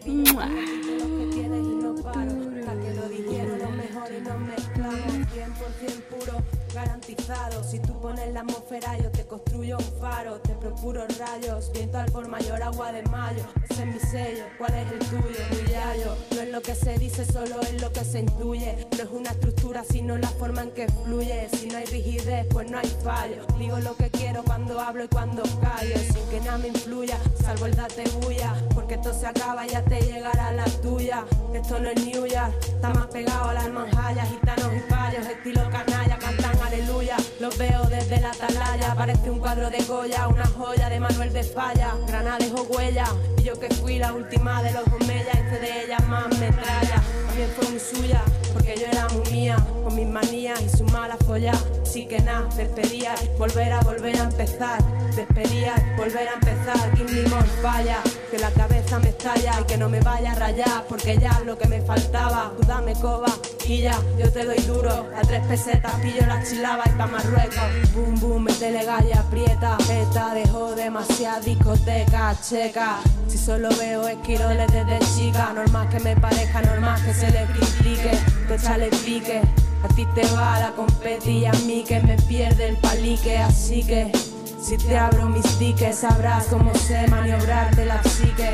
Mua. 0.06 0.48
que 0.48 1.30
tienes 1.32 1.66
y 1.66 1.74
no 1.82 1.94
paro. 1.96 2.30
Hasta 2.60 2.80
que 2.80 2.94
lo 2.94 3.08
dijeron 3.08 3.58
lo 3.58 3.70
mejor 3.70 4.12
y 4.16 4.20
nos 4.20 4.38
mezclamos. 4.40 5.12
100% 5.32 6.02
puro, 6.10 6.42
garantizado. 6.72 7.64
Si 7.64 7.80
tú 7.80 8.00
pones 8.00 8.32
la 8.32 8.40
atmósfera, 8.40 8.96
yo 8.98 9.10
te 9.10 9.26
construyo 9.26 9.78
un 9.78 10.00
faro. 10.00 10.40
Te 10.40 10.54
procuro 10.54 11.06
rayos, 11.18 11.72
viento 11.72 11.98
al 11.98 12.12
por 12.12 12.28
mayor, 12.28 12.62
agua 12.62 12.92
de 12.92 13.02
mayo. 13.04 13.44
Ese 13.68 13.82
es 13.82 13.88
mi 13.88 13.98
sello, 13.98 14.44
¿cuál 14.58 14.74
es 14.74 14.92
el 14.92 14.98
tuyo? 15.00 15.40
Mi 15.50 15.72
yayo. 15.72 16.16
No 16.34 16.40
es 16.40 16.52
lo 16.52 16.62
que 16.62 16.74
se 16.76 16.98
dice, 16.98 17.24
solo 17.24 17.60
es 17.62 17.82
lo 17.82 17.92
que 17.92 18.04
se 18.04 18.20
intuye. 18.20 18.86
No 18.96 19.02
es 19.02 19.10
una 19.10 19.30
estructura, 19.30 19.82
sino 19.82 20.16
la 20.18 20.28
forma 20.28 20.62
en 20.62 20.70
que 20.70 20.86
fluye. 21.04 21.48
Si 21.48 21.66
no 21.66 21.78
hay 21.78 21.86
rigidez, 21.86 22.46
pues 22.50 22.70
no 22.70 22.78
hay 22.78 22.88
fallo. 23.02 23.44
Digo 23.58 23.78
lo 23.80 23.96
que 23.96 24.08
quiero 24.10 24.44
cuando 24.44 24.71
hablo 24.80 25.04
y 25.04 25.08
cuando 25.08 25.42
callo. 25.60 25.96
Sin 25.98 26.26
que 26.28 26.40
nada 26.40 26.58
me 26.58 26.68
influya, 26.68 27.18
salvo 27.40 27.66
el 27.66 27.74
date 27.74 28.04
bulla. 28.20 28.54
Porque 28.74 28.94
esto 28.94 29.12
se 29.12 29.26
acaba, 29.26 29.66
ya 29.66 29.82
te 29.84 30.00
llegará 30.00 30.52
la 30.52 30.64
tuya. 30.64 31.24
Esto 31.52 31.78
no 31.78 31.90
es 31.90 32.04
New 32.04 32.26
York, 32.26 32.54
está 32.60 32.90
más 32.90 33.06
pegado 33.06 33.50
a 33.50 33.54
las 33.54 33.68
manjallas. 33.70 34.28
Gitanos 34.28 34.72
y 34.74 34.80
fallos, 34.90 35.26
estilo 35.26 35.62
canalla, 35.70 36.18
cantan 36.18 36.58
aleluya. 36.60 37.16
Los 37.40 37.56
veo 37.58 37.82
desde 37.84 38.20
la 38.20 38.30
atalaya, 38.30 38.94
parece 38.94 39.30
un 39.30 39.38
cuadro 39.38 39.70
de 39.70 39.82
Goya, 39.84 40.28
una 40.28 40.46
joya 40.46 40.88
de 40.88 41.00
Manuel 41.00 41.32
de 41.32 41.42
Falla. 41.42 41.94
Granales 42.06 42.52
o 42.56 42.62
huella, 42.62 43.04
y 43.38 43.42
yo 43.42 43.58
que 43.58 43.68
fui 43.74 43.98
la 43.98 44.12
última 44.12 44.62
de 44.62 44.72
los 44.72 44.86
Omeya, 44.86 45.32
hice 45.32 45.58
de 45.58 45.84
ella 45.84 45.98
más 46.08 46.28
metralla. 46.38 47.02
También 47.32 47.50
fue 47.56 47.66
muy 47.70 47.80
suya, 47.80 48.22
porque 48.52 48.76
yo 48.76 48.84
era 48.92 49.08
muy 49.08 49.32
mía, 49.32 49.56
con 49.82 49.94
mis 49.94 50.06
manías 50.06 50.60
y 50.60 50.68
su 50.68 50.84
mala 50.84 51.16
folla. 51.16 51.54
Así 51.80 52.04
que 52.04 52.20
nada, 52.20 52.46
despedía, 52.58 53.14
volver 53.38 53.72
a 53.72 53.80
volver 53.80 54.16
a 54.16 54.24
empezar. 54.24 54.84
Despedía, 55.16 55.74
volver 55.96 56.28
a 56.28 56.34
empezar, 56.34 56.92
King 56.92 57.06
Limón 57.08 57.46
falla, 57.62 58.00
que 58.30 58.38
la 58.38 58.50
cabeza 58.50 58.98
me 58.98 59.08
estalla 59.08 59.60
y 59.62 59.64
que 59.64 59.78
no 59.78 59.88
me 59.88 60.00
vaya 60.00 60.32
a 60.32 60.34
rayar, 60.34 60.84
porque 60.90 61.16
ya 61.16 61.40
lo 61.46 61.56
que 61.56 61.68
me 61.68 61.80
faltaba. 61.80 62.52
Tú 62.60 62.66
dame 62.66 62.92
coba 63.00 63.28
y 63.66 63.80
ya, 63.80 63.98
yo 64.18 64.30
te 64.30 64.44
doy 64.44 64.58
duro. 64.66 65.08
A 65.16 65.22
tres 65.22 65.46
pesetas 65.46 65.94
pillo 66.02 66.26
la 66.26 66.42
chilaba 66.44 66.84
y 66.84 66.90
pa' 66.90 67.06
Marruecos. 67.06 67.92
Boom, 67.94 68.20
boom, 68.20 68.42
metele 68.44 68.84
galla, 68.84 69.20
aprieta. 69.20 69.78
Esta 69.90 70.34
dejó 70.34 70.74
demasiada 70.74 71.40
discoteca 71.40 72.36
checa. 72.46 72.98
Si 73.28 73.38
solo 73.38 73.70
veo 73.78 74.06
esquiroles 74.08 74.70
desde 74.70 74.98
chica, 75.14 75.52
normal 75.54 75.88
que 75.88 76.00
me 76.00 76.16
parezca, 76.16 76.60
normal 76.62 77.02
que 77.04 77.14
se 77.22 77.30
le 77.30 77.44
critique. 77.46 78.10
Tú 78.48 78.54
échale 78.54 78.88
pique. 79.04 79.40
A 79.84 79.88
ti 79.94 80.06
te 80.14 80.22
va 80.34 80.60
la 80.60 80.72
competi 80.72 81.38
y 81.38 81.46
a 81.46 81.52
mí 81.66 81.84
que 81.86 82.00
me 82.00 82.16
pierde 82.16 82.68
el 82.68 82.76
palique, 82.76 83.36
así 83.38 83.82
que 83.82 84.12
si 84.60 84.76
te 84.76 84.96
abro 84.96 85.28
mis 85.28 85.58
diques 85.58 85.96
sabrás 85.96 86.46
cómo 86.46 86.72
sé 86.74 87.08
maniobrarte 87.08 87.84
la 87.84 88.00
psique. 88.02 88.52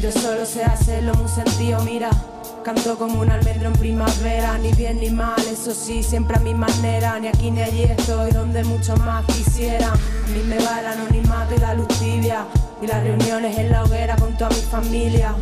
Yo 0.00 0.12
solo 0.12 0.46
sé 0.46 0.62
hacerlo 0.62 1.14
muy 1.14 1.28
sentido, 1.28 1.80
mira. 1.82 2.10
Canto 2.62 2.96
como 2.96 3.20
un 3.20 3.30
almendro 3.30 3.68
en 3.68 3.72
primavera, 3.72 4.56
ni 4.58 4.72
bien 4.74 5.00
ni 5.00 5.10
mal, 5.10 5.42
eso 5.50 5.74
sí, 5.74 6.04
siempre 6.04 6.36
a 6.36 6.40
mi 6.40 6.54
manera. 6.54 7.18
Ni 7.18 7.26
aquí 7.26 7.50
ni 7.50 7.60
allí 7.60 7.82
estoy 7.82 8.30
donde 8.30 8.62
muchos 8.62 8.98
más 9.00 9.24
quisieran. 9.26 9.90
A 9.90 10.28
mí 10.28 10.42
me 10.46 10.58
va 10.64 10.78
el 10.78 10.86
anonimato 10.86 11.56
y 11.56 11.58
la 11.58 11.74
luz 11.74 11.88
y 12.02 12.86
las 12.86 13.02
reuniones 13.02 13.58
en 13.58 13.70
la 13.72 13.82
hoguera 13.82 14.14
con 14.14 14.36
toda 14.36 14.50
mi 14.50 14.62
familia. 14.70 15.34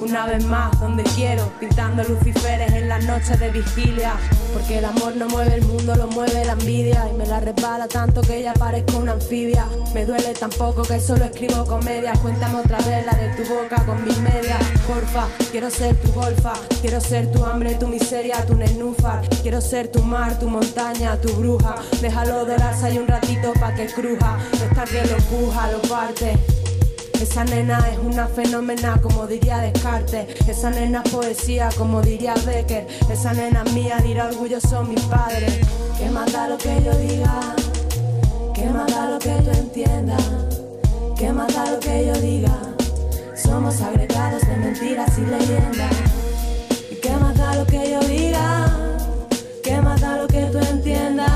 Una 0.00 0.26
vez 0.26 0.44
más, 0.44 0.78
donde 0.78 1.02
quiero, 1.14 1.50
pintando 1.58 2.04
luciferes 2.04 2.70
en 2.72 2.88
las 2.88 3.04
noches 3.04 3.40
de 3.40 3.50
vigilia. 3.50 4.12
Porque 4.52 4.78
el 4.78 4.84
amor 4.84 5.16
no 5.16 5.26
mueve 5.28 5.54
el 5.54 5.62
mundo, 5.62 5.94
lo 5.96 6.06
mueve 6.08 6.44
la 6.44 6.52
envidia. 6.52 7.08
Y 7.10 7.16
me 7.16 7.26
la 7.26 7.40
resbala 7.40 7.88
tanto 7.88 8.20
que 8.20 8.38
ella 8.38 8.52
parezco 8.54 8.98
una 8.98 9.12
anfibia. 9.12 9.66
Me 9.94 10.04
duele 10.04 10.34
tan 10.34 10.50
poco 10.50 10.82
que 10.82 11.00
solo 11.00 11.24
escribo 11.24 11.64
comedias. 11.64 12.18
Cuéntame 12.18 12.60
otra 12.60 12.78
vez 12.78 13.06
la 13.06 13.12
de 13.12 13.28
tu 13.34 13.54
boca 13.54 13.84
con 13.86 14.04
mis 14.04 14.18
medias. 14.18 14.62
Porfa, 14.86 15.26
quiero 15.50 15.70
ser 15.70 15.96
tu 15.96 16.12
golfa. 16.12 16.52
Quiero 16.80 17.00
ser 17.00 17.32
tu 17.32 17.44
hambre, 17.44 17.74
tu 17.74 17.88
miseria, 17.88 18.44
tu 18.46 18.54
nenúfar. 18.54 19.26
Quiero 19.42 19.60
ser 19.60 19.88
tu 19.88 20.02
mar, 20.02 20.38
tu 20.38 20.48
montaña, 20.48 21.16
tu 21.16 21.32
bruja. 21.36 21.74
Déjalo 22.02 22.44
dorarse 22.44 22.86
ahí 22.86 22.98
un 22.98 23.08
ratito 23.08 23.52
pa' 23.54 23.74
que 23.74 23.86
cruja. 23.86 24.38
Esta 24.52 24.84
que 24.84 25.02
lo 25.06 25.16
puja, 25.16 25.72
lo 25.72 25.80
parte. 25.82 26.36
Esa 27.20 27.44
nena 27.44 27.78
es 27.90 27.98
una 27.98 28.26
fenómena, 28.26 29.00
como 29.02 29.26
diría 29.26 29.58
Descartes. 29.58 30.26
Esa 30.48 30.70
nena 30.70 31.02
es 31.04 31.10
poesía, 31.10 31.68
como 31.76 32.02
diría 32.02 32.34
Becker. 32.44 32.86
Esa 33.10 33.32
nena 33.32 33.64
mía, 33.64 33.98
dirá 34.02 34.26
orgulloso 34.26 34.82
mi 34.84 34.96
padre. 34.96 35.46
Que 35.98 36.10
más 36.10 36.32
da 36.32 36.48
lo 36.48 36.58
que 36.58 36.82
yo 36.84 36.92
diga, 36.98 37.40
que 38.54 38.66
más 38.70 38.92
da 38.92 39.10
lo 39.10 39.18
que 39.18 39.30
tú 39.30 39.50
entiendas, 39.50 40.22
que 41.18 41.32
más 41.32 41.54
da 41.54 41.70
lo 41.70 41.80
que 41.80 42.06
yo 42.06 42.12
diga. 42.20 42.58
Somos 43.34 43.80
agregados 43.80 44.42
de 44.42 44.56
mentiras 44.56 45.18
y 45.18 45.22
leyendas. 45.22 45.92
Y 46.90 46.96
que 46.96 47.10
más 47.16 47.36
da 47.36 47.54
lo 47.54 47.66
que 47.66 47.90
yo 47.90 48.00
diga, 48.00 48.66
que 49.62 49.80
más 49.80 50.00
da 50.00 50.18
lo 50.18 50.26
que 50.26 50.42
tú 50.46 50.58
entiendas, 50.58 51.30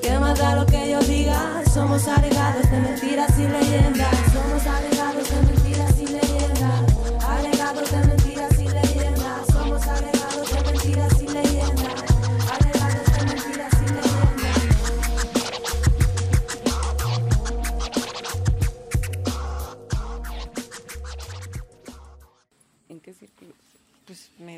que 0.00 0.18
más 0.18 0.38
da 0.38 0.56
lo 0.56 0.66
que 0.66 0.90
yo 0.90 1.00
diga. 1.00 1.62
Somos 1.72 2.06
agregados 2.06 2.70
de 2.70 2.80
mentiras 2.80 3.30
y 3.38 3.48
leyendas. 3.48 4.13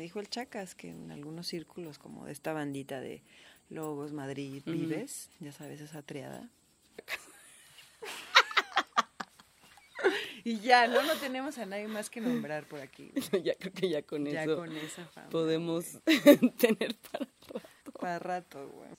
Dijo 0.07 0.21
el 0.21 0.29
Chacas 0.29 0.73
que 0.73 0.89
en 0.89 1.11
algunos 1.11 1.47
círculos 1.47 1.99
como 1.99 2.25
de 2.25 2.31
esta 2.31 2.53
bandita 2.53 3.01
de 3.01 3.21
Lobos, 3.69 4.13
Madrid. 4.13 4.63
Vives, 4.65 5.29
ya 5.41 5.51
sabes, 5.51 5.81
esa 5.81 6.01
triada. 6.01 6.49
y 10.45 10.59
ya, 10.61 10.87
¿no? 10.87 11.01
No 11.03 11.13
tenemos 11.17 11.57
a 11.57 11.65
nadie 11.65 11.89
más 11.89 12.09
que 12.09 12.21
nombrar 12.21 12.65
por 12.67 12.79
aquí. 12.79 13.11
ya 13.43 13.53
creo 13.55 13.73
que 13.73 13.89
ya 13.89 14.01
con 14.01 14.23
Ya 14.25 14.43
eso 14.43 14.55
con 14.55 14.77
esa 14.77 15.05
fama. 15.07 15.27
podemos 15.29 15.99
tener 16.57 16.95
para 16.95 17.25
rato. 17.25 17.61
para 17.99 18.19
rato, 18.19 18.69
güey. 18.69 18.89